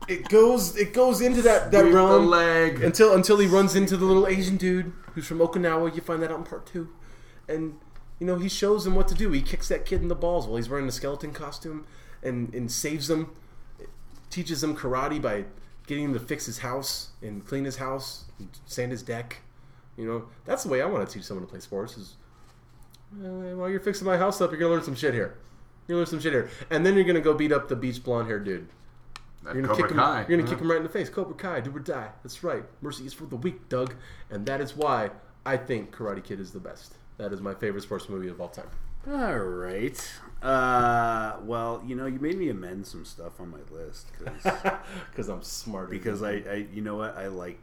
it, 0.08 0.28
goes 0.28 0.76
it 0.76 0.92
goes 0.92 1.20
into 1.20 1.42
that, 1.42 1.70
that 1.70 1.82
Sweep 1.82 1.94
realm 1.94 2.26
leg. 2.26 2.82
until 2.82 3.14
until 3.14 3.38
he 3.38 3.46
runs 3.46 3.74
into 3.74 3.96
the 3.96 4.04
little 4.04 4.26
Asian 4.26 4.56
dude 4.56 4.92
who's 5.14 5.26
from 5.26 5.38
Okinawa. 5.38 5.94
You 5.94 6.00
find 6.00 6.22
that 6.22 6.30
out 6.30 6.38
in 6.38 6.44
part 6.44 6.66
two, 6.66 6.88
and 7.48 7.78
you 8.18 8.26
know 8.26 8.36
he 8.36 8.48
shows 8.48 8.86
him 8.86 8.94
what 8.94 9.08
to 9.08 9.14
do. 9.14 9.30
He 9.32 9.42
kicks 9.42 9.68
that 9.68 9.86
kid 9.86 10.02
in 10.02 10.08
the 10.08 10.14
balls 10.14 10.46
while 10.46 10.56
he's 10.56 10.68
wearing 10.68 10.88
a 10.88 10.92
skeleton 10.92 11.32
costume, 11.32 11.86
and 12.22 12.54
and 12.54 12.70
saves 12.70 13.08
him. 13.08 13.30
Teaches 14.30 14.64
him 14.64 14.76
karate 14.76 15.22
by 15.22 15.44
getting 15.86 16.06
him 16.06 16.14
to 16.14 16.20
fix 16.20 16.46
his 16.46 16.58
house 16.58 17.10
and 17.22 17.46
clean 17.46 17.64
his 17.64 17.76
house, 17.76 18.24
and 18.38 18.48
sand 18.66 18.90
his 18.90 19.02
deck. 19.02 19.42
You 19.96 20.06
know 20.06 20.24
that's 20.44 20.64
the 20.64 20.68
way 20.68 20.82
I 20.82 20.86
want 20.86 21.08
to 21.08 21.12
teach 21.12 21.24
someone 21.24 21.46
to 21.46 21.50
play 21.50 21.60
sports. 21.60 21.96
Is 21.96 22.16
uh, 23.22 23.54
while 23.56 23.70
you're 23.70 23.80
fixing 23.80 24.06
my 24.06 24.16
house 24.16 24.40
up, 24.40 24.50
you're 24.50 24.58
gonna 24.58 24.72
learn 24.72 24.82
some 24.82 24.96
shit 24.96 25.14
here. 25.14 25.38
You're 25.86 25.94
gonna 25.94 25.98
learn 25.98 26.06
some 26.06 26.20
shit 26.20 26.32
here, 26.32 26.50
and 26.70 26.84
then 26.84 26.94
you're 26.94 27.04
gonna 27.04 27.20
go 27.20 27.34
beat 27.34 27.52
up 27.52 27.68
the 27.68 27.76
beach 27.76 28.02
blonde 28.02 28.26
haired 28.26 28.44
dude. 28.44 28.68
That 29.44 29.54
You're 29.54 29.62
gonna 29.62 29.74
Cobra 29.74 29.88
kick 29.88 29.90
him. 29.92 29.96
Kai. 29.98 30.18
You're 30.28 30.38
gonna 30.38 30.42
huh? 30.42 30.48
kick 30.54 30.60
him 30.60 30.70
right 30.70 30.76
in 30.78 30.82
the 30.82 30.88
face. 30.88 31.08
Cobra 31.08 31.34
Kai, 31.34 31.60
do 31.60 31.74
or 31.74 31.78
die. 31.80 32.08
That's 32.22 32.42
right. 32.42 32.64
Mercy 32.80 33.06
is 33.06 33.12
for 33.12 33.26
the 33.26 33.36
weak, 33.36 33.68
Doug, 33.68 33.94
and 34.30 34.46
that 34.46 34.60
is 34.60 34.76
why 34.76 35.10
I 35.46 35.56
think 35.56 35.94
Karate 35.94 36.22
Kid 36.24 36.40
is 36.40 36.50
the 36.52 36.60
best. 36.60 36.94
That 37.18 37.32
is 37.32 37.40
my 37.40 37.54
favorite 37.54 37.82
sports 37.82 38.08
movie 38.08 38.28
of 38.28 38.40
all 38.40 38.48
time. 38.48 38.68
All 39.06 39.36
right. 39.38 40.12
Uh, 40.42 41.36
well, 41.42 41.82
you 41.86 41.94
know, 41.94 42.06
you 42.06 42.18
made 42.18 42.38
me 42.38 42.48
amend 42.48 42.86
some 42.86 43.04
stuff 43.04 43.38
on 43.40 43.50
my 43.50 43.58
list 43.70 44.08
because 44.18 44.42
Because 45.10 45.28
I'm 45.30 45.42
smarter. 45.42 45.88
because 45.88 46.22
I, 46.22 46.32
I, 46.50 46.66
you 46.72 46.80
know 46.80 46.96
what, 46.96 47.16
I 47.16 47.26
like, 47.28 47.58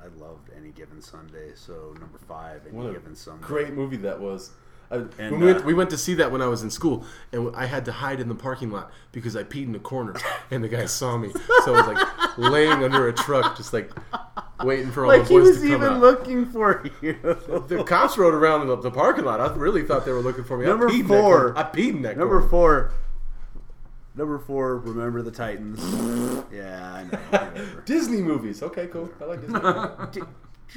I 0.00 0.06
loved 0.22 0.50
any 0.56 0.70
given 0.70 1.02
Sunday. 1.02 1.50
So 1.56 1.94
number 2.00 2.18
five, 2.18 2.62
any 2.66 2.76
what 2.76 2.90
a 2.90 2.92
given 2.92 3.16
Sunday. 3.16 3.44
great 3.44 3.72
movie 3.74 3.96
that 3.98 4.20
was. 4.20 4.52
I, 4.90 5.02
And, 5.18 5.38
we, 5.38 5.46
went, 5.46 5.58
uh, 5.58 5.66
we 5.66 5.74
went 5.74 5.90
to 5.90 5.98
see 5.98 6.14
that 6.14 6.32
when 6.32 6.40
I 6.40 6.46
was 6.46 6.62
in 6.62 6.70
school, 6.70 7.04
and 7.32 7.54
I 7.54 7.66
had 7.66 7.84
to 7.86 7.92
hide 7.92 8.20
in 8.20 8.28
the 8.28 8.34
parking 8.34 8.70
lot 8.70 8.90
because 9.12 9.36
I 9.36 9.44
peed 9.44 9.64
in 9.64 9.72
the 9.72 9.78
corner, 9.78 10.14
and 10.50 10.64
the 10.64 10.68
guy 10.68 10.86
saw 10.86 11.16
me. 11.18 11.30
So 11.64 11.74
I 11.74 11.80
was 11.82 11.86
like 11.86 12.38
laying 12.38 12.82
under 12.82 13.06
a 13.08 13.12
truck, 13.12 13.56
just 13.56 13.72
like 13.74 13.90
waiting 14.64 14.90
for 14.90 15.04
all 15.04 15.08
Like 15.10 15.28
the 15.28 15.34
he 15.34 15.40
boys 15.40 15.60
to 15.60 15.68
come 15.68 15.70
Like 15.70 15.70
he 15.70 15.74
was 15.76 15.82
even 15.82 15.92
out. 15.94 16.00
looking 16.00 16.46
for 16.46 16.84
you. 17.02 17.12
the 17.68 17.84
cops 17.86 18.16
rode 18.16 18.32
around 18.34 18.66
the, 18.66 18.76
the 18.76 18.90
parking 18.90 19.24
lot. 19.24 19.40
I 19.40 19.52
really 19.54 19.82
thought 19.82 20.04
they 20.06 20.12
were 20.12 20.20
looking 20.20 20.44
for 20.44 20.56
me. 20.56 20.64
I 20.64 20.68
Number 20.68 20.88
in 20.88 21.00
that 21.00 21.06
four. 21.08 21.58
I 21.58 21.62
peed 21.64 21.90
in 21.90 22.02
that 22.02 22.16
Number 22.16 22.36
corner. 22.40 22.48
four. 22.50 22.92
Number 24.14 24.38
four. 24.38 24.78
Remember 24.78 25.22
the 25.22 25.30
Titans. 25.30 25.80
yeah, 26.52 27.04
I 27.32 27.36
know. 27.36 27.50
Disney 27.84 28.20
movies. 28.22 28.62
Okay, 28.62 28.86
cool. 28.88 29.10
I 29.20 29.24
like 29.26 29.40
Disney. 29.42 30.22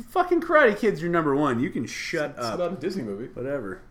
Fucking 0.10 0.42
Karate 0.42 0.78
Kid's 0.78 1.02
your 1.02 1.12
number 1.12 1.36
one. 1.36 1.60
You 1.60 1.70
can 1.70 1.86
shut 1.86 2.32
It's 2.38 2.40
up. 2.40 2.54
It's 2.54 2.60
not 2.60 2.74
a 2.74 2.76
Disney 2.76 3.04
movie. 3.04 3.28
Whatever. 3.34 3.82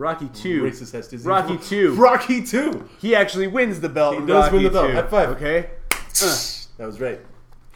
Rocky 0.00 0.30
two. 0.30 0.62
Racist 0.62 0.92
has 0.92 1.08
Disney. 1.08 1.28
Rocky 1.28 1.58
two. 1.58 1.94
Rocky 1.94 2.42
two. 2.42 2.88
He 2.98 3.14
actually 3.14 3.48
wins 3.48 3.80
the 3.80 3.88
belt. 3.90 4.14
He 4.14 4.20
in 4.20 4.26
does 4.26 4.44
Rocky 4.44 4.54
win 4.54 4.64
the 4.64 4.70
belt. 4.70 4.88
2. 4.88 4.94
High 4.94 5.06
five. 5.06 5.28
Okay. 5.30 5.70
Uh, 5.92 6.36
that 6.78 6.86
was 6.86 6.98
right. 7.00 7.20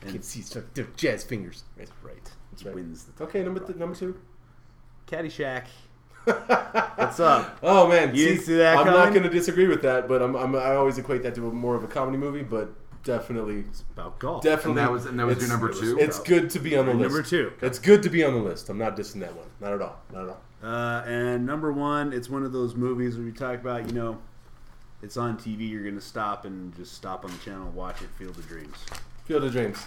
Can't 0.01 0.25
see 0.25 0.41
stuff. 0.41 0.65
They're 0.73 0.87
Jazz 0.97 1.23
fingers. 1.23 1.65
That's 1.77 1.91
right. 2.03 2.17
That's 2.51 2.65
right. 2.65 2.75
Wins 2.75 3.05
the 3.05 3.25
Okay, 3.25 3.43
number 3.43 3.61
th- 3.61 3.77
number 3.79 3.95
two. 3.95 4.19
Caddyshack. 5.07 5.65
What's 6.25 7.21
up? 7.21 7.59
Oh 7.63 7.87
man, 7.89 8.15
You 8.15 8.29
didn't 8.29 8.45
see 8.45 8.57
that 8.57 8.79
I'm 8.79 8.87
not 8.87 9.11
going 9.11 9.25
to 9.25 9.29
disagree 9.29 9.69
with 9.69 9.83
that, 9.83 10.09
but 10.09 10.23
I'm, 10.23 10.35
I'm 10.35 10.57
I 10.57 10.77
always 10.77 10.97
equate 10.97 11.23
that 11.25 11.35
to 11.35 11.49
a, 11.49 11.53
more 11.53 11.75
of 11.75 11.85
a 11.85 11.87
comedy 11.87 12.17
movie, 12.17 12.43
but 12.43 12.71
definitely, 13.03 13.65
it's 13.69 13.85
About 13.93 14.19
golf. 14.19 14.43
definitely. 14.43 14.71
And 14.71 14.79
that 14.79 14.91
was 14.91 15.05
and 15.05 15.21
that 15.21 15.27
was 15.27 15.39
your 15.41 15.49
number 15.51 15.71
two. 15.71 15.99
It's 16.01 16.19
good 16.21 16.49
to 16.51 16.59
be 16.59 16.75
on 16.75 16.87
the 16.87 16.95
list. 16.95 17.13
Number 17.13 17.23
two. 17.23 17.53
It's 17.61 17.79
good 17.79 18.03
to 18.03 18.09
be 18.09 18.25
on 18.25 18.33
the 18.33 18.41
list. 18.41 18.71
I'm 18.71 18.79
not 18.79 18.97
dissing 18.97 19.21
that 19.21 19.35
one. 19.37 19.47
Not 19.61 19.75
at 19.75 19.83
all. 19.83 20.01
Not 20.11 20.23
at 20.23 20.29
all. 20.31 20.41
Uh, 20.65 21.03
and 21.07 21.45
number 21.45 21.73
one, 21.73 22.13
it's 22.13 22.31
one 22.31 22.43
of 22.43 22.53
those 22.53 22.75
movies 22.75 23.17
where 23.17 23.27
we 23.27 23.33
talk 23.33 23.61
about, 23.61 23.87
you 23.87 23.93
know, 23.93 24.19
it's 25.03 25.17
on 25.19 25.37
TV. 25.37 25.69
You're 25.69 25.85
gonna 25.85 26.01
stop 26.01 26.47
and 26.47 26.75
just 26.75 26.95
stop 26.95 27.25
on 27.25 27.31
the 27.31 27.37
channel 27.39 27.67
and 27.67 27.75
watch 27.75 28.01
it. 28.01 28.09
Field 28.19 28.39
of 28.39 28.49
Dreams. 28.49 28.77
Field 29.27 29.45
of 29.45 29.53
Dreams. 29.53 29.85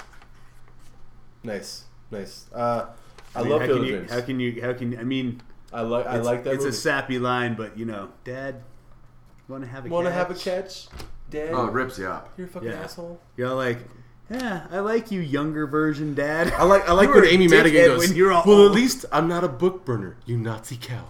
Nice, 1.44 1.86
nice. 2.12 2.46
Uh, 2.54 2.88
I, 3.36 3.42
mean, 3.42 3.52
love 3.52 3.62
how 3.62 3.68
Field 3.68 3.78
can 3.80 3.84
of 3.86 3.90
you, 3.90 3.96
Dreams. 3.98 4.12
How 4.12 4.22
can 4.22 4.40
you? 4.40 4.62
How 4.62 4.74
can 4.74 5.00
I 5.00 5.04
mean? 5.04 5.42
I 5.74 5.82
like 5.82 6.06
I 6.06 6.18
like 6.20 6.44
that 6.44 6.54
It's 6.54 6.64
movie. 6.64 6.70
a 6.70 6.80
sappy 6.80 7.20
line, 7.20 7.56
but 7.56 7.78
you 7.78 7.86
know, 7.86 8.10
Dad, 8.24 8.62
want 9.48 9.64
to 9.64 9.70
have 9.70 9.86
a 9.86 9.90
Want 9.90 10.06
to 10.06 10.12
catch? 10.12 10.18
have 10.28 10.32
a 10.32 10.40
catch, 10.40 10.88
Dad? 11.32 11.54
oh, 11.54 11.68
it 11.68 11.74
rips 11.74 11.98
you 11.98 12.08
up. 12.08 12.34
You're 12.38 12.48
a 12.48 12.50
fucking 12.50 12.70
Yeah. 12.70 12.84
asshole. 12.84 13.20
You're 13.36 13.54
like, 13.54 13.80
yeah, 14.30 14.68
I 14.72 14.80
like 14.80 15.10
you, 15.12 15.22
younger 15.22 15.66
version, 15.68 16.14
Dad. 16.14 16.52
I 16.54 16.64
like 16.64 16.88
I 16.88 16.92
like 16.94 17.10
when 17.14 17.26
Amy 17.26 17.48
Madigan 17.48 17.86
goes. 17.88 18.08
when 18.08 18.16
you're 18.18 18.32
all 18.32 18.44
well, 18.46 18.58
old." 18.62 18.72
at 18.72 18.76
least 18.76 19.06
I'm 19.12 19.28
not 19.28 19.44
a 19.44 19.48
book 19.48 19.86
burner, 19.86 20.18
you 20.26 20.38
Nazi 20.38 20.78
cow. 20.78 21.06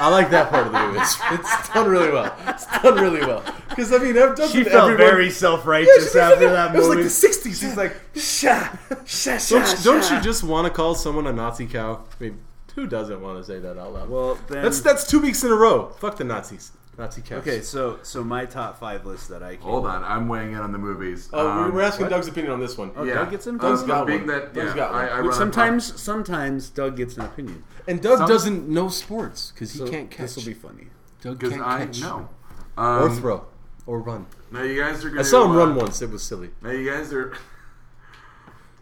I 0.00 0.08
like 0.10 0.30
that 0.30 0.50
part 0.50 0.66
of 0.66 0.72
the 0.72 0.86
movie. 0.86 0.98
It's, 0.98 1.16
it's 1.30 1.68
done 1.68 1.88
really 1.88 2.10
well. 2.10 2.34
It's 2.48 2.66
done 2.66 2.94
really 2.96 3.20
well. 3.20 3.44
Because 3.68 3.92
I 3.92 3.98
mean, 3.98 4.18
I've 4.18 4.34
done 4.36 4.50
She 4.50 4.64
felt 4.64 4.90
everyone, 4.90 4.96
very 4.96 5.30
self-righteous 5.30 5.94
she 5.94 6.00
was 6.04 6.16
after 6.16 6.50
that 6.50 6.74
It 6.74 6.78
was 6.78 6.88
movie. 6.88 7.02
like 7.02 7.10
the 7.10 7.28
'60s. 7.28 7.60
She's 7.60 7.76
like, 7.76 7.96
sha, 8.16 8.76
sha, 9.06 9.38
sha, 9.38 9.58
don't, 9.58 9.70
you- 9.78 9.84
don't 9.84 10.10
you 10.10 10.20
just 10.20 10.42
want 10.44 10.66
to 10.66 10.72
call 10.72 10.94
someone 10.94 11.26
a 11.26 11.32
Nazi 11.32 11.66
cow? 11.66 12.04
I 12.18 12.22
mean, 12.22 12.38
who 12.74 12.86
doesn't 12.86 13.20
want 13.20 13.38
to 13.38 13.44
say 13.44 13.58
that 13.60 13.78
out 13.78 13.92
loud? 13.92 14.08
Well, 14.08 14.38
then, 14.48 14.62
that's 14.62 14.80
that's 14.80 15.06
two 15.06 15.20
weeks 15.20 15.44
in 15.44 15.50
a 15.52 15.54
row. 15.56 15.88
Fuck 15.98 16.16
the 16.16 16.24
Nazis, 16.24 16.72
Nazi 16.98 17.22
cows. 17.22 17.40
okay. 17.40 17.62
So, 17.62 17.98
so 18.02 18.22
my 18.22 18.44
top 18.44 18.78
five 18.78 19.06
list 19.06 19.28
that 19.30 19.42
I 19.42 19.56
came 19.56 19.62
Hold 19.62 19.86
on, 19.86 20.04
I'm 20.04 20.28
weighing 20.28 20.52
in 20.52 20.58
on 20.58 20.72
the 20.72 20.78
movies. 20.78 21.28
Oh, 21.32 21.44
we're- 21.44 21.64
Um, 21.68 21.74
we're 21.74 21.80
asking 21.82 22.04
what? 22.06 22.10
Doug's 22.10 22.28
opinion 22.28 22.52
on 22.52 22.60
this 22.60 22.76
one. 22.76 22.90
Oh, 22.94 23.02
yeah. 23.04 23.14
Doug 23.14 23.30
gets 23.30 23.46
in- 23.46 23.54
Um, 23.54 23.60
Doug's 23.60 23.82
got 23.82 24.06
being 24.06 24.20
one. 24.20 24.26
that 24.28 24.52
Doug's 24.52 24.68
yeah, 24.70 24.76
got 24.76 24.92
one. 24.92 25.04
I, 25.04 25.08
I 25.08 25.16
Which 25.20 25.24
run 25.24 25.30
a 25.30 25.36
sometimes, 25.36 26.00
sometimes 26.00 26.68
Doug 26.68 26.96
gets 26.96 27.16
an 27.16 27.24
opinion. 27.24 27.64
And 27.88 28.02
Doug 28.02 28.18
Some- 28.18 28.28
doesn't 28.28 28.68
know 28.68 28.88
sports 28.88 29.52
because 29.54 29.72
he 29.72 29.78
So 29.78 29.88
can't 29.88 30.10
catch. 30.10 30.20
This 30.20 30.36
will 30.36 30.44
be 30.44 30.54
funny. 30.54 30.88
Doug 31.22 31.38
because 31.38 31.54
can't 31.54 31.66
I 31.66 31.86
catch. 31.86 32.00
know. 32.02 32.28
Or 32.76 32.84
Um, 33.08 33.16
throw. 33.16 33.46
Or 33.86 34.00
run. 34.00 34.26
Now 34.50 34.62
you 34.62 34.80
guys 34.80 35.02
are. 35.04 35.08
Gonna, 35.08 35.20
I 35.20 35.24
saw 35.24 35.44
him 35.46 35.52
uh, 35.52 35.56
run 35.56 35.74
once. 35.74 36.02
It 36.02 36.10
was 36.10 36.22
silly. 36.22 36.50
Now 36.60 36.70
you 36.70 36.88
guys 36.90 37.12
are. 37.12 37.32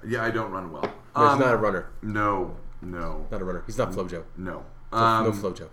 Yeah, 0.03 0.25
I 0.25 0.31
don't 0.31 0.51
run 0.51 0.73
well. 0.73 0.83
No, 0.83 0.89
he's 1.25 1.33
Um, 1.35 1.41
not 1.41 1.53
a 1.53 1.57
runner. 1.59 1.91
No, 2.03 2.57
no, 2.81 3.27
Not 3.31 3.43
a 3.43 3.45
runner. 3.45 3.63
He's 3.67 3.77
not 3.77 3.91
FloJo. 3.93 4.23
no. 4.39 4.65
no 4.93 4.99
Um, 4.99 5.33
FloJo. 5.33 5.69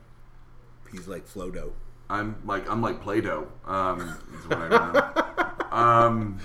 He's 0.92 1.08
like 1.08 1.26
Flodo. 1.26 1.72
I'm 2.10 2.36
like 2.46 2.70
I'm 2.70 2.82
like 2.82 3.02
Play-Doh. 3.02 3.48
Um, 3.66 4.02
is 4.40 4.48
what 4.48 4.60
I 4.60 4.68
run. 4.68 5.74
um, 5.74 6.40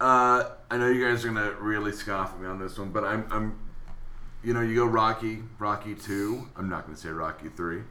uh, 0.00 0.50
I 0.70 0.76
know 0.78 0.88
you 0.88 1.06
guys 1.06 1.24
are 1.24 1.28
gonna 1.28 1.52
really 1.60 1.92
scoff 1.92 2.32
at 2.34 2.40
me 2.40 2.46
on 2.46 2.58
this 2.58 2.78
one, 2.78 2.90
but 2.90 3.04
I'm 3.04 3.26
I'm, 3.30 3.58
you 4.42 4.54
know, 4.54 4.60
you 4.62 4.74
go 4.74 4.86
Rocky, 4.86 5.42
Rocky 5.58 5.94
two. 5.94 6.48
I'm 6.56 6.68
not 6.68 6.86
gonna 6.86 6.96
say 6.96 7.10
Rocky 7.10 7.48
three. 7.48 7.82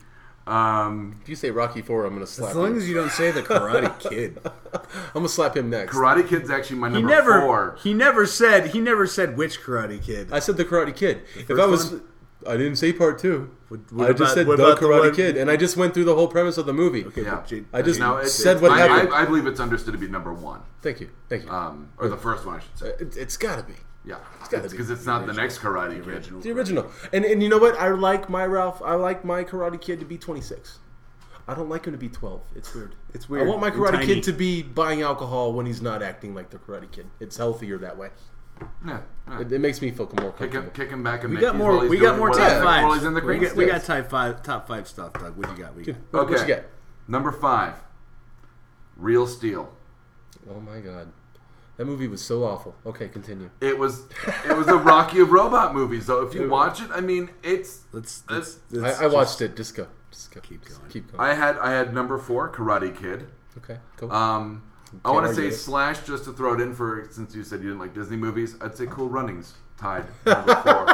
Um, 0.47 1.19
If 1.21 1.29
you 1.29 1.35
say 1.35 1.51
Rocky 1.51 1.83
Four, 1.83 2.05
I'm 2.05 2.13
gonna 2.15 2.25
slap. 2.25 2.51
As 2.51 2.55
long 2.55 2.71
him. 2.71 2.77
as 2.77 2.89
you 2.89 2.95
don't 2.95 3.11
say 3.11 3.29
the 3.29 3.43
Karate 3.43 3.99
Kid. 4.09 4.39
I'm 4.73 4.81
gonna 5.13 5.29
slap 5.29 5.55
him 5.55 5.69
next. 5.69 5.95
Karate 5.95 6.27
Kid's 6.27 6.49
actually 6.49 6.77
my 6.79 6.87
He 6.87 6.93
number 6.95 7.09
never, 7.09 7.41
four. 7.41 7.77
he 7.83 7.93
never 7.93 8.25
said, 8.25 8.67
he 8.71 8.79
never 8.79 9.05
said 9.05 9.37
which 9.37 9.61
Karate 9.61 10.01
Kid. 10.03 10.33
I 10.33 10.39
said 10.39 10.57
the 10.57 10.65
Karate 10.65 10.95
Kid. 10.95 11.21
If 11.35 11.51
I 11.51 11.65
was, 11.67 11.91
one? 11.91 12.01
I 12.47 12.55
didn't 12.57 12.77
say 12.77 12.93
part 12.93 13.19
two. 13.19 13.49
What- 13.67 13.91
what 13.91 14.05
I 14.09 14.13
just 14.13 14.21
about- 14.21 14.33
said 14.33 14.47
the 14.47 14.51
about 14.53 14.79
the 14.79 14.85
Karate 14.85 15.13
Kid, 15.13 15.37
and 15.37 15.51
I 15.51 15.57
just 15.57 15.75
went 15.77 15.93
through 15.93 16.05
the 16.05 16.15
whole 16.15 16.27
premise 16.27 16.57
of 16.57 16.65
the 16.65 16.73
movie. 16.73 17.05
Okay, 17.05 17.23
Yeah. 17.23 17.43
but 17.45 17.63
I 17.77 17.81
just 17.81 17.99
No, 17.99 18.17
it's, 18.17 18.33
said 18.33 18.57
it's- 18.57 18.61
what 18.61 18.71
I, 18.71 18.87
happened. 18.87 19.13
I, 19.13 19.23
I 19.23 19.25
believe 19.25 19.45
it's 19.45 19.59
understood 19.59 19.93
to 19.93 19.97
be 19.99 20.07
number 20.07 20.33
one, 20.33 20.61
Thank 20.81 21.01
you, 21.01 21.09
thank 21.27 21.43
you. 21.43 21.51
um, 21.51 21.89
or 21.97 22.07
the 22.07 22.17
first 22.17 22.45
one, 22.45 22.55
I 22.55 22.59
should 22.59 22.77
say. 22.77 22.87
it, 22.99 23.17
it's 23.17 23.35
got 23.37 23.57
to 23.57 23.63
be 23.63 23.73
Yeah, 24.05 24.15
it's 24.39 24.47
gotta 24.49 24.63
be 24.63 24.69
because 24.69 24.89
it's 24.89 25.05
not 25.05 25.27
the 25.27 25.33
next 25.33 25.59
Karate 25.59 25.95
Kid. 26.03 26.07
original. 26.07 26.39
the 26.41 26.51
original. 26.51 26.87
And 27.11 27.25
and 27.25 27.43
you 27.43 27.49
know 27.49 27.57
what? 27.59 27.77
I 27.77 27.89
like 27.89 28.29
my 28.29 28.45
Ralph. 28.45 28.81
I 28.83 28.95
like 28.95 29.25
my 29.25 29.43
Karate 29.43 29.79
Kid 29.79 29.99
to 29.99 30.05
be 30.05 30.17
26. 30.17 30.79
I 31.47 31.53
don't 31.55 31.67
like 31.69 31.85
him 31.85 31.93
to 31.93 31.97
be 31.99 32.09
12. 32.09 32.41
It's 32.55 32.73
weird. 32.73 32.95
It's 33.13 33.27
weird. 33.27 33.45
I 33.45 33.49
want 33.49 33.59
my 33.59 33.71
Karate. 33.71 34.03
Kid 34.03 34.23
to 34.23 34.31
be 34.31 34.61
buying 34.63 35.01
alcohol 35.01 35.51
when 35.51 35.65
he's 35.65 35.81
not 35.81 36.01
acting 36.01 36.33
like 36.33 36.49
the 36.51 36.57
Karate 36.59 36.89
Kid. 36.91 37.07
It's 37.19 37.37
healthier 37.37 37.77
that 37.79 37.97
way. 37.97 38.09
Yeah, 38.85 39.01
yeah. 39.27 39.41
It, 39.41 39.51
it 39.51 39.59
makes 39.59 39.81
me 39.81 39.91
feel 39.91 40.11
more 40.19 40.31
Kick 40.33 40.53
him, 40.53 40.69
kick 40.73 40.89
him 40.89 41.03
back 41.03 41.23
and 41.23 41.33
We 41.33 41.39
got 41.39 41.55
more. 41.55 41.87
We 41.87 41.97
got 41.97 42.17
more 42.17 42.29
top 42.29 42.63
five. 42.63 42.83
While 42.83 43.05
in 43.05 43.13
the 43.13 43.21
we, 43.21 43.39
got, 43.39 43.55
we 43.55 43.65
got 43.65 43.83
top 43.83 44.09
five. 44.09 44.43
Top 44.43 44.67
five 44.67 44.87
stuff, 44.87 45.13
Doug. 45.13 45.35
What 45.37 45.47
do 45.47 45.51
you 45.53 45.63
got? 45.63 45.75
We 45.75 45.83
got. 45.83 45.95
What, 46.11 46.21
Okay. 46.23 46.31
what 46.33 46.41
you 46.41 46.47
get? 46.47 46.69
Number 47.07 47.31
five, 47.31 47.75
Real 48.97 49.27
Steel. 49.27 49.71
Oh 50.49 50.59
my 50.59 50.79
god. 50.79 51.11
That 51.77 51.85
movie 51.85 52.09
was 52.09 52.21
so 52.21 52.43
awful. 52.43 52.75
Okay, 52.85 53.07
continue. 53.07 53.49
It 53.61 53.77
was 53.77 54.03
it 54.45 54.55
was 54.57 54.67
a 54.67 54.75
Rocky 54.91 55.21
of 55.21 55.31
robot 55.31 55.73
movies. 55.73 56.05
So 56.07 56.21
if 56.27 56.33
you 56.33 56.49
watch 56.49 56.81
it, 56.81 56.89
I 56.91 56.99
mean, 56.99 57.29
it's 57.41 57.83
Let's. 57.93 58.23
Let's- 58.29 58.59
let's, 58.69 58.99
I, 58.99 59.05
I 59.05 59.07
watched 59.07 59.39
just 59.39 59.41
it. 59.41 59.55
Just 59.55 59.75
go. 59.75 59.87
Just 60.11 60.31
go. 60.31 60.41
Keep 60.41 60.65
going. 60.65 60.89
Keep 60.89 61.11
going. 61.13 61.21
I 61.21 61.33
had 61.33 61.57
I 61.57 61.71
had 61.71 61.93
number 61.93 62.17
four, 62.17 62.51
Karate 62.51 62.93
Kid. 62.93 63.27
okay, 63.59 63.77
go. 63.95 64.09
Um, 64.11 64.63
I 65.05 65.11
want 65.11 65.27
to 65.27 65.33
say 65.35 65.51
slash 65.51 65.99
just 66.05 66.23
to 66.25 66.31
throw 66.33 66.53
it 66.53 66.61
in 66.61 66.73
for 66.73 67.07
since 67.11 67.35
you 67.35 67.43
said 67.43 67.59
you 67.61 67.67
didn't 67.67 67.79
like 67.79 67.93
Disney 67.93 68.17
movies. 68.17 68.55
I'd 68.61 68.75
say 68.75 68.85
Cool 68.87 69.09
Runnings 69.09 69.53
tied 69.77 70.05
number 70.25 70.55
four. 70.55 70.87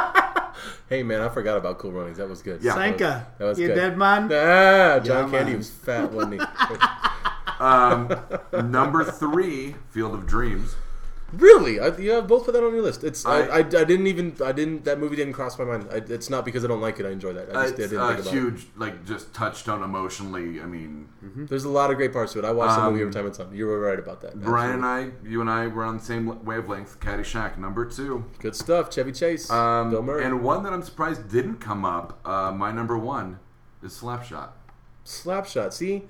hey 0.88 1.02
man, 1.02 1.20
I 1.22 1.28
forgot 1.28 1.56
about 1.56 1.78
Cool 1.78 1.92
Runnings. 1.92 2.18
That 2.18 2.28
was 2.28 2.42
good. 2.42 2.62
Yeah. 2.62 2.74
Sanka, 2.74 3.26
That 3.38 3.44
was 3.44 3.58
you 3.58 3.68
good. 3.68 3.74
dead 3.74 3.98
man? 3.98 4.24
Ah, 4.32 4.98
John 5.00 5.30
Yeah, 5.32 5.38
Candy 5.38 5.52
man. 5.52 5.58
was 5.58 5.70
fat, 5.70 6.12
wasn't 6.12 6.40
he? 6.40 6.40
um, 7.60 8.70
number 8.70 9.04
three, 9.04 9.76
Field 9.90 10.14
of 10.14 10.26
Dreams. 10.26 10.76
Really? 11.32 11.80
I, 11.80 11.96
you 11.96 12.10
have 12.12 12.26
both 12.26 12.44
put 12.44 12.54
that 12.54 12.62
on 12.64 12.72
your 12.74 12.82
list. 12.82 13.04
It's 13.04 13.24
I, 13.26 13.40
I- 13.40 13.46
I, 13.46 13.58
I 13.58 13.62
didn't 13.62 14.06
even 14.06 14.36
I 14.44 14.52
didn't 14.52 14.84
that 14.84 14.98
movie 14.98 15.16
didn't 15.16 15.32
cross 15.34 15.58
my 15.58 15.64
mind. 15.64 15.88
I, 15.90 15.96
it's 15.96 16.30
not 16.30 16.44
because 16.44 16.64
I 16.64 16.68
don't 16.68 16.80
like 16.80 17.00
it. 17.00 17.06
I 17.06 17.10
enjoy 17.10 17.32
that. 17.34 17.48
I 17.50 17.52
just 17.52 17.56
I 17.58 17.66
It's 17.66 17.76
didn't 17.76 18.00
a 18.00 18.06
think 18.08 18.20
about 18.20 18.26
it. 18.26 18.32
huge, 18.38 18.66
like, 18.76 19.04
just 19.04 19.34
touchstone 19.34 19.82
emotionally. 19.82 20.60
I 20.60 20.66
mean, 20.66 21.08
There's 21.22 21.64
a 21.64 21.68
lot 21.68 21.90
of 21.90 21.96
great 21.96 22.12
parts 22.12 22.32
to 22.34 22.38
it. 22.38 22.44
I 22.44 22.52
watch 22.52 22.76
the 22.76 22.82
movie 22.90 23.02
Um, 23.02 23.08
every 23.08 23.12
time 23.14 23.26
it's 23.26 23.40
on. 23.40 23.54
You 23.54 23.66
were 23.66 23.80
right 23.80 23.98
about 23.98 24.20
that. 24.22 24.40
Brian 24.40 24.74
and 24.74 24.84
I, 24.84 25.10
you 25.24 25.40
and 25.40 25.50
I, 25.50 25.66
were 25.66 25.84
on 25.84 25.98
the 25.98 26.02
same 26.04 26.44
wavelength. 26.44 27.00
Caddyshack, 27.00 27.58
number 27.58 27.84
two. 27.84 28.24
good 28.38 28.54
stuff. 28.56 28.92
Chevy 28.92 29.12
Chase, 29.12 29.50
Um, 29.50 29.90
Bill 29.90 30.02
Murray, 30.02 30.24
and 30.24 30.42
one 30.42 30.62
that 30.64 30.72
I'm 30.72 30.82
surprised 30.82 31.28
didn't 31.30 31.56
come 31.58 31.84
up. 31.84 32.20
Uh, 32.24 32.52
my 32.52 32.70
number 32.72 32.96
one 32.96 33.38
is 33.82 33.92
Slapshot. 33.92 34.50
Slapshot. 35.04 35.72
See, 35.72 36.04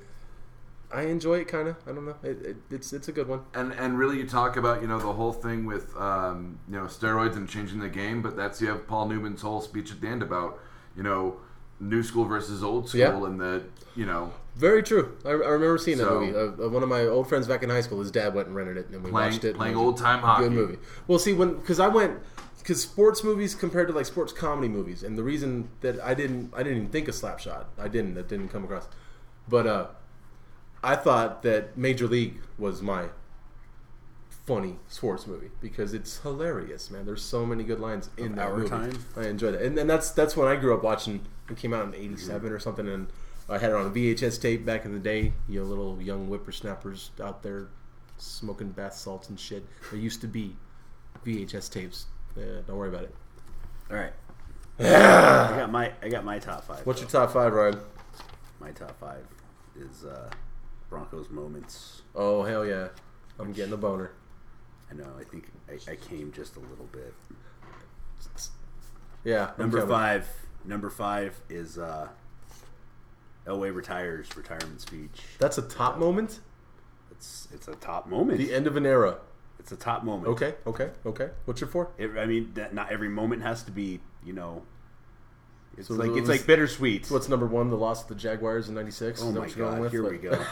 I 0.92 1.02
enjoy 1.02 1.38
it 1.38 1.48
kind 1.48 1.68
of. 1.68 1.76
I 1.86 1.92
don't 1.92 2.06
know. 2.06 2.16
It, 2.22 2.42
it, 2.44 2.56
it's 2.70 2.92
it's 2.92 3.08
a 3.08 3.12
good 3.12 3.28
one. 3.28 3.40
And 3.54 3.72
and 3.72 3.98
really, 3.98 4.18
you 4.18 4.26
talk 4.26 4.56
about 4.56 4.82
you 4.82 4.88
know 4.88 4.98
the 4.98 5.12
whole 5.12 5.32
thing 5.32 5.66
with 5.66 5.96
um, 5.96 6.58
you 6.68 6.76
know 6.76 6.84
steroids 6.84 7.36
and 7.36 7.48
changing 7.48 7.80
the 7.80 7.88
game, 7.88 8.22
but 8.22 8.36
that's 8.36 8.60
you 8.60 8.68
have 8.68 8.86
Paul 8.86 9.08
Newman's 9.08 9.42
whole 9.42 9.60
speech 9.60 9.90
at 9.90 10.00
the 10.00 10.08
end 10.08 10.22
about 10.22 10.58
you 10.96 11.02
know 11.02 11.36
new 11.80 12.02
school 12.02 12.24
versus 12.24 12.62
old 12.64 12.88
school, 12.88 13.00
Yeah. 13.00 13.26
and 13.26 13.40
the 13.40 13.64
you 13.94 14.06
know 14.06 14.32
Very 14.56 14.82
true. 14.82 15.16
I, 15.24 15.30
I 15.30 15.32
remember 15.32 15.76
seeing 15.78 15.98
that 15.98 16.08
movie. 16.10 16.34
Uh, 16.34 16.68
one 16.68 16.82
of 16.82 16.88
my 16.88 17.02
old 17.02 17.28
friends 17.28 17.46
back 17.48 17.62
in 17.62 17.68
high 17.70 17.80
school, 17.82 17.98
his 18.00 18.10
dad 18.10 18.32
went 18.34 18.46
and 18.46 18.56
rented 18.56 18.76
it, 18.78 18.86
and 18.90 19.02
we 19.04 19.10
Playing- 19.10 19.32
watched 19.32 19.44
it. 19.44 19.56
playing 19.56 19.76
old 19.76 19.98
time 19.98 20.20
hockey. 20.20 20.44
Good 20.44 20.52
movie. 20.52 20.78
Well, 21.08 21.18
see, 21.18 21.32
when 21.32 21.54
because 21.56 21.80
I 21.80 21.88
went 21.88 22.18
because 22.58 22.80
sports 22.80 23.22
movies 23.24 23.54
compared 23.54 23.88
to 23.88 23.94
like 23.94 24.06
sports 24.06 24.32
comedy 24.32 24.68
movies, 24.68 25.02
and 25.02 25.18
the 25.18 25.22
reason 25.24 25.68
that 25.80 26.00
I 26.00 26.14
didn't 26.14 26.52
I 26.54 26.62
didn't 26.62 26.78
even 26.78 26.88
think 26.90 27.08
of 27.08 27.14
Slapshot. 27.14 27.64
I 27.78 27.88
didn't. 27.88 28.14
That 28.14 28.28
didn't 28.28 28.48
come 28.48 28.62
across. 28.64 28.86
But 29.48 29.66
uh, 29.66 29.86
I 30.86 30.94
thought 30.94 31.42
that 31.42 31.76
Major 31.76 32.06
League 32.06 32.38
was 32.56 32.80
my 32.80 33.08
funny 34.28 34.76
sports 34.86 35.26
movie 35.26 35.50
because 35.60 35.92
it's 35.92 36.18
hilarious, 36.18 36.92
man. 36.92 37.04
There's 37.04 37.22
so 37.22 37.44
many 37.44 37.64
good 37.64 37.80
lines 37.80 38.08
in 38.16 38.36
that 38.36 38.46
our 38.46 38.56
movie. 38.56 38.68
time? 38.68 39.04
I 39.16 39.26
enjoyed 39.26 39.54
it, 39.54 39.62
and, 39.62 39.76
and 39.76 39.90
that's 39.90 40.12
that's 40.12 40.36
when 40.36 40.46
I 40.46 40.54
grew 40.54 40.72
up 40.76 40.84
watching. 40.84 41.26
It 41.50 41.56
came 41.56 41.74
out 41.74 41.86
in 41.86 41.94
'87 41.94 42.52
or 42.52 42.60
something, 42.60 42.86
and 42.86 43.08
I 43.48 43.58
had 43.58 43.70
it 43.70 43.74
on 43.74 43.86
a 43.86 43.90
VHS 43.90 44.40
tape 44.40 44.64
back 44.64 44.84
in 44.84 44.92
the 44.92 45.00
day. 45.00 45.32
You 45.48 45.58
know, 45.60 45.66
little 45.66 46.00
young 46.00 46.28
whippersnappers 46.28 47.10
out 47.20 47.42
there 47.42 47.66
smoking 48.16 48.70
bath 48.70 48.94
salts 48.94 49.28
and 49.28 49.40
shit. 49.40 49.66
There 49.90 49.98
used 49.98 50.20
to 50.20 50.28
be 50.28 50.54
VHS 51.24 51.68
tapes. 51.68 52.06
Yeah, 52.36 52.60
don't 52.64 52.76
worry 52.76 52.90
about 52.90 53.02
it. 53.02 53.14
All 53.90 53.96
right. 53.96 54.12
I 54.78 55.56
got 55.56 55.72
my 55.72 55.92
I 56.00 56.08
got 56.08 56.24
my 56.24 56.38
top 56.38 56.62
five. 56.62 56.86
What's 56.86 57.00
though. 57.00 57.06
your 57.06 57.26
top 57.26 57.32
five, 57.32 57.52
Ryan? 57.52 57.80
my 58.60 58.70
top 58.70 58.98
five 59.00 59.24
is 59.78 60.04
uh, 60.04 60.30
Broncos 60.88 61.30
moments. 61.30 62.02
Oh 62.14 62.42
hell 62.44 62.64
yeah! 62.64 62.88
I'm 63.38 63.52
getting 63.52 63.72
a 63.72 63.76
boner. 63.76 64.12
I 64.90 64.94
know. 64.94 65.08
I 65.18 65.24
think 65.24 65.50
I, 65.68 65.92
I 65.92 65.96
came 65.96 66.32
just 66.32 66.56
a 66.56 66.60
little 66.60 66.88
bit. 66.92 67.12
Yeah, 69.24 69.50
Number 69.58 69.78
coming. 69.80 69.94
five. 69.94 70.28
Number 70.64 70.90
five 70.90 71.40
is 71.48 71.78
uh, 71.78 72.08
Elway 73.46 73.74
retires 73.74 74.28
retirement 74.36 74.80
speech. 74.80 75.22
That's 75.38 75.58
a 75.58 75.62
top 75.62 75.98
moment. 75.98 76.40
It's 77.10 77.48
it's 77.52 77.68
a 77.68 77.74
top 77.74 78.06
moment. 78.08 78.38
The 78.38 78.54
end 78.54 78.66
of 78.66 78.76
an 78.76 78.86
era. 78.86 79.18
It's 79.58 79.72
a 79.72 79.76
top 79.76 80.04
moment. 80.04 80.28
Okay, 80.28 80.54
okay, 80.66 80.90
okay. 81.04 81.30
What's 81.44 81.60
your 81.60 81.68
four? 81.68 81.90
It, 81.98 82.10
I 82.16 82.26
mean, 82.26 82.52
that, 82.54 82.74
not 82.74 82.92
every 82.92 83.08
moment 83.08 83.42
has 83.42 83.62
to 83.64 83.70
be. 83.72 84.00
You 84.24 84.32
know. 84.32 84.62
It's 85.76 85.88
So 85.88 85.94
like 85.94 86.12
it's 86.12 86.28
like 86.28 86.46
bittersweet. 86.46 87.10
What's 87.10 87.28
number 87.28 87.46
one? 87.46 87.70
The 87.70 87.76
loss 87.76 88.02
of 88.02 88.08
the 88.08 88.14
Jaguars 88.14 88.68
in 88.68 88.74
'96. 88.74 89.22
oh 89.22 89.32
my 89.32 89.40
what 89.40 89.56
you're 89.56 89.66
going 89.66 89.74
god! 89.76 89.80
with? 89.82 89.92
Here 89.92 90.08
we 90.08 90.18
go. 90.18 90.30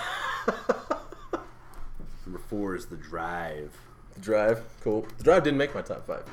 Number 2.26 2.38
four 2.48 2.74
is 2.74 2.86
the 2.86 2.96
drive. 2.96 3.76
The 4.14 4.20
drive, 4.20 4.62
cool. 4.82 5.06
The 5.18 5.24
drive 5.24 5.44
didn't 5.44 5.58
make 5.58 5.74
my 5.74 5.82
top 5.82 6.06
five. 6.06 6.24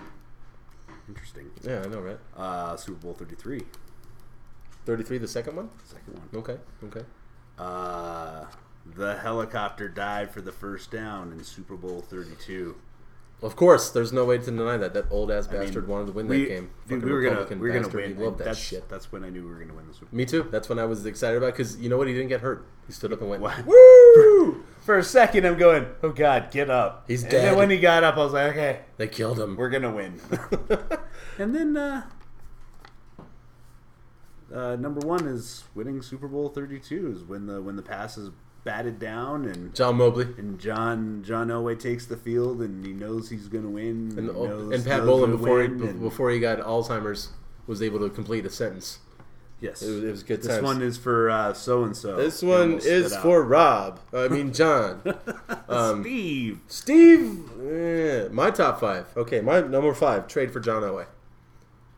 Interesting. 1.08 1.50
Yeah, 1.64 1.84
I 1.84 1.88
know, 1.88 2.00
right? 2.00 2.20
Uh, 2.36 2.76
Super 2.78 3.00
Bowl 3.00 3.14
thirty 3.14 3.36
three. 3.36 3.64
Thirty-three, 4.86 5.20
the 5.20 5.28
second 5.28 5.56
one. 5.56 5.70
Second 5.86 6.14
one. 6.16 6.42
Okay, 6.42 6.58
okay. 6.86 7.06
Uh, 7.60 8.46
the 8.96 9.16
helicopter 9.18 9.88
dive 9.88 10.32
for 10.32 10.42
the 10.42 10.52
first 10.52 10.90
down 10.90 11.32
in 11.32 11.44
Super 11.44 11.76
Bowl 11.76 12.02
32. 12.02 12.76
Of 13.42 13.56
course, 13.56 13.90
there's 13.90 14.14
no 14.14 14.26
way 14.26 14.38
to 14.38 14.46
deny 14.46 14.78
that. 14.78 14.94
That 14.94 15.06
old 15.10 15.32
ass 15.32 15.48
I 15.48 15.54
mean, 15.54 15.62
bastard 15.64 15.88
wanted 15.88 16.08
to 16.08 16.12
win 16.12 16.28
we, 16.28 16.44
that 16.44 16.50
game. 16.50 16.70
Dude, 16.88 17.04
we 17.04 17.12
were 17.12 17.22
gonna, 17.22 17.48
we 17.50 17.56
were 17.56 17.70
gonna 17.74 17.88
win. 17.88 18.16
He 18.16 18.24
loved 18.24 18.38
that 18.38 18.46
that's, 18.46 18.60
shit. 18.60 18.88
That's 18.88 19.12
when 19.12 19.24
I 19.24 19.30
knew 19.30 19.44
we 19.44 19.50
were 19.50 19.60
gonna 19.60 19.74
win 19.74 19.88
the 19.88 19.94
Super 19.94 20.06
Bowl. 20.06 20.18
Me 20.18 20.26
too. 20.26 20.48
That's 20.52 20.70
when 20.70 20.78
I 20.78 20.86
was 20.86 21.06
excited 21.08 21.38
about 21.38 21.54
because 21.54 21.78
you 21.78 21.90
know 21.90 21.98
what? 21.98 22.08
He 22.08 22.14
didn't 22.14 22.30
get 22.30 22.42
hurt. 22.42 22.68
He 22.86 22.94
stood 22.94 23.12
up 23.12 23.22
and 23.22 23.30
went, 23.32 23.42
What? 23.42 23.66
"Woo!" 23.66 24.64
For 24.82 24.98
a 24.98 25.04
second, 25.04 25.46
I'm 25.46 25.58
going, 25.58 25.88
oh 26.02 26.10
God, 26.10 26.50
get 26.52 26.70
up. 26.70 27.06
He's 27.08 27.22
And 27.22 27.32
dead. 27.32 27.46
then 27.46 27.58
when 27.58 27.70
he 27.70 27.78
got 27.80 28.04
up, 28.04 28.16
I 28.18 28.24
was 28.24 28.34
like, 28.34 28.52
okay, 28.52 28.80
They 28.98 29.08
killed 29.08 29.40
him. 29.40 29.56
we're 29.56 29.70
gonna 29.70 29.92
win. 29.92 30.20
and 31.40 31.56
then 31.56 31.78
uh, 31.78 32.04
uh, 34.54 34.76
number 34.76 35.06
one 35.08 35.28
is 35.28 35.64
winning 35.74 36.02
Super 36.02 36.28
Bowl 36.28 36.50
32 36.50 37.12
is 37.12 37.24
when 37.24 37.46
the 37.48 37.62
when 37.62 37.76
the 37.76 37.82
pass 37.82 38.18
is 38.18 38.32
batted 38.64 39.00
down 39.00 39.46
and 39.46 39.74
John 39.74 39.96
Mobley 39.98 40.26
and 40.38 40.60
John 40.60 41.24
John 41.26 41.48
Elway 41.48 41.80
takes 41.80 42.06
the 42.06 42.16
field 42.18 42.62
and 42.62 42.86
he 42.86 42.94
knows 42.94 43.30
he's 43.30 43.48
gonna 43.48 43.70
win 43.70 44.14
and, 44.18 44.28
he 44.30 44.34
knows- 44.34 44.74
and 44.74 44.86
Pat 44.86 45.00
knows 45.00 45.08
Bowlen 45.08 45.32
before 45.32 45.60
he 45.62 45.66
and- 45.66 46.00
before 46.00 46.30
he 46.30 46.40
got 46.40 46.60
Alzheimer's 46.60 47.30
was 47.66 47.82
able 47.82 48.00
to 48.00 48.10
complete 48.10 48.46
a 48.46 48.50
sentence. 48.52 49.00
yes 49.60 49.82
It 49.82 49.88
was, 49.92 50.04
it 50.04 50.12
was 50.12 50.24
good 50.24 50.40
this 50.42 50.48
times. 50.48 50.64
one 50.64 50.82
is 50.84 50.98
for 50.98 51.52
so 51.56 51.84
and 51.84 51.98
so 51.98 52.16
This 52.18 52.42
one 52.44 52.80
is 52.84 53.16
for 53.18 53.42
Rob. 53.44 54.00
I 54.14 54.28
mean 54.28 54.54
John. 54.62 55.02
um, 55.70 56.02
Steve. 56.04 56.60
Steve, 56.68 57.40
eh, 57.64 58.28
my 58.32 58.52
top 58.52 58.80
five. 58.80 59.08
Okay, 59.18 59.42
my 59.42 59.62
number 59.62 59.94
five. 59.96 60.28
Trade 60.28 60.52
for 60.52 60.60
John 60.60 60.84
Elway. 60.84 61.06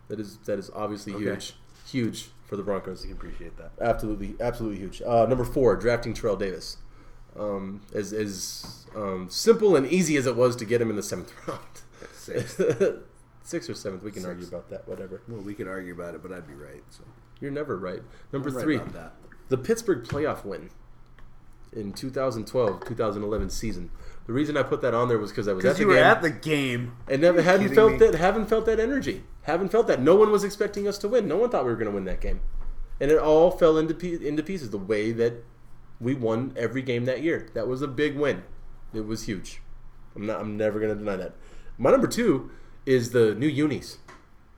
That 0.08 0.19
is 0.19 0.38
that 0.45 0.60
is 0.60 0.69
obviously 0.73 1.13
Okay. 1.13 1.26
huge, 1.26 1.56
huge 1.88 2.30
for 2.54 2.58
the 2.58 2.62
Broncos. 2.63 3.04
I 3.04 3.08
can 3.08 3.18
appreciate 3.18 3.58
that. 3.58 3.72
Absolutely, 3.82 4.36
absolutely 4.39 4.78
huge. 4.78 5.02
Uh, 5.02 5.26
number 5.26 5.44
four, 5.44 5.76
drafting 5.76 6.13
Terrell 6.13 6.36
Davis. 6.36 6.78
Um, 7.36 7.82
as 7.96 8.13
as 8.13 8.86
um, 8.96 9.28
simple 9.28 9.76
and 9.76 9.88
easy 9.88 10.18
as 10.18 10.28
it 10.28 10.36
was 10.36 10.56
to 10.58 10.66
get 10.66 10.80
him 10.80 10.92
in 10.92 10.96
the 10.96 11.02
seventh 11.02 11.34
round, 11.48 11.60
Six. 12.16 12.62
six 13.42 13.68
or 13.72 13.74
seventh. 13.74 14.04
We 14.04 14.12
can 14.12 14.22
Six. 14.22 14.30
argue 14.30 14.48
about 14.48 14.70
that. 14.70 14.88
Whatever. 14.88 15.24
well, 15.28 15.42
we 15.42 15.56
can 15.56 15.68
argue 15.68 15.94
about 15.94 16.13
it, 16.13 16.22
but 16.22 16.32
I'd 16.32 16.48
be 16.48 16.54
right. 16.54 16.84
So 16.92 17.04
You're 17.42 17.50
never 17.50 17.76
right. 17.76 18.04
Number 18.32 18.50
I'm 18.50 18.56
right 18.56 18.63
three, 18.63 18.78
that. 18.78 19.13
the 19.50 19.58
Pittsburgh 19.58 20.04
playoff 20.04 20.46
win 20.46 20.70
in 21.76 21.92
2012-2011 21.92 23.50
season. 23.50 23.89
The 24.26 24.34
reason 24.34 24.56
I 24.56 24.64
put 24.64 24.82
that 24.82 24.94
on 24.94 25.10
there 25.10 25.18
was 25.20 25.32
because 25.32 25.48
I 25.48 25.54
was 25.54 25.66
at 25.66 25.76
Because 25.76 25.78
the 25.78 25.84
you 25.84 25.88
were 25.90 25.96
game. 25.96 26.04
at 26.04 26.22
the 26.22 26.30
game. 26.30 26.94
And 27.10 27.22
never 27.22 27.42
hadn't 27.42 27.76
felt 27.76 27.94
me? 27.94 27.98
that 28.00 28.16
haven't 28.16 28.46
felt 28.48 28.66
that 28.68 28.80
energy. 28.80 29.24
Haven't 29.44 29.70
felt 29.70 29.88
that. 29.88 30.02
No 30.02 30.16
one 30.16 30.32
was 30.32 30.44
expecting 30.46 30.88
us 30.88 30.98
to 31.00 31.08
win. 31.10 31.28
No 31.28 31.36
one 31.38 31.50
thought 31.50 31.66
we 31.66 31.72
were 31.72 31.78
going 31.78 31.90
to 31.90 31.96
win 31.96 32.06
that 32.06 32.22
game. 32.22 32.40
And 33.02 33.12
it 33.12 33.18
all 33.20 33.52
fell 33.52 33.78
into 33.78 33.96
into 34.26 34.42
pieces 34.44 34.70
the 34.70 34.78
way 34.78 35.12
that 35.12 35.43
we 36.00 36.14
won 36.14 36.54
every 36.56 36.82
game 36.82 37.04
that 37.06 37.22
year. 37.22 37.50
That 37.54 37.68
was 37.68 37.82
a 37.82 37.88
big 37.88 38.16
win. 38.16 38.43
It 38.93 39.06
was 39.06 39.24
huge. 39.24 39.62
I'm 40.16 40.26
not 40.26 40.39
I'm 40.39 40.56
never 40.56 40.80
going 40.80 40.93
to 40.93 40.97
deny 40.97 41.18
that. 41.18 41.34
My 41.78 41.91
number 41.91 42.08
2 42.08 42.50
is 42.86 43.12
the 43.12 43.34
new 43.36 43.47
unis. 43.47 43.97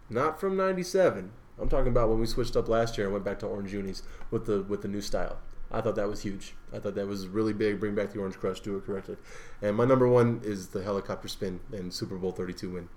Not 0.10 0.40
from 0.40 0.56
97. 0.58 1.32
I'm 1.60 1.70
talking 1.70 1.88
about 1.88 2.10
when 2.10 2.20
we 2.20 2.26
switched 2.28 2.56
up 2.56 2.68
last 2.68 2.98
year 2.98 3.08
and 3.08 3.14
went 3.14 3.26
back 3.26 3.40
to 3.40 3.48
orange 3.48 3.74
unis 3.74 4.04
with 4.30 4.46
the 4.46 4.62
with 4.64 4.82
the 4.84 4.88
new 4.90 5.02
style. 5.02 5.38
I 5.72 5.82
thought 5.82 5.96
that 5.96 6.08
was 6.08 6.22
huge. 6.22 6.54
I 6.74 6.80
thought 6.80 6.96
that 6.96 7.08
was 7.08 7.28
really 7.28 7.54
big. 7.54 7.80
Bring 7.80 7.96
back 7.96 8.12
the 8.14 8.20
orange 8.20 8.36
crush, 8.36 8.60
do 8.60 8.78
it 8.78 8.86
correctly. 8.86 9.18
And 9.62 9.76
my 9.76 9.86
number 9.86 10.08
one 10.08 10.42
is 10.44 10.70
the 10.70 10.84
helicopter 10.84 11.28
spin 11.28 11.60
and 11.72 11.94
Super 11.94 12.16
Bowl 12.16 12.32
32 12.32 12.70
win. 12.70 12.90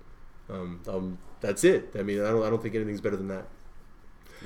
Um, 0.49 0.81
um, 0.87 1.17
that's 1.41 1.63
it. 1.63 1.91
I 1.97 2.03
mean, 2.03 2.21
I 2.21 2.29
don't, 2.29 2.43
I 2.43 2.49
don't 2.49 2.61
think 2.61 2.75
anything's 2.75 3.01
better 3.01 3.17
than 3.17 3.27
that. 3.27 3.45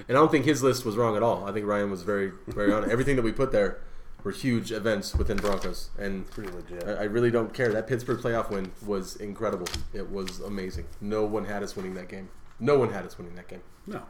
And 0.08 0.18
I 0.18 0.20
don't 0.20 0.32
think 0.32 0.46
his 0.46 0.64
list 0.64 0.86
was 0.86 0.96
wrong 0.98 1.16
at 1.16 1.24
all. 1.24 1.46
I 1.46 1.52
think 1.52 1.66
Ryan 1.66 1.92
was 1.92 2.02
very, 2.02 2.32
very 2.48 2.74
on. 2.74 2.90
Everything 2.90 3.16
that 3.16 3.22
we 3.22 3.32
put 3.32 3.52
there 3.52 3.80
were 4.24 4.32
huge 4.32 4.72
events 4.72 5.14
within 5.16 5.38
Broncos, 5.38 5.90
and 6.00 6.30
Pretty 6.32 6.52
legit. 6.52 6.88
I, 6.88 6.94
I 6.94 7.04
really 7.04 7.30
don't 7.30 7.54
care. 7.54 7.72
That 7.72 7.88
Pittsburgh 7.88 8.20
playoff 8.20 8.50
win 8.50 8.72
was 8.86 9.18
incredible. 9.18 9.68
It 9.94 10.10
was 10.10 10.40
amazing. 10.40 10.86
No 11.02 11.26
one 11.26 11.46
had 11.46 11.62
us 11.62 11.76
winning 11.76 11.94
that 11.96 12.10
game. 12.10 12.30
No 12.60 12.78
one 12.80 12.92
had 12.92 13.06
us 13.06 13.18
winning 13.18 13.36
that 13.36 13.48
game. 13.48 13.62
No. 13.86 14.02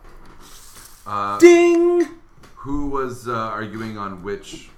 Uh, 1.05 1.39
Ding. 1.39 2.07
Who 2.63 2.87
was 2.87 3.27
uh, 3.27 3.33
arguing 3.33 3.97
on 3.97 4.23
which 4.23 4.69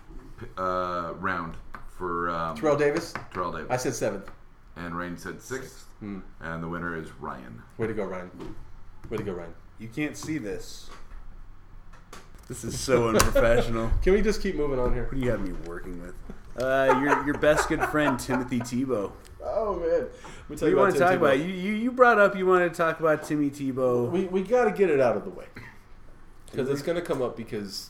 uh, 0.57 1.13
round 1.19 1.53
for 1.97 2.31
um, 2.31 2.57
Terrell 2.57 2.75
Davis. 2.75 3.13
Terrell 3.31 3.51
Davis? 3.51 3.67
I 3.69 3.77
said 3.77 3.93
seventh. 3.93 4.31
and 4.75 4.97
Rain 4.97 5.15
said 5.17 5.39
sixth, 5.39 5.85
and 6.01 6.23
the 6.63 6.67
winner 6.67 6.97
is 6.97 7.11
Ryan. 7.19 7.61
Way 7.77 7.85
to 7.87 7.93
go, 7.93 8.03
Ryan. 8.05 8.31
Way 9.09 9.17
to 9.17 9.23
go, 9.23 9.33
Ryan. 9.33 9.53
You 9.77 9.87
can't 9.87 10.17
see 10.17 10.39
this. 10.39 10.89
This 12.47 12.63
is 12.63 12.79
so 12.79 13.07
unprofessional. 13.09 13.91
Can 14.01 14.13
we 14.13 14.21
just 14.23 14.41
keep 14.41 14.55
moving 14.55 14.79
on 14.79 14.91
here? 14.93 15.03
Who 15.05 15.17
do 15.17 15.21
you 15.21 15.29
have 15.29 15.41
me 15.41 15.53
working 15.67 16.01
with? 16.01 16.15
Uh, 16.57 16.99
your 17.03 17.23
your 17.25 17.37
best 17.37 17.69
good 17.69 17.83
friend 17.85 18.19
Timothy 18.19 18.59
Tebow. 18.61 19.11
Oh 19.43 19.75
man, 19.75 19.89
let 19.89 20.01
me 20.01 20.07
What 20.47 20.57
tell 20.57 20.67
do 20.67 20.69
you 20.69 20.77
want 20.77 20.93
to 20.93 20.99
Tim 20.99 21.07
talk 21.07 21.17
Tebow. 21.17 21.21
about? 21.21 21.39
You, 21.39 21.45
you 21.53 21.73
you 21.73 21.91
brought 21.91 22.17
up 22.17 22.35
you 22.35 22.47
wanted 22.47 22.69
to 22.73 22.75
talk 22.75 22.99
about 22.99 23.23
Timmy 23.23 23.51
Tebow. 23.51 24.09
We 24.09 24.25
we 24.25 24.41
got 24.41 24.65
to 24.65 24.71
get 24.71 24.89
it 24.89 24.99
out 24.99 25.15
of 25.17 25.23
the 25.23 25.29
way 25.29 25.45
because 26.55 26.69
it's 26.69 26.81
going 26.81 26.95
to 26.97 27.01
come 27.01 27.21
up 27.21 27.35
because 27.37 27.89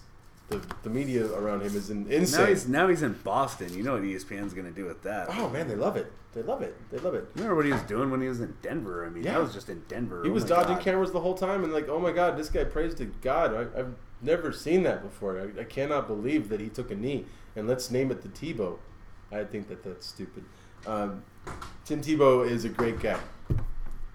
the 0.50 0.62
the 0.84 0.90
media 0.90 1.26
around 1.34 1.62
him 1.62 1.76
is 1.76 1.90
in, 1.90 2.04
now 2.08 2.16
insane. 2.16 2.48
he's 2.48 2.68
now 2.68 2.88
he's 2.88 3.02
in 3.02 3.14
Boston. 3.24 3.74
You 3.76 3.84
know 3.84 3.94
what 3.94 4.04
ESPN's 4.04 4.54
going 4.54 4.68
to 4.68 4.74
do 4.74 4.86
with 4.86 5.02
that? 5.04 5.28
oh 5.32 5.50
man, 5.50 5.68
they 5.68 5.76
love 5.76 5.98
it. 5.98 6.12
They 6.34 6.42
love 6.44 6.62
it. 6.62 6.76
They 6.92 6.98
love 6.98 7.14
it. 7.16 7.26
Remember 7.36 7.56
what 7.56 7.66
he 7.66 7.72
was 7.72 7.82
doing 7.84 8.12
when 8.12 8.22
he 8.22 8.28
was 8.28 8.42
in 8.42 8.56
Denver? 8.62 9.06
I 9.06 9.10
mean, 9.10 9.24
Yeah. 9.24 9.34
that 9.34 9.42
was 9.42 9.54
just 9.54 9.70
in 9.70 9.82
Denver. 9.88 10.22
He 10.24 10.30
Oh 10.30 10.34
was 10.34 10.44
dodging 10.44 10.76
God. 10.76 10.84
cameras 10.84 11.12
the 11.12 11.22
whole 11.22 11.34
time 11.34 11.64
and 11.64 11.72
like, 11.72 11.88
oh 11.88 11.98
my 12.00 12.12
god, 12.12 12.38
this 12.38 12.50
guy 12.50 12.66
prays 12.66 12.94
to 12.96 13.06
God. 13.06 13.54
I, 13.56 13.80
I've 13.80 13.94
never 14.22 14.52
seen 14.52 14.84
that 14.84 15.02
before. 15.02 15.40
I, 15.40 15.62
I 15.62 15.64
cannot 15.64 16.08
believe 16.08 16.50
that 16.50 16.60
he 16.60 16.68
took 16.68 16.92
a 16.92 16.96
knee. 16.96 17.26
And 17.56 17.70
let's 17.70 17.90
name 17.90 18.12
it 18.12 18.22
the 18.22 18.28
Tebow. 18.28 18.80
I 19.32 19.46
think 19.46 19.70
that 19.70 19.82
that's 19.82 20.06
stupid. 20.06 20.44
Um, 20.86 21.24
Tim 21.86 22.02
Tebow 22.02 22.46
is 22.48 22.66
a 22.66 22.70
great 22.70 23.00
guy. 23.00 23.18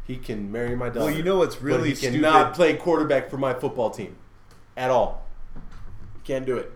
He 0.06 0.16
can 0.16 0.52
marry 0.52 0.76
my 0.76 0.88
daughter. 0.88 1.06
Well, 1.06 1.10
you 1.10 1.22
know 1.22 1.38
what's 1.38 1.54
but 1.56 1.64
really 1.64 1.94
he 1.94 1.96
cannot 2.10 2.54
stupid? 2.54 2.56
play 2.56 2.76
quarterback 2.76 3.30
for 3.30 3.38
my 3.38 3.54
football 3.54 3.88
team 3.90 4.16
at 4.80 4.90
all. 4.90 5.26
Can't 6.24 6.46
do 6.46 6.56
it. 6.56 6.72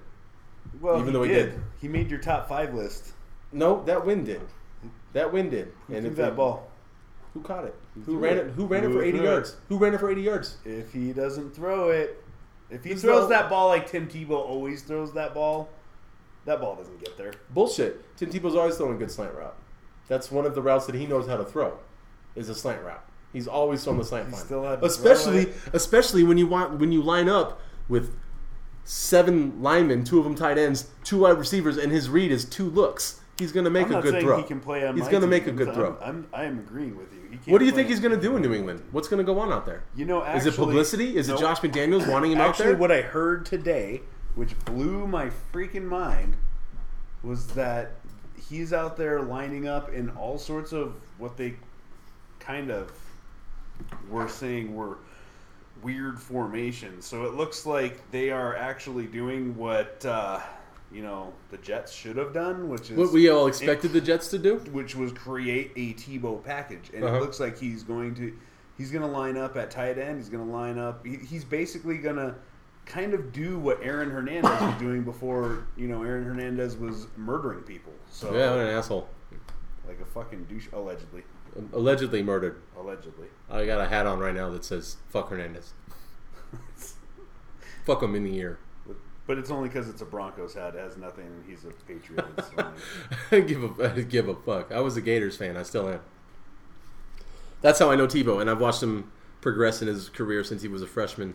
Well, 0.81 0.97
even 0.97 1.07
he 1.09 1.13
though 1.13 1.23
he 1.23 1.29
did. 1.31 1.51
did. 1.53 1.61
He 1.81 1.89
made 1.89 2.11
your 2.11 2.21
top 2.21 2.49
five 2.49 2.75
list. 2.75 3.13
No, 3.51 3.83
that 3.85 4.05
win 4.05 4.25
did. 4.25 4.43
That 5.15 5.33
win 5.33 5.49
did. 5.49 5.73
Who 5.87 5.95
and 5.95 6.03
threw 6.03 6.11
if 6.11 6.17
that 6.17 6.37
ball? 6.37 6.71
Who 7.33 7.41
caught 7.41 7.65
it? 7.65 7.75
Who 7.95 8.03
threw 8.05 8.19
ran 8.19 8.39
it? 8.39 8.47
Who 8.51 8.67
ran 8.67 8.85
it 8.85 8.93
for 8.93 9.03
80 9.03 9.19
threw 9.19 9.27
it? 9.27 9.31
yards? 9.31 9.57
Who 9.69 9.79
ran 9.79 9.95
it 9.95 10.01
for 10.01 10.11
80 10.11 10.21
yards? 10.21 10.57
If 10.65 10.93
he 10.93 11.13
doesn't 11.13 11.55
throw 11.55 11.91
it, 11.91 12.23
if 12.71 12.85
he 12.85 12.95
throws 12.95 13.29
that 13.31 13.49
ball 13.49 13.69
like 13.69 13.91
Tim 13.91 14.07
Tebow 14.07 14.33
always 14.33 14.83
throws 14.83 15.13
that 15.15 15.33
ball, 15.33 15.71
that 16.45 16.61
ball 16.61 16.77
doesn't 16.77 17.01
get 17.01 17.17
there. 17.17 17.33
Bullshit. 17.51 18.17
Tim 18.17 18.31
Tebow's 18.31 18.55
always 18.55 18.77
throwing 18.77 18.97
a 18.97 18.99
good 18.99 19.11
slant 19.11 19.35
route. 19.35 19.57
That's 20.09 20.31
one 20.31 20.45
of 20.45 20.55
the 20.55 20.61
routes 20.63 20.87
that 20.87 20.95
he 20.95 21.07
knows 21.07 21.27
how 21.27 21.37
to 21.37 21.45
throw. 21.45 21.79
Is 22.37 22.49
a 22.49 22.55
slant 22.55 22.83
route. 22.83 23.05
He's 23.33 23.47
always 23.49 23.83
thrown 23.83 23.99
the 23.99 24.05
slant 24.05 24.31
line. 24.31 24.41
still 24.41 24.65
had 24.65 24.81
to 24.81 24.87
especially, 24.87 25.53
especially 25.73 26.25
when 26.25 26.37
you 26.37 26.47
want 26.47 26.79
when 26.79 26.93
you 26.93 27.03
line 27.03 27.29
up 27.29 27.61
with 27.89 28.17
seven 28.85 29.63
linemen, 29.63 30.05
two 30.05 30.19
of 30.19 30.25
them 30.25 30.35
tight 30.35 30.59
ends, 30.59 30.91
two 31.05 31.21
wide 31.21 31.39
receivers, 31.39 31.77
and 31.77 31.91
his 31.91 32.09
read 32.09 32.31
is 32.31 32.45
two 32.45 32.69
looks. 32.69 33.21
He's 33.39 33.51
going 33.51 33.65
to 33.65 33.71
make 33.71 33.87
I'm 33.89 33.97
a 33.97 34.03
good 34.03 34.23
throw. 34.23 34.37
he 34.37 34.45
can 34.45 34.61
play 34.61 34.87
on 34.87 34.97
He's 34.97 35.09
going 35.09 35.23
to 35.23 35.27
make 35.27 35.47
a 35.49 35.53
good 35.53 35.69
I'm- 35.69 35.77
throw. 35.77 35.99
I'm, 36.01 36.27
I'm 36.33 36.59
agreeing 36.61 36.97
with 36.97 37.13
you. 37.13 37.23
He 37.23 37.37
can't 37.37 37.49
what 37.49 37.59
do 37.59 37.65
you 37.65 37.73
think 37.73 37.89
he's 37.89 37.99
going 37.99 38.15
to 38.15 38.21
do 38.21 38.37
in 38.37 38.43
New 38.43 38.55
England? 38.55 38.83
What's 38.93 39.09
going 39.09 39.19
to 39.19 39.25
go 39.25 39.41
on 39.41 39.53
out 39.53 39.67
there? 39.67 39.83
You 39.97 40.05
know, 40.05 40.23
Is 40.25 40.47
it 40.47 40.55
publicity? 40.55 41.17
Is 41.17 41.29
no, 41.29 41.35
it 41.35 41.41
Josh 41.41 41.59
McDaniels 41.61 42.09
wanting 42.09 42.31
him 42.31 42.41
out 42.41 42.51
Actually, 42.51 42.67
there? 42.67 42.77
what 42.77 42.93
I 42.93 43.01
heard 43.03 43.45
today, 43.45 44.03
which 44.37 44.57
blew 44.65 45.09
my 45.09 45.31
freaking 45.53 45.85
mind, 45.87 46.37
was 47.25 47.49
that 47.49 47.93
he's 48.49 48.73
out 48.73 48.97
there 48.97 49.21
lining 49.21 49.67
up 49.67 49.93
in 49.93 50.11
all 50.11 50.39
sorts 50.39 50.73
of 50.73 50.95
what 51.19 51.37
they 51.37 51.55
kind 52.39 52.71
of 52.71 52.93
were 54.09 54.29
saying 54.29 54.77
were 54.77 54.99
weird 55.83 56.19
formation. 56.21 57.01
So 57.03 57.25
it 57.25 57.35
looks 57.35 57.67
like 57.67 58.11
they 58.11 58.31
are 58.31 58.57
actually 58.57 59.07
doing 59.07 59.57
what 59.57 60.05
uh, 60.07 60.41
you 60.93 61.03
know 61.03 61.33
the 61.51 61.59
Jets 61.59 61.93
should 61.93 62.17
have 62.17 62.33
done, 62.33 62.69
which 62.69 62.91
is 62.91 62.97
what 62.97 63.13
we 63.13 63.29
all 63.29 63.47
expected 63.47 63.93
the 63.93 64.01
Jets 64.01 64.29
to 64.29 64.39
do? 64.39 64.57
which 64.73 64.95
was 64.95 65.13
create 65.13 65.73
a 65.77 65.93
Tebow 65.95 66.43
package, 66.45 66.91
and 66.95 67.05
Uh-huh. 67.05 67.17
it 67.17 67.21
looks 67.21 67.41
like 67.41 67.59
he's 67.59 67.83
going 67.83 68.15
to 68.17 68.33
he's 68.79 68.91
going 68.91 69.03
to 69.03 69.09
line 69.09 69.37
up 69.37 69.57
at 69.57 69.71
tight 69.71 69.99
end. 69.99 70.19
He's 70.19 70.29
going 70.29 70.47
to 70.47 70.53
line 70.53 70.79
up. 70.79 71.05
He, 71.07 71.17
he's 71.17 71.45
basically 71.45 71.99
going 71.99 72.17
to 72.17 72.35
kind 72.87 73.15
of 73.15 73.33
do 73.33 73.59
what 73.59 73.79
Aaron 73.83 74.11
Hernandez 74.11 74.61
was 74.61 74.75
doing 74.79 75.03
before. 75.05 75.67
You 75.77 75.89
know, 75.89 76.03
Aaron 76.03 76.25
Hernandez 76.25 76.77
was 76.77 77.07
murdering 77.17 77.61
people. 77.61 77.93
So 78.11 78.35
Yeah, 78.35 78.51
what 78.51 78.61
an 78.61 78.69
asshole. 78.69 79.09
like 79.89 80.01
a 80.01 80.05
fucking 80.05 80.45
douche, 80.45 80.67
allegedly, 80.73 81.23
Allegedly 81.73 82.23
murdered. 82.23 82.61
allegedly. 82.79 83.29
I 83.51 83.65
got 83.67 83.81
a 83.81 83.87
hat 83.87 84.07
on 84.07 84.19
right 84.19 84.35
now 84.35 84.51
that 84.51 84.65
says 84.65 84.97
"fuck 85.09 85.31
Hernandez." 85.31 85.73
Fuck 87.85 88.03
him 88.03 88.15
in 88.15 88.25
the 88.25 88.35
ear. 88.37 88.59
But, 88.87 88.97
but 89.27 89.39
it's 89.39 89.51
only 89.51 89.69
because 89.69 89.89
it's 89.91 90.01
a 90.01 90.07
Broncos 90.07 90.55
hat. 90.55 90.75
It 90.75 90.79
has 90.81 90.97
nothing. 90.97 91.45
He's 91.47 91.65
a 91.65 91.71
Patriot. 91.87 92.25
I 93.31 93.41
give 93.41 93.79
a 93.79 93.93
I 93.95 94.01
give 94.01 94.29
a 94.29 94.35
fuck. 94.35 94.73
I 94.73 94.81
was 94.81 94.97
a 94.97 95.03
Gators 95.03 95.37
fan. 95.37 95.57
I 95.57 95.63
still 95.65 95.89
am. 95.89 96.01
That's 97.61 97.79
how 97.79 97.91
I 97.91 97.97
know 97.97 98.07
Tebow, 98.07 98.41
and 98.41 98.49
I've 98.51 98.61
watched 98.61 98.83
him 98.83 99.11
progress 99.41 99.83
in 99.83 99.89
his 99.89 100.09
career 100.09 100.43
since 100.45 100.63
he 100.63 100.69
was 100.69 100.81
a 100.83 100.87
freshman 100.87 101.35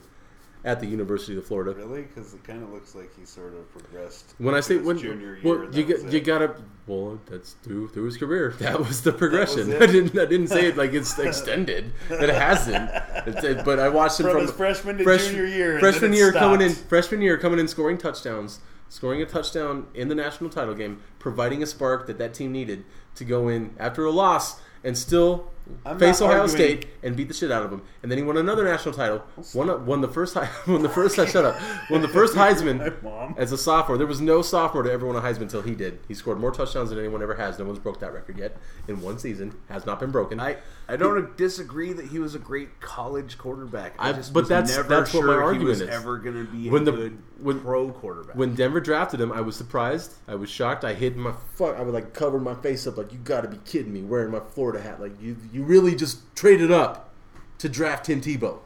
at 0.66 0.80
the 0.80 0.86
University 0.86 1.38
of 1.38 1.45
Florida. 1.45 1.74
really, 1.74 2.01
because 2.01 2.34
it 2.34 2.43
kind 2.43 2.62
of 2.62 2.72
looks 2.72 2.93
like 2.93 3.16
he 3.18 3.26
sort 3.26 3.53
of 3.53 3.72
progressed. 3.72 4.36
When 4.38 4.53
I 4.55 4.60
say 4.60 4.78
when, 4.78 4.97
junior 4.97 5.36
year, 5.36 5.39
well, 5.43 5.74
you 5.74 6.10
you 6.10 6.20
gotta 6.20 6.55
well, 6.86 7.20
that's 7.30 7.53
through 7.64 7.89
through 7.89 8.05
his 8.05 8.18
career. 8.18 8.53
That 8.60 8.80
was 8.80 9.01
the 9.01 9.14
progression. 9.14 9.72
it? 9.72 9.82
I 9.82 9.86
didn't 9.86 10.20
I 10.20 10.26
didn't 10.26 10.47
say 10.47 10.68
it 10.68 10.78
like 10.78 10.93
it's 10.93 11.18
extended. 11.18 11.93
It 12.10 12.30
hasn't. 12.30 12.89
It's, 13.26 13.43
it, 13.43 13.66
but 13.66 13.80
I 13.80 13.89
watched 13.89 14.20
him 14.20 14.26
From 14.26 14.34
from, 14.34 14.41
his 14.43 14.51
freshman 14.51 14.97
to 14.97 15.03
fresh- 15.03 15.28
junior 15.28 15.45
year, 15.45 15.80
Freshman 15.80 16.14
year 16.14 16.34
coming 16.34 16.62
in. 16.62 16.74
Freshman 16.74 17.22
year 17.22 17.38
coming 17.38 17.60
in, 17.60 17.68
scoring 17.68 17.97
touchdowns, 17.97 18.60
scoring 18.89 19.22
a 19.22 19.26
touchdown 19.26 19.88
in 19.93 20.10
the 20.10 20.16
national 20.16 20.49
title 20.49 20.76
game, 20.76 21.01
providing 21.20 21.64
a 21.64 21.66
spark 21.66 22.05
that 22.07 22.18
that 22.18 22.34
team 22.34 22.51
needed 22.51 22.84
to 23.16 23.24
go 23.24 23.47
in 23.47 23.74
after 23.80 24.03
a 24.05 24.12
loss 24.12 24.60
and 24.84 24.97
still 24.97 25.51
I'm 25.86 25.97
face 25.99 26.22
Ohio 26.22 26.41
arguing- 26.41 26.55
State 26.80 26.88
and 27.03 27.15
beat 27.15 27.28
the 27.28 27.34
shit 27.34 27.51
out 27.51 27.63
of 27.63 27.72
them. 27.72 27.82
And 28.03 28.11
then 28.11 28.17
he 28.17 28.24
won 28.24 28.38
another 28.38 28.63
national 28.65 28.93
title. 28.93 29.24
Won 29.53 29.86
won 29.86 30.01
the 30.01 30.07
first 30.07 30.34
Hei- 30.34 30.49
won 30.72 30.82
the 30.82 30.89
first 30.89 31.15
shut 31.15 31.36
up. 31.45 31.55
Won 31.89 32.01
the 32.01 32.07
first 32.07 32.34
Heisman 32.36 33.38
as 33.38 33.51
a 33.51 33.57
sophomore. 33.57 33.97
There 33.97 34.07
was 34.07 34.22
no 34.22 34.41
sophomore 34.41 34.84
to 34.84 34.91
ever 34.91 35.05
win 35.07 35.15
a 35.15 35.22
Heisman 35.22 35.41
until 35.43 35.61
he 35.61 35.76
did. 35.76 35.99
He 36.07 36.13
scored 36.13 36.39
more 36.39 36.51
touchdowns 36.51 36.89
than 36.89 36.99
anyone 36.99 37.22
ever 37.22 37.36
has. 37.36 37.57
No 37.59 37.65
one's 37.65 37.80
broke 37.80 37.99
that 38.01 38.13
record 38.13 38.38
yet 38.38 38.57
in 38.88 39.01
one 39.01 39.20
season. 39.20 39.55
Has 39.70 39.86
not 39.86 39.99
been 39.99 40.11
broken. 40.11 40.39
I, 40.39 40.57
I 40.88 40.95
don't 40.95 41.36
disagree 41.38 41.93
that 41.93 42.07
he 42.07 42.20
was 42.20 42.36
a 42.36 42.39
great 42.39 42.80
college 42.82 43.38
quarterback. 43.38 43.93
I, 43.99 44.09
I- 44.09 44.13
just 44.13 44.34
but 44.34 44.41
was 44.41 44.49
that's- 44.49 44.76
never 44.76 44.88
that's 44.89 45.13
what 45.13 45.26
my 45.26 45.34
sure 45.34 45.43
argument 45.43 45.61
he 45.63 45.70
was 45.70 45.82
is. 45.82 45.89
ever 45.89 46.17
going 46.17 46.45
to 46.45 46.51
be 46.51 46.70
When 46.70 46.82
a 46.82 46.86
the- 46.86 46.91
good 46.91 47.17
when- 47.39 47.59
pro 47.61 47.89
quarterback. 47.91 48.36
When 48.36 48.55
Denver 48.55 48.80
drafted 48.82 49.22
him, 49.22 49.32
I 49.32 49.41
was 49.41 49.55
surprised. 49.55 50.13
I 50.28 50.36
was 50.36 50.49
shocked. 50.49 50.84
I 50.84 50.93
hid 50.93 51.15
my 51.15 51.34
fuck. 51.55 51.78
I 51.78 51.82
would 51.82 51.93
like 51.93 52.13
cover 52.13 52.39
my 52.39 52.53
face 52.55 52.86
up, 52.88 52.97
like 52.97 53.11
you 53.13 53.20
got 53.20 53.41
to 53.41 53.47
be 53.47 53.57
kidding 53.65 53.93
me, 53.93 54.01
wearing 54.01 54.32
my 54.32 54.39
Florida 54.39 54.82
hat. 54.82 54.99
Like 54.99 55.22
you, 55.22 55.38
you 55.53 55.59
really 55.60 55.95
just 55.95 56.20
traded 56.36 56.72
up 56.72 57.14
to 57.60 57.70
draft 57.70 58.05
Tim 58.05 58.22
Tebow. 58.22 58.60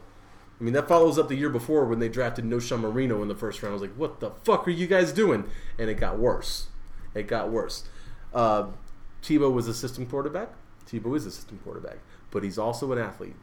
I 0.60 0.64
mean, 0.64 0.74
that 0.74 0.88
follows 0.88 1.18
up 1.18 1.28
the 1.28 1.36
year 1.36 1.50
before 1.50 1.84
when 1.84 1.98
they 1.98 2.08
drafted 2.08 2.44
Knowshon 2.44 2.80
Moreno 2.80 3.20
in 3.22 3.28
the 3.28 3.34
first 3.34 3.62
round. 3.62 3.72
I 3.72 3.74
was 3.74 3.82
like, 3.82 3.94
what 3.96 4.20
the 4.20 4.30
fuck 4.44 4.66
are 4.68 4.70
you 4.70 4.86
guys 4.86 5.12
doing? 5.12 5.44
And 5.78 5.90
it 5.90 5.94
got 5.94 6.18
worse. 6.18 6.68
It 7.14 7.26
got 7.26 7.50
worse. 7.50 7.84
Uh, 8.32 8.68
Tebow 9.22 9.52
was 9.52 9.68
a 9.68 9.74
system 9.74 10.06
quarterback. 10.06 10.50
Tebow 10.86 11.16
is 11.16 11.26
a 11.26 11.30
system 11.30 11.58
quarterback, 11.64 11.98
but 12.30 12.42
he's 12.42 12.58
also 12.58 12.92
an 12.92 12.98
athlete. 12.98 13.36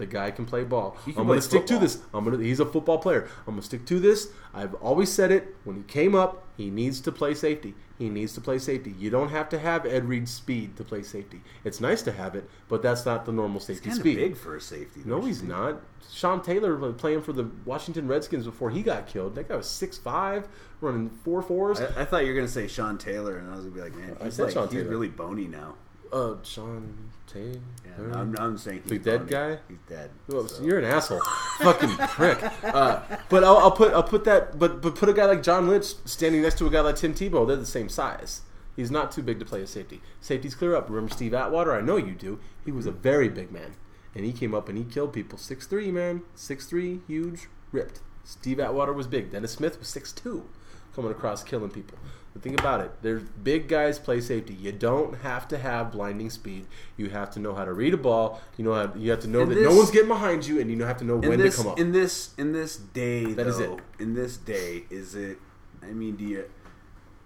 The 0.00 0.06
guy 0.06 0.30
can 0.30 0.46
play 0.46 0.64
ball. 0.64 0.96
Can 1.04 1.12
I'm 1.18 1.26
going 1.26 1.38
to 1.38 1.42
stick 1.42 1.66
to 1.66 1.78
this. 1.78 1.98
I'm 2.14 2.24
gonna. 2.24 2.42
He's 2.42 2.58
a 2.58 2.64
football 2.64 2.96
player. 2.96 3.28
I'm 3.46 3.52
gonna 3.52 3.60
stick 3.60 3.84
to 3.84 4.00
this. 4.00 4.28
I've 4.54 4.72
always 4.76 5.12
said 5.12 5.30
it. 5.30 5.54
When 5.64 5.76
he 5.76 5.82
came 5.82 6.14
up, 6.14 6.42
he 6.56 6.70
needs 6.70 7.02
to 7.02 7.12
play 7.12 7.34
safety. 7.34 7.74
He 7.98 8.08
needs 8.08 8.32
to 8.32 8.40
play 8.40 8.58
safety. 8.58 8.94
You 8.98 9.10
don't 9.10 9.28
have 9.28 9.50
to 9.50 9.58
have 9.58 9.84
Ed 9.84 10.06
Reed's 10.06 10.32
speed 10.32 10.78
to 10.78 10.84
play 10.84 11.02
safety. 11.02 11.42
It's 11.64 11.82
nice 11.82 12.00
to 12.04 12.12
have 12.12 12.34
it, 12.34 12.48
but 12.66 12.80
that's 12.80 13.04
not 13.04 13.26
the 13.26 13.32
normal 13.32 13.60
safety 13.60 13.90
of 13.90 13.96
speed. 13.96 14.16
big 14.16 14.36
for 14.38 14.56
a 14.56 14.60
safety. 14.62 15.02
No, 15.04 15.20
he's 15.20 15.40
think? 15.40 15.50
not. 15.50 15.82
Sean 16.10 16.40
Taylor 16.40 16.76
was 16.76 16.94
playing 16.94 17.20
for 17.20 17.34
the 17.34 17.50
Washington 17.66 18.08
Redskins 18.08 18.46
before 18.46 18.70
he 18.70 18.82
got 18.82 19.06
killed. 19.06 19.34
That 19.34 19.50
guy 19.50 19.56
was 19.56 19.68
six 19.68 19.98
five, 19.98 20.48
running 20.80 21.10
four 21.10 21.42
fours. 21.42 21.78
I, 21.78 22.00
I 22.00 22.04
thought 22.06 22.22
you 22.22 22.28
were 22.28 22.36
going 22.36 22.46
to 22.46 22.52
say 22.52 22.68
Sean 22.68 22.96
Taylor, 22.96 23.36
and 23.36 23.52
I 23.52 23.56
was 23.56 23.66
going 23.66 23.74
to 23.74 23.76
be 23.76 23.82
like, 23.82 23.94
man, 23.94 24.16
I 24.18 24.24
he's, 24.24 24.34
said 24.36 24.44
like, 24.44 24.54
Sean 24.54 24.68
he's 24.68 24.78
Taylor. 24.78 24.88
really 24.88 25.08
bony 25.08 25.46
now. 25.46 25.74
Uh, 26.12 26.34
Sean 26.42 27.10
Taylor. 27.26 27.60
Yeah, 27.84 28.06
no, 28.06 28.18
I'm, 28.18 28.36
I'm 28.38 28.58
saying 28.58 28.82
he's 28.82 28.90
The 28.90 28.98
dead 28.98 29.28
guy? 29.28 29.58
He's 29.68 29.78
dead. 29.88 30.10
Well, 30.28 30.48
so. 30.48 30.62
You're 30.62 30.78
an 30.78 30.84
asshole, 30.84 31.20
fucking 31.60 31.90
prick. 32.08 32.42
Uh, 32.64 33.02
but 33.28 33.44
I'll, 33.44 33.58
I'll 33.58 33.70
put 33.70 33.92
I'll 33.94 34.02
put 34.02 34.24
that. 34.24 34.58
But 34.58 34.82
but 34.82 34.96
put 34.96 35.08
a 35.08 35.12
guy 35.12 35.26
like 35.26 35.42
John 35.42 35.68
Lynch 35.68 35.94
standing 36.04 36.42
next 36.42 36.58
to 36.58 36.66
a 36.66 36.70
guy 36.70 36.80
like 36.80 36.96
Tim 36.96 37.14
Tebow. 37.14 37.46
They're 37.46 37.56
the 37.56 37.66
same 37.66 37.88
size. 37.88 38.42
He's 38.74 38.90
not 38.90 39.12
too 39.12 39.22
big 39.22 39.38
to 39.40 39.44
play 39.44 39.62
a 39.62 39.66
safety. 39.66 40.00
Safety's 40.20 40.54
clear 40.54 40.74
up. 40.74 40.88
Remember 40.88 41.12
Steve 41.12 41.34
Atwater? 41.34 41.72
I 41.72 41.80
know 41.80 41.96
you 41.96 42.14
do. 42.14 42.40
He 42.64 42.72
was 42.72 42.86
a 42.86 42.92
very 42.92 43.28
big 43.28 43.52
man, 43.52 43.74
and 44.14 44.24
he 44.24 44.32
came 44.32 44.54
up 44.54 44.68
and 44.68 44.78
he 44.78 44.84
killed 44.84 45.12
people. 45.12 45.38
Six 45.38 45.66
three 45.66 45.92
man, 45.92 46.22
six 46.34 46.66
three, 46.66 47.00
huge, 47.06 47.48
ripped. 47.72 48.00
Steve 48.24 48.58
Atwater 48.60 48.92
was 48.92 49.06
big. 49.06 49.30
Dennis 49.30 49.52
Smith 49.52 49.78
was 49.78 49.88
six 49.88 50.12
two, 50.12 50.48
coming 50.94 51.10
across 51.10 51.44
killing 51.44 51.70
people. 51.70 51.98
But 52.32 52.42
think 52.42 52.60
about 52.60 52.80
it. 52.80 52.92
There's 53.02 53.22
big 53.42 53.66
guys 53.66 53.98
play 53.98 54.20
safety. 54.20 54.54
You 54.54 54.70
don't 54.70 55.16
have 55.18 55.48
to 55.48 55.58
have 55.58 55.90
blinding 55.90 56.30
speed. 56.30 56.66
You 56.96 57.10
have 57.10 57.30
to 57.32 57.40
know 57.40 57.54
how 57.54 57.64
to 57.64 57.72
read 57.72 57.92
a 57.92 57.96
ball. 57.96 58.40
You 58.56 58.64
know 58.64 58.72
how 58.74 58.92
you 58.96 59.10
have 59.10 59.20
to 59.20 59.28
know 59.28 59.40
And 59.42 59.50
that 59.50 59.60
no 59.62 59.74
one's 59.74 59.90
getting 59.90 60.08
behind 60.08 60.46
you, 60.46 60.60
and 60.60 60.70
you 60.70 60.80
have 60.84 60.98
to 60.98 61.04
know 61.04 61.20
in 61.20 61.28
when 61.28 61.38
this 61.40 61.56
to 61.56 61.62
come 61.64 61.72
up. 61.72 61.78
in 61.80 61.90
this 61.92 62.32
in 62.38 62.52
this 62.52 62.76
day 62.76 63.32
That 63.32 63.46
is 63.48 63.58
though, 63.58 63.74
it. 63.78 63.80
in 64.02 64.14
this 64.14 64.36
day 64.36 64.84
is 64.90 65.14
it 65.16 65.38
i 65.82 65.86
mean 65.86 66.14
do 66.16 66.24
you 66.24 66.44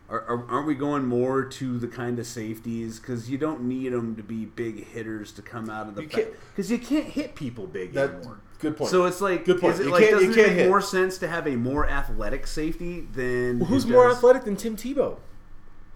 Are, 0.08 0.20
are, 0.22 0.50
aren't 0.50 0.66
we 0.66 0.74
going 0.74 1.06
more 1.06 1.44
to 1.44 1.78
the 1.78 1.88
kind 1.88 2.18
of 2.18 2.26
safeties 2.26 2.98
because 3.00 3.28
you 3.30 3.36
don't 3.38 3.62
need 3.62 3.92
them 3.92 4.16
to 4.16 4.22
be 4.22 4.44
big 4.46 4.86
hitters 4.86 5.32
to 5.32 5.42
come 5.42 5.68
out 5.70 5.88
of 5.88 5.96
the 5.96 6.02
because 6.02 6.70
you 6.70 6.78
can't 6.78 7.06
hit 7.06 7.34
people 7.34 7.66
big 7.66 7.92
That 7.94 8.10
anymore. 8.10 8.40
Good 8.64 8.76
point. 8.76 8.90
So 8.90 9.04
it's 9.04 9.20
like, 9.20 9.44
Good 9.44 9.60
point. 9.60 9.74
Is 9.74 9.80
it 9.80 9.84
You 9.86 9.92
like 9.92 10.10
doesn't 10.10 10.32
it 10.32 10.36
make 10.36 10.46
hit. 10.52 10.68
more 10.68 10.80
sense 10.80 11.18
to 11.18 11.28
have 11.28 11.46
a 11.46 11.56
more 11.56 11.88
athletic 11.88 12.46
safety 12.46 13.02
than 13.12 13.60
Well, 13.60 13.68
who's 13.68 13.86
more 13.86 14.10
athletic 14.10 14.44
than 14.44 14.56
Tim 14.56 14.76
Tebow? 14.76 15.18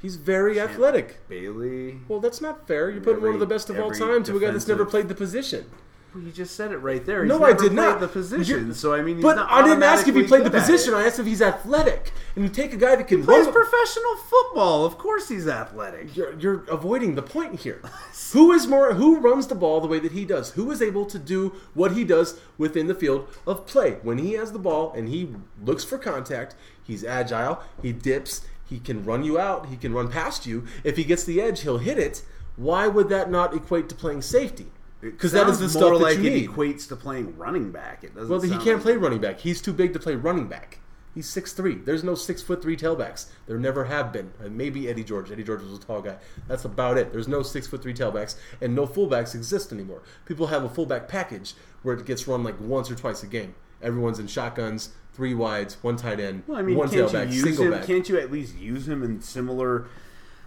He's 0.00 0.14
very 0.16 0.60
athletic. 0.60 1.28
Bailey? 1.28 1.98
Well, 2.06 2.20
that's 2.20 2.40
not 2.40 2.68
fair. 2.68 2.88
You're 2.90 3.00
putting 3.00 3.22
one 3.22 3.34
of 3.34 3.40
the 3.40 3.46
best 3.46 3.68
of 3.68 3.78
all 3.80 3.90
time 3.90 4.22
to 4.24 4.36
a 4.36 4.40
guy 4.40 4.50
that's 4.52 4.68
never 4.68 4.84
played 4.84 5.08
the 5.08 5.14
position. 5.14 5.66
Well, 6.14 6.24
you 6.24 6.32
just 6.32 6.56
said 6.56 6.72
it 6.72 6.78
right 6.78 7.04
there. 7.04 7.22
He's 7.22 7.28
No, 7.28 7.44
I 7.44 7.52
did 7.52 7.72
not. 7.72 8.00
the 8.00 8.08
position. 8.08 8.64
You're- 8.64 8.74
so 8.74 8.94
I 8.94 9.02
mean, 9.02 9.16
he's 9.16 9.22
But 9.22 9.38
I 9.38 9.62
didn't 9.62 9.82
ask 9.82 10.08
if 10.08 10.14
he 10.14 10.22
played 10.22 10.44
the 10.44 10.50
position. 10.50 10.94
I 10.94 11.06
asked 11.06 11.18
if 11.18 11.26
he's 11.26 11.42
athletic. 11.42 12.12
And 12.34 12.44
you 12.44 12.50
take 12.50 12.72
a 12.72 12.76
guy 12.76 12.96
that 12.96 13.06
can 13.06 13.22
plays 13.24 13.44
run. 13.44 13.52
professional 13.52 14.16
football. 14.16 14.86
Of 14.86 14.96
course, 14.96 15.28
he's 15.28 15.46
athletic. 15.46 16.16
You're, 16.16 16.38
you're 16.38 16.64
avoiding 16.68 17.14
the 17.14 17.22
point 17.22 17.60
here. 17.60 17.82
who 18.32 18.52
is 18.52 18.66
more? 18.66 18.94
Who 18.94 19.18
runs 19.20 19.48
the 19.48 19.54
ball 19.54 19.80
the 19.82 19.86
way 19.86 19.98
that 19.98 20.12
he 20.12 20.24
does? 20.24 20.52
Who 20.52 20.70
is 20.70 20.80
able 20.80 21.04
to 21.06 21.18
do 21.18 21.54
what 21.74 21.92
he 21.92 22.04
does 22.04 22.40
within 22.56 22.86
the 22.86 22.94
field 22.94 23.28
of 23.46 23.66
play? 23.66 23.98
When 24.02 24.16
he 24.18 24.32
has 24.32 24.52
the 24.52 24.58
ball 24.58 24.92
and 24.96 25.08
he 25.08 25.34
looks 25.62 25.84
for 25.84 25.98
contact, 25.98 26.54
he's 26.82 27.04
agile. 27.04 27.60
He 27.82 27.92
dips. 27.92 28.46
He 28.64 28.78
can 28.80 29.04
run 29.04 29.24
you 29.24 29.38
out. 29.38 29.66
He 29.66 29.76
can 29.76 29.92
run 29.92 30.08
past 30.10 30.46
you. 30.46 30.64
If 30.84 30.96
he 30.96 31.04
gets 31.04 31.24
the 31.24 31.40
edge, 31.40 31.60
he'll 31.62 31.78
hit 31.78 31.98
it. 31.98 32.22
Why 32.56 32.86
would 32.88 33.08
that 33.10 33.30
not 33.30 33.54
equate 33.54 33.88
to 33.90 33.94
playing 33.94 34.22
safety? 34.22 34.72
Because 35.00 35.32
that 35.32 35.48
is 35.48 35.60
the 35.60 35.68
stuff 35.68 35.92
that 35.92 35.98
like 36.02 36.18
you 36.18 36.24
it 36.24 36.34
need. 36.34 36.48
equates 36.50 36.88
to 36.88 36.96
playing 36.96 37.36
running 37.36 37.70
back. 37.70 38.02
It 38.04 38.14
doesn't. 38.14 38.28
Well, 38.30 38.40
he 38.40 38.50
can't 38.50 38.66
like- 38.78 38.80
play 38.82 38.96
running 38.96 39.20
back. 39.20 39.38
He's 39.40 39.60
too 39.62 39.72
big 39.72 39.92
to 39.92 39.98
play 39.98 40.14
running 40.16 40.48
back. 40.48 40.80
He's 41.14 41.28
six 41.28 41.52
three. 41.52 41.76
There's 41.76 42.04
no 42.04 42.14
six 42.14 42.42
foot 42.42 42.62
three 42.62 42.76
tailbacks. 42.76 43.26
There 43.46 43.58
never 43.58 43.84
have 43.84 44.12
been. 44.12 44.32
And 44.40 44.56
maybe 44.56 44.88
Eddie 44.88 45.02
George. 45.04 45.30
Eddie 45.32 45.42
George 45.42 45.62
was 45.62 45.72
a 45.72 45.80
tall 45.80 46.00
guy. 46.00 46.16
That's 46.46 46.64
about 46.64 46.96
it. 46.96 47.12
There's 47.12 47.26
no 47.28 47.42
six 47.42 47.66
foot 47.66 47.82
three 47.82 47.94
tailbacks, 47.94 48.36
and 48.60 48.74
no 48.74 48.86
fullbacks 48.86 49.34
exist 49.34 49.72
anymore. 49.72 50.02
People 50.26 50.48
have 50.48 50.62
a 50.64 50.68
fullback 50.68 51.08
package 51.08 51.54
where 51.82 51.96
it 51.96 52.04
gets 52.06 52.28
run 52.28 52.44
like 52.44 52.60
once 52.60 52.90
or 52.90 52.94
twice 52.94 53.22
a 53.22 53.26
game. 53.26 53.54
Everyone's 53.82 54.18
in 54.18 54.26
shotguns, 54.26 54.90
three 55.12 55.34
wides, 55.34 55.76
one 55.82 55.96
tight 55.96 56.18
end, 56.20 56.42
Well, 56.46 56.58
I 56.58 56.62
mean, 56.62 56.76
one 56.76 56.88
can't 56.88 57.08
tailback, 57.10 57.28
you 57.28 57.34
use 57.34 57.44
single 57.44 57.64
him? 57.66 57.70
back. 57.72 57.84
Can't 57.86 58.08
you 58.08 58.18
at 58.18 58.30
least 58.30 58.56
use 58.56 58.88
him 58.88 59.02
in 59.02 59.20
similar? 59.20 59.86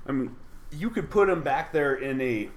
I 0.05 0.11
mean, 0.11 0.35
you 0.71 0.89
could 0.89 1.09
put 1.09 1.27
him 1.29 1.41
back 1.41 1.71
there 1.73 1.95
in 1.95 2.19
a. 2.21 2.49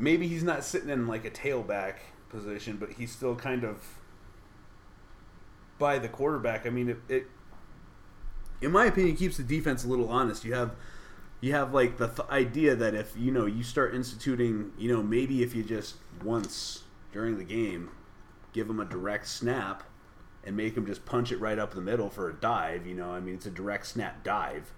Maybe 0.00 0.26
he's 0.26 0.42
not 0.42 0.64
sitting 0.64 0.88
in 0.88 1.06
like 1.06 1.26
a 1.26 1.30
tailback 1.30 1.96
position, 2.30 2.78
but 2.78 2.92
he's 2.92 3.12
still 3.12 3.36
kind 3.36 3.64
of 3.64 3.98
by 5.78 5.98
the 5.98 6.08
quarterback. 6.08 6.66
I 6.66 6.70
mean, 6.70 6.88
it, 6.88 6.98
it 7.08 7.26
in 8.62 8.72
my 8.72 8.86
opinion, 8.86 9.16
keeps 9.16 9.36
the 9.36 9.42
defense 9.42 9.84
a 9.84 9.88
little 9.88 10.08
honest. 10.08 10.44
You 10.44 10.54
have 10.54 10.74
you 11.40 11.52
have 11.52 11.74
like 11.74 11.98
the 11.98 12.08
th- 12.08 12.28
idea 12.30 12.74
that 12.74 12.94
if 12.94 13.14
you 13.16 13.30
know 13.30 13.44
you 13.44 13.62
start 13.62 13.94
instituting, 13.94 14.72
you 14.78 14.90
know, 14.90 15.02
maybe 15.02 15.42
if 15.42 15.54
you 15.54 15.62
just 15.62 15.96
once 16.24 16.84
during 17.12 17.36
the 17.38 17.44
game 17.44 17.90
give 18.52 18.68
him 18.68 18.80
a 18.80 18.84
direct 18.84 19.28
snap 19.28 19.82
and 20.44 20.56
make 20.56 20.76
him 20.76 20.86
just 20.86 21.04
punch 21.04 21.30
it 21.30 21.36
right 21.38 21.58
up 21.58 21.74
the 21.74 21.80
middle 21.80 22.08
for 22.08 22.28
a 22.28 22.32
dive, 22.32 22.86
you 22.86 22.94
know, 22.94 23.10
I 23.10 23.20
mean, 23.20 23.34
it's 23.34 23.46
a 23.46 23.50
direct 23.50 23.86
snap 23.86 24.24
dive. 24.24 24.72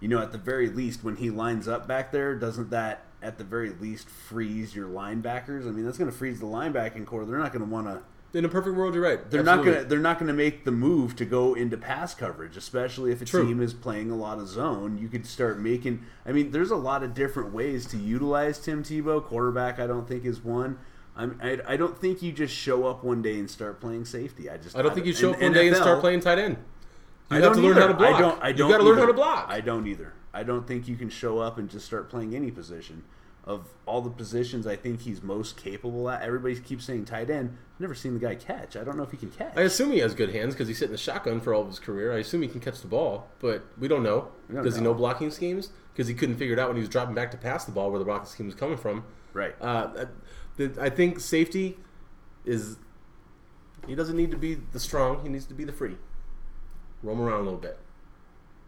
You 0.00 0.08
know, 0.08 0.20
at 0.20 0.32
the 0.32 0.38
very 0.38 0.68
least, 0.68 1.02
when 1.02 1.16
he 1.16 1.30
lines 1.30 1.66
up 1.66 1.88
back 1.88 2.12
there, 2.12 2.34
doesn't 2.34 2.70
that 2.70 3.05
at 3.22 3.38
the 3.38 3.44
very 3.44 3.70
least 3.70 4.08
freeze 4.08 4.74
your 4.74 4.88
linebackers? 4.88 5.66
I 5.66 5.70
mean, 5.70 5.84
that's 5.84 5.98
going 5.98 6.10
to 6.10 6.16
freeze 6.16 6.40
the 6.40 6.46
linebacking 6.46 7.06
core. 7.06 7.24
They're 7.24 7.38
not 7.38 7.52
going 7.52 7.64
to 7.64 7.70
want 7.70 7.86
to 7.86 8.02
in 8.36 8.44
a 8.44 8.48
perfect 8.48 8.76
world, 8.76 8.94
you're 8.94 9.02
right. 9.02 9.30
they're 9.30 9.42
not 9.42 9.64
gonna 9.64 9.84
they're 9.84 9.98
not 9.98 10.18
gonna 10.18 10.32
make 10.32 10.64
the 10.64 10.70
move 10.70 11.16
to 11.16 11.24
go 11.24 11.54
into 11.54 11.76
pass 11.76 12.14
coverage, 12.14 12.56
especially 12.56 13.10
if 13.10 13.22
a 13.22 13.24
True. 13.24 13.46
team 13.46 13.62
is 13.62 13.72
playing 13.72 14.10
a 14.10 14.16
lot 14.16 14.38
of 14.38 14.48
zone. 14.48 14.98
You 14.98 15.08
could 15.08 15.26
start 15.26 15.58
making. 15.58 16.04
I 16.26 16.32
mean, 16.32 16.50
there's 16.50 16.70
a 16.70 16.76
lot 16.76 17.02
of 17.02 17.14
different 17.14 17.52
ways 17.54 17.86
to 17.86 17.96
utilize 17.96 18.58
Tim 18.58 18.82
Tebow. 18.82 19.24
Quarterback, 19.24 19.78
I 19.78 19.86
don't 19.86 20.06
think 20.06 20.24
is 20.24 20.44
one. 20.44 20.78
I'm, 21.16 21.40
I, 21.42 21.58
I 21.66 21.76
don't 21.78 21.98
think 21.98 22.20
you 22.20 22.30
just 22.30 22.54
show 22.54 22.86
up 22.86 23.02
one 23.02 23.22
day 23.22 23.38
and 23.38 23.50
start 23.50 23.80
playing 23.80 24.04
safety. 24.04 24.50
I 24.50 24.58
just 24.58 24.76
I 24.76 24.82
don't 24.82 24.94
think 24.94 25.06
you 25.06 25.14
show 25.14 25.32
up 25.32 25.40
one 25.40 25.52
day 25.52 25.68
and 25.68 25.76
start 25.76 26.00
playing 26.00 26.20
tight 26.20 26.38
end. 26.38 26.58
You 27.30 27.38
I 27.38 27.40
have 27.40 27.54
to 27.54 27.62
don't 27.62 27.64
learn 27.64 27.76
how 27.78 27.86
to 27.86 27.94
block. 27.94 28.14
I 28.14 28.20
don't. 28.20 28.42
I 28.42 28.52
don't 28.52 28.68
you 28.68 28.74
got 28.74 28.78
to 28.78 28.84
learn 28.84 28.98
how 28.98 29.06
to 29.06 29.12
block. 29.14 29.46
I 29.48 29.60
don't 29.60 29.86
either. 29.86 30.12
I 30.36 30.42
don't 30.42 30.66
think 30.66 30.86
you 30.86 30.96
can 30.96 31.08
show 31.08 31.38
up 31.38 31.56
and 31.56 31.70
just 31.70 31.86
start 31.86 32.10
playing 32.10 32.34
any 32.34 32.50
position. 32.50 33.04
Of 33.44 33.68
all 33.86 34.02
the 34.02 34.10
positions, 34.10 34.66
I 34.66 34.74
think 34.76 35.02
he's 35.02 35.22
most 35.22 35.56
capable 35.56 36.10
at. 36.10 36.20
Everybody 36.22 36.56
keeps 36.60 36.84
saying 36.84 37.04
tight 37.06 37.30
end. 37.30 37.56
Never 37.78 37.94
seen 37.94 38.12
the 38.14 38.20
guy 38.20 38.34
catch. 38.34 38.76
I 38.76 38.82
don't 38.84 38.96
know 38.96 39.04
if 39.04 39.12
he 39.12 39.16
can 39.16 39.30
catch. 39.30 39.56
I 39.56 39.62
assume 39.62 39.92
he 39.92 40.00
has 40.00 40.14
good 40.14 40.34
hands 40.34 40.52
because 40.54 40.66
he's 40.68 40.78
sitting 40.78 40.90
in 40.90 40.96
the 40.96 40.98
shotgun 40.98 41.40
for 41.40 41.54
all 41.54 41.62
of 41.62 41.68
his 41.68 41.78
career. 41.78 42.12
I 42.12 42.18
assume 42.18 42.42
he 42.42 42.48
can 42.48 42.60
catch 42.60 42.80
the 42.80 42.88
ball, 42.88 43.28
but 43.38 43.64
we 43.78 43.86
don't 43.88 44.02
know. 44.02 44.28
don't 44.52 44.64
Does 44.64 44.74
he 44.76 44.82
know. 44.82 44.90
know 44.90 44.94
blocking 44.98 45.30
schemes? 45.30 45.70
Because 45.92 46.08
he 46.08 46.14
couldn't 46.14 46.36
figure 46.36 46.54
it 46.54 46.58
out 46.58 46.68
when 46.68 46.76
he 46.76 46.80
was 46.80 46.88
dropping 46.90 47.14
back 47.14 47.30
to 47.30 47.36
pass 47.36 47.64
the 47.64 47.72
ball 47.72 47.90
where 47.90 47.98
the 48.00 48.04
blocking 48.04 48.26
scheme 48.26 48.46
was 48.46 48.54
coming 48.56 48.76
from. 48.76 49.04
right. 49.32 49.54
Uh, 49.60 50.06
the- 50.56 50.76
I 50.80 50.90
think 50.90 51.20
safety 51.20 51.78
is. 52.44 52.76
He 53.86 53.94
doesn't 53.94 54.16
need 54.16 54.32
to 54.32 54.36
be 54.36 54.56
the 54.72 54.80
strong. 54.80 55.22
He 55.22 55.28
needs 55.28 55.46
to 55.46 55.54
be 55.54 55.62
the 55.64 55.72
free. 55.72 55.96
Roam 57.02 57.20
around 57.20 57.40
a 57.40 57.44
little 57.44 57.60
bit. 57.60 57.78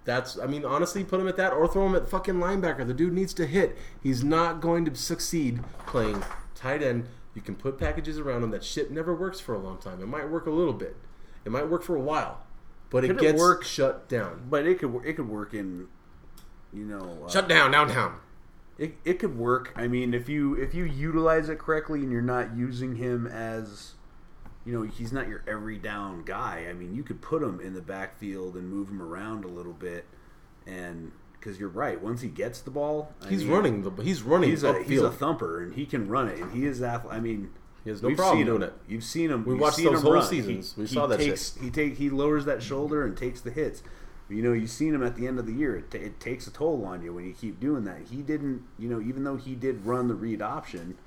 That's. 0.09 0.38
I 0.38 0.46
mean, 0.46 0.64
honestly, 0.64 1.04
put 1.04 1.20
him 1.20 1.28
at 1.28 1.36
that 1.36 1.52
or 1.52 1.68
throw 1.68 1.84
him 1.84 1.94
at 1.94 2.09
fucking 2.09 2.36
linebacker. 2.36 2.86
The 2.86 2.94
dude 2.94 3.12
needs 3.12 3.34
to 3.34 3.44
hit. 3.46 3.76
He's 4.02 4.24
not 4.24 4.62
going 4.62 4.86
to 4.86 4.94
succeed 4.94 5.61
playing 5.86 6.24
tight 6.54 6.82
end. 6.82 7.09
You 7.34 7.42
can 7.42 7.54
put 7.54 7.78
packages 7.78 8.18
around 8.18 8.42
him. 8.42 8.50
That 8.50 8.64
shit 8.64 8.90
never 8.90 9.14
works 9.14 9.38
for 9.38 9.54
a 9.54 9.59
long 9.59 9.76
time. 9.76 10.00
It 10.00 10.06
might 10.06 10.30
work 10.30 10.46
a 10.46 10.50
little 10.50 10.72
bit. 10.72 10.96
It 11.44 11.52
might 11.52 11.68
work 11.68 11.82
for 11.82 11.94
a 11.94 12.00
while, 12.00 12.40
but 12.88 13.04
it 13.04 13.09
Could 13.09 13.16
it 13.18 13.20
gets 13.20 13.38
work- 13.38 13.64
shut 13.64 14.09
down. 14.09 14.46
But 14.48 14.66
it 14.66 14.78
could 14.78 14.98
it 15.04 15.12
could 15.12 15.28
work 15.28 15.52
in, 15.52 15.88
you 16.72 16.86
know, 16.86 17.24
uh, 17.26 17.28
Shut 17.30 17.46
down 17.46 17.70
downtown. 17.72 18.14
It, 18.78 18.94
it 19.04 19.18
could 19.18 19.36
work. 19.36 19.74
I 19.76 19.88
mean, 19.88 20.14
if 20.14 20.26
you 20.30 20.54
if 20.54 20.72
you 20.72 20.84
utilize 20.84 21.50
it 21.50 21.59
correctly 21.59 22.00
and 22.00 22.11
you're 22.11 22.22
not 22.22 22.56
using 22.56 22.96
him 22.96 23.26
as, 23.26 23.92
you 24.68 24.74
know, 24.74 24.82
he's 24.82 25.14
not 25.14 25.28
your 25.28 25.42
every 25.48 25.78
down 25.78 26.24
guy. 26.24 26.66
I 26.68 26.74
mean, 26.74 26.94
you 26.94 27.02
could 27.02 27.22
put 27.22 27.42
him 27.42 27.58
in 27.58 27.72
the 27.72 27.80
backfield 27.80 28.54
and 28.54 28.68
move 28.68 28.90
him 28.90 29.00
around 29.00 29.46
a 29.46 29.48
little 29.48 29.72
bit, 29.72 30.04
and 30.66 31.10
because 31.32 31.58
you're 31.58 31.70
right, 31.70 31.98
once 32.02 32.20
he 32.20 32.28
gets 32.28 32.60
the 32.60 32.70
ball, 32.70 33.14
I 33.24 33.30
He's 33.30 33.44
mean, 33.44 33.52
running 33.54 33.82
the. 33.82 34.02
He's 34.02 34.22
running 34.22 34.50
He's 34.50 34.64
a 34.64 34.82
he's 34.82 35.00
a 35.00 35.10
thumper 35.10 35.62
and 35.62 35.72
he 35.72 35.86
can 35.86 36.06
run 36.06 36.28
it 36.28 36.38
and 36.38 36.52
he 36.52 36.66
is 36.66 36.82
ath- 36.82 37.06
I 37.08 37.18
mean. 37.18 37.50
He 37.82 37.88
has 37.88 38.02
no 38.02 38.08
we've 38.08 38.18
problem 38.18 38.40
seen 38.40 38.46
doing 38.46 38.62
it. 38.62 38.74
You've 38.86 39.04
seen 39.04 39.30
him. 39.30 39.46
We 39.46 39.54
watched 39.54 39.76
seen 39.76 39.86
those 39.86 39.94
him 39.94 40.02
whole 40.02 40.12
run. 40.14 40.26
seasons. 40.26 40.74
He, 40.74 40.82
We 40.82 40.86
saw 40.86 41.06
that 41.06 41.18
takes, 41.20 41.54
shit. 41.54 41.62
He 41.62 41.70
take 41.70 41.96
he 41.96 42.10
lowers 42.10 42.44
that 42.44 42.62
shoulder 42.62 43.06
and 43.06 43.16
takes 43.16 43.40
the 43.40 43.50
hits. 43.50 43.82
You 44.28 44.42
know, 44.42 44.52
you've 44.52 44.68
seen 44.68 44.94
him 44.94 45.02
at 45.02 45.16
the 45.16 45.26
end 45.26 45.38
of 45.38 45.46
the 45.46 45.54
year. 45.54 45.76
It, 45.76 45.90
ta 45.90 45.96
it 45.96 46.20
takes 46.20 46.46
a 46.46 46.50
toll 46.50 46.84
on 46.84 47.02
you 47.02 47.14
when 47.14 47.24
you 47.24 47.32
keep 47.32 47.58
doing 47.58 47.84
that. 47.84 48.00
He 48.10 48.16
didn't, 48.20 48.64
you 48.78 48.90
know, 48.90 49.00
even 49.00 49.24
though 49.24 49.36
he 49.36 49.54
did 49.54 49.86
run 49.86 50.08
the 50.08 50.14
read 50.14 50.42
option, 50.42 50.98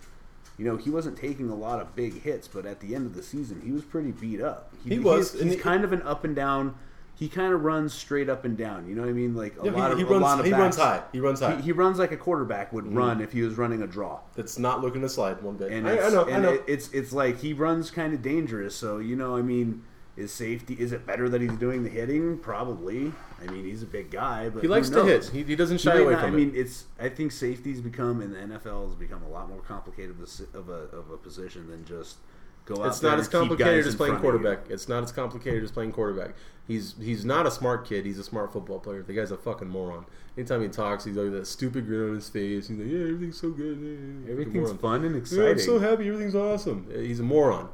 you 0.58 0.66
know, 0.66 0.78
he 0.78 0.90
wasn't 0.90 1.18
taking 1.18 1.50
a 1.50 1.56
lot 1.56 1.82
of 1.82 1.96
big 1.96 2.22
hits. 2.22 2.48
But 2.48 2.66
at 2.66 2.80
the 2.80 2.96
end 2.96 3.06
of 3.06 3.16
the 3.16 3.24
season, 3.24 3.62
he 3.64 3.72
was 3.72 3.84
pretty 3.84 4.12
beat 4.12 4.42
up. 4.42 4.74
He 4.88 5.00
was, 5.00 5.34
He's, 5.34 5.42
he's 5.42 5.54
he- 5.54 5.60
kind 5.60 5.84
of 5.84 5.94
an 5.94 6.02
up 6.04 6.24
and 6.24 6.36
down. 6.36 6.76
He 7.16 7.30
kind 7.30 7.54
of 7.54 7.64
runs 7.64 7.94
straight 7.94 8.30
up 8.30 8.46
and 8.46 8.58
down. 8.58 8.88
You 8.88 8.96
know 8.96 9.02
what 9.02 9.10
I 9.10 9.14
mean? 9.14 9.36
Like 9.36 9.56
a 9.58 9.66
lot 9.66 9.90
he, 9.90 9.92
of 9.92 9.98
he 10.00 10.04
a 10.04 10.08
runs. 10.08 10.22
lot 10.24 10.40
of 10.40 10.46
he 10.46 10.54
runs 10.54 10.76
high. 10.76 11.04
He 11.12 11.20
runs 11.20 11.40
high. 11.40 11.56
He, 11.58 11.62
he 11.62 11.72
runs 11.72 12.00
like 12.00 12.12
a 12.12 12.18
quarterback 12.18 12.74
would 12.74 12.86
mm-hmm. 12.86 12.98
run 12.98 13.22
if 13.22 13.32
he 13.32 13.44
was 13.44 13.56
running 13.56 13.84
a 13.84 13.88
draw. 13.88 14.20
That's 14.34 14.58
not 14.58 14.82
looking 14.82 15.02
to 15.02 15.10
slide 15.10 15.40
one 15.44 15.56
bit. 15.56 15.72
And 15.72 15.88
I, 15.88 16.00
I 16.00 16.10
know. 16.10 16.28
I 16.28 16.40
know. 16.40 16.54
It, 16.54 16.64
it's 16.68 16.90
it's 16.94 17.14
like 17.14 17.40
he 17.40 17.54
runs 17.54 17.92
kind 17.92 18.16
of 18.16 18.24
dangerous. 18.24 18.76
So 18.76 18.98
you 18.98 19.16
know, 19.16 19.36
I 19.36 19.44
mean, 19.44 19.84
is 20.18 20.32
safety? 20.32 20.76
Is 20.80 20.94
it 20.94 21.06
better 21.06 21.30
that 21.30 21.42
he's 21.42 21.54
doing 21.54 21.84
the 21.84 21.90
hitting? 21.90 22.40
Probably. 22.40 23.14
I 23.42 23.52
mean, 23.52 23.66
he's 23.66 23.82
a 23.84 23.88
big 23.88 24.12
guy, 24.12 24.50
but 24.50 24.62
he 24.62 24.68
likes 24.68 24.90
to 24.90 25.04
hit. 25.04 25.26
He, 25.26 25.44
he 25.44 25.56
doesn't 25.56 25.80
shy 25.80 25.96
may 25.96 26.04
away 26.04 26.14
not- 26.14 26.22
from 26.22 26.32
I 26.32 26.34
it. 26.34 26.38
mean, 26.38 26.52
it's. 26.56 26.86
I 27.00 27.10
think 27.10 27.32
safety's 27.32 27.82
become 27.82 28.22
in 28.22 28.32
the 28.32 28.38
NFL 28.40 28.86
has 28.88 28.96
become 28.96 29.24
a 29.24 29.30
lot 29.30 29.50
more 29.50 29.62
complicated 29.62 30.16
of 30.54 30.70
a, 30.70 30.72
of 30.72 31.10
a, 31.12 31.18
position 31.18 31.70
than 31.70 31.84
just 31.86 32.18
go 32.66 32.84
out. 32.84 32.88
It's 32.88 33.02
not 33.02 33.14
and 33.14 33.22
as 33.22 33.28
complicated 33.28 33.86
as 33.88 33.96
playing 33.96 34.20
front 34.20 34.36
of 34.36 34.42
you. 34.42 34.48
quarterback. 34.48 34.72
It's 34.72 34.88
not 34.88 35.04
as 35.04 35.12
complicated 35.12 35.64
as 35.64 35.72
playing 35.72 35.92
quarterback. 35.92 36.36
He's 36.68 36.96
he's 37.02 37.26
not 37.26 37.46
a 37.48 37.52
smart 37.52 37.88
kid. 37.88 38.06
He's 38.06 38.20
a 38.20 38.24
smart 38.24 38.54
football 38.54 38.80
player. 38.80 39.02
The 39.02 39.14
guy's 39.14 39.32
a 39.32 39.38
fucking 39.38 39.68
moron. 39.68 40.06
Anytime 40.38 40.62
he 40.62 40.70
talks, 40.70 41.04
he's 41.04 41.16
like 41.18 41.32
that 41.32 41.46
stupid 41.48 41.86
grin 41.88 42.10
on 42.10 42.16
his 42.16 42.30
face. 42.30 42.68
He's 42.70 42.78
like, 42.78 42.88
"Yeah, 42.88 43.00
everything's 43.02 43.40
so 43.42 43.50
good. 43.50 44.26
Everything's 44.30 44.72
fun 44.74 45.04
and 45.04 45.16
Yeah, 45.16 45.22
exciting. 45.22 45.48
I'm 45.48 45.60
so 45.60 45.80
happy. 45.80 46.08
Everything's 46.08 46.36
awesome." 46.36 46.88
He's 46.94 47.20
a 47.20 47.24
moron, 47.24 47.68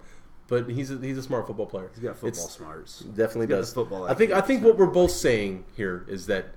but 0.48 0.70
he's 0.70 0.92
a, 0.92 0.98
he's 0.98 1.18
a 1.18 1.24
smart 1.24 1.46
football 1.48 1.66
player. 1.66 1.90
He's 1.94 2.04
got 2.04 2.14
football 2.16 2.28
It's- 2.46 2.56
smarts. 2.56 3.00
Definitely 3.00 3.48
does. 3.48 3.74
the 3.74 3.82
football 3.82 4.06
I 4.06 4.14
think 4.14 4.32
I 4.32 4.42
think 4.42 4.64
what 4.64 4.78
we're 4.78 4.86
both 4.88 5.12
saying 5.12 5.66
here 5.76 6.06
is 6.08 6.28
that 6.28 6.48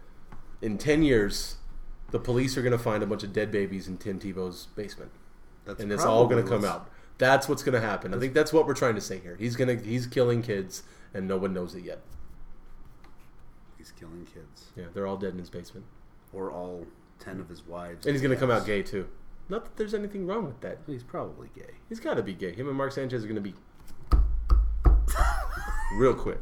in 0.63 0.79
ten 0.79 1.03
years, 1.03 1.57
the 2.11 2.19
police 2.19 2.57
are 2.57 2.63
going 2.63 2.73
to 2.73 2.79
find 2.79 3.03
a 3.03 3.07
bunch 3.07 3.23
of 3.23 3.33
dead 3.33 3.51
babies 3.51 3.89
in 3.89 3.97
Tim 3.99 4.19
Tebow's 4.21 4.67
basement, 4.77 5.11
That's 5.65 5.81
and 5.81 5.91
it's 5.93 6.05
all 6.05 6.27
going 6.27 6.43
to 6.43 6.49
come 6.49 6.63
what's- 6.63 6.75
out. 6.75 6.91
That's 7.19 7.49
what's 7.51 7.63
going 7.63 7.75
to 7.81 7.87
happen. 7.87 8.15
I 8.15 8.19
think 8.19 8.33
that's 8.33 8.51
what 8.53 8.67
we're 8.67 8.73
trying 8.75 8.95
to 8.95 9.01
say 9.03 9.19
here. 9.19 9.37
He's 9.39 9.55
gonna 9.55 9.75
he's 9.75 10.07
killing 10.07 10.41
kids, 10.43 10.83
and 11.13 11.29
no 11.29 11.37
one 11.37 11.53
knows 11.53 11.75
it 11.75 11.85
yet. 11.85 12.01
He's 13.77 13.91
killing 13.93 14.27
kids, 14.33 14.67
Yeah, 14.77 14.85
they're 14.93 15.07
all 15.07 15.17
dead 15.17 15.33
in 15.33 15.39
his 15.39 15.51
basement, 15.51 15.87
or 16.33 16.51
all 16.51 16.87
ten 17.19 17.41
of 17.41 17.49
his 17.49 17.67
wives. 17.67 18.07
and 18.07 18.15
he's 18.15 18.23
going 18.23 18.35
to 18.35 18.41
come 18.41 18.51
out 18.51 18.67
gay 18.67 18.83
too. 18.83 19.09
Not 19.49 19.65
that 19.65 19.77
there's 19.77 19.95
anything 19.95 20.27
wrong 20.27 20.45
with 20.47 20.61
that. 20.61 20.79
He's 20.87 21.03
probably 21.03 21.49
gay. 21.57 21.75
He's 21.89 21.99
got 22.01 22.15
to 22.15 22.23
be 22.23 22.35
gay. 22.35 22.53
Him 22.55 22.69
and 22.69 22.77
Mark 22.77 22.93
Sanchez 22.93 23.25
are 23.25 23.27
going 23.27 23.35
to 23.37 23.41
be 23.41 23.55
real 25.93 26.15
quick. 26.15 26.39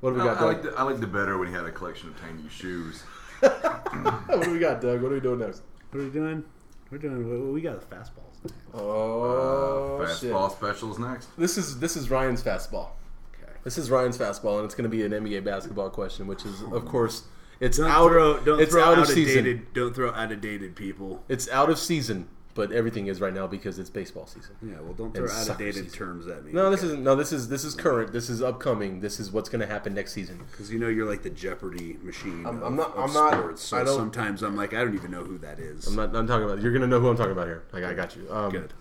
What 0.00 0.10
do 0.10 0.16
we 0.16 0.20
I, 0.20 0.24
got, 0.24 0.38
I 0.38 0.44
like 0.44 0.62
the 0.62 0.70
I 0.76 0.82
like 0.84 1.00
the 1.00 1.06
better 1.06 1.38
when 1.38 1.48
he 1.48 1.54
had 1.54 1.64
a 1.64 1.72
collection 1.72 2.08
of 2.08 2.20
tiny 2.20 2.48
shoes. 2.48 3.02
what 3.40 4.42
do 4.42 4.52
we 4.52 4.58
got, 4.58 4.80
Doug? 4.80 5.02
What 5.02 5.10
are 5.10 5.14
we 5.16 5.20
doing 5.20 5.40
next? 5.40 5.62
What 5.90 6.00
are 6.00 6.04
we 6.04 6.10
doing? 6.10 6.44
We're 6.90 6.98
doing. 6.98 7.28
We 7.28 7.52
we 7.52 7.60
got 7.60 7.80
the 7.80 7.96
fastballs. 7.96 8.42
next. 8.42 8.54
Oh, 8.72 10.00
uh, 10.02 10.14
shit. 10.14 10.32
Fastball 10.32 10.50
specials 10.50 10.98
next. 10.98 11.36
This 11.36 11.58
is 11.58 11.78
this 11.80 11.96
is 11.96 12.10
Ryan's 12.10 12.42
fastball. 12.42 12.90
Okay. 13.34 13.52
This 13.64 13.76
is 13.76 13.90
Ryan's 13.90 14.16
fastball, 14.16 14.56
and 14.56 14.64
it's 14.64 14.74
going 14.74 14.88
to 14.90 14.96
be 14.96 15.04
an 15.04 15.12
NBA 15.12 15.44
basketball 15.44 15.90
question, 15.90 16.26
which 16.26 16.44
is, 16.44 16.62
of 16.62 16.86
course, 16.86 17.24
it's 17.60 17.78
Don't 17.78 17.90
out. 17.90 18.08
throw. 18.08 18.40
Don't 18.40 18.60
it's 18.60 18.72
throw 18.72 18.84
out 18.84 18.98
out 18.98 19.02
of 19.02 19.08
season. 19.08 19.44
dated. 19.44 19.74
Don't 19.74 19.94
throw 19.94 20.12
out 20.12 20.32
of 20.32 20.40
dated 20.40 20.76
people. 20.76 21.24
It's 21.28 21.48
out 21.50 21.68
of 21.68 21.78
season, 21.78 22.28
but 22.58 22.72
everything 22.72 23.06
is 23.06 23.20
right 23.20 23.32
now 23.32 23.46
because 23.46 23.78
it's 23.78 23.88
baseball 23.88 24.26
season. 24.26 24.56
Yeah. 24.60 24.80
Well, 24.80 24.92
don't 24.92 25.14
throw 25.14 25.30
out 25.30 25.48
of 25.48 25.58
dated 25.58 25.74
season. 25.84 25.90
terms 25.90 26.26
at 26.26 26.44
me. 26.44 26.50
No, 26.52 26.70
this 26.72 26.82
isn't. 26.82 27.04
No, 27.04 27.14
this 27.14 27.32
is 27.32 27.48
this 27.48 27.62
is 27.62 27.76
current. 27.76 28.12
This 28.12 28.28
is 28.28 28.42
upcoming. 28.42 28.98
This 28.98 29.20
is 29.20 29.30
what's 29.30 29.48
going 29.48 29.60
to 29.60 29.66
happen 29.68 29.94
next 29.94 30.12
season. 30.12 30.40
because 30.50 30.68
you 30.72 30.80
know 30.80 30.88
you're 30.88 31.08
like 31.08 31.22
the 31.22 31.30
Jeopardy 31.30 31.98
machine. 32.02 32.44
I'm- 32.44 32.56
of, 32.56 32.64
I'm 32.64 32.74
not- 32.74 32.98
I'm 32.98 33.12
not- 33.12 33.34
Sports, 33.34 33.62
so 33.62 33.76
I 33.76 33.84
don't- 33.84 33.96
sometimes 33.96 34.42
I'm 34.42 34.56
like, 34.56 34.74
I 34.74 34.82
don't 34.82 34.96
even 34.96 35.12
know 35.12 35.22
who 35.22 35.38
that 35.38 35.60
is. 35.60 35.86
I'm 35.86 35.94
not. 35.94 36.16
I'm 36.16 36.26
talking 36.26 36.46
about. 36.46 36.60
You're 36.60 36.72
going 36.72 36.82
to 36.82 36.88
know 36.88 36.98
who 36.98 37.06
I'm 37.08 37.16
talking 37.16 37.30
about 37.30 37.46
here. 37.46 37.62
Like 37.72 37.84
I 37.84 37.94
got 37.94 38.16
you. 38.16 38.26
Um, 38.28 38.50
Good. 38.50 38.72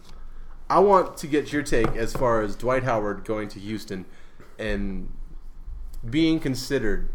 I 0.72 0.80
want 0.80 1.16
to 1.18 1.28
get 1.28 1.54
your 1.54 1.62
take 1.62 1.90
as 1.96 2.14
far 2.14 2.42
as 2.42 2.56
Dwight 2.56 2.82
Howard 2.82 3.26
going 3.26 3.48
to 3.50 3.60
Houston 3.60 4.06
and 4.58 5.10
being 6.10 6.40
considered 6.40 7.10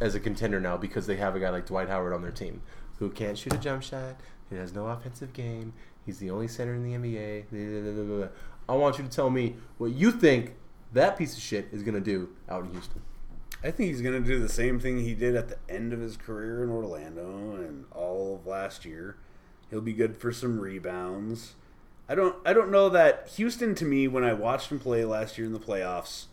as 0.00 0.14
a 0.14 0.20
contender 0.20 0.60
now 0.60 0.78
because 0.78 1.06
they 1.06 1.16
have 1.16 1.36
a 1.36 1.40
guy 1.40 1.50
like 1.50 1.66
Dwight 1.66 1.88
Howard 1.90 2.14
on 2.14 2.22
their 2.22 2.30
team 2.32 2.62
who 2.98 3.10
can't 3.10 3.36
shoot 3.36 3.52
a 3.52 3.58
jump 3.58 3.82
shot, 3.82 4.16
who 4.48 4.56
has 4.56 4.72
no 4.74 4.86
offensive 4.88 5.32
game, 5.32 5.72
he's 6.10 6.18
the 6.18 6.30
only 6.30 6.48
center 6.48 6.74
in 6.74 6.82
the 6.82 6.92
NBA. 6.92 8.28
I 8.68 8.74
want 8.74 8.98
you 8.98 9.04
to 9.04 9.10
tell 9.10 9.30
me 9.30 9.56
what 9.78 9.92
you 9.92 10.10
think 10.10 10.56
that 10.92 11.16
piece 11.16 11.36
of 11.36 11.42
shit 11.42 11.68
is 11.72 11.82
going 11.82 11.94
to 11.94 12.00
do 12.00 12.30
out 12.48 12.64
in 12.64 12.72
Houston. 12.72 13.02
I 13.62 13.70
think 13.70 13.90
he's 13.90 14.02
going 14.02 14.20
to 14.20 14.26
do 14.26 14.40
the 14.40 14.48
same 14.48 14.80
thing 14.80 15.00
he 15.00 15.14
did 15.14 15.36
at 15.36 15.48
the 15.48 15.58
end 15.68 15.92
of 15.92 16.00
his 16.00 16.16
career 16.16 16.64
in 16.64 16.70
Orlando 16.70 17.54
and 17.56 17.84
all 17.92 18.36
of 18.36 18.46
last 18.46 18.84
year. 18.84 19.16
He'll 19.70 19.80
be 19.80 19.92
good 19.92 20.16
for 20.16 20.32
some 20.32 20.58
rebounds. 20.58 21.54
I 22.08 22.16
don't 22.16 22.34
I 22.44 22.52
don't 22.52 22.72
know 22.72 22.88
that 22.88 23.28
Houston 23.36 23.76
to 23.76 23.84
me 23.84 24.08
when 24.08 24.24
I 24.24 24.32
watched 24.32 24.72
him 24.72 24.80
play 24.80 25.04
last 25.04 25.38
year 25.38 25.46
in 25.46 25.52
the 25.52 25.60
playoffs 25.60 26.24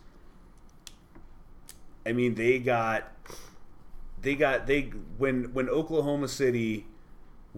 I 2.04 2.12
mean 2.12 2.34
they 2.34 2.58
got 2.58 3.12
they 4.20 4.34
got 4.34 4.66
they 4.66 4.90
when 5.18 5.52
when 5.52 5.68
Oklahoma 5.68 6.26
City 6.26 6.86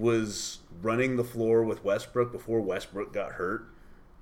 was 0.01 0.59
running 0.83 1.17
the 1.17 1.25
floor 1.25 1.63
with 1.63 1.85
Westbrook 1.85 2.33
before 2.33 2.61
Westbrook 2.61 3.13
got 3.13 3.33
hurt 3.33 3.69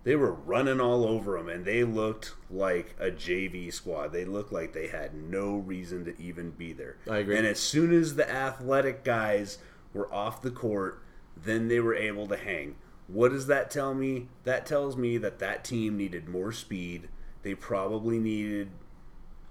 they 0.09 0.17
were 0.17 0.33
running 0.33 0.81
all 0.81 1.05
over 1.05 1.37
him 1.37 1.51
and 1.51 1.67
they 1.67 1.85
looked 1.85 2.35
like 2.51 2.95
a 2.99 3.11
JV 3.11 3.71
squad. 3.71 4.13
They 4.13 4.25
looked 4.25 4.53
like 4.53 4.73
they 4.73 4.87
had 4.87 5.13
no 5.15 5.57
reason 5.57 6.05
to 6.07 6.19
even 6.19 6.51
be 6.51 6.73
there. 6.73 6.97
I 7.11 7.19
agree. 7.19 7.37
And 7.37 7.47
as 7.47 7.59
soon 7.59 7.93
as 7.93 8.15
the 8.15 8.31
athletic 8.31 9.05
guys 9.05 9.59
were 9.93 10.13
off 10.13 10.41
the 10.41 10.51
court, 10.51 11.03
then 11.37 11.69
they 11.69 11.81
were 11.81 11.95
able 11.95 12.27
to 12.29 12.39
hang. 12.39 12.77
What 13.07 13.33
does 13.33 13.49
that 13.49 13.71
tell 13.71 13.93
me? 13.93 14.29
That 14.45 14.67
tells 14.67 14.97
me 14.97 15.19
that 15.19 15.41
that 15.41 15.63
team 15.63 15.97
needed 15.97 16.27
more 16.27 16.53
speed. 16.53 17.09
They 17.43 17.55
probably 17.55 18.19
needed 18.19 18.71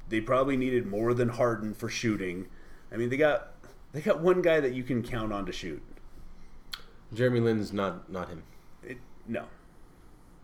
they 0.09 0.21
probably 0.21 0.55
needed 0.55 0.88
more 0.88 1.13
than 1.13 1.30
Harden 1.30 1.73
for 1.73 1.89
shooting. 1.89 2.47
I 2.91 2.95
mean, 2.95 3.09
they 3.09 3.17
got 3.17 3.51
they 3.91 4.01
got 4.01 4.21
one 4.21 4.41
guy 4.41 4.59
that 4.59 4.73
you 4.73 4.84
can 4.84 5.03
count 5.03 5.34
on 5.34 5.45
to 5.45 5.51
shoot. 5.51 5.84
Jeremy 7.13 7.39
Lin's 7.39 7.71
not 7.73 8.11
not 8.11 8.29
him. 8.29 8.43
It, 8.83 8.97
no, 9.27 9.45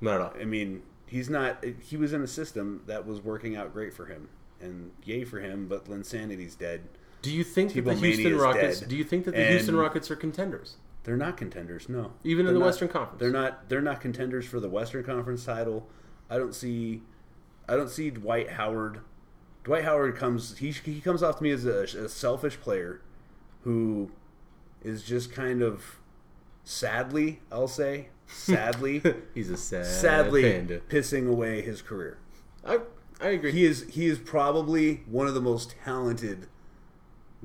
Not 0.01 0.15
at 0.15 0.21
all. 0.21 0.33
I 0.39 0.45
mean, 0.45 0.83
he's 1.05 1.29
not. 1.29 1.63
He 1.81 1.97
was 1.97 2.13
in 2.13 2.21
a 2.21 2.27
system 2.27 2.81
that 2.87 3.05
was 3.05 3.21
working 3.21 3.55
out 3.55 3.73
great 3.73 3.93
for 3.93 4.05
him, 4.05 4.29
and 4.61 4.91
yay 5.03 5.23
for 5.23 5.39
him. 5.39 5.67
But 5.67 5.85
Linsanity's 5.85 6.55
dead. 6.55 6.81
Do 7.21 7.31
you 7.31 7.43
think 7.43 7.73
that 7.73 7.83
the 7.83 7.93
Houston 7.95 8.37
Rockets? 8.37 8.79
dead. 8.81 8.89
Do 8.89 8.95
you 8.97 9.03
think 9.03 9.25
that 9.25 9.31
the 9.31 9.41
And- 9.41 9.49
Houston 9.51 9.75
Rockets 9.77 10.11
are 10.11 10.15
contenders? 10.15 10.75
They're 11.05 11.17
not 11.17 11.35
contenders. 11.35 11.89
No, 11.89 12.13
Even 12.23 12.41
in 12.41 12.45
They're 12.47 12.53
the 12.53 12.59
not- 12.59 12.65
Western 12.67 12.87
Conference? 12.87 13.19
they're 13.19 13.31
not. 13.31 13.67
They're 13.69 13.81
not 13.81 13.99
contenders 14.01 14.45
for 14.45 14.59
the 14.59 14.69
Western 14.69 15.03
Conference 15.03 15.43
title. 15.45 15.87
I 16.29 16.37
don't 16.37 16.55
see. 16.55 17.01
I 17.67 17.75
don't 17.75 17.89
see 17.89 18.09
Dwight 18.09 18.51
Howard. 18.51 18.99
Dwight 19.65 19.83
Howard 19.85 20.15
comes. 20.15 20.57
He 20.57 20.71
he 20.71 20.99
comes 21.01 21.21
off 21.23 21.37
to 21.37 21.43
me 21.43 21.51
as 21.51 21.65
a, 21.65 21.83
a 21.83 22.09
selfish 22.09 22.59
player, 22.59 23.01
who 23.63 24.11
is 24.81 25.03
just 25.03 25.31
kind 25.31 25.61
of, 25.61 25.99
sadly, 26.63 27.41
I'll 27.51 27.67
say, 27.67 28.09
sadly, 28.27 29.01
He's 29.33 29.49
a 29.49 29.57
sad 29.57 29.85
sadly 29.85 30.43
panda. 30.43 30.79
pissing 30.81 31.29
away 31.29 31.61
his 31.61 31.81
career. 31.81 32.17
I 32.65 32.79
I 33.21 33.29
agree. 33.29 33.51
He 33.51 33.65
is 33.65 33.85
he 33.89 34.07
is 34.07 34.19
probably 34.19 35.03
one 35.05 35.27
of 35.27 35.33
the 35.33 35.41
most 35.41 35.75
talented 35.83 36.47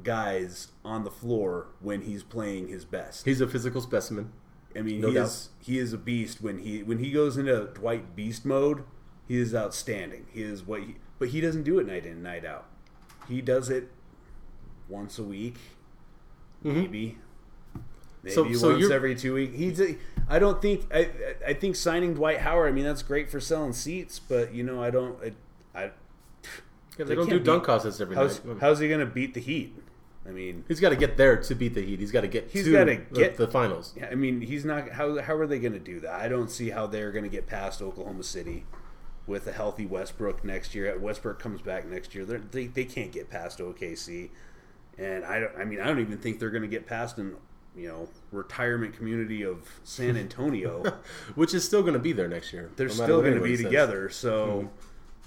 guys 0.03 0.69
on 0.85 1.05
the 1.05 1.11
floor 1.11 1.69
when 1.81 2.03
he's 2.03 2.23
playing 2.23 2.69
his 2.69 2.85
best. 2.85 3.25
He's 3.25 3.41
a 3.41 3.49
physical 3.49 3.81
specimen. 3.81 4.33
I 4.77 4.83
mean, 4.83 5.01
no 5.01 5.09
he 5.09 5.15
doubt. 5.15 5.27
is 5.27 5.49
he 5.61 5.79
is 5.79 5.93
a 5.93 5.99
beast 5.99 6.41
when 6.43 6.59
he 6.59 6.83
when 6.83 6.99
he 6.99 7.11
goes 7.11 7.37
into 7.37 7.67
Dwight 7.75 8.15
Beast 8.15 8.45
mode. 8.45 8.85
He 9.27 9.39
is 9.39 9.55
outstanding. 9.55 10.27
He 10.33 10.43
is 10.43 10.67
what, 10.67 10.81
he, 10.81 10.97
but 11.19 11.29
he 11.29 11.43
doesn't 11.43 11.65
do 11.65 11.79
it 11.79 11.87
night 11.87 12.07
in 12.07 12.13
and 12.13 12.23
night 12.23 12.47
out. 12.47 12.67
He 13.29 13.43
does 13.43 13.69
it 13.69 13.91
once 14.89 15.19
a 15.19 15.23
week, 15.23 15.57
mm-hmm. 16.65 16.81
maybe. 16.81 17.19
Maybe. 18.23 18.35
So- 18.35 18.53
so 18.53 18.73
once 18.73 18.91
every 18.91 19.15
two 19.15 19.35
weeks. 19.35 19.57
He's. 19.57 19.81
A, 19.81 19.97
I 20.29 20.39
don't 20.39 20.61
think. 20.61 20.87
I. 20.93 21.09
I- 21.47 21.55
think 21.55 21.77
signing 21.77 22.15
Dwight 22.15 22.39
Howard. 22.41 22.69
I 22.69 22.73
mean, 22.73 22.85
that's 22.85 23.03
great 23.03 23.31
for 23.31 23.41
selling 23.41 23.73
seats, 23.73 24.19
but 24.19 24.53
you 24.55 24.63
know, 24.63 24.83
I 24.83 24.91
don't. 24.91 25.17
I. 25.23 25.33
I 25.79 25.83
Yeah, 25.85 25.91
they, 26.99 27.05
They 27.05 27.15
don't 27.15 27.29
do 27.29 27.39
dunk 27.39 27.65
contests 27.65 28.01
every 28.01 28.17
how's 28.17 28.45
night. 28.45 28.57
how's 28.61 28.79
he 28.81 28.89
going 28.89 29.01
to 29.01 29.07
beat 29.07 29.35
the 29.35 29.41
Heat? 29.41 29.75
I 30.27 30.31
mean, 30.31 30.65
He's 30.69 30.81
got 30.81 30.91
to 30.91 30.97
get 30.97 31.17
there 31.17 31.37
to 31.39 31.55
beat 31.55 31.73
the 31.75 31.81
Heat. 31.81 32.01
He's 32.01 32.11
got 32.13 32.21
to 32.23 32.29
get 32.29 32.51
He's 32.51 32.65
to 32.65 32.73
gotta 32.73 33.01
the, 33.11 33.19
get- 33.19 33.37
the 33.39 33.47
finals. 33.49 33.95
Yeah, 33.97 34.09
I 34.11 34.15
mean, 34.15 34.41
he's 34.43 34.65
not. 34.65 34.91
How 34.91 35.21
how 35.23 35.35
are 35.37 35.47
they 35.47 35.59
going 35.59 35.73
to 35.73 35.79
do 35.79 36.01
that? 36.01 36.13
I 36.21 36.29
don't 36.29 36.51
see 36.51 36.71
how 36.71 36.87
they're 36.87 37.13
going 37.13 37.25
to 37.25 37.31
get 37.31 37.47
past 37.47 37.81
Oklahoma 37.81 38.25
City 38.25 38.67
with 39.27 39.47
a 39.47 39.53
healthy 39.53 39.87
Westbrook 39.87 40.43
next 40.45 40.75
year. 40.75 40.99
Westbrook 40.99 41.39
comes 41.39 41.63
back 41.63 41.87
next 41.87 42.15
year. 42.15 42.25
They're, 42.27 42.39
they 42.51 42.67
they 42.67 42.85
can't 42.85 43.13
get 43.13 43.31
past 43.31 43.59
OKC, 43.61 44.29
and 44.99 45.25
I 45.25 45.41
don't. 45.41 45.53
I 45.57 45.65
mean, 45.65 45.81
I 45.81 45.87
don't 45.87 46.01
even 46.01 46.19
think 46.19 46.41
they're 46.41 46.51
going 46.51 46.63
to 46.63 46.69
get 46.69 46.87
past 46.87 47.17
an 47.19 47.37
you 47.77 47.89
know 47.89 48.09
retirement 48.33 48.97
community 48.97 49.43
of 49.43 49.69
San 49.85 50.17
Antonio. 50.25 50.83
Which 51.35 51.55
is 51.55 51.65
still 51.65 51.83
going 51.83 51.95
to 51.95 52.01
be 52.01 52.13
there 52.13 52.29
next 52.29 52.53
year. 52.53 52.71
they're 52.77 52.89
no 52.89 52.95
still 52.95 53.21
going 53.21 53.25
to 53.25 53.31
anybody 53.33 53.53
be 53.53 53.57
says. 53.57 53.65
together. 53.65 54.09
So. 54.11 54.47
Mm-hmm. 54.47 54.67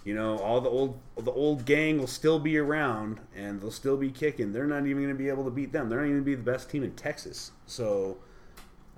You 0.03 0.15
know, 0.15 0.39
all 0.39 0.59
the 0.61 0.69
old 0.69 0.99
the 1.15 1.31
old 1.31 1.63
gang 1.63 1.99
will 1.99 2.07
still 2.07 2.39
be 2.39 2.57
around, 2.57 3.19
and 3.35 3.61
they'll 3.61 3.69
still 3.69 3.97
be 3.97 4.09
kicking. 4.09 4.51
They're 4.51 4.65
not 4.65 4.87
even 4.87 5.03
going 5.03 5.09
to 5.09 5.13
be 5.13 5.29
able 5.29 5.43
to 5.43 5.51
beat 5.51 5.71
them. 5.71 5.89
They're 5.89 5.99
not 5.99 6.05
even 6.05 6.23
going 6.23 6.25
to 6.25 6.31
be 6.31 6.33
the 6.33 6.51
best 6.51 6.71
team 6.71 6.83
in 6.83 6.93
Texas. 6.93 7.51
So, 7.67 8.17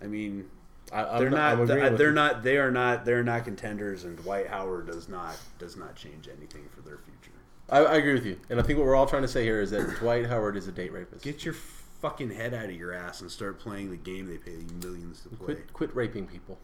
I 0.01 0.05
mean, 0.05 0.49
I, 0.93 1.03
I'm 1.03 1.19
they're 1.19 1.27
I'm 1.27 1.33
not. 1.33 1.61
agreeing 1.61 1.85
uh, 1.85 1.89
with 1.89 1.99
they're 1.99 2.11
not. 2.13 2.43
They 2.43 2.57
are 2.57 2.71
not. 2.71 3.03
They're 3.03 3.23
not 3.23 3.43
contenders, 3.43 4.05
and 4.05 4.15
Dwight 4.17 4.47
Howard 4.47 4.87
does 4.87 5.09
not 5.09 5.35
does 5.59 5.75
not 5.75 5.95
change 5.95 6.29
anything 6.29 6.69
for 6.73 6.81
their 6.81 6.99
future. 6.99 7.35
I, 7.69 7.79
I 7.79 7.95
agree 7.95 8.13
with 8.13 8.25
you, 8.25 8.39
and 8.49 8.59
I 8.59 8.63
think 8.63 8.77
what 8.77 8.85
we're 8.85 8.95
all 8.95 9.07
trying 9.07 9.23
to 9.23 9.27
say 9.27 9.43
here 9.43 9.59
is 9.59 9.71
that 9.71 9.97
Dwight 9.99 10.27
Howard 10.27 10.55
is 10.55 10.67
a 10.67 10.71
date 10.71 10.93
rapist. 10.93 11.23
Get 11.23 11.43
your 11.43 11.55
fucking 12.04 12.32
head 12.32 12.54
out 12.54 12.66
of 12.66 12.76
your 12.76 12.93
ass 12.93 13.22
and 13.22 13.32
start 13.32 13.58
playing 13.58 13.89
the 13.89 13.95
game 13.95 14.28
they 14.28 14.38
pay 14.38 14.51
you 14.51 14.68
millions 14.84 15.22
to 15.22 15.30
play. 15.30 15.38
quit, 15.38 15.72
quit 15.72 15.95
raping 15.95 16.28
people. 16.28 16.60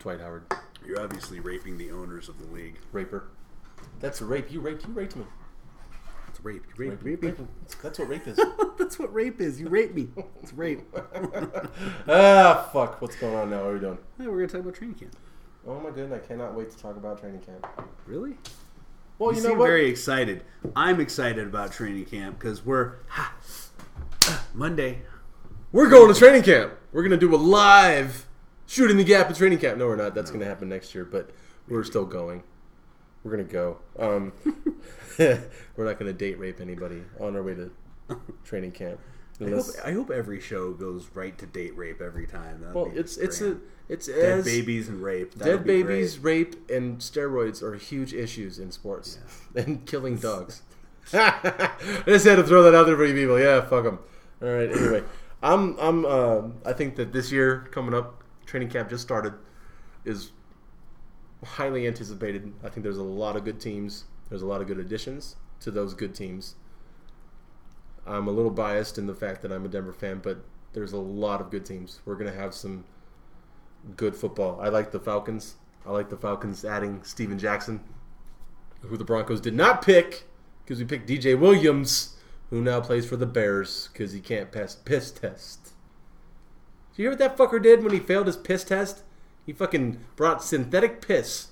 Dwight 0.00 0.20
Howard, 0.20 0.44
You're 0.86 1.00
obviously 1.00 1.40
raping 1.40 1.78
the 1.78 1.90
owners 1.90 2.28
of 2.28 2.38
the 2.38 2.44
league. 2.52 2.76
raper. 2.92 3.28
That's 4.00 4.20
a 4.20 4.26
rape. 4.26 4.52
You 4.52 4.60
raped. 4.60 4.86
You 4.86 4.92
raped 4.92 5.16
me. 5.16 5.24
It's 6.28 6.44
rape. 6.44 6.62
You 6.76 6.90
rape. 6.90 7.02
Rape- 7.02 7.22
rape 7.22 7.38
That's, 7.38 7.74
that's 7.76 7.98
what 7.98 8.08
rape 8.08 8.28
is. 8.28 8.38
That's 8.78 8.98
what 8.98 9.14
rape 9.14 9.40
is. 9.40 9.60
You 9.60 9.68
rape 9.68 9.94
me. 9.94 10.08
It's 10.42 10.52
rape. 10.52 10.82
ah, 12.08 12.68
fuck. 12.72 13.00
What's 13.00 13.16
going 13.16 13.34
on 13.34 13.48
now? 13.48 13.58
What 13.58 13.66
are 13.66 13.72
we 13.74 13.80
doing? 13.80 13.98
Hey, 14.18 14.26
we're 14.26 14.36
gonna 14.36 14.48
talk 14.48 14.60
about 14.60 14.74
training 14.74 14.96
camp. 14.96 15.16
Oh 15.66 15.80
my 15.80 15.90
goodness! 15.90 16.20
I 16.22 16.26
cannot 16.26 16.54
wait 16.54 16.70
to 16.70 16.78
talk 16.78 16.96
about 16.96 17.20
training 17.20 17.40
camp. 17.40 17.66
Really? 18.06 18.36
Well, 19.18 19.30
you, 19.30 19.36
you, 19.36 19.42
know 19.42 19.48
seem 19.50 19.58
what? 19.58 19.66
very 19.66 19.88
excited. 19.88 20.42
I'm 20.74 21.00
excited 21.00 21.46
about 21.46 21.72
training 21.72 22.06
camp 22.06 22.38
because 22.38 22.64
we're 22.64 22.96
ha, 23.08 23.34
Monday. 24.54 25.02
We're 25.72 25.88
going 25.88 26.12
to 26.12 26.18
training 26.18 26.42
camp. 26.42 26.72
We're 26.92 27.02
gonna 27.02 27.16
do 27.16 27.34
a 27.34 27.36
live 27.36 28.26
shooting 28.66 28.98
the 28.98 29.04
gap 29.04 29.30
at 29.30 29.36
training 29.36 29.58
camp. 29.58 29.78
No, 29.78 29.86
we're 29.86 29.96
not. 29.96 30.14
That's 30.14 30.30
gonna 30.30 30.44
happen 30.44 30.68
next 30.68 30.94
year, 30.94 31.04
but 31.04 31.30
we're 31.68 31.84
still 31.84 32.04
going. 32.04 32.42
We're 33.24 33.30
gonna 33.30 33.44
go. 33.44 33.78
Um, 33.98 34.32
we're 35.18 35.84
not 35.86 35.98
gonna 35.98 36.12
date 36.12 36.38
rape 36.38 36.60
anybody 36.60 37.02
on 37.18 37.34
our 37.34 37.42
way 37.42 37.54
to 37.54 37.70
training 38.44 38.72
camp. 38.72 39.00
I 39.40 39.48
hope, 39.48 39.64
I 39.84 39.92
hope 39.92 40.10
every 40.10 40.40
show 40.40 40.72
goes 40.72 41.08
right 41.14 41.36
to 41.38 41.46
date 41.46 41.76
rape 41.76 42.00
every 42.00 42.26
time. 42.26 42.60
That'd 42.60 42.74
well, 42.74 42.92
it's 42.94 43.16
it's 43.16 43.40
a 43.40 43.56
it's 43.88 44.06
dead 44.06 44.40
as 44.40 44.44
babies 44.44 44.88
and 44.88 45.02
rape. 45.02 45.34
That'd 45.34 45.58
dead 45.58 45.66
babies, 45.66 46.18
great. 46.18 46.54
rape, 46.54 46.70
and 46.70 46.98
steroids 46.98 47.62
are 47.62 47.74
huge 47.74 48.12
issues 48.12 48.58
in 48.58 48.70
sports, 48.70 49.18
and 49.54 49.86
killing 49.86 50.18
dogs. 50.18 50.62
I 51.14 52.02
just 52.06 52.24
had 52.24 52.36
to 52.36 52.44
throw 52.44 52.62
that 52.62 52.74
out 52.74 52.86
there 52.86 52.96
for 52.96 53.04
you 53.04 53.14
people. 53.14 53.38
Yeah, 53.38 53.60
fuck 53.60 53.84
them. 53.84 53.98
All 54.40 54.48
right. 54.48 54.70
Anyway, 54.70 55.02
I'm 55.42 55.78
I'm 55.78 56.06
uh, 56.06 56.42
I 56.64 56.72
think 56.72 56.96
that 56.96 57.12
this 57.12 57.30
year 57.30 57.68
coming 57.70 57.92
up, 57.92 58.22
training 58.46 58.70
camp 58.70 58.88
just 58.88 59.02
started, 59.02 59.34
is 60.04 60.32
highly 61.44 61.86
anticipated. 61.86 62.52
I 62.64 62.70
think 62.70 62.82
there's 62.82 62.96
a 62.96 63.02
lot 63.02 63.36
of 63.36 63.44
good 63.44 63.60
teams. 63.60 64.04
There's 64.30 64.42
a 64.42 64.46
lot 64.46 64.62
of 64.62 64.66
good 64.66 64.78
additions 64.78 65.36
to 65.60 65.70
those 65.70 65.92
good 65.92 66.14
teams. 66.14 66.54
I'm 68.06 68.26
a 68.26 68.32
little 68.32 68.50
biased 68.50 68.96
in 68.96 69.06
the 69.06 69.14
fact 69.14 69.42
that 69.42 69.52
I'm 69.52 69.64
a 69.66 69.68
Denver 69.68 69.92
fan, 69.92 70.20
but 70.22 70.44
there's 70.72 70.92
a 70.92 70.98
lot 70.98 71.42
of 71.42 71.50
good 71.50 71.66
teams. 71.66 72.00
We're 72.06 72.16
gonna 72.16 72.32
have 72.32 72.54
some 72.54 72.84
good 73.96 74.16
football. 74.16 74.58
I 74.62 74.68
like 74.68 74.92
the 74.92 75.00
Falcons. 75.00 75.56
I 75.84 75.90
like 75.90 76.08
the 76.08 76.16
Falcons 76.16 76.64
adding 76.64 77.02
Steven 77.02 77.38
Jackson, 77.38 77.80
who 78.80 78.96
the 78.96 79.04
Broncos 79.04 79.42
did 79.42 79.54
not 79.54 79.84
pick 79.84 80.24
because 80.72 80.80
we 80.80 80.88
picked 80.88 81.06
DJ 81.06 81.38
Williams, 81.38 82.16
who 82.48 82.62
now 82.62 82.80
plays 82.80 83.04
for 83.04 83.18
the 83.18 83.26
Bears 83.26 83.90
because 83.92 84.12
he 84.12 84.20
can't 84.20 84.50
pass 84.50 84.74
piss 84.74 85.10
test. 85.10 85.64
Do 86.96 87.02
you 87.02 87.04
hear 87.04 87.10
what 87.10 87.18
that 87.18 87.36
fucker 87.36 87.62
did 87.62 87.84
when 87.84 87.92
he 87.92 87.98
failed 87.98 88.26
his 88.26 88.38
piss 88.38 88.64
test? 88.64 89.02
He 89.44 89.52
fucking 89.52 90.02
brought 90.16 90.42
synthetic 90.42 91.06
piss, 91.06 91.48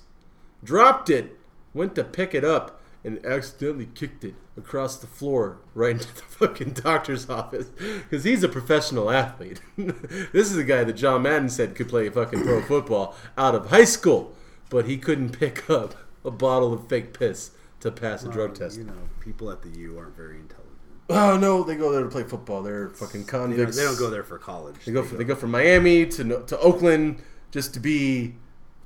dropped 0.63 1.11
it, 1.11 1.37
went 1.71 1.93
to 1.93 2.03
pick 2.03 2.33
it 2.33 2.43
up, 2.43 2.81
and 3.03 3.23
accidentally 3.23 3.89
kicked 3.93 4.23
it 4.23 4.33
across 4.57 4.97
the 4.97 5.05
floor 5.05 5.59
right 5.75 5.91
into 5.91 6.15
the 6.15 6.21
fucking 6.23 6.71
doctor's 6.71 7.29
office 7.29 7.67
because 7.67 8.23
he's 8.23 8.43
a 8.43 8.49
professional 8.49 9.11
athlete. 9.11 9.61
this 9.77 10.49
is 10.49 10.57
a 10.57 10.63
guy 10.63 10.83
that 10.83 10.93
John 10.93 11.21
Madden 11.21 11.49
said 11.49 11.75
could 11.75 11.89
play 11.89 12.09
fucking 12.09 12.41
pro 12.41 12.63
football 12.63 13.15
out 13.37 13.53
of 13.53 13.69
high 13.69 13.85
school, 13.85 14.35
but 14.71 14.87
he 14.87 14.97
couldn't 14.97 15.37
pick 15.37 15.69
up 15.69 15.93
a 16.25 16.31
bottle 16.31 16.73
of 16.73 16.87
fake 16.87 17.13
piss 17.13 17.51
to 17.81 17.91
pass 17.91 18.23
a 18.23 18.29
drug 18.29 18.55
test. 18.55 18.77
You 18.77 18.85
know, 18.85 18.93
people 19.19 19.51
at 19.51 19.61
the 19.61 19.69
U 19.79 19.97
aren't 19.97 20.15
very 20.15 20.37
intelligent. 20.37 20.67
Oh 21.09 21.37
no, 21.37 21.63
they 21.63 21.75
go 21.75 21.91
there 21.91 22.03
to 22.03 22.09
play 22.09 22.23
football. 22.23 22.61
They're 22.63 22.89
fucking 22.89 23.25
They 23.25 23.31
don't, 23.31 23.41
convicts. 23.49 23.75
they 23.75 23.83
don't 23.83 23.99
go 23.99 24.09
there 24.09 24.23
for 24.23 24.37
college. 24.37 24.75
They 24.85 24.91
go, 24.93 25.03
from, 25.03 25.17
they 25.17 25.23
go 25.25 25.35
from 25.35 25.51
Miami 25.51 26.05
to 26.05 26.23
no- 26.23 26.41
to 26.43 26.57
Oakland 26.59 27.21
just 27.51 27.73
to 27.73 27.79
be 27.81 28.35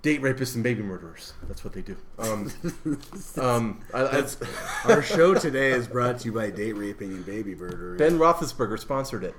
date 0.02 0.22
rapists 0.22 0.56
and 0.56 0.64
baby 0.64 0.82
murderers. 0.84 1.34
That's 1.48 1.64
what 1.64 1.74
they 1.74 1.82
do. 1.82 1.98
Um, 2.18 2.52
um, 3.42 3.82
I, 3.94 4.02
I, 4.04 4.92
Our 4.92 5.02
show 5.04 5.34
today 5.36 5.72
is 5.72 5.88
brought 5.88 6.20
to 6.20 6.26
you 6.26 6.32
by 6.32 6.50
date 6.50 6.74
raping 6.74 7.12
and 7.12 7.26
baby 7.26 7.54
murdering. 7.56 7.98
ben 7.98 8.18
Roethlisberger 8.20 8.80
sponsored 8.80 9.24
it. 9.24 9.36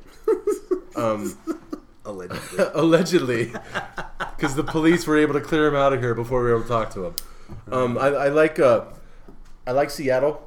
Um, 0.96 1.36
allegedly. 2.04 2.64
allegedly, 2.74 3.52
because 4.36 4.54
the 4.54 4.64
police 4.64 5.06
were 5.06 5.16
able 5.16 5.34
to 5.34 5.40
clear 5.40 5.66
him 5.68 5.74
out 5.76 5.92
of 5.92 6.00
here 6.00 6.14
before 6.14 6.40
we 6.42 6.50
were 6.50 6.56
able 6.56 6.62
to 6.62 6.68
talk 6.68 6.90
to 6.94 7.06
him. 7.06 7.14
Um, 7.70 7.98
I, 7.98 8.06
I 8.06 8.28
like 8.28 8.58
uh, 8.58 8.86
I 9.66 9.72
like 9.72 9.90
Seattle. 9.90 10.42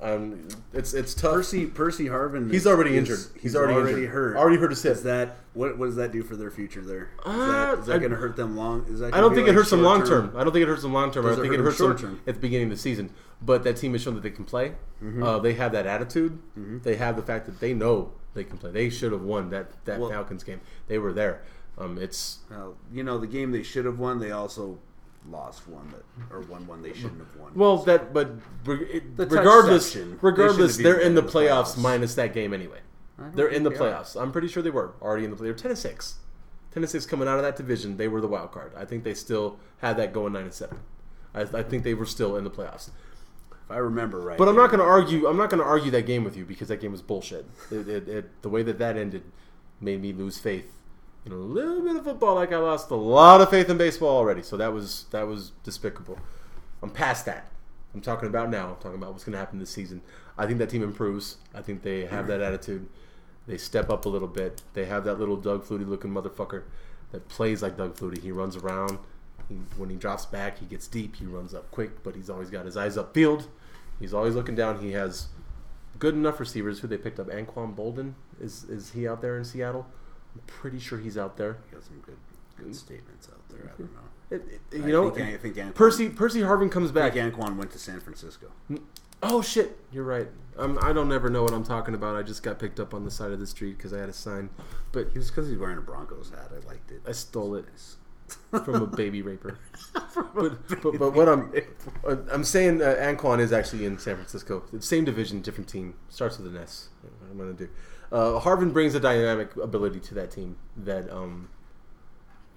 Um, 0.00 0.46
it's 0.72 0.94
it's 0.94 1.12
tough. 1.12 1.32
Percy 1.32 1.66
Percy 1.66 2.06
Harvin. 2.06 2.52
He's 2.52 2.68
already 2.68 2.90
is- 2.92 2.98
injured. 2.98 3.18
He's, 3.34 3.42
He's 3.42 3.56
already 3.56 3.74
already, 3.74 3.92
injured. 3.94 4.10
hurt. 4.10 4.36
Already 4.36 4.56
hurt 4.56 4.70
his 4.70 4.80
hip. 4.82 4.92
Is 4.92 5.02
that 5.02 5.38
what? 5.54 5.76
What 5.76 5.86
does 5.86 5.96
that 5.96 6.12
do 6.12 6.22
for 6.22 6.36
their 6.36 6.52
future 6.52 6.80
there? 6.82 7.02
Is 7.02 7.08
Uh, 7.26 7.74
that, 7.74 7.84
that 7.86 7.98
going 7.98 8.12
to 8.12 8.16
hurt 8.16 8.36
them 8.36 8.56
long? 8.56 8.86
Is 8.88 9.00
that 9.00 9.12
I 9.12 9.20
don't 9.20 9.34
think 9.34 9.48
it 9.48 9.54
hurts 9.56 9.70
them 9.70 9.82
long 9.82 10.00
short-term? 10.06 10.34
I 10.36 10.44
don't 10.44 10.52
think 10.52 10.62
it 10.62 10.68
hurts 10.68 10.82
them 10.82 10.92
long 10.92 11.10
term. 11.10 11.26
I 11.26 11.34
think 11.34 11.52
it 11.52 11.58
hurts 11.58 11.78
them 11.78 11.88
them 11.88 11.98
short-term? 11.98 12.20
at 12.28 12.34
the 12.36 12.40
beginning 12.40 12.66
of 12.70 12.76
the 12.76 12.80
season. 12.80 13.10
But 13.42 13.64
that 13.64 13.76
team 13.76 13.92
has 13.92 14.02
shown 14.02 14.14
that 14.14 14.22
they 14.22 14.30
can 14.30 14.44
play. 14.44 14.74
Mm-hmm. 15.02 15.22
Uh, 15.22 15.38
they 15.40 15.54
have 15.54 15.72
that 15.72 15.86
attitude. 15.86 16.38
They 16.84 16.94
have 16.96 17.16
the 17.16 17.22
fact 17.22 17.46
that 17.46 17.58
they 17.58 17.74
know 17.74 18.12
they 18.34 18.44
can 18.44 18.56
play. 18.56 18.70
They 18.70 18.90
should 18.90 19.10
have 19.10 19.22
won 19.22 19.50
that 19.50 19.84
that 19.84 19.98
Well- 19.98 20.10
Falcons 20.10 20.44
game. 20.44 20.60
They 20.86 20.98
were 20.98 21.12
there. 21.12 21.42
Um, 21.76 21.98
it's 21.98 22.38
you 22.92 23.02
know, 23.02 23.18
the 23.18 23.26
game 23.26 23.50
they 23.50 23.62
should 23.64 23.84
have 23.84 23.98
won, 23.98 24.20
they 24.20 24.30
also 24.30 24.78
lost 25.28 25.68
one 25.68 25.90
that 25.90 26.04
or 26.34 26.40
won 26.42 26.66
one 26.66 26.80
they 26.82 26.92
shouldn't 26.94 27.18
have 27.18 27.36
won. 27.36 27.52
well 27.54 27.78
that, 27.78 28.12
but 28.14 28.30
re- 28.64 28.78
it- 28.86 29.16
The 29.16 29.26
regardless, 29.26 29.94
touchception, 29.94 30.10
they 30.12 30.18
regardless, 30.22 30.76
shouldn't 30.76 30.84
they're 30.84 30.98
have 30.98 31.06
in 31.06 31.14
the 31.14 31.22
been 31.22 31.30
playoffs, 31.30 31.76
minus 31.76 32.14
that 32.14 32.32
game 32.32 32.54
anyway. 32.54 32.80
don't 33.18 33.36
They're 33.36 33.48
in 33.48 33.62
the 33.62 33.70
think 33.70 33.80
they 33.80 33.88
are. 33.88 34.00
playoffs. 34.02 34.20
I'm 34.20 34.32
pretty 34.32 34.48
sure 34.48 34.62
they 34.62 34.70
were 34.70 34.94
already 35.02 35.24
in 35.24 35.30
the. 35.30 35.36
They're 35.36 35.52
ten 35.54 35.70
and 35.70 35.78
six. 35.78 36.16
Ten 36.70 36.82
and 36.82 36.90
six 36.90 37.04
coming 37.06 37.26
out 37.28 37.36
of 37.38 37.42
that 37.42 37.56
division. 37.56 37.96
They 37.96 38.08
were 38.08 38.20
the 38.20 38.28
wild 38.28 38.52
card. 38.52 38.72
I 38.76 38.84
think 38.84 39.02
they 39.04 39.14
still 39.14 39.58
had 39.78 39.96
that 39.96 40.12
going 40.12 40.32
nine 40.34 40.44
and 40.44 40.54
seven. 40.54 40.78
I, 41.34 41.42
I 41.42 41.62
think 41.62 41.82
they 41.84 41.94
were 41.94 42.06
still 42.06 42.36
in 42.36 42.44
the 42.44 42.50
playoffs. 42.50 42.88
If 42.88 43.70
I 43.70 43.76
remember 43.78 44.20
right. 44.20 44.38
But 44.38 44.48
I'm 44.48 44.56
not 44.56 44.68
going 44.68 44.80
to 44.80 44.86
argue. 44.86 45.26
I'm 45.26 45.36
not 45.36 45.50
going 45.50 45.60
to 45.60 45.66
argue 45.66 45.90
that 45.90 46.06
game 46.06 46.24
with 46.24 46.36
you 46.36 46.44
because 46.46 46.68
that 46.68 46.80
game 46.80 46.92
was 46.92 47.02
bullshit. 47.02 47.46
It, 47.70 47.88
it, 47.88 48.08
it, 48.08 48.42
the 48.42 48.48
way 48.48 48.62
that 48.62 48.78
that 48.78 48.96
ended 48.96 49.24
made 49.80 50.00
me 50.00 50.12
lose 50.12 50.38
faith 50.38 50.72
a 51.32 51.36
little 51.36 51.82
bit 51.82 51.96
of 51.96 52.04
football. 52.04 52.34
Like 52.34 52.52
I 52.52 52.58
lost 52.58 52.90
a 52.90 52.94
lot 52.94 53.40
of 53.40 53.50
faith 53.50 53.68
in 53.68 53.78
baseball 53.78 54.16
already. 54.16 54.42
So 54.42 54.56
that 54.56 54.72
was 54.72 55.06
that 55.10 55.26
was 55.26 55.52
despicable. 55.64 56.18
I'm 56.82 56.90
past 56.90 57.26
that. 57.26 57.50
I'm 57.94 58.00
talking 58.00 58.28
about 58.28 58.50
now. 58.50 58.68
I'm 58.68 58.76
talking 58.76 58.98
about 58.98 59.12
what's 59.12 59.24
going 59.24 59.32
to 59.32 59.38
happen 59.38 59.58
this 59.58 59.70
season. 59.70 60.02
I 60.36 60.46
think 60.46 60.58
that 60.58 60.70
team 60.70 60.82
improves. 60.82 61.38
I 61.54 61.62
think 61.62 61.82
they 61.82 62.06
have 62.06 62.26
that 62.28 62.40
attitude. 62.40 62.88
They 63.46 63.56
step 63.56 63.90
up 63.90 64.04
a 64.04 64.08
little 64.08 64.28
bit. 64.28 64.62
They 64.74 64.84
have 64.84 65.04
that 65.04 65.18
little 65.18 65.36
Doug 65.36 65.64
Flutie 65.64 65.88
looking 65.88 66.10
motherfucker 66.10 66.64
that 67.12 67.28
plays 67.28 67.62
like 67.62 67.76
Doug 67.76 67.96
Flutie. 67.96 68.22
He 68.22 68.30
runs 68.30 68.56
around. 68.56 68.98
He, 69.48 69.54
when 69.76 69.88
he 69.88 69.96
drops 69.96 70.26
back, 70.26 70.58
he 70.58 70.66
gets 70.66 70.86
deep. 70.86 71.16
He 71.16 71.24
runs 71.24 71.54
up 71.54 71.70
quick, 71.70 72.02
but 72.02 72.14
he's 72.14 72.28
always 72.28 72.50
got 72.50 72.66
his 72.66 72.76
eyes 72.76 72.96
upfield. 72.96 73.46
He's 73.98 74.12
always 74.12 74.34
looking 74.34 74.54
down. 74.54 74.80
He 74.80 74.92
has 74.92 75.28
good 75.98 76.14
enough 76.14 76.38
receivers. 76.38 76.80
Who 76.80 76.88
they 76.88 76.98
picked 76.98 77.18
up? 77.18 77.28
Anquan 77.28 77.74
Boldin 77.74 78.12
is 78.40 78.64
is 78.64 78.92
he 78.92 79.08
out 79.08 79.22
there 79.22 79.38
in 79.38 79.44
Seattle? 79.44 79.86
I'm 80.34 80.40
pretty 80.46 80.78
sure 80.78 80.98
he's 80.98 81.18
out 81.18 81.36
there. 81.36 81.58
He 81.68 81.74
got 81.76 81.84
some 81.84 82.00
good 82.00 82.16
good 82.56 82.74
statements 82.74 83.28
out 83.32 83.48
there. 83.48 83.72
I 83.72 83.76
don't 83.78 83.92
know. 83.94 84.00
It, 84.30 84.60
it- 84.72 84.82
I 84.82 84.86
you 84.86 84.92
know, 84.92 85.10
think, 85.10 85.28
I 85.28 85.36
think 85.38 85.56
Anquan, 85.56 85.74
Percy 85.74 86.08
Percy 86.08 86.40
Harvin 86.40 86.70
comes 86.70 86.90
I 86.90 86.94
back. 86.94 87.12
think 87.14 87.34
Anquan 87.34 87.56
went 87.56 87.70
to 87.72 87.78
San 87.78 88.00
Francisco. 88.00 88.48
Oh 89.22 89.42
shit, 89.42 89.78
you're 89.92 90.04
right. 90.04 90.28
Um, 90.56 90.78
I 90.82 90.92
don't 90.92 91.12
ever 91.12 91.28
know 91.30 91.42
what 91.42 91.52
I'm 91.52 91.64
talking 91.64 91.94
about. 91.94 92.14
I 92.16 92.22
just 92.22 92.42
got 92.42 92.58
picked 92.58 92.78
up 92.80 92.92
on 92.94 93.04
the 93.04 93.10
side 93.10 93.30
of 93.32 93.40
the 93.40 93.46
street 93.46 93.76
because 93.76 93.92
I 93.92 93.98
had 93.98 94.08
a 94.08 94.12
sign, 94.12 94.50
but 94.92 95.08
He 95.12 95.18
was 95.18 95.30
because 95.30 95.48
he's 95.48 95.58
wearing 95.58 95.78
a 95.78 95.80
Broncos 95.80 96.30
hat. 96.30 96.50
I 96.52 96.66
liked 96.66 96.90
it. 96.90 97.00
I 97.06 97.12
stole 97.12 97.54
it 97.54 97.64
from 98.50 98.74
a 98.82 98.86
baby 98.86 99.22
raper. 99.22 99.58
but, 100.34 100.68
but 100.82 100.98
but 100.98 101.14
what 101.14 101.28
I'm 101.28 101.52
uh, 102.06 102.16
I'm 102.30 102.44
saying, 102.44 102.82
uh, 102.82 102.96
Anquan 102.98 103.40
is 103.40 103.52
actually 103.52 103.86
in 103.86 103.98
San 103.98 104.16
Francisco. 104.16 104.62
Same 104.80 105.04
division, 105.04 105.40
different 105.40 105.68
team. 105.68 105.94
Starts 106.10 106.38
with 106.38 106.46
an 106.54 106.56
S. 106.60 106.88
What 107.02 107.30
I'm 107.30 107.38
gonna 107.38 107.52
do. 107.54 107.68
Uh, 108.10 108.40
Harvin 108.40 108.72
brings 108.72 108.94
a 108.94 109.00
dynamic 109.00 109.54
ability 109.56 110.00
to 110.00 110.14
that 110.14 110.30
team 110.30 110.56
that 110.76 111.10
um, 111.10 111.48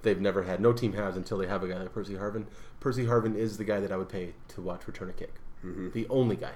they've 0.01 0.19
never 0.21 0.43
had. 0.43 0.59
No 0.61 0.71
team 0.73 0.93
has 0.93 1.17
until 1.17 1.37
they 1.37 1.47
have 1.47 1.63
a 1.63 1.67
guy 1.67 1.77
like 1.79 1.93
Percy 1.93 2.13
Harvin. 2.13 2.45
Percy 2.79 3.05
Harvin 3.05 3.35
is 3.35 3.57
the 3.57 3.63
guy 3.65 3.79
that 3.79 3.91
I 3.91 3.97
would 3.97 4.09
pay 4.09 4.33
to 4.49 4.61
watch 4.61 4.87
return 4.87 5.09
a 5.09 5.13
kick. 5.13 5.33
The 5.63 6.07
only 6.09 6.35
guy. 6.35 6.53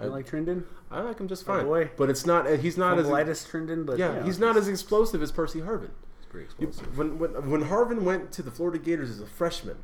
I 0.00 0.06
like 0.06 0.26
Trindon. 0.28 0.64
I 0.90 1.00
like 1.00 1.18
him 1.18 1.28
just 1.28 1.42
Oh, 1.48 1.54
fine. 1.56 1.64
boy. 1.66 1.90
But 1.96 2.08
it's 2.10 2.24
not. 2.26 2.46
uh, 2.46 2.56
He's 2.56 2.76
not 2.78 2.98
as. 2.98 3.06
Fumbleitis 3.06 3.48
Trindon, 3.48 3.84
but 3.86 3.98
Yeah, 3.98 4.08
you 4.10 4.20
know, 4.20 4.22
he's 4.26 4.38
not 4.38 4.56
as 4.56 4.68
explosive 4.68 5.22
as 5.22 5.30
Percy 5.32 5.60
Harvin. 5.60 5.90
He's 6.18 6.26
pretty 6.28 6.44
explosive. 6.46 6.96
When, 6.96 7.18
when 7.18 7.30
when 7.50 7.64
Harvin 7.64 8.02
went 8.02 8.32
to 8.32 8.42
the 8.42 8.50
Florida 8.50 8.78
Gators 8.78 9.10
as 9.10 9.20
a 9.20 9.26
freshman, 9.26 9.76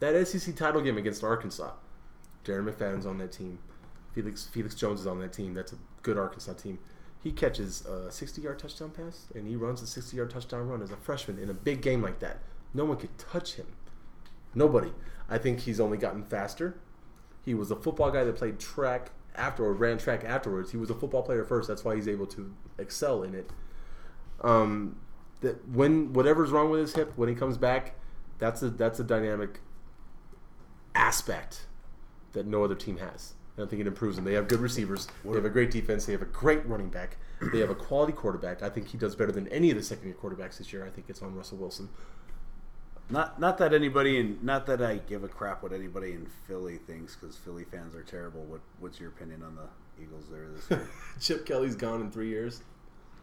that 0.00 0.26
SEC 0.28 0.54
title 0.56 0.80
game 0.80 0.98
against 0.98 1.22
Arkansas, 1.24 1.72
Darren 2.44 2.68
McFadden's 2.70 3.06
on 3.06 3.18
that 3.18 3.32
team, 3.32 3.58
Felix 4.14 4.44
Felix 4.44 4.74
Jones 4.74 5.00
is 5.00 5.06
on 5.06 5.20
that 5.20 5.32
team. 5.32 5.54
That's 5.54 5.72
a 5.72 5.76
good 6.02 6.18
Arkansas 6.18 6.52
team. 6.54 6.78
He 7.26 7.32
catches 7.32 7.84
a 7.84 8.06
60-yard 8.08 8.60
touchdown 8.60 8.90
pass 8.90 9.26
and 9.34 9.48
he 9.48 9.56
runs 9.56 9.82
a 9.82 10.00
60-yard 10.00 10.30
touchdown 10.30 10.68
run 10.68 10.80
as 10.80 10.92
a 10.92 10.96
freshman 10.96 11.40
in 11.40 11.50
a 11.50 11.54
big 11.54 11.82
game 11.82 12.00
like 12.00 12.20
that. 12.20 12.38
No 12.72 12.84
one 12.84 12.98
could 12.98 13.18
touch 13.18 13.54
him. 13.54 13.66
Nobody. 14.54 14.92
I 15.28 15.36
think 15.38 15.58
he's 15.58 15.80
only 15.80 15.98
gotten 15.98 16.22
faster. 16.22 16.78
He 17.44 17.52
was 17.52 17.72
a 17.72 17.74
football 17.74 18.12
guy 18.12 18.22
that 18.22 18.36
played 18.36 18.60
track 18.60 19.10
after 19.34 19.64
or 19.64 19.72
ran 19.72 19.98
track 19.98 20.22
afterwards. 20.22 20.70
He 20.70 20.76
was 20.76 20.88
a 20.88 20.94
football 20.94 21.24
player 21.24 21.42
first. 21.42 21.66
That's 21.66 21.84
why 21.84 21.96
he's 21.96 22.06
able 22.06 22.28
to 22.28 22.54
excel 22.78 23.24
in 23.24 23.34
it. 23.34 23.50
Um, 24.42 24.94
that 25.40 25.68
when 25.68 26.12
whatever's 26.12 26.52
wrong 26.52 26.70
with 26.70 26.78
his 26.78 26.94
hip, 26.94 27.12
when 27.16 27.28
he 27.28 27.34
comes 27.34 27.58
back, 27.58 27.96
that's 28.38 28.62
a 28.62 28.70
that's 28.70 29.00
a 29.00 29.04
dynamic 29.04 29.58
aspect 30.94 31.66
that 32.34 32.46
no 32.46 32.62
other 32.62 32.76
team 32.76 32.98
has. 32.98 33.34
And 33.56 33.66
I 33.66 33.68
think 33.68 33.80
it 33.80 33.86
improves 33.86 34.16
them. 34.16 34.24
They 34.24 34.34
have 34.34 34.48
good 34.48 34.60
receivers. 34.60 35.08
They 35.24 35.34
have 35.34 35.44
a 35.44 35.50
great 35.50 35.70
defense. 35.70 36.04
They 36.04 36.12
have 36.12 36.22
a 36.22 36.26
great 36.26 36.66
running 36.66 36.88
back. 36.90 37.16
They 37.52 37.60
have 37.60 37.70
a 37.70 37.74
quality 37.74 38.12
quarterback. 38.12 38.62
I 38.62 38.68
think 38.68 38.88
he 38.88 38.98
does 38.98 39.14
better 39.16 39.32
than 39.32 39.48
any 39.48 39.70
of 39.70 39.76
the 39.76 39.82
second 39.82 40.06
year 40.06 40.16
quarterbacks 40.20 40.58
this 40.58 40.72
year. 40.72 40.84
I 40.84 40.90
think 40.90 41.08
it's 41.08 41.22
on 41.22 41.34
Russell 41.34 41.58
Wilson. 41.58 41.88
Not 43.08 43.38
not 43.38 43.56
that 43.58 43.72
anybody 43.72 44.18
in 44.18 44.38
not 44.42 44.66
that 44.66 44.82
I 44.82 44.96
give 44.96 45.22
a 45.22 45.28
crap 45.28 45.62
what 45.62 45.72
anybody 45.72 46.12
in 46.12 46.26
Philly 46.48 46.78
thinks 46.78 47.14
because 47.14 47.36
Philly 47.36 47.62
fans 47.64 47.94
are 47.94 48.02
terrible. 48.02 48.42
What 48.44 48.60
what's 48.80 48.98
your 48.98 49.10
opinion 49.10 49.42
on 49.44 49.54
the 49.54 50.02
Eagles 50.02 50.24
there 50.28 50.48
this 50.48 50.68
year? 50.68 50.88
Chip 51.20 51.46
Kelly's 51.46 51.76
gone 51.76 52.00
in 52.00 52.10
three 52.10 52.28
years, 52.28 52.62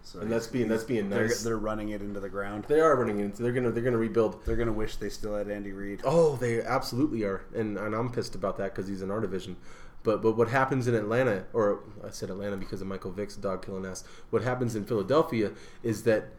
So 0.01 0.21
and 0.21 0.31
that's 0.31 0.47
being 0.47 0.69
that's 0.69 0.85
being 0.85 1.09
they're, 1.09 1.27
nice. 1.27 1.43
they're 1.43 1.57
running 1.57 1.89
it 1.89 2.01
into 2.01 2.21
the 2.21 2.29
ground. 2.29 2.63
They 2.69 2.79
are 2.79 2.95
running 2.95 3.19
into. 3.19 3.43
They're 3.43 3.51
gonna 3.51 3.71
they're 3.71 3.83
gonna 3.83 3.97
rebuild. 3.97 4.45
They're 4.45 4.55
gonna 4.55 4.71
wish 4.71 4.95
they 4.95 5.09
still 5.09 5.35
had 5.35 5.49
Andy 5.49 5.73
Reid. 5.73 5.99
Oh, 6.05 6.37
they 6.37 6.61
absolutely 6.61 7.23
are, 7.23 7.41
and 7.53 7.77
and 7.77 7.93
I'm 7.93 8.09
pissed 8.09 8.35
about 8.35 8.57
that 8.59 8.73
because 8.73 8.87
he's 8.87 9.01
in 9.01 9.11
our 9.11 9.19
division. 9.19 9.57
But 10.03 10.21
but 10.21 10.35
what 10.37 10.49
happens 10.49 10.87
in 10.87 10.95
Atlanta, 10.95 11.45
or 11.53 11.79
I 12.05 12.09
said 12.09 12.29
Atlanta 12.29 12.57
because 12.57 12.81
of 12.81 12.87
Michael 12.87 13.11
Vick's 13.11 13.35
dog 13.35 13.65
killing 13.65 13.85
ass. 13.85 14.03
What 14.29 14.43
happens 14.43 14.75
in 14.75 14.85
Philadelphia 14.85 15.51
is 15.81 16.03
that 16.03 16.29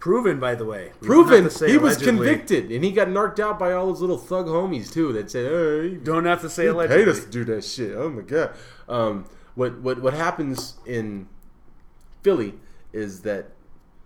Proven, 0.00 0.40
by 0.40 0.54
the 0.54 0.64
way. 0.64 0.92
Proven 1.02 1.44
have 1.44 1.52
to 1.52 1.58
say 1.58 1.70
he 1.70 1.76
was 1.76 1.98
convicted, 1.98 2.72
and 2.72 2.82
he 2.82 2.90
got 2.90 3.10
narked 3.10 3.38
out 3.38 3.58
by 3.58 3.72
all 3.72 3.90
his 3.90 4.00
little 4.00 4.16
thug 4.16 4.46
homies 4.46 4.90
too. 4.90 5.12
That 5.12 5.30
said, 5.30 5.44
"Hey, 5.50 5.96
Don't 5.96 6.24
have 6.24 6.40
to 6.40 6.48
say 6.48 6.66
allegedly. 6.66 7.04
paid 7.04 7.08
us 7.10 7.22
to 7.22 7.30
do 7.30 7.44
that 7.44 7.62
shit." 7.62 7.94
Oh 7.94 8.08
my 8.08 8.22
god. 8.22 8.54
Um, 8.88 9.26
what 9.54 9.78
what 9.82 10.00
what 10.00 10.14
happens 10.14 10.78
in 10.86 11.28
Philly 12.22 12.54
is 12.94 13.20
that 13.22 13.50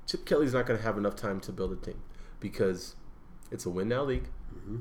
Chip 0.09 0.27
Kelly's 0.27 0.53
not 0.53 0.67
going 0.67 0.79
to 0.79 0.85
have 0.85 0.99
enough 0.99 1.15
time 1.15 1.39
to 1.41 1.53
build 1.53 1.73
a 1.73 1.77
team 1.77 2.01
because 2.41 2.97
it's 3.53 3.65
a 3.65 3.71
win 3.71 3.89
now 3.89 4.03
league. 4.03 4.29
Mm-hmm. 4.53 4.79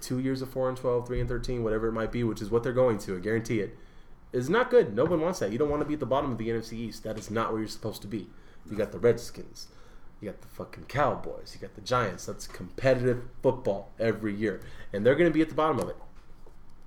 Two 0.00 0.18
years 0.18 0.42
of 0.42 0.50
four 0.50 0.68
and 0.68 0.76
12, 0.76 1.06
3 1.06 1.20
and 1.20 1.28
thirteen, 1.28 1.62
whatever 1.64 1.88
it 1.88 1.92
might 1.92 2.12
be, 2.12 2.24
which 2.24 2.40
is 2.42 2.50
what 2.50 2.62
they're 2.62 2.72
going 2.72 2.98
to. 2.98 3.16
I 3.16 3.20
guarantee 3.20 3.60
it. 3.60 3.76
is 4.32 4.48
not 4.50 4.70
good. 4.70 4.94
No 4.94 5.04
one 5.04 5.20
wants 5.20 5.38
that. 5.40 5.52
You 5.52 5.58
don't 5.58 5.70
want 5.70 5.82
to 5.82 5.86
be 5.88 5.94
at 5.94 6.00
the 6.00 6.06
bottom 6.06 6.32
of 6.32 6.38
the 6.38 6.48
NFC 6.48 6.74
East. 6.74 7.02
That 7.04 7.18
is 7.18 7.30
not 7.30 7.50
where 7.50 7.60
you're 7.60 7.68
supposed 7.68 8.02
to 8.02 8.08
be. 8.08 8.28
You 8.70 8.76
got 8.76 8.92
the 8.92 8.98
Redskins. 8.98 9.68
You 10.20 10.28
got 10.28 10.40
the 10.42 10.48
fucking 10.48 10.84
Cowboys. 10.84 11.54
You 11.54 11.60
got 11.66 11.74
the 11.74 11.80
Giants. 11.80 12.26
That's 12.26 12.46
competitive 12.46 13.22
football 13.42 13.90
every 13.98 14.34
year. 14.34 14.60
And 14.92 15.04
they're 15.04 15.14
going 15.14 15.30
to 15.30 15.34
be 15.34 15.40
at 15.40 15.48
the 15.48 15.54
bottom 15.54 15.78
of 15.78 15.88
it. 15.88 15.96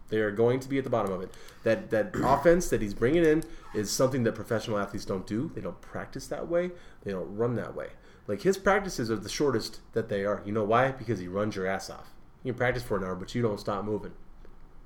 They 0.10 0.20
are 0.20 0.32
going 0.32 0.60
to 0.60 0.70
be 0.70 0.78
at 0.78 0.84
the 0.84 0.90
bottom 0.92 1.12
of 1.12 1.22
it. 1.22 1.34
That 1.64 1.90
that 1.90 2.12
offense 2.16 2.70
that 2.70 2.82
he's 2.82 2.94
bringing 2.94 3.26
in 3.26 3.44
is 3.74 3.90
something 3.90 4.24
that 4.24 4.36
professional 4.36 4.78
athletes 4.78 5.06
don't 5.06 5.26
do. 5.26 5.52
They 5.56 5.62
don't 5.62 5.82
practice 5.82 6.28
that 6.28 6.48
way. 6.48 6.72
They 7.04 7.12
don't 7.12 7.36
run 7.36 7.56
that 7.56 7.76
way. 7.76 7.88
Like 8.28 8.44
his 8.44 8.58
practices 8.58 9.10
are 9.10 9.16
the 9.16 9.30
shortest 9.30 9.80
that 9.94 10.10
they 10.10 10.24
are. 10.24 10.42
You 10.46 10.52
know 10.52 10.64
why? 10.64 10.92
Because 10.92 11.20
he 11.20 11.28
runs 11.28 11.56
your 11.56 11.66
ass 11.68 11.90
off. 11.90 12.13
You 12.44 12.52
can 12.54 12.58
practice 12.58 12.84
for 12.84 12.98
an 12.98 13.04
hour, 13.04 13.16
but 13.16 13.34
you 13.34 13.42
don't 13.42 13.60
stop 13.60 13.84
moving. 13.86 14.12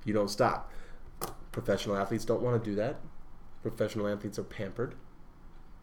You 0.05 0.14
don't 0.14 0.30
stop. 0.30 0.72
Professional 1.51 1.97
athletes 1.97 2.24
don't 2.26 2.41
want 2.41 2.64
to 2.64 2.70
do 2.70 2.76
that. 2.76 2.97
Professional 3.64 4.08
athletes 4.08 4.38
are 4.38 4.43
pampered. 4.43 4.95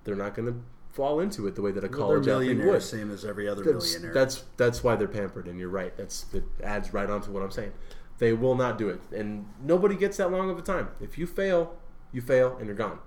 They're 0.04 0.14
not 0.14 0.34
going 0.34 0.46
to 0.52 0.60
fall 0.92 1.18
into 1.18 1.46
it 1.48 1.56
the 1.56 1.62
way 1.62 1.72
that 1.72 1.82
a 1.82 1.88
Well, 1.88 1.98
college 1.98 2.28
athlete 2.28 2.64
would. 2.64 2.82
same 2.82 3.10
as 3.10 3.24
every 3.24 3.48
other 3.48 3.64
That's, 3.64 3.92
millionaire. 3.94 4.14
that's 4.14 4.44
that's 4.56 4.84
why 4.84 4.94
they're 4.94 5.08
pampered, 5.08 5.48
and 5.48 5.58
you're 5.58 5.68
right. 5.68 5.96
That's 5.96 6.26
it 6.32 6.44
adds 6.62 6.92
right 6.94 7.10
onto 7.10 7.32
what 7.32 7.42
I'm 7.42 7.50
saying. 7.50 7.72
They 8.18 8.32
will 8.32 8.54
not 8.54 8.78
do 8.78 8.88
it, 8.90 9.00
and 9.12 9.46
nobody 9.60 9.96
gets 9.96 10.18
that 10.18 10.30
long 10.30 10.48
of 10.50 10.58
a 10.58 10.62
time. 10.62 10.90
If 11.00 11.18
you 11.18 11.26
fail, 11.26 11.74
you 12.12 12.20
fail, 12.20 12.56
and 12.58 12.66
you're 12.66 12.76
gone. 12.76 13.00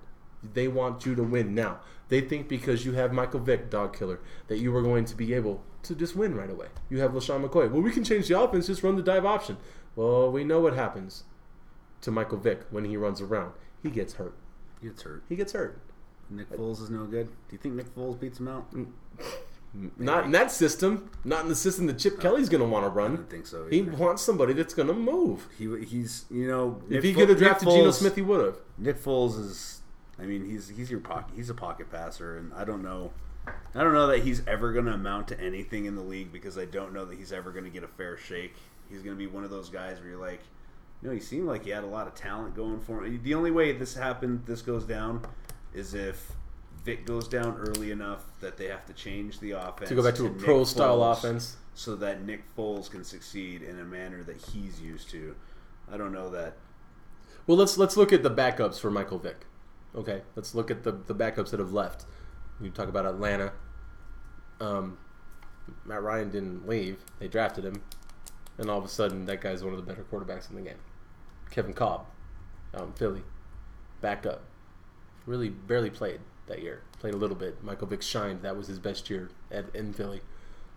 They 0.54 0.68
want 0.68 1.06
you 1.06 1.16
to 1.16 1.24
win 1.24 1.56
now. 1.56 1.80
They 2.10 2.22
think 2.22 2.48
because 2.48 2.86
you 2.86 2.94
have 2.94 3.12
Michael 3.12 3.40
Vick, 3.40 3.70
dog 3.70 3.98
killer, 3.98 4.20
that 4.48 4.60
you 4.60 4.76
are 4.76 4.82
going 4.82 5.06
to 5.06 5.16
be 5.16 5.34
able 5.34 5.62
to 5.84 5.96
just 5.96 6.16
win 6.16 6.36
right 6.36 6.50
away. 6.50 6.68
You 6.90 7.00
have 7.00 7.12
LeSean 7.12 7.46
McCoy. 7.46 7.70
Well, 7.70 7.82
we 7.82 7.92
can 7.92 8.04
change 8.04 8.28
the 8.28 8.40
offense, 8.40 8.68
just 8.68 8.84
run 8.84 8.96
the 8.96 9.02
dive 9.02 9.26
option. 9.26 9.58
Well, 9.96 10.32
we 10.32 10.44
know 10.44 10.60
what 10.60 10.74
happens 10.74 11.24
to 12.02 12.12
Michael 12.12 12.38
Vick 12.38 12.62
when 12.70 12.86
he 12.86 12.96
runs 12.96 13.20
around. 13.20 13.54
He 13.84 13.90
gets 13.90 14.14
hurt. 14.14 14.36
He 14.82 14.88
gets 14.88 15.02
hurt. 15.02 15.24
He 15.28 15.36
gets 15.36 15.54
hurt. 15.54 15.80
Nick 16.30 16.50
Foles 16.52 16.82
is 16.82 16.90
no 16.90 17.06
good. 17.06 17.28
Do 17.28 17.54
you 17.54 17.58
think 17.58 17.76
Nick 17.76 17.94
Foles 17.96 18.20
beats 18.20 18.40
him 18.40 18.48
out? 18.48 18.74
Mm. 18.74 18.88
Not 19.98 20.26
in 20.26 20.32
that 20.32 20.52
system. 20.52 21.10
Not 21.24 21.44
in 21.44 21.50
the 21.50 21.56
system 21.56 21.88
that 21.88 22.00
Chip 22.00 22.20
Kelly's 22.20 22.50
going 22.50 22.64
to 22.64 22.68
want 22.68 22.86
to 22.86 22.92
I 22.92 22.94
run. 22.94 23.16
don't 23.16 23.30
think 23.30 23.46
so. 23.48 23.68
He 23.68 23.82
wants 23.82 24.22
somebody 24.24 24.54
that's 24.54 24.74
going 24.74 24.88
to 24.88 24.94
move. 24.94 25.48
He 25.58 25.84
he's 25.86 26.26
you 26.32 26.48
know 26.48 26.82
If 26.90 27.04
he 27.04 27.14
could 27.14 27.30
have 27.30 27.40
Nick 27.40 27.48
drafted 27.48 27.70
Geno 27.70 27.92
Smith, 27.92 28.16
he 28.16 28.22
would 28.22 28.44
have. 28.44 28.58
Nick 28.78 29.02
Foles 29.02 29.40
is, 29.40 29.77
I 30.20 30.24
mean, 30.24 30.46
he's 30.50 30.70
he's 30.70 30.90
your 30.90 31.00
pocket. 31.00 31.34
He's 31.36 31.50
a 31.50 31.54
pocket 31.54 31.92
passer, 31.92 32.38
and 32.38 32.54
I 32.54 32.64
don't 32.64 32.82
know, 32.82 33.12
I 33.76 33.84
don't 33.84 33.94
know 33.94 34.08
that 34.08 34.24
he's 34.24 34.46
ever 34.48 34.74
going 34.74 34.86
to 34.86 34.94
amount 34.94 35.28
to 35.30 35.40
anything 35.40 35.86
in 35.86 35.96
the 35.96 36.02
league 36.02 36.32
because 36.32 36.58
I 36.58 36.66
don't 36.66 36.94
know 36.94 37.06
that 37.06 37.18
he's 37.18 37.32
ever 37.32 37.52
going 37.52 37.66
to 37.66 37.70
get 37.70 37.84
a 37.84 37.88
fair 37.88 38.18
shake. 38.18 38.56
He's 38.90 39.02
going 39.02 39.16
to 39.16 39.20
be 39.20 39.28
one 39.28 39.44
of 39.44 39.50
those 39.50 39.70
guys 39.70 40.00
where 40.00 40.10
you're 40.10 40.20
like, 40.20 40.42
you 41.02 41.10
know, 41.10 41.14
he 41.14 41.20
seemed 41.20 41.48
like 41.48 41.66
he 41.66 41.70
had 41.72 41.84
a 41.84 41.88
lot 41.88 42.08
of 42.08 42.16
talent 42.16 42.56
going 42.56 42.80
for 42.80 43.04
him. 43.04 43.22
The 43.22 43.36
only 43.36 43.52
way 43.52 43.74
this 43.74 43.94
happened, 43.94 44.44
this 44.46 44.62
goes 44.62 44.86
down, 44.86 45.24
is 45.74 45.94
if 45.94 46.32
Vick 46.84 47.06
goes 47.06 47.28
down 47.28 47.58
early 47.58 47.92
enough 47.92 48.24
that 48.40 48.58
they 48.58 48.68
have 48.68 48.86
to 48.86 48.94
change 48.94 49.40
the 49.40 49.52
offense 49.52 49.90
To 49.90 49.96
go 49.96 50.02
back 50.04 50.16
to 50.16 50.26
a 50.26 50.30
Nick 50.30 50.40
pro 50.40 50.64
style 50.64 51.04
offense. 51.04 51.58
so 51.76 51.96
that 51.98 52.26
Nick 52.26 52.44
Foles 52.56 52.90
can 52.90 53.04
succeed 53.04 53.62
in 53.62 53.78
a 53.80 53.84
manner 53.84 54.24
that 54.24 54.38
he's 54.38 54.80
used 54.82 55.10
to. 55.12 55.36
I 55.92 55.98
don't 55.98 56.14
know 56.14 56.30
that 56.30 56.54
Well, 57.46 57.58
let's 57.58 57.78
let's 57.78 57.98
look 57.98 58.12
at 58.14 58.24
the 58.24 58.32
backups 58.32 58.80
for 58.80 58.90
Michael 58.90 59.20
Vick. 59.20 59.46
Okay, 59.96 60.22
let's 60.36 60.54
look 60.54 60.70
at 60.70 60.84
the 60.84 60.92
the 60.92 61.16
backups 61.16 61.50
that 61.52 61.60
have 61.60 61.74
left. 61.74 62.06
You 62.62 62.70
talk 62.70 62.90
about 62.90 63.06
Atlanta. 63.06 63.54
Um, 64.60 64.98
Matt 65.86 66.02
Ryan 66.02 66.30
didn't 66.30 66.68
leave; 66.68 67.00
they 67.20 67.28
drafted 67.28 67.66
him, 67.66 67.82
and 68.58 68.70
all 68.70 68.78
of 68.78 68.86
a 68.86 68.90
sudden, 68.90 69.26
that 69.26 69.42
guy's 69.42 69.64
one 69.64 69.74
of 69.74 69.80
the 69.80 69.86
better 69.86 70.06
quarterbacks 70.12 70.50
in 70.50 70.56
the 70.56 70.62
game. 70.62 70.80
Kevin 71.52 71.74
Kolb, 71.74 72.02
in 72.74 72.92
Philly, 72.94 73.24
backup, 74.02 74.44
really 75.26 75.50
barely 75.50 75.90
played 75.90 76.20
that 76.48 76.62
year. 76.62 76.82
Played 77.00 77.14
a 77.14 77.18
little 77.18 77.36
bit. 77.36 77.64
Michael 77.64 77.88
Vick 77.88 78.02
shined. 78.02 78.42
That 78.42 78.58
was 78.58 78.68
his 78.68 78.80
best 78.80 79.10
year 79.10 79.30
at 79.52 79.74
in 79.76 79.94
Philly, 79.94 80.22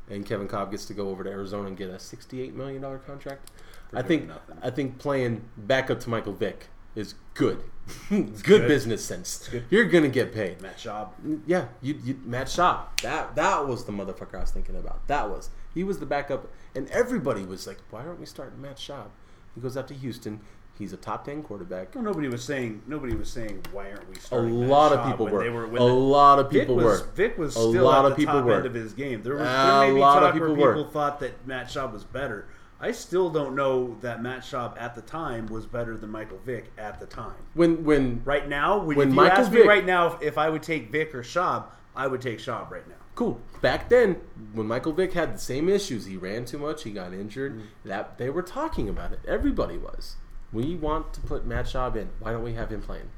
and 0.09 0.25
Kevin 0.27 0.49
Kolb 0.49 0.71
gets 0.71 0.85
to 0.87 0.95
go 0.95 1.09
over 1.09 1.25
to 1.25 1.31
Arizona 1.31 1.69
and 1.69 1.77
get 1.77 1.91
a 1.91 1.99
sixty-eight 1.99 2.55
million 2.55 2.83
dollar 2.83 2.99
contract. 2.99 3.51
I 3.93 4.03
think 4.03 4.29
nothing. 4.29 4.59
I 4.63 4.71
think 4.71 4.99
playing 4.99 5.45
backup 5.57 6.01
to 6.01 6.11
Michael 6.11 6.33
Vick 6.33 6.69
is 7.01 7.15
good. 7.35 7.61
good, 8.09 8.43
good. 8.45 8.69
business 8.69 9.05
sense. 9.05 9.49
good. 9.49 9.65
You're 9.71 9.87
gonna 9.87 10.09
get 10.09 10.33
paid. 10.33 10.61
Matt 10.63 10.77
Schaub. 10.79 11.09
Mm, 11.27 11.41
yeah, 11.47 11.67
you, 11.83 11.99
you 12.05 12.21
Matt 12.25 12.47
Schaub. 12.47 12.83
That 13.03 13.35
that 13.35 13.67
was 13.67 13.85
the 13.85 13.93
motherfucker 13.93 14.37
I 14.37 14.43
was 14.43 14.51
thinking 14.53 14.77
about. 14.77 15.07
That 15.09 15.29
was 15.29 15.51
he 15.75 15.83
was 15.83 15.99
the 15.99 16.07
backup, 16.07 16.47
and 16.77 16.89
everybody 16.91 17.43
was 17.45 17.67
like, 17.67 17.79
"Why 17.91 18.01
aren't 18.05 18.21
we 18.21 18.27
starting 18.27 18.61
Matt 18.63 18.77
Schaub?" 18.77 19.09
He 19.57 19.61
goes 19.61 19.77
out 19.77 19.89
to 19.89 19.95
Houston. 19.95 20.39
He's 20.79 20.93
a 20.93 20.97
top 20.97 21.25
ten 21.25 21.43
quarterback. 21.43 21.95
Well, 21.95 22.05
nobody 22.05 22.29
was 22.29 22.45
saying. 22.45 22.83
Nobody 22.87 23.15
was 23.17 23.29
saying. 23.29 23.61
Why 23.73 23.91
aren't 23.91 24.09
we 24.09 24.15
A 24.17 24.21
starting? 24.21 24.61
Matt 24.61 24.69
lot 24.71 24.93
of 24.93 25.07
people 25.11 25.27
were. 25.27 25.43
They 25.43 25.51
were 25.51 25.65
a 25.67 25.71
the- 25.71 25.83
lot 25.83 26.39
of 26.39 26.51
Vick 26.53 26.63
people 26.63 26.77
was, 26.77 27.01
were. 27.01 27.07
Vick 27.09 27.37
was 27.39 27.57
A 27.57 27.59
still 27.59 27.85
lot 27.85 28.05
at 28.05 28.13
of 28.13 28.17
the 28.17 28.17
people 28.17 28.35
top 28.35 28.45
were. 28.45 28.55
end 28.57 28.67
of 28.67 28.75
his 28.75 28.93
game. 28.95 29.23
There 29.23 29.35
was 29.35 29.43
A 29.43 29.45
there 29.85 29.95
be 29.95 30.01
lot 30.01 30.23
of 30.23 30.33
people 30.33 30.55
were. 30.55 30.75
people 30.77 30.91
thought 30.93 31.19
that 31.21 31.45
Matt 31.47 31.67
Schaub 31.67 31.93
was 31.93 32.05
better. 32.05 32.47
I 32.81 32.93
still 32.93 33.29
don't 33.29 33.55
know 33.55 33.97
that 34.01 34.23
Matt 34.23 34.41
Schaub 34.41 34.81
at 34.81 34.95
the 34.95 35.03
time 35.03 35.47
was 35.47 35.67
better 35.67 35.99
than 35.99 36.11
Michael 36.11 36.41
Vick 36.47 36.73
at 36.79 36.99
the 36.99 37.07
time. 37.07 37.37
When 37.55 37.85
when 37.85 38.23
Right 38.25 38.49
now, 38.49 38.79
when, 38.79 38.97
When 38.97 39.09
if 39.09 39.15
you 39.15 39.21
Michael 39.21 39.39
ask 39.39 39.53
me 39.53 39.63
right 39.63 39.85
now 39.85 40.15
if, 40.15 40.23
if 40.23 40.39
I 40.39 40.49
would 40.49 40.63
take 40.63 40.91
Vick 40.91 41.15
or 41.15 41.23
Schaub, 41.23 41.67
I 41.95 42.07
would 42.07 42.23
take 42.23 42.39
Schaub 42.39 42.71
right 42.71 42.89
now. 42.89 42.95
cool 43.15 43.41
back 43.61 43.91
then 43.91 44.17
when 44.55 44.67
Michael 44.67 44.93
Vick 44.93 45.13
had 45.13 45.35
the 45.35 45.39
same 45.39 45.69
issues, 45.69 46.07
he 46.07 46.17
ran 46.17 46.47
too 46.47 46.59
much, 46.59 46.85
he 46.85 46.91
got 46.91 47.13
injured. 47.13 47.59
Mm. 47.59 47.63
That 47.85 48.19
they 48.19 48.31
were 48.31 48.43
talking 48.43 48.89
about 48.89 49.13
it. 49.13 49.21
Everybody 49.29 49.77
was. 49.77 50.17
We 50.53 50.75
want 50.75 51.13
to 51.15 51.21
put 51.21 51.47
Matt 51.47 51.67
Schaub 51.67 51.97
in. 51.97 52.09
Why 52.19 52.33
don't 52.33 52.43
we 52.43 52.55
have 52.55 52.71
him 52.71 52.81
playing? 52.81 53.11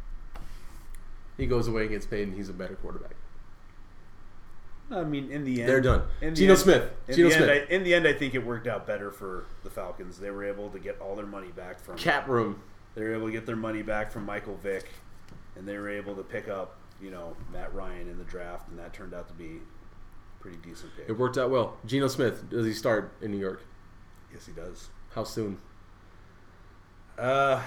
He 1.36 1.46
goes 1.46 1.66
away 1.66 1.82
and 1.82 1.90
gets 1.90 2.04
paid, 2.04 2.28
and 2.28 2.36
he's 2.36 2.48
a 2.48 2.52
better 2.52 2.74
quarterback. 2.74 3.14
I 4.92 5.04
mean, 5.04 5.30
in 5.30 5.44
the 5.44 5.60
end, 5.60 5.68
They're 5.68 5.80
done. 5.80 6.02
In 6.20 6.34
Geno 6.34 6.52
end- 6.52 6.60
Smith. 6.60 6.90
In 7.08 7.14
Geno 7.16 7.28
the 7.30 7.34
end, 7.36 7.50
I, 7.50 7.74
in 7.74 7.82
the 7.84 7.94
end, 7.94 8.06
I 8.06 8.12
think 8.12 8.34
it 8.34 8.44
worked 8.44 8.66
out 8.66 8.86
better 8.86 9.10
for 9.10 9.46
the 9.64 9.70
Falcons. 9.70 10.18
They 10.18 10.30
were 10.30 10.44
able 10.44 10.68
to 10.70 10.78
get 10.78 11.00
all 11.00 11.16
their 11.16 11.26
money 11.26 11.48
back 11.48 11.80
from. 11.80 11.96
Cap 11.96 12.28
room. 12.28 12.60
They 12.94 13.02
were 13.02 13.14
able 13.14 13.26
to 13.26 13.32
get 13.32 13.46
their 13.46 13.56
money 13.56 13.82
back 13.82 14.10
from 14.12 14.26
Michael 14.26 14.56
Vick, 14.56 14.84
and 15.56 15.66
they 15.66 15.78
were 15.78 15.88
able 15.88 16.14
to 16.16 16.22
pick 16.22 16.48
up, 16.48 16.76
you 17.00 17.10
know, 17.10 17.34
Matt 17.52 17.74
Ryan 17.74 18.08
in 18.08 18.18
the 18.18 18.24
draft, 18.24 18.68
and 18.68 18.78
that 18.78 18.92
turned 18.92 19.14
out 19.14 19.28
to 19.28 19.34
be 19.34 19.56
a 19.56 20.42
pretty 20.42 20.58
decent 20.58 20.94
pick. 20.94 21.08
It 21.08 21.18
worked 21.18 21.38
out 21.38 21.50
well. 21.50 21.78
Geno 21.86 22.08
Smith, 22.08 22.48
does 22.50 22.66
he 22.66 22.74
start 22.74 23.12
in 23.22 23.30
New 23.30 23.38
York? 23.38 23.62
Yes, 24.32 24.44
he 24.46 24.52
does. 24.52 24.90
How 25.14 25.24
soon? 25.24 25.58
Uh, 27.18 27.62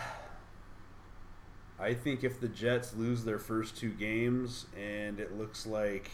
I 1.80 1.94
think 1.94 2.24
if 2.24 2.40
the 2.40 2.48
Jets 2.48 2.96
lose 2.96 3.24
their 3.24 3.40
first 3.40 3.78
two 3.78 3.92
games, 3.92 4.66
and 4.78 5.20
it 5.20 5.38
looks 5.38 5.66
like 5.66 6.12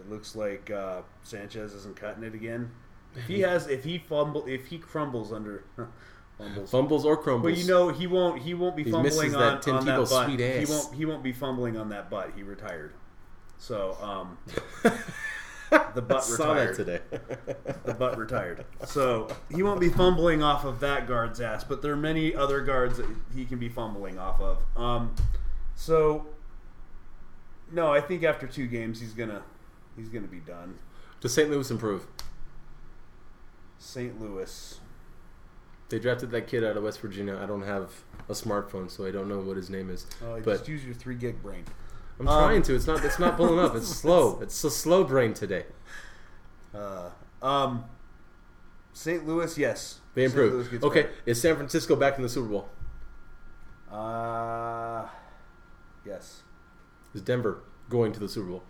it 0.00 0.10
looks 0.10 0.34
like 0.34 0.70
uh, 0.70 1.02
Sanchez 1.22 1.74
isn't 1.74 1.96
cutting 1.96 2.24
it 2.24 2.34
again. 2.34 2.70
If 3.14 3.24
he 3.26 3.40
has, 3.42 3.66
if 3.68 3.84
he 3.84 3.98
fumble, 3.98 4.44
if 4.46 4.66
he 4.66 4.78
crumbles 4.78 5.32
under 5.32 5.64
fumbles, 6.38 6.70
Fumbles 6.70 7.04
or 7.04 7.16
crumbles? 7.16 7.52
Well, 7.52 7.60
you 7.60 7.66
know 7.66 7.88
he 7.90 8.06
won't. 8.06 8.42
He 8.42 8.54
won't 8.54 8.76
be 8.76 8.84
He 8.84 8.90
fumbling 8.90 9.34
on 9.34 9.40
that 9.40 9.62
Tim 9.62 9.76
on 9.76 9.84
that 9.86 10.08
butt. 10.08 10.26
sweet 10.26 10.40
He 10.40 10.64
won't. 10.64 10.94
He 10.94 11.04
won't 11.04 11.22
be 11.22 11.32
fumbling 11.32 11.76
on 11.76 11.88
that 11.90 12.08
butt. 12.10 12.32
He 12.34 12.42
retired. 12.42 12.94
So 13.58 13.96
um, 14.00 14.38
the 15.94 16.00
butt 16.02 16.24
Saw 16.24 16.52
retired. 16.52 16.76
that 16.76 16.84
today. 16.84 17.00
The 17.84 17.94
butt 17.94 18.16
retired. 18.16 18.64
So 18.86 19.28
he 19.54 19.62
won't 19.62 19.80
be 19.80 19.90
fumbling 19.90 20.42
off 20.42 20.64
of 20.64 20.80
that 20.80 21.06
guard's 21.06 21.40
ass. 21.40 21.62
But 21.62 21.82
there 21.82 21.92
are 21.92 21.96
many 21.96 22.34
other 22.34 22.62
guards 22.62 22.96
that 22.96 23.06
he 23.34 23.44
can 23.44 23.58
be 23.58 23.68
fumbling 23.68 24.18
off 24.18 24.40
of. 24.40 24.58
Um, 24.76 25.14
so 25.74 26.26
no, 27.70 27.92
I 27.92 28.00
think 28.00 28.24
after 28.24 28.46
two 28.46 28.66
games 28.66 28.98
he's 29.00 29.12
gonna 29.12 29.42
he's 29.96 30.08
gonna 30.08 30.26
be 30.26 30.40
done. 30.40 30.78
Does 31.20 31.34
St. 31.34 31.50
Louis 31.50 31.70
improve? 31.70 32.06
St. 33.78 34.20
Louis. 34.20 34.80
They 35.88 35.98
drafted 35.98 36.30
that 36.30 36.46
kid 36.46 36.62
out 36.62 36.76
of 36.76 36.84
West 36.84 37.00
Virginia. 37.00 37.38
I 37.42 37.46
don't 37.46 37.62
have 37.62 37.90
a 38.28 38.32
smartphone, 38.32 38.90
so 38.90 39.06
I 39.06 39.10
don't 39.10 39.28
know 39.28 39.40
what 39.40 39.56
his 39.56 39.70
name 39.70 39.90
is. 39.90 40.06
Oh, 40.24 40.40
but 40.40 40.58
just 40.58 40.68
use 40.68 40.84
your 40.84 40.94
three 40.94 41.16
gig 41.16 41.42
brain. 41.42 41.64
I'm 42.20 42.28
um, 42.28 42.38
trying 42.38 42.62
to. 42.62 42.74
It's 42.74 42.86
not. 42.86 43.04
It's 43.04 43.18
not 43.18 43.36
pulling 43.36 43.58
up. 43.58 43.74
It's 43.74 43.88
slow. 43.96 44.38
It's 44.40 44.62
a 44.62 44.70
slow 44.70 45.04
brain 45.04 45.34
today. 45.34 45.64
Uh, 46.74 47.10
um, 47.42 47.84
St. 48.92 49.26
Louis, 49.26 49.56
yes. 49.58 50.00
They 50.14 50.24
improved. 50.24 50.84
Okay, 50.84 51.02
better. 51.02 51.14
is 51.26 51.40
San 51.40 51.56
Francisco 51.56 51.96
back 51.96 52.16
in 52.16 52.22
the 52.22 52.28
Super 52.28 52.48
Bowl? 52.48 52.68
Uh, 53.90 55.06
yes. 56.04 56.42
Is 57.14 57.22
Denver 57.22 57.62
going 57.88 58.12
to 58.12 58.20
the 58.20 58.28
Super 58.28 58.50
Bowl? 58.50 58.62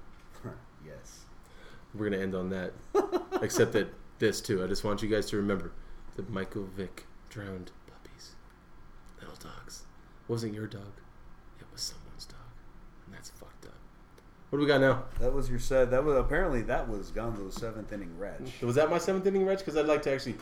Yes. 1.92 2.00
We're 2.00 2.10
gonna 2.10 2.22
end 2.22 2.34
on 2.34 2.50
that. 2.50 2.72
Except 3.42 3.72
that 3.72 3.92
this 4.18 4.40
too. 4.40 4.62
I 4.62 4.66
just 4.66 4.84
want 4.84 5.02
you 5.02 5.08
guys 5.08 5.26
to 5.30 5.36
remember 5.36 5.72
that 6.16 6.30
Michael 6.30 6.68
Vick 6.76 7.06
drowned 7.28 7.70
puppies, 7.86 8.32
little 9.20 9.36
dogs. 9.36 9.84
It 10.28 10.32
wasn't 10.32 10.54
your 10.54 10.66
dog. 10.66 10.92
It 11.58 11.66
was 11.72 11.80
someone's 11.82 12.26
dog, 12.26 12.38
and 13.06 13.14
that's 13.14 13.30
fucked 13.30 13.66
up. 13.66 13.74
What 14.50 14.58
do 14.58 14.64
we 14.64 14.68
got 14.68 14.80
now? 14.80 15.04
That 15.20 15.32
was 15.32 15.48
your 15.48 15.60
said. 15.60 15.90
That 15.92 16.04
was 16.04 16.16
apparently 16.16 16.62
that 16.62 16.88
was 16.88 17.10
Gonzo's 17.12 17.54
seventh 17.54 17.92
inning 17.92 18.16
reg. 18.18 18.40
Was 18.62 18.74
that 18.74 18.90
my 18.90 18.98
seventh 18.98 19.26
inning, 19.26 19.46
Reg? 19.46 19.58
Because 19.58 19.76
I'd 19.76 19.86
like 19.86 20.02
to 20.02 20.12
actually. 20.12 20.34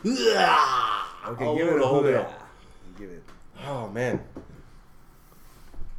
Okay, 1.27 1.55
give 1.55 1.67
it 1.67 1.75
a 1.75 1.85
hold 1.85 2.05
hold 2.05 2.05
it 2.07 2.15
it. 2.15 2.27
Give 2.97 3.09
it. 3.09 3.23
Oh 3.67 3.87
man. 3.89 4.21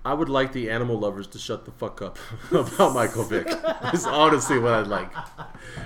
I 0.04 0.14
would 0.14 0.30
like 0.30 0.52
the 0.52 0.70
animal 0.70 0.98
lovers 0.98 1.26
to 1.28 1.38
shut 1.38 1.66
the 1.66 1.72
fuck 1.72 2.00
up 2.00 2.18
about 2.50 2.94
Michael 2.94 3.24
Vick. 3.24 3.46
Is 3.92 4.06
honestly 4.06 4.58
what 4.58 4.72
I'd 4.72 4.86
like. 4.86 5.12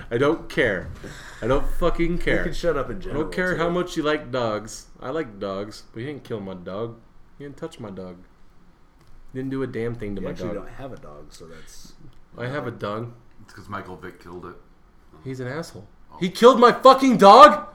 I 0.09 0.17
don't 0.17 0.47
care. 0.49 0.89
I 1.41 1.47
don't 1.47 1.67
fucking 1.67 2.19
care. 2.19 2.37
You 2.37 2.43
can 2.45 2.53
shut 2.53 2.77
up 2.77 2.89
in 2.89 3.01
general. 3.01 3.21
I 3.21 3.23
don't 3.25 3.33
care 3.33 3.53
too. 3.53 3.59
how 3.59 3.69
much 3.69 3.97
you 3.97 4.03
like 4.03 4.31
dogs. 4.31 4.87
I 5.01 5.09
like 5.09 5.37
dogs, 5.37 5.83
but 5.93 5.99
you 5.99 6.05
didn't 6.07 6.23
kill 6.23 6.39
my 6.39 6.53
dog. 6.53 6.97
You 7.37 7.47
didn't 7.47 7.57
touch 7.57 7.79
my 7.79 7.89
dog. 7.89 8.17
You 9.33 9.41
didn't 9.41 9.51
do 9.51 9.63
a 9.63 9.67
damn 9.67 9.95
thing 9.95 10.15
to 10.15 10.21
You 10.21 10.25
my 10.27 10.31
actually 10.31 10.53
dog. 10.53 10.65
don't 10.65 10.69
have 10.75 10.93
a 10.93 10.97
dog, 10.97 11.33
so 11.33 11.45
that's. 11.47 11.93
I 12.37 12.47
have 12.47 12.67
a 12.67 12.71
dog. 12.71 13.11
It's 13.43 13.53
because 13.53 13.67
Michael 13.67 13.97
Vick 13.97 14.23
killed 14.23 14.45
it. 14.45 14.55
He's 15.25 15.41
an 15.41 15.47
asshole. 15.47 15.87
He 16.21 16.29
killed 16.29 16.59
my 16.59 16.71
fucking 16.71 17.17
dog. 17.17 17.67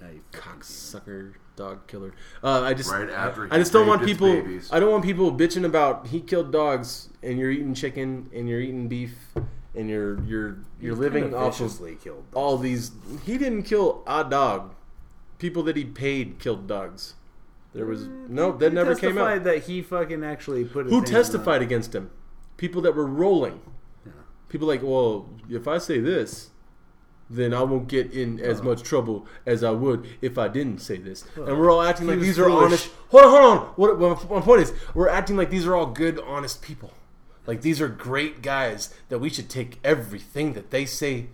Now 0.00 0.08
Cocksucker, 0.32 1.34
dog 1.56 1.86
killer. 1.86 2.12
Uh, 2.42 2.62
I 2.62 2.74
just, 2.74 2.90
Right 2.90 3.08
after 3.10 3.48
I 3.50 3.56
he 3.56 3.60
just 3.62 3.72
don't 3.72 3.86
want 3.86 4.04
people. 4.04 4.28
babies. 4.32 4.68
I 4.72 4.78
don't 4.80 4.90
want 4.90 5.04
people 5.04 5.32
bitching 5.32 5.64
about 5.64 6.08
he 6.08 6.20
killed 6.20 6.52
dogs 6.52 7.08
and 7.22 7.38
you're 7.38 7.50
eating 7.50 7.74
chicken 7.74 8.30
and 8.34 8.48
you're 8.48 8.60
eating 8.60 8.88
beef 8.88 9.14
and 9.74 9.88
you're 9.88 10.22
you're 10.24 10.58
you're 10.80 10.94
living 10.94 11.24
Kinda 11.24 11.38
off 11.38 11.60
of 11.60 11.80
killed. 12.02 12.24
all 12.34 12.58
these. 12.58 12.90
He 13.24 13.38
didn't 13.38 13.62
kill 13.64 14.02
a 14.06 14.22
dog. 14.24 14.74
People 15.38 15.62
that 15.64 15.76
he 15.76 15.84
paid 15.84 16.38
killed 16.38 16.66
dogs. 16.66 17.14
There 17.74 17.84
was 17.86 18.06
no. 18.06 18.52
That 18.52 18.70
He 18.72 18.74
never 18.74 18.94
came 18.94 19.18
out. 19.18 19.24
testified 19.26 19.44
That 19.44 19.62
he 19.64 19.82
fucking 19.82 20.24
actually 20.24 20.64
put. 20.64 20.86
Who 20.86 21.02
testified 21.04 21.60
against 21.62 21.94
him? 21.94 22.10
People 22.56 22.80
that 22.82 22.94
were 22.94 23.06
rolling. 23.06 23.60
People 24.48 24.68
like, 24.68 24.80
well, 24.82 25.28
if 25.50 25.66
I 25.68 25.78
say 25.78 25.98
this, 26.00 26.50
then 27.28 27.52
I 27.52 27.62
won't 27.62 27.88
get 27.88 28.12
in 28.12 28.38
as 28.40 28.60
uh-huh. 28.60 28.70
much 28.70 28.82
trouble 28.82 29.26
as 29.44 29.64
I 29.64 29.70
would 29.70 30.06
if 30.20 30.38
I 30.38 30.48
didn't 30.48 30.78
say 30.78 30.96
this. 30.96 31.24
and 31.36 31.58
we're 31.58 31.70
all 31.70 31.82
acting 31.82 32.06
like 32.06 32.20
these 32.20 32.38
are 32.38 32.44
foolish. 32.44 32.64
honest. 32.64 32.90
Hold 33.10 33.24
on, 33.24 33.30
hold 33.30 33.58
on. 33.58 33.66
What, 33.76 33.98
what 33.98 34.30
my 34.30 34.40
point 34.40 34.62
is, 34.62 34.72
we're 34.94 35.08
acting 35.08 35.36
like 35.36 35.50
these 35.50 35.66
are 35.66 35.74
all 35.74 35.86
good, 35.86 36.20
honest 36.20 36.62
people. 36.62 36.92
Like 37.46 37.62
these 37.62 37.80
are 37.80 37.88
great 37.88 38.42
guys 38.42 38.94
that 39.08 39.18
we 39.18 39.30
should 39.30 39.48
take 39.48 39.78
everything 39.84 40.52
that 40.54 40.70
they 40.70 40.84
say 40.84 41.26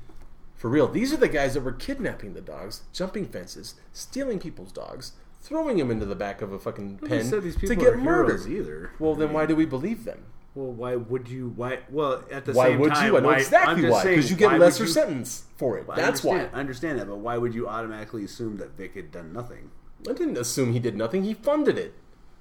for 0.54 0.68
real. 0.68 0.86
These 0.86 1.12
are 1.12 1.16
the 1.16 1.28
guys 1.28 1.54
that 1.54 1.62
were 1.62 1.72
kidnapping 1.72 2.34
the 2.34 2.40
dogs, 2.40 2.82
jumping 2.92 3.26
fences, 3.26 3.74
stealing 3.92 4.38
people's 4.38 4.72
dogs, 4.72 5.12
throwing 5.40 5.78
them 5.78 5.90
into 5.90 6.06
the 6.06 6.14
back 6.14 6.40
of 6.40 6.52
a 6.52 6.58
fucking 6.58 6.98
pen 6.98 7.24
said 7.24 7.42
these 7.42 7.54
to 7.54 7.60
people 7.60 7.76
get 7.76 7.94
are 7.94 7.98
heroes 7.98 8.46
murdered. 8.46 8.46
either. 8.46 8.90
Well, 8.98 9.14
then 9.14 9.32
why 9.32 9.46
do 9.46 9.56
we 9.56 9.64
believe 9.64 10.04
them? 10.04 10.24
Well, 10.54 10.72
why 10.72 10.96
would 10.96 11.28
you? 11.28 11.52
Why? 11.56 11.78
Well, 11.90 12.24
at 12.30 12.44
the 12.44 12.52
same 12.52 12.54
time? 12.54 12.54
Why 12.54 12.68
same 12.68 12.80
would 12.80 12.92
time, 12.92 13.06
you? 13.06 13.16
I 13.16 13.20
know 13.20 13.28
why, 13.28 13.36
exactly 13.38 13.88
why. 13.90 14.04
Because 14.04 14.30
you 14.30 14.36
get 14.36 14.52
a 14.52 14.56
lesser 14.58 14.84
you- 14.84 14.90
sentence 14.90 15.44
for 15.56 15.78
it. 15.78 15.86
I 15.88 15.96
That's 15.96 16.22
why. 16.22 16.40
I 16.52 16.60
understand 16.60 16.98
that, 16.98 17.08
but 17.08 17.16
why 17.18 17.38
would 17.38 17.54
you 17.54 17.68
automatically 17.68 18.24
assume 18.24 18.58
that 18.58 18.76
Vick 18.76 18.94
had 18.94 19.10
done 19.10 19.32
nothing? 19.32 19.70
I 20.08 20.12
didn't 20.12 20.36
assume 20.36 20.72
he 20.72 20.78
did 20.78 20.96
nothing. 20.96 21.22
He 21.24 21.32
funded 21.34 21.78
it. 21.78 21.94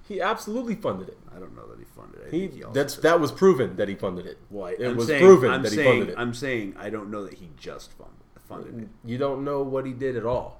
He 0.07 0.19
absolutely 0.19 0.75
funded 0.75 1.07
it. 1.07 1.17
I 1.33 1.39
don't 1.39 1.55
know 1.55 1.65
that 1.67 1.79
he 1.79 1.85
funded 1.85 2.21
it. 2.21 2.27
I 2.27 2.31
He 2.31 2.47
he 2.47 2.63
that's 2.73 2.95
that 2.97 3.21
was 3.21 3.31
proven 3.31 3.77
that 3.77 3.87
he 3.87 3.95
funded 3.95 4.25
it. 4.25 4.39
Well, 4.49 4.65
I- 4.65 4.71
it 4.71 4.85
I'm 4.89 4.97
was 4.97 5.07
saying, 5.07 5.23
proven 5.23 5.51
I'm 5.51 5.61
that 5.63 5.71
he 5.71 5.81
funded 5.83 6.09
it. 6.09 6.15
I'm 6.17 6.33
saying 6.33 6.75
I 6.77 6.89
don't 6.89 7.09
know 7.11 7.23
that 7.23 7.35
he 7.35 7.49
just 7.55 7.93
funded, 7.93 8.15
funded 8.47 8.81
it. 8.83 8.89
You 9.05 9.17
don't 9.17 9.45
know 9.45 9.61
what 9.63 9.85
he 9.85 9.93
did 9.93 10.17
at 10.17 10.25
all. 10.25 10.59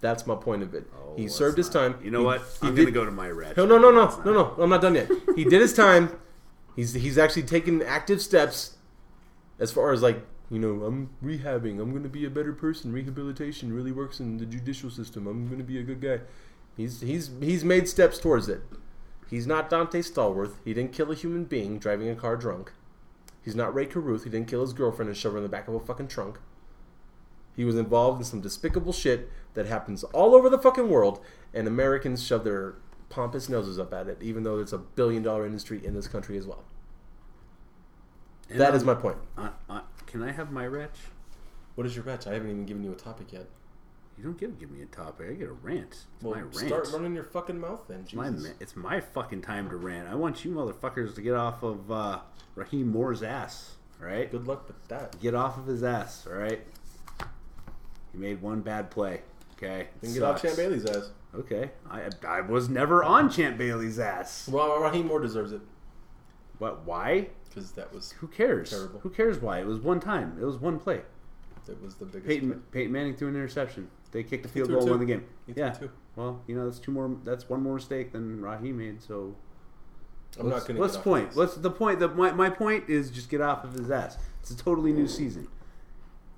That's 0.00 0.28
my 0.28 0.36
point 0.36 0.62
of 0.62 0.74
it. 0.74 0.88
Oh, 0.96 1.16
he 1.16 1.26
served 1.26 1.56
his 1.56 1.74
not- 1.74 1.92
time. 1.94 1.94
You 2.04 2.12
know 2.12 2.20
He- 2.20 2.26
what? 2.26 2.42
I'm 2.62 2.74
gonna 2.76 2.92
go 2.92 3.04
to 3.04 3.10
my 3.10 3.28
red. 3.30 3.56
No, 3.56 3.66
no, 3.66 3.78
no, 3.78 3.90
no, 3.90 4.22
no, 4.24 4.32
no. 4.32 4.54
I'm 4.62 4.70
not 4.70 4.80
done 4.80 4.94
yet. 4.94 5.10
He 5.34 5.42
did 5.44 5.60
his 5.60 5.74
time. 5.74 6.10
He's 6.78 6.92
he's 6.92 7.18
actually 7.18 7.42
taken 7.42 7.82
active 7.82 8.22
steps 8.22 8.76
as 9.58 9.72
far 9.72 9.90
as 9.90 10.00
like 10.00 10.24
you 10.48 10.60
know 10.60 10.84
I'm 10.84 11.10
rehabbing. 11.20 11.80
I'm 11.80 11.92
gonna 11.92 12.08
be 12.08 12.24
a 12.24 12.30
better 12.30 12.52
person. 12.52 12.92
Rehabilitation 12.92 13.72
really 13.72 13.90
works 13.90 14.20
in 14.20 14.36
the 14.36 14.46
judicial 14.46 14.88
system. 14.88 15.26
I'm 15.26 15.48
gonna 15.48 15.64
be 15.64 15.80
a 15.80 15.82
good 15.82 16.00
guy. 16.00 16.20
He's 16.76 17.00
he's 17.00 17.32
he's 17.40 17.64
made 17.64 17.88
steps 17.88 18.20
towards 18.20 18.48
it. 18.48 18.60
He's 19.28 19.44
not 19.44 19.68
Donté 19.68 20.04
Stallworth. 20.04 20.52
He 20.64 20.72
didn't 20.72 20.92
kill 20.92 21.10
a 21.10 21.16
human 21.16 21.46
being 21.46 21.80
driving 21.80 22.10
a 22.10 22.14
car 22.14 22.36
drunk. 22.36 22.70
He's 23.42 23.56
not 23.56 23.74
Rae 23.74 23.86
Carruth. 23.86 24.22
He 24.22 24.30
didn't 24.30 24.46
kill 24.46 24.60
his 24.60 24.72
girlfriend 24.72 25.08
and 25.08 25.18
shove 25.18 25.32
her 25.32 25.38
in 25.38 25.42
the 25.42 25.48
back 25.48 25.66
of 25.66 25.74
a 25.74 25.80
fucking 25.80 26.06
trunk. 26.06 26.38
He 27.56 27.64
was 27.64 27.76
involved 27.76 28.20
in 28.20 28.24
some 28.24 28.40
despicable 28.40 28.92
shit 28.92 29.28
that 29.54 29.66
happens 29.66 30.04
all 30.04 30.32
over 30.32 30.48
the 30.48 30.58
fucking 30.58 30.88
world, 30.88 31.18
and 31.52 31.66
Americans 31.66 32.24
shove 32.24 32.44
their 32.44 32.76
pompous 33.08 33.48
noses 33.48 33.78
up 33.78 33.92
at 33.94 34.08
it, 34.08 34.18
even 34.20 34.42
though 34.42 34.58
it's 34.58 34.72
a 34.72 34.78
billion 34.78 35.22
dollar 35.22 35.46
industry 35.46 35.84
in 35.84 35.94
this 35.94 36.06
country 36.08 36.36
as 36.38 36.46
well. 36.46 36.64
And 38.50 38.60
That 38.60 38.68
I'm- 38.68 38.76
is 38.76 38.84
my 38.84 38.94
point. 38.94 39.18
I, 39.36 39.50
I, 39.68 39.82
can 40.06 40.22
I 40.22 40.32
have 40.32 40.50
my 40.50 40.66
wretch? 40.66 40.96
What 41.74 41.86
is 41.86 41.94
your 41.94 42.04
bet? 42.04 42.26
I 42.26 42.32
haven't 42.34 42.50
even 42.50 42.66
given 42.66 42.82
you 42.82 42.92
a 42.92 42.96
topic 42.96 43.32
yet. 43.32 43.46
You 44.16 44.24
don't 44.24 44.36
to 44.38 44.48
give 44.48 44.70
me 44.72 44.82
a 44.82 44.86
topic. 44.86 45.28
I 45.30 45.34
get 45.34 45.48
a 45.48 45.52
rant. 45.52 45.90
It's 45.92 46.06
Well, 46.22 46.34
my 46.34 46.40
rant. 46.40 46.54
start 46.56 46.88
running 46.92 47.14
your 47.14 47.22
fucking 47.22 47.60
mouth 47.60 47.84
then. 47.86 48.00
It's 48.00 48.14
my, 48.14 48.30
ma- 48.30 48.48
it's 48.58 48.74
my 48.74 49.00
fucking 49.00 49.42
time 49.42 49.70
to 49.70 49.76
rant. 49.76 50.08
I 50.08 50.16
want 50.16 50.44
you 50.44 50.50
motherfuckers 50.50 51.14
to 51.14 51.20
get 51.20 51.34
off 51.34 51.62
of 51.62 51.88
uh, 51.92 52.18
Rahim 52.56 52.88
Moore's 52.90 53.22
ass. 53.22 53.76
Right, 54.00 54.30
Good 54.30 54.46
luck 54.46 54.66
with 54.68 54.86
that. 54.88 55.18
get 55.20 55.34
off 55.34 55.58
of 55.58 55.66
his 55.66 55.82
ass. 55.82 56.24
All 56.28 56.36
right. 56.36 56.60
He 58.12 58.18
made 58.18 58.40
one 58.40 58.60
bad 58.60 58.90
play. 58.92 59.22
Okay. 59.56 59.88
Then 60.00 60.14
get 60.14 60.22
off. 60.22 60.40
Champ 60.40 60.56
Bailey's 60.56 60.86
ass. 60.86 61.10
Okay. 61.34 61.70
I 61.90 62.08
I 62.26 62.40
was 62.40 62.68
never 62.68 63.04
on 63.04 63.30
Champ 63.30 63.58
Bailey's 63.58 63.98
ass. 63.98 64.48
Well, 64.50 64.80
Rahim 64.80 65.06
Moore 65.06 65.20
deserves 65.20 65.52
it 65.52 65.60
What? 66.58 66.84
Why? 66.86 67.28
because 67.48 67.72
that 67.72 67.92
was 67.92 68.12
Who 68.12 68.28
cares? 68.28 68.70
Terrible. 68.70 69.00
Who 69.00 69.10
cares 69.10 69.38
why? 69.40 69.60
It 69.60 69.66
was 69.66 69.78
one 69.80 70.00
time. 70.00 70.36
It 70.40 70.44
was 70.44 70.56
one 70.56 70.78
play. 70.78 71.02
that 71.66 71.82
was 71.82 71.94
the 71.96 72.04
biggest. 72.06 72.26
Peyton 72.26 72.62
Peyton 72.72 72.92
Manning 72.92 73.14
threw 73.16 73.28
an 73.28 73.34
interception. 73.34 73.88
They 74.10 74.22
kicked 74.22 74.46
a 74.46 74.48
field 74.48 74.68
goal, 74.68 74.86
won 74.86 74.98
the 75.00 75.04
game. 75.06 75.24
He 75.46 75.52
Yeah. 75.56 75.76
Well, 76.16 76.42
you 76.46 76.56
know 76.56 76.64
that's 76.64 76.78
two 76.78 76.92
more. 76.92 77.14
That's 77.24 77.48
one 77.48 77.62
more 77.62 77.74
mistake 77.74 78.12
than 78.12 78.40
Rahim 78.40 78.78
made. 78.78 79.02
So 79.02 79.34
I'm 80.40 80.48
not 80.48 80.60
going 80.62 80.76
to. 80.76 80.80
What's 80.80 80.96
the 80.96 81.02
point? 81.02 81.34
What's 81.36 81.56
the 81.56 81.70
point? 81.70 82.00
The, 82.00 82.08
my, 82.08 82.32
my 82.32 82.48
point 82.50 82.88
is 82.88 83.10
just 83.10 83.28
get 83.28 83.40
off 83.40 83.64
of 83.64 83.74
his 83.74 83.90
ass. 83.90 84.16
It's 84.40 84.50
a 84.50 84.56
totally 84.56 84.92
new 84.92 85.06
season. 85.08 85.48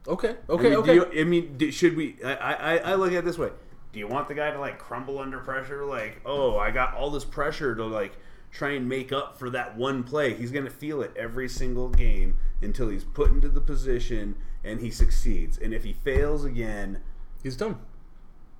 Okay. 0.08 0.36
I 0.48 0.52
Okay. 0.52 0.62
mean, 0.64 0.72
do 0.72 0.78
okay. 0.80 0.94
you- 0.94 1.20
I 1.20 1.24
mean, 1.24 1.70
should 1.70 1.96
we? 1.96 2.16
I, 2.24 2.34
I 2.34 2.76
I 2.78 2.94
look 2.96 3.12
at 3.12 3.18
it 3.18 3.24
this 3.24 3.38
way. 3.38 3.50
Do 3.92 3.98
you 3.98 4.06
want 4.06 4.28
the 4.28 4.34
guy 4.34 4.50
to 4.50 4.58
like 4.60 4.78
crumble 4.78 5.18
under 5.18 5.38
pressure? 5.40 5.84
Like, 5.84 6.20
oh, 6.24 6.56
I 6.58 6.70
got 6.70 6.94
all 6.94 7.10
this 7.10 7.24
pressure 7.24 7.74
to 7.74 7.84
like 7.84 8.16
try 8.52 8.70
and 8.70 8.88
make 8.88 9.12
up 9.12 9.38
for 9.38 9.50
that 9.50 9.76
one 9.76 10.02
play. 10.04 10.34
He's 10.34 10.50
gonna 10.52 10.70
feel 10.70 11.02
it 11.02 11.12
every 11.16 11.48
single 11.48 11.88
game 11.88 12.36
until 12.62 12.88
he's 12.88 13.04
put 13.04 13.30
into 13.30 13.48
the 13.48 13.60
position 13.60 14.36
and 14.62 14.80
he 14.80 14.90
succeeds. 14.90 15.58
And 15.58 15.72
if 15.74 15.84
he 15.84 15.92
fails 15.92 16.44
again, 16.44 17.00
He's 17.42 17.56
done. 17.56 17.78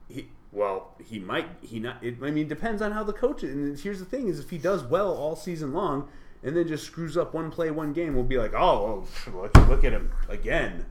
he 0.09 0.28
well 0.53 0.97
he 1.05 1.18
might 1.18 1.47
he 1.61 1.78
not 1.78 2.03
it, 2.03 2.16
i 2.22 2.31
mean 2.31 2.49
depends 2.49 2.81
on 2.83 2.91
how 2.93 3.05
the 3.05 3.12
coach 3.12 3.43
and 3.45 3.78
here's 3.78 3.99
the 4.01 4.05
thing 4.07 4.26
is 4.26 4.41
if 4.41 4.51
he 4.51 4.59
does 4.59 4.83
well 4.83 5.12
all 5.14 5.37
season 5.37 5.72
long 5.72 6.09
and 6.43 6.57
then 6.57 6.66
just 6.66 6.85
screws 6.87 7.16
up 7.16 7.35
one 7.35 7.51
play 7.53 7.70
one 7.70 7.93
game 7.93 8.14
we'll 8.14 8.24
be 8.24 8.39
like 8.39 8.53
oh 8.55 9.07
look, 9.33 9.55
look 9.68 9.85
at 9.85 9.93
him 9.93 10.11
again 10.28 10.87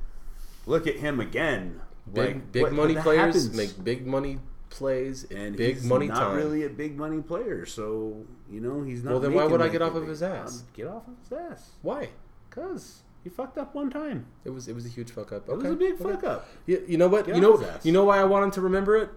look 0.65 0.85
at 0.87 0.95
him 0.97 1.19
again 1.19 1.81
Big 2.13 2.25
Like, 2.35 2.51
big 2.51 2.63
what- 2.63 2.73
money 2.73 2.95
players 2.95 3.19
happens? 3.35 3.53
make 3.55 3.83
big 3.83 4.05
money 4.07 4.39
plays 4.69 5.25
and 5.31 5.55
big 5.57 5.75
he's 5.75 5.83
money 5.83 6.07
not 6.07 6.15
time. 6.19 6.35
really 6.37 6.63
a 6.63 6.69
big 6.69 6.95
money 6.95 7.21
player 7.23 7.65
so 7.65 8.23
you 8.51 8.61
know 8.61 8.83
he's 8.83 9.03
not 9.03 9.11
Well, 9.13 9.19
then 9.19 9.33
why 9.33 9.45
would 9.45 9.61
I 9.61 9.67
get 9.67 9.81
off 9.81 9.95
of 9.95 10.07
his 10.07 10.21
ass? 10.21 10.59
Um, 10.61 10.67
get 10.75 10.85
off 10.87 11.07
of 11.07 11.13
his 11.23 11.31
ass 11.39 11.71
Why? 11.81 12.09
because 12.49 13.01
he 13.23 13.29
fucked 13.31 13.57
up 13.57 13.73
one 13.73 13.89
time 13.89 14.27
It 14.45 14.51
was 14.51 14.67
it 14.67 14.75
was 14.75 14.85
a 14.85 14.89
huge 14.89 15.09
fuck 15.11 15.31
up. 15.33 15.49
it 15.49 15.55
was 15.55 15.65
a 15.65 15.73
big 15.75 15.93
okay. 15.99 16.03
fuck 16.11 16.23
up 16.23 16.47
You, 16.67 16.83
you 16.87 16.97
know 16.99 17.07
what? 17.07 17.25
Get 17.25 17.35
you 17.35 17.41
know 17.41 17.59
ass. 17.63 17.83
you 17.83 17.91
know 17.91 18.05
why 18.05 18.19
I 18.19 18.25
want 18.25 18.45
him 18.45 18.51
to 18.51 18.61
remember 18.61 18.95
it, 18.97 19.09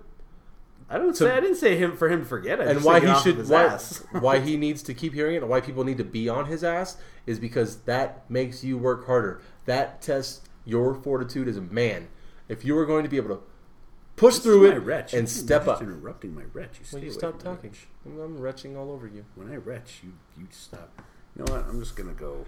i 0.88 0.96
don't 0.98 1.14
say 1.16 1.30
i 1.30 1.40
didn't 1.40 1.56
say 1.56 1.76
him 1.76 1.96
for 1.98 2.08
him 2.08 2.20
to 2.20 2.26
forget 2.26 2.58
it. 2.58 2.68
and 2.68 2.82
why 2.82 2.98
he 3.00 3.14
should 3.20 3.46
why 3.48 3.78
why 4.20 4.40
he 4.40 4.56
needs 4.56 4.82
to 4.84 4.94
keep 4.94 5.12
hearing 5.12 5.34
it, 5.36 5.42
and 5.42 5.48
why 5.50 5.60
people 5.60 5.84
need 5.84 5.98
to 5.98 6.04
be 6.04 6.28
on 6.30 6.46
his 6.46 6.64
ass 6.64 6.96
is 7.26 7.38
because 7.38 7.76
that 7.82 8.28
makes 8.30 8.64
you 8.64 8.76
work 8.78 9.06
harder. 9.06 9.40
That 9.66 10.00
tests 10.02 10.40
your 10.64 10.94
fortitude 10.94 11.46
as 11.46 11.56
a 11.58 11.60
man. 11.60 12.08
If 12.52 12.64
you 12.64 12.74
were 12.74 12.86
going 12.86 13.02
to 13.04 13.08
be 13.08 13.16
able 13.16 13.36
to 13.36 13.42
push 14.16 14.34
This 14.34 14.42
through 14.44 14.66
is 14.66 14.72
it 14.76 14.78
retch. 14.80 15.12
and 15.14 15.22
You 15.22 15.26
step 15.26 15.62
keep 15.62 15.68
up, 15.68 15.82
Interrupting 15.82 16.34
my 16.34 16.42
retch. 16.52 16.78
You 16.80 16.84
stay 16.84 16.96
well, 16.98 17.04
you 17.04 17.10
away 17.10 17.18
stop 17.18 17.30
from 17.32 17.40
talking. 17.40 17.70
retch. 17.70 17.86
I'm, 18.06 18.20
I'm 18.20 18.38
retching 18.40 18.76
all 18.76 18.90
over 18.90 19.06
you. 19.06 19.24
When 19.34 19.50
I 19.50 19.56
retch, 19.56 20.00
you 20.04 20.12
you 20.38 20.46
stop. 20.50 20.90
You 21.36 21.44
know 21.44 21.52
what? 21.54 21.64
I'm 21.68 21.80
just 21.80 21.96
gonna 21.96 22.12
go 22.12 22.44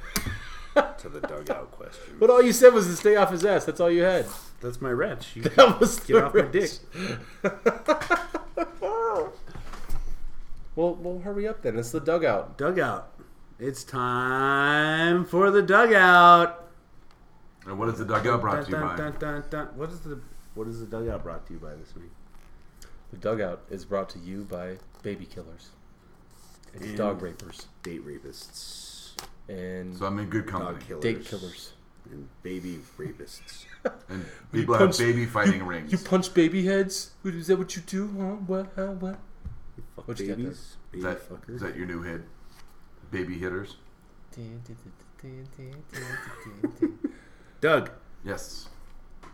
to 0.98 1.08
the 1.08 1.20
dugout 1.20 1.70
question. 1.72 2.16
But 2.20 2.28
all 2.30 2.42
you 2.42 2.52
said 2.52 2.74
was 2.74 2.86
to 2.86 2.96
stay 2.96 3.16
off 3.16 3.30
his 3.30 3.44
ass. 3.44 3.64
That's 3.64 3.80
all 3.80 3.90
you 3.90 4.02
had. 4.02 4.26
That's 4.60 4.80
my 4.82 4.90
retch. 4.90 5.36
You 5.36 5.42
That 5.42 5.80
was 5.80 5.98
get 6.00 6.14
the 6.14 6.24
off 6.26 6.34
my 6.34 6.42
dick. 6.42 6.70
Well, 10.76 10.96
well, 10.96 11.20
hurry 11.20 11.46
up 11.46 11.62
then. 11.62 11.78
It's 11.78 11.92
the 11.92 12.00
dugout. 12.00 12.58
Dugout. 12.58 13.12
It's 13.60 13.84
time 13.84 15.24
for 15.24 15.52
the 15.52 15.62
dugout. 15.62 16.64
And 17.66 17.78
what 17.78 17.88
is 17.88 17.98
the 17.98 18.04
dugout 18.04 18.40
brought 18.40 18.64
to 18.66 18.70
you 18.70 18.76
Dun, 18.76 18.88
by? 18.88 18.96
dun, 18.96 19.12
dun, 19.18 19.44
dun. 19.50 19.66
What 19.76 19.90
is 19.90 20.00
the 20.00 20.20
what 20.54 20.68
is 20.68 20.80
the 20.80 20.86
dugout 20.86 21.22
brought 21.22 21.46
to 21.46 21.54
you 21.54 21.58
by 21.58 21.74
this 21.74 21.94
week? 21.96 22.10
The 23.10 23.16
dugout 23.18 23.62
is 23.70 23.84
brought 23.84 24.08
to 24.10 24.18
you 24.18 24.42
by 24.44 24.76
baby 25.02 25.24
killers 25.26 25.70
and, 26.74 26.82
And- 26.84 26.96
dog 26.96 27.22
rapers 27.22 27.66
Date 27.82 28.04
rapists, 28.06 29.12
and 29.48 29.96
So 29.96 30.06
I'm 30.06 30.18
in 30.18 30.28
good 30.28 30.46
dog 30.46 30.62
company. 30.62 30.84
killers, 30.86 31.02
date 31.02 31.24
killers. 31.24 31.72
and 32.10 32.28
baby 32.42 32.80
rapists. 32.98 33.64
And 34.08 34.24
You 34.52 34.60
people 34.60 34.76
punch- 34.78 34.98
have 34.98 35.06
baby 35.06 35.26
fighting 35.26 35.60
you, 35.60 35.64
rings. 35.64 35.92
You 35.92 35.98
punch 35.98 36.32
baby 36.34 36.64
heads? 36.66 37.10
Is 37.24 37.46
that 37.48 37.58
what 37.58 37.74
you 37.76 37.82
do? 37.82 38.06
Huh? 38.18 38.24
What? 38.46 38.72
Huh? 38.76 38.86
What? 38.92 39.18
Fuck 39.96 40.08
What 40.08 40.20
you 40.20 40.28
got 40.28 40.36
babies, 40.38 40.76
baby 40.92 40.98
is, 40.98 41.04
that, 41.04 41.28
fuckers. 41.28 41.54
is 41.56 41.60
that 41.62 41.76
your 41.76 41.86
new 41.86 42.02
hit? 42.02 42.22
baby 43.10 43.38
hitters. 43.38 43.76
Doug, 47.64 47.90
Yes. 48.22 48.68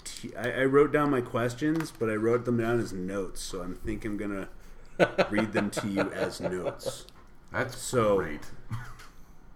t- 0.05 0.31
I, 0.37 0.61
I 0.61 0.65
wrote 0.67 0.93
down 0.93 1.11
my 1.11 1.21
questions, 1.21 1.91
but 1.99 2.09
I 2.09 2.15
wrote 2.15 2.45
them 2.45 2.59
down 2.59 2.79
as 2.79 2.93
notes, 2.93 3.41
so 3.41 3.61
I'm 3.61 3.75
think 3.75 4.05
I'm 4.05 4.17
gonna 4.17 4.49
read 5.31 5.53
them 5.53 5.69
to 5.71 5.89
you 5.89 6.03
as 6.13 6.41
notes. 6.41 7.07
That's 7.53 7.77
So- 7.77 8.19
great. 8.19 8.43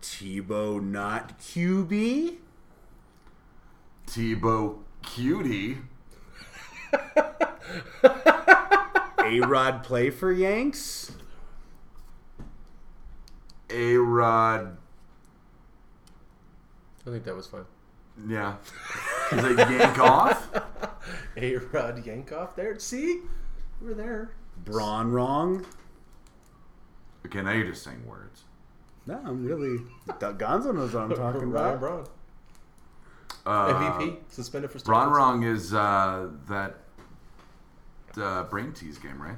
Tebow 0.02 0.82
not 0.82 1.38
QB. 1.38 2.34
Tebow 4.08 4.78
Cutie. 5.02 5.78
A 9.24 9.40
Rod 9.40 9.84
play 9.84 10.10
for 10.10 10.32
Yanks. 10.32 11.12
A 13.70 13.96
Rod. 13.98 14.76
I 17.06 17.10
think 17.10 17.22
that 17.24 17.36
was 17.36 17.46
fun. 17.46 17.66
Yeah. 18.28 18.56
Is 19.32 19.44
it 19.44 19.58
yank 19.58 19.98
off? 19.98 20.50
A 21.36 21.56
Rod 21.56 22.04
Yankoff 22.04 22.54
there. 22.54 22.78
See? 22.78 23.20
We 23.80 23.88
were 23.88 23.94
there. 23.94 24.30
Braun 24.64 25.10
wrong. 25.10 25.66
Okay, 27.26 27.42
now 27.42 27.52
you're 27.52 27.66
just 27.66 27.82
saying 27.82 28.06
words. 28.06 28.44
No, 29.06 29.20
I'm 29.24 29.44
really. 29.44 29.78
Doug 30.18 30.38
Gonzo 30.38 30.74
knows 30.74 30.94
what 30.94 31.04
I'm 31.04 31.10
talking 31.14 31.50
Ryan 31.50 31.76
about. 31.76 31.80
Braun. 31.80 32.06
Uh, 33.46 33.98
MVP. 33.98 34.16
Suspended 34.28 34.70
for 34.70 34.78
Braun. 34.80 35.12
Wrong 35.12 35.42
is 35.42 35.74
uh, 35.74 36.28
that 36.48 36.76
uh, 38.16 38.44
brain 38.44 38.72
tease 38.72 38.98
game, 38.98 39.20
right? 39.20 39.36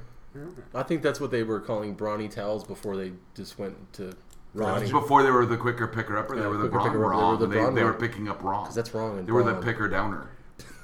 I 0.75 0.83
think 0.83 1.01
that's 1.03 1.19
what 1.19 1.31
they 1.31 1.43
were 1.43 1.61
calling 1.61 1.95
brawny 1.95 2.29
towels 2.29 2.63
before 2.63 2.95
they 2.95 3.13
just 3.35 3.59
went 3.59 3.91
to 3.95 4.13
Ronnie. 4.57 4.91
Before 4.91 5.23
they 5.23 5.31
were 5.31 5.45
the 5.45 5.57
quicker 5.57 5.87
picker 5.87 6.17
upper, 6.17 6.35
they 6.35 6.47
were 6.47 6.57
the 6.57 6.69
quicker 6.69 6.99
brawn 6.99 7.37
picker 7.37 7.45
upper, 7.45 7.47
they 7.55 7.61
wrong. 7.61 7.75
They, 7.75 7.81
they 7.81 7.85
were 7.85 7.93
picking 7.95 8.29
up 8.29 8.43
wrong. 8.43 8.65
Because 8.65 8.75
That's 8.75 8.95
wrong. 8.95 9.25
They 9.25 9.33
were 9.33 9.43
the 9.45 9.61
picker 9.61 9.89
downer. 9.89 10.31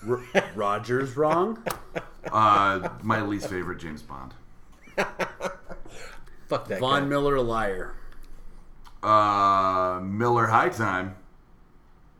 R- 0.08 0.22
Rogers 0.54 1.16
wrong. 1.16 1.62
Uh, 2.30 2.88
my 3.02 3.20
least 3.20 3.50
favorite 3.50 3.78
James 3.78 4.00
Bond. 4.00 4.32
Fuck 4.96 6.68
that 6.68 6.78
Von 6.78 7.02
guy. 7.02 7.08
Miller 7.08 7.40
liar. 7.40 7.94
Uh, 9.02 9.98
Miller 10.00 10.46
High 10.46 10.68
Time. 10.68 11.16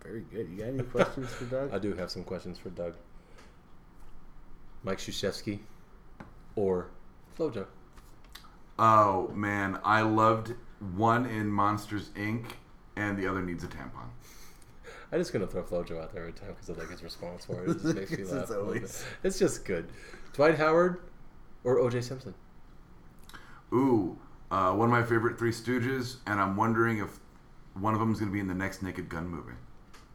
Very 0.03 0.22
good. 0.22 0.48
You 0.50 0.57
got 0.59 0.66
any 0.66 0.82
questions 0.82 1.30
for 1.30 1.44
Doug? 1.44 1.70
I 1.72 1.78
do 1.78 1.94
have 1.94 2.11
some 2.11 2.24
questions 2.24 2.59
for 2.59 2.70
Doug. 2.70 2.94
Mike 4.82 4.98
Krzyzewski 4.98 5.61
or 6.57 6.88
Flojo. 7.38 7.66
Oh 8.78 9.28
man, 9.28 9.78
I 9.84 10.00
loved 10.03 10.55
one 10.96 11.26
in 11.26 11.46
Monsters 11.48 12.10
Inc. 12.10 12.44
and 12.96 13.16
the 13.18 13.26
other 13.26 13.42
needs 13.42 13.64
a 13.64 13.68
tampon. 13.68 14.08
I'm 15.12 15.18
just 15.20 15.32
gonna 15.32 15.46
throw 15.46 15.62
Flojo 15.62 16.02
out 16.02 16.12
there 16.12 16.22
every 16.22 16.32
time 16.32 16.48
because 16.54 16.70
I 16.70 16.72
like 16.80 16.90
his 16.90 17.02
response 17.02 17.44
for 17.44 17.62
it. 17.64 17.70
It 17.70 17.82
just 17.82 17.94
makes 17.94 18.10
me 18.10 18.16
It's 18.22 18.32
laugh. 18.32 18.50
always- 18.50 19.04
It's 19.22 19.38
just 19.38 19.64
good. 19.64 19.90
Dwight 20.32 20.56
Howard 20.56 21.00
or 21.64 21.78
O.J. 21.78 22.00
Simpson. 22.00 22.34
Ooh, 23.72 24.18
uh, 24.50 24.72
one 24.72 24.86
of 24.88 24.90
my 24.92 25.02
favorite 25.02 25.38
Three 25.38 25.50
Stooges, 25.52 26.16
and 26.26 26.40
I'm 26.40 26.56
wondering 26.56 26.98
if 26.98 27.18
one 27.74 27.94
of 27.94 28.00
them 28.00 28.12
is 28.12 28.18
going 28.18 28.30
to 28.30 28.32
be 28.32 28.40
in 28.40 28.48
the 28.48 28.54
next 28.54 28.82
Naked 28.82 29.08
Gun 29.08 29.26
movie. 29.28 29.52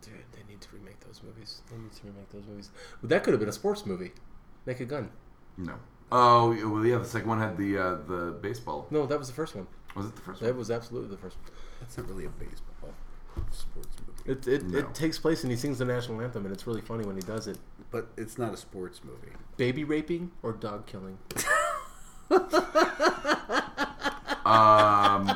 Dude, 0.01 0.13
they 0.32 0.41
need 0.51 0.61
to 0.61 0.68
remake 0.74 0.99
those 0.99 1.22
movies. 1.24 1.61
They 1.72 1.78
need 1.78 1.91
to 1.93 2.07
remake 2.07 2.30
those 2.32 2.45
movies. 2.47 2.70
But 3.01 3.09
that 3.09 3.24
could 3.24 3.34
have 3.34 3.39
been 3.39 3.49
a 3.49 3.53
sports 3.53 3.86
movie. 3.86 4.11
Naked 4.68 4.89
Gun. 4.89 5.09
No. 5.57 5.76
Oh, 6.11 6.49
well, 6.72 6.86
yeah. 6.86 6.99
The 6.99 7.05
second 7.05 7.30
one 7.30 7.39
had 7.39 7.57
the 7.57 7.78
uh, 7.78 7.95
the 8.07 8.38
baseball. 8.41 8.88
No, 8.91 9.05
that 9.07 9.18
was 9.18 9.28
the 9.28 9.34
first 9.34 9.55
one. 9.55 9.68
Was 9.98 10.06
it 10.08 10.16
the 10.16 10.22
first 10.22 10.39
That 10.41 10.50
one? 10.50 10.58
was 10.58 10.72
absolutely 10.72 11.10
the 11.10 11.18
first 11.18 11.38
one. 11.38 11.52
That's 11.82 11.98
not 11.98 12.08
really 12.08 12.26
a 12.26 12.30
baseball 12.30 12.93
sports 13.52 13.89
movie, 14.08 14.32
It 14.32 14.48
it, 14.48 14.64
No. 14.66 14.80
it 14.80 14.93
takes 14.95 15.20
place 15.20 15.43
and 15.43 15.52
he 15.52 15.58
sings 15.58 15.78
the 15.78 15.86
national 15.86 16.22
anthem 16.22 16.45
and 16.45 16.54
it's 16.54 16.66
really 16.66 16.82
funny 16.82 17.06
when 17.06 17.16
he 17.16 17.22
does 17.22 17.48
it. 17.48 17.58
but 17.91 18.08
it's 18.18 18.38
not 18.38 18.54
a 18.54 18.58
sports 18.58 19.02
movie. 19.04 19.32
Baby 19.58 19.84
raping 19.84 20.32
or 20.43 20.54
dog 20.54 20.86
killing? 20.88 21.18
Um. 24.48 25.30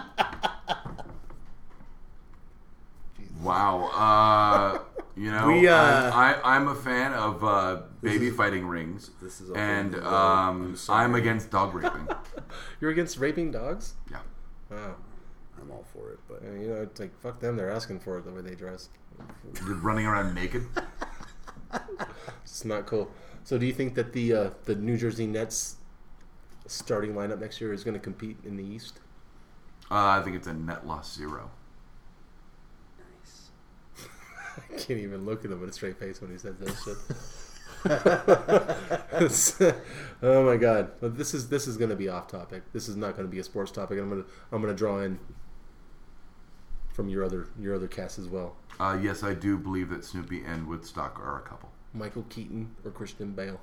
wow. 3.42 3.90
Uh, 3.94 4.80
you 5.18 5.32
know, 5.32 5.48
We, 5.48 5.68
uh, 5.68 5.76
I, 5.76 6.34
I, 6.44 6.56
I'm 6.56 6.68
a 6.70 6.76
fan 6.76 7.12
of 7.14 7.44
uh, 7.44 7.82
baby 8.02 8.30
fighting 8.30 8.66
rings, 8.68 9.12
this 9.22 9.42
is 9.42 9.50
and 9.52 9.96
um. 9.96 10.78
I'm. 10.90 11.12
I'm 11.12 11.16
against 11.16 11.52
dog 11.52 11.74
raping. 11.76 12.08
You're 12.82 12.92
against 12.92 13.18
raping 13.18 13.52
dogs? 13.52 13.94
yeah. 14.10 14.20
Wow. 14.72 14.96
I'm 15.62 15.70
all 15.72 15.86
for 15.94 16.12
it, 16.12 16.20
but 16.28 16.42
Uh, 16.44 16.54
you 16.54 16.68
know, 16.70 16.82
it's 16.82 17.00
like 17.00 17.14
fuck 17.22 17.40
them. 17.40 17.56
They're 17.58 17.70
asking 17.70 18.00
for 18.00 18.18
it 18.18 18.26
the 18.26 18.32
way 18.32 18.42
they 18.42 18.56
dress. 18.56 18.90
You're 19.66 19.76
running 19.76 20.06
around 20.06 20.34
naked. 20.34 20.66
It's 22.44 22.66
not 22.66 22.86
cool. 22.86 23.10
So, 23.46 23.58
do 23.58 23.66
you 23.66 23.72
think 23.74 23.96
that 23.96 24.12
the 24.12 24.34
uh, 24.34 24.50
the 24.66 24.76
New 24.76 24.98
Jersey 24.98 25.26
Nets 25.26 25.78
starting 26.68 27.14
lineup 27.14 27.40
next 27.40 27.62
year 27.62 27.72
is 27.72 27.84
going 27.84 27.94
to 27.94 28.00
compete 28.00 28.38
in 28.44 28.58
the 28.58 28.64
East? 28.64 29.00
Uh, 29.90 30.20
I 30.20 30.22
think 30.22 30.36
it's 30.36 30.48
a 30.48 30.54
net 30.54 30.86
loss 30.86 31.14
zero. 31.16 31.50
Nice. 33.00 33.52
I 34.58 34.74
can't 34.78 35.00
even 35.00 35.26
look 35.26 35.46
at 35.46 35.52
him 35.52 35.62
with 35.62 35.70
a 35.70 35.74
straight 35.74 35.98
face 35.98 36.22
when 36.22 36.32
he 36.32 36.38
says 36.38 36.56
that 36.58 36.76
shit. 36.84 36.98
oh 40.22 40.46
my 40.46 40.58
god! 40.58 40.92
But 41.00 41.18
this 41.18 41.34
is 41.34 41.50
this 41.50 41.68
is 41.68 41.78
going 41.78 41.90
to 41.90 41.96
be 41.96 42.10
off 42.10 42.28
topic. 42.28 42.64
This 42.74 42.88
is 42.88 42.96
not 42.96 43.16
going 43.16 43.28
to 43.28 43.32
be 43.32 43.40
a 43.40 43.44
sports 43.44 43.72
topic. 43.72 44.00
I'm 44.00 44.10
gonna 44.10 44.26
I'm 44.52 44.62
gonna 44.62 44.74
draw 44.74 45.00
in 45.00 45.20
from 46.94 47.10
your 47.10 47.24
other 47.24 47.48
your 47.60 47.76
other 47.76 47.88
cast 47.88 48.20
as 48.20 48.28
well. 48.28 48.56
Uh, 48.80 48.98
yes, 49.02 49.24
I 49.24 49.34
do 49.34 49.58
believe 49.58 49.90
that 49.90 50.06
Snoopy 50.06 50.44
and 50.46 50.68
Woodstock 50.68 51.20
are 51.20 51.40
a 51.40 51.42
couple. 51.42 51.72
Michael 51.94 52.26
Keaton 52.30 52.76
or 52.86 52.92
Christian 52.92 53.32
Bale. 53.32 53.60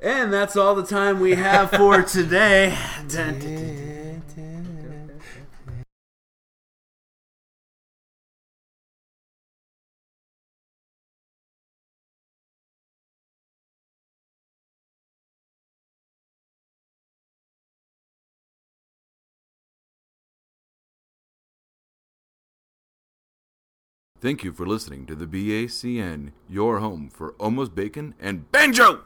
And 0.00 0.32
that's 0.32 0.56
all 0.56 0.76
the 0.76 0.84
time 0.84 1.18
we 1.18 1.34
have 1.34 1.70
for 1.70 2.02
today. 2.02 2.76
Dun, 3.08 3.38
dun, 3.40 4.22
dun. 4.36 4.77
Thank 24.20 24.42
you 24.42 24.52
for 24.52 24.66
listening 24.66 25.06
to 25.06 25.14
the 25.14 25.26
BACN, 25.26 26.32
your 26.48 26.80
home 26.80 27.08
for 27.08 27.34
almost 27.38 27.76
bacon 27.76 28.14
and 28.18 28.50
banjo. 28.50 29.04